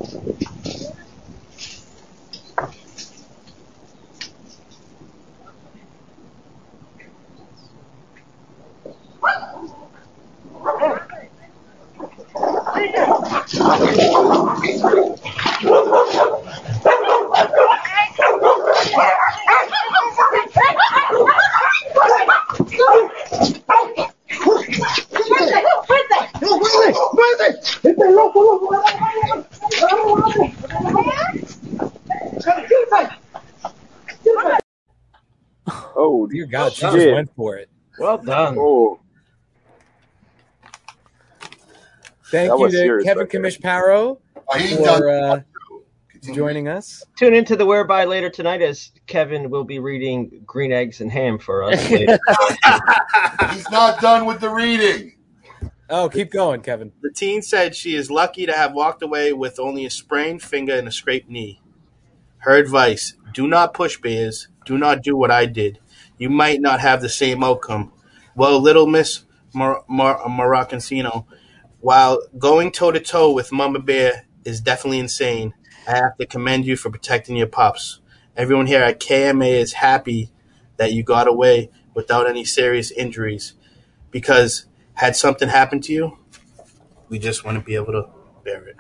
it. 24.72 26.62
Oh, 35.96 36.28
dear 36.28 36.46
God, 36.46 36.74
she 36.74 36.82
just 36.86 37.12
went 37.14 37.36
for 37.36 37.58
it. 37.58 37.70
Well 38.00 38.18
done. 38.18 38.56
Oh, 38.58 39.00
Thank 42.32 42.50
That 42.52 42.60
you 42.60 42.70
to 42.72 43.04
Kevin 43.04 43.24
right 43.24 43.32
there. 43.32 43.42
Kamish 43.42 43.60
Paro 43.60 44.18
Oh, 44.48 44.78
for 44.78 45.10
uh, 45.10 45.42
joining 46.22 46.68
us. 46.68 47.04
Tune 47.18 47.34
into 47.34 47.56
the 47.56 47.66
Whereby 47.66 48.06
later 48.06 48.30
tonight 48.30 48.62
as 48.62 48.92
Kevin 49.08 49.50
will 49.50 49.64
be 49.64 49.80
reading 49.80 50.42
Green 50.46 50.72
Eggs 50.72 51.02
and 51.02 51.12
Ham 51.12 51.40
for 51.40 51.64
us 51.64 51.90
later. 51.92 52.20
He's 53.52 53.70
not 53.70 54.00
done 54.02 54.26
with 54.26 54.40
the 54.40 54.50
reading. 54.50 55.16
Oh, 55.90 56.08
keep 56.08 56.32
going, 56.32 56.62
Kevin. 56.62 56.94
The 57.02 57.12
teen 57.12 57.42
said 57.42 57.76
she 57.76 57.96
is 57.96 58.10
lucky 58.10 58.46
to 58.46 58.54
have 58.54 58.74
walked 58.74 59.02
away 59.02 59.34
with 59.34 59.60
only 59.60 59.86
a 59.86 59.90
sprained 59.90 60.42
finger 60.42 60.74
and 60.74 60.88
a 60.88 60.92
scraped 60.92 61.30
knee. 61.30 61.62
Her 62.40 62.56
advice 62.56 63.16
do 63.34 63.48
not 63.48 63.74
push 63.74 64.00
bears. 64.00 64.48
Do 64.66 64.78
not 64.78 65.04
do 65.04 65.18
what 65.18 65.32
I 65.32 65.46
did. 65.48 65.80
You 66.18 66.30
might 66.30 66.62
not 66.62 66.80
have 66.80 67.02
the 67.02 67.10
same 67.10 67.44
outcome. 67.44 67.92
Well, 68.36 68.60
little 68.60 68.88
Miss 68.88 69.26
Mar- 69.54 69.84
Mar- 69.90 70.22
Moroccantino, 70.22 71.26
while 71.82 72.22
going 72.38 72.72
toe 72.72 72.92
to 72.92 73.00
toe 73.00 73.32
with 73.34 73.52
Mama 73.52 73.80
Bear 73.80 74.28
is 74.46 74.62
definitely 74.62 75.00
insane, 75.00 75.54
I 75.88 75.96
have 75.96 76.18
to 76.18 76.26
commend 76.26 76.66
you 76.66 76.76
for 76.76 76.90
protecting 76.90 77.36
your 77.36 77.48
pups. 77.48 78.00
Everyone 78.38 78.68
here 78.68 78.82
at 78.82 79.00
KMA 79.00 79.52
is 79.52 79.74
happy 79.74 80.32
that 80.78 80.94
you 80.94 81.04
got 81.04 81.28
away 81.28 81.70
without 81.94 82.30
any 82.30 82.46
serious 82.46 82.92
injuries 82.92 83.54
because 84.10 84.66
had 84.96 85.16
something 85.16 85.50
happened 85.50 85.84
to 85.86 85.94
you, 85.94 86.18
we 87.10 87.20
just 87.20 87.44
wouldn't 87.44 87.66
be 87.66 87.76
able 87.76 87.94
to 87.94 88.08
bear 88.44 88.66
it. 88.68 88.78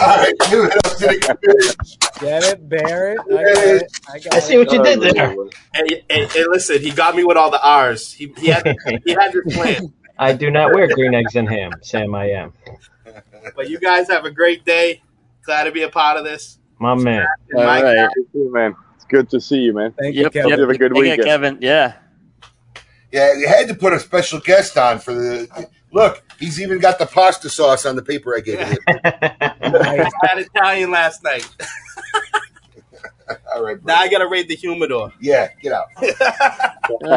All 0.00 0.16
right, 0.16 0.34
give 0.50 0.64
it 0.64 0.76
up 0.76 0.96
to 0.98 1.06
the 1.06 1.98
Get 2.20 2.44
it, 2.44 2.68
Barrett. 2.68 3.18
I 3.20 3.32
got 3.32 3.64
it. 3.64 4.00
I, 4.08 4.18
got 4.18 4.34
I 4.34 4.38
see 4.38 4.58
what 4.58 4.70
you 4.72 4.82
did 4.82 5.00
there. 5.00 5.34
Hey, 5.74 6.04
hey, 6.08 6.26
hey, 6.26 6.44
listen, 6.48 6.80
he 6.80 6.90
got 6.90 7.16
me 7.16 7.24
with 7.24 7.36
all 7.36 7.50
the 7.50 7.62
R's. 7.62 8.12
He, 8.12 8.32
he 8.36 8.48
had 8.48 8.76
he 9.04 9.12
had 9.12 9.32
this 9.32 9.54
plan. 9.54 9.92
I 10.18 10.32
do 10.32 10.50
not 10.50 10.74
wear 10.74 10.88
green 10.88 11.14
eggs 11.14 11.36
and 11.36 11.48
ham. 11.48 11.72
Sam, 11.80 12.14
I 12.14 12.30
am. 12.30 12.52
But 13.56 13.70
you 13.70 13.78
guys 13.78 14.08
have 14.08 14.24
a 14.24 14.30
great 14.30 14.64
day. 14.64 15.02
Glad 15.44 15.64
to 15.64 15.72
be 15.72 15.82
a 15.82 15.88
part 15.88 16.16
of 16.16 16.24
this. 16.24 16.58
My 16.78 16.94
man. 16.94 17.26
And 17.50 17.64
Mike, 17.66 17.82
Good 17.84 18.32
to 18.32 18.38
you, 18.38 18.52
man. 18.52 18.76
It's 18.96 19.04
good 19.04 19.30
to 19.30 19.40
see 19.40 19.58
you, 19.58 19.72
man. 19.72 19.92
Thank 19.98 20.14
Yep, 20.14 20.24
you, 20.24 20.30
Kevin. 20.30 20.50
yep. 20.50 20.58
You 20.58 20.62
have 20.66 20.70
a 20.70 20.78
good 20.78 20.92
Thank 20.92 21.04
you, 21.04 21.10
weekend. 21.10 21.24
Kevin. 21.24 21.58
Yeah. 21.60 21.94
Yeah, 23.10 23.32
you 23.38 23.48
had 23.48 23.68
to 23.68 23.74
put 23.74 23.92
a 23.94 24.00
special 24.00 24.38
guest 24.40 24.76
on 24.76 24.98
for 24.98 25.14
the. 25.14 25.68
Look, 25.92 26.22
he's 26.38 26.60
even 26.60 26.78
got 26.78 26.98
the 26.98 27.06
pasta 27.06 27.48
sauce 27.48 27.86
on 27.86 27.96
the 27.96 28.02
paper 28.02 28.36
I 28.36 28.40
gave 28.40 28.58
him. 28.60 28.76
I 28.88 30.10
had 30.22 30.38
Italian 30.38 30.90
last 30.90 31.24
night. 31.24 31.48
All 33.54 33.64
right, 33.64 33.80
bro. 33.80 33.94
Now 33.94 34.00
I 34.00 34.08
gotta 34.08 34.26
raid 34.28 34.48
the 34.48 34.56
humidor. 34.56 35.12
Yeah, 35.20 35.48
get 35.62 35.72
out. 35.72 35.86
All 37.00 37.08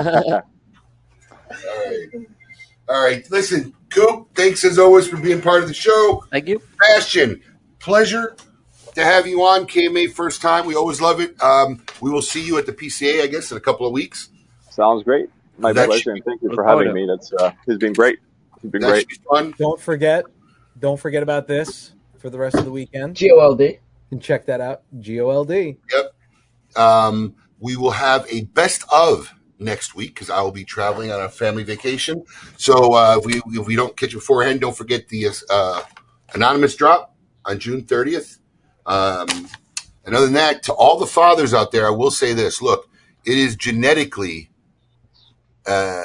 right. 1.85 2.09
All 2.87 3.03
right. 3.03 3.29
Listen, 3.31 3.73
Coop, 3.91 4.29
thanks 4.35 4.63
as 4.63 4.79
always 4.79 5.07
for 5.07 5.17
being 5.17 5.41
part 5.41 5.61
of 5.61 5.67
the 5.67 5.73
show. 5.73 6.23
Thank 6.31 6.47
you. 6.47 6.61
Bastion, 6.79 7.41
pleasure 7.79 8.35
to 8.95 9.03
have 9.03 9.27
you 9.27 9.41
on 9.43 9.67
KMA 9.67 10.11
first 10.13 10.41
time. 10.41 10.65
We 10.65 10.75
always 10.75 10.99
love 11.01 11.19
it. 11.19 11.41
Um, 11.41 11.83
we 12.01 12.09
will 12.09 12.21
see 12.21 12.43
you 12.45 12.57
at 12.57 12.65
the 12.65 12.73
PCA, 12.73 13.21
I 13.21 13.27
guess, 13.27 13.51
in 13.51 13.57
a 13.57 13.61
couple 13.61 13.85
of 13.85 13.93
weeks. 13.93 14.29
Sounds 14.69 15.03
great. 15.03 15.29
My 15.57 15.73
That 15.73 15.87
pleasure, 15.87 16.11
and 16.11 16.23
thank 16.25 16.41
you 16.41 16.53
for 16.55 16.63
having 16.65 16.91
me. 16.93 17.05
That's 17.05 17.31
uh, 17.33 17.51
it's 17.67 17.77
been 17.77 17.93
great. 17.93 18.19
It's 18.63 18.71
been 18.71 18.81
That 18.81 18.87
great. 18.89 18.99
should 19.01 19.21
be 19.21 19.27
fun. 19.29 19.53
Don't 19.57 19.79
forget, 19.79 20.25
don't 20.79 20.99
forget 20.99 21.21
about 21.21 21.47
this 21.47 21.91
for 22.17 22.29
the 22.29 22.37
rest 22.39 22.55
of 22.55 22.65
the 22.65 22.71
weekend. 22.71 23.15
G 23.15 23.29
O 23.31 23.39
L 23.39 23.55
D. 23.55 23.65
You 23.65 23.77
can 24.09 24.19
check 24.19 24.45
that 24.47 24.61
out. 24.61 24.83
G 24.99 25.19
O 25.19 25.29
L 25.29 25.45
D. 25.45 25.77
Yep. 25.91 26.13
Um, 26.77 27.35
we 27.59 27.75
will 27.75 27.91
have 27.91 28.25
a 28.29 28.43
best 28.45 28.83
of 28.91 29.33
next 29.61 29.95
week 29.95 30.13
because 30.15 30.29
I 30.29 30.41
will 30.41 30.51
be 30.51 30.65
traveling 30.65 31.11
on 31.11 31.21
a 31.21 31.29
family 31.29 31.63
vacation. 31.63 32.25
So 32.57 32.93
uh, 32.93 33.17
if 33.19 33.25
we 33.25 33.41
if 33.59 33.67
we 33.67 33.75
don't 33.75 33.95
catch 33.95 34.11
it 34.11 34.17
beforehand, 34.17 34.61
don't 34.61 34.75
forget 34.75 35.07
the 35.07 35.27
uh, 35.49 35.83
anonymous 36.33 36.75
drop 36.75 37.15
on 37.45 37.59
June 37.59 37.83
thirtieth. 37.83 38.39
Um, 38.85 39.27
and 40.03 40.15
other 40.15 40.25
than 40.25 40.33
that, 40.33 40.63
to 40.63 40.73
all 40.73 40.97
the 40.99 41.05
fathers 41.05 41.53
out 41.53 41.71
there, 41.71 41.87
I 41.87 41.91
will 41.91 42.11
say 42.11 42.33
this: 42.33 42.61
Look, 42.61 42.89
it 43.25 43.37
is 43.37 43.55
genetically, 43.55 44.49
uh, 45.67 46.01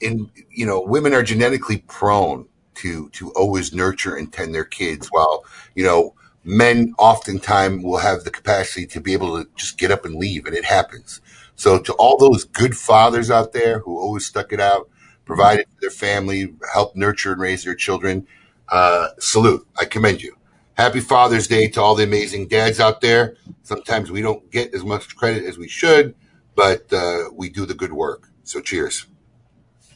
in 0.00 0.30
you 0.50 0.66
know, 0.66 0.80
women 0.80 1.14
are 1.14 1.22
genetically 1.22 1.78
prone 1.88 2.46
to 2.76 3.08
to 3.10 3.30
always 3.32 3.72
nurture 3.72 4.14
and 4.14 4.32
tend 4.32 4.54
their 4.54 4.64
kids, 4.64 5.08
while 5.08 5.44
you 5.74 5.84
know 5.84 6.14
men 6.44 6.94
oftentimes 6.98 7.82
will 7.84 7.98
have 7.98 8.24
the 8.24 8.30
capacity 8.30 8.86
to 8.86 9.00
be 9.00 9.12
able 9.12 9.42
to 9.42 9.48
just 9.56 9.78
get 9.78 9.90
up 9.90 10.04
and 10.04 10.16
leave, 10.16 10.46
and 10.46 10.54
it 10.54 10.64
happens. 10.64 11.20
So 11.58 11.80
to 11.80 11.92
all 11.94 12.16
those 12.16 12.44
good 12.44 12.76
fathers 12.76 13.32
out 13.32 13.52
there 13.52 13.80
who 13.80 13.98
always 13.98 14.24
stuck 14.24 14.52
it 14.52 14.60
out, 14.60 14.88
provided 15.24 15.66
for 15.68 15.80
their 15.80 15.90
family, 15.90 16.54
helped 16.72 16.94
nurture 16.94 17.32
and 17.32 17.40
raise 17.40 17.64
their 17.64 17.74
children, 17.74 18.28
uh, 18.68 19.08
salute. 19.18 19.66
I 19.76 19.84
commend 19.84 20.22
you. 20.22 20.36
Happy 20.74 21.00
Father's 21.00 21.48
Day 21.48 21.66
to 21.70 21.82
all 21.82 21.96
the 21.96 22.04
amazing 22.04 22.46
dads 22.46 22.78
out 22.78 23.00
there. 23.00 23.34
Sometimes 23.64 24.08
we 24.08 24.22
don't 24.22 24.48
get 24.52 24.72
as 24.72 24.84
much 24.84 25.16
credit 25.16 25.44
as 25.46 25.58
we 25.58 25.66
should, 25.66 26.14
but 26.54 26.90
uh, 26.92 27.24
we 27.32 27.48
do 27.48 27.66
the 27.66 27.74
good 27.74 27.92
work. 27.92 28.28
So 28.44 28.60
cheers. 28.60 29.06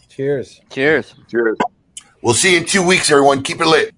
Cheers. 0.08 0.60
Cheers. 0.68 1.14
Cheers. 1.30 1.58
We'll 2.22 2.34
see 2.34 2.54
you 2.54 2.58
in 2.58 2.66
two 2.66 2.84
weeks, 2.84 3.08
everyone. 3.08 3.44
Keep 3.44 3.60
it 3.60 3.66
lit. 3.68 3.94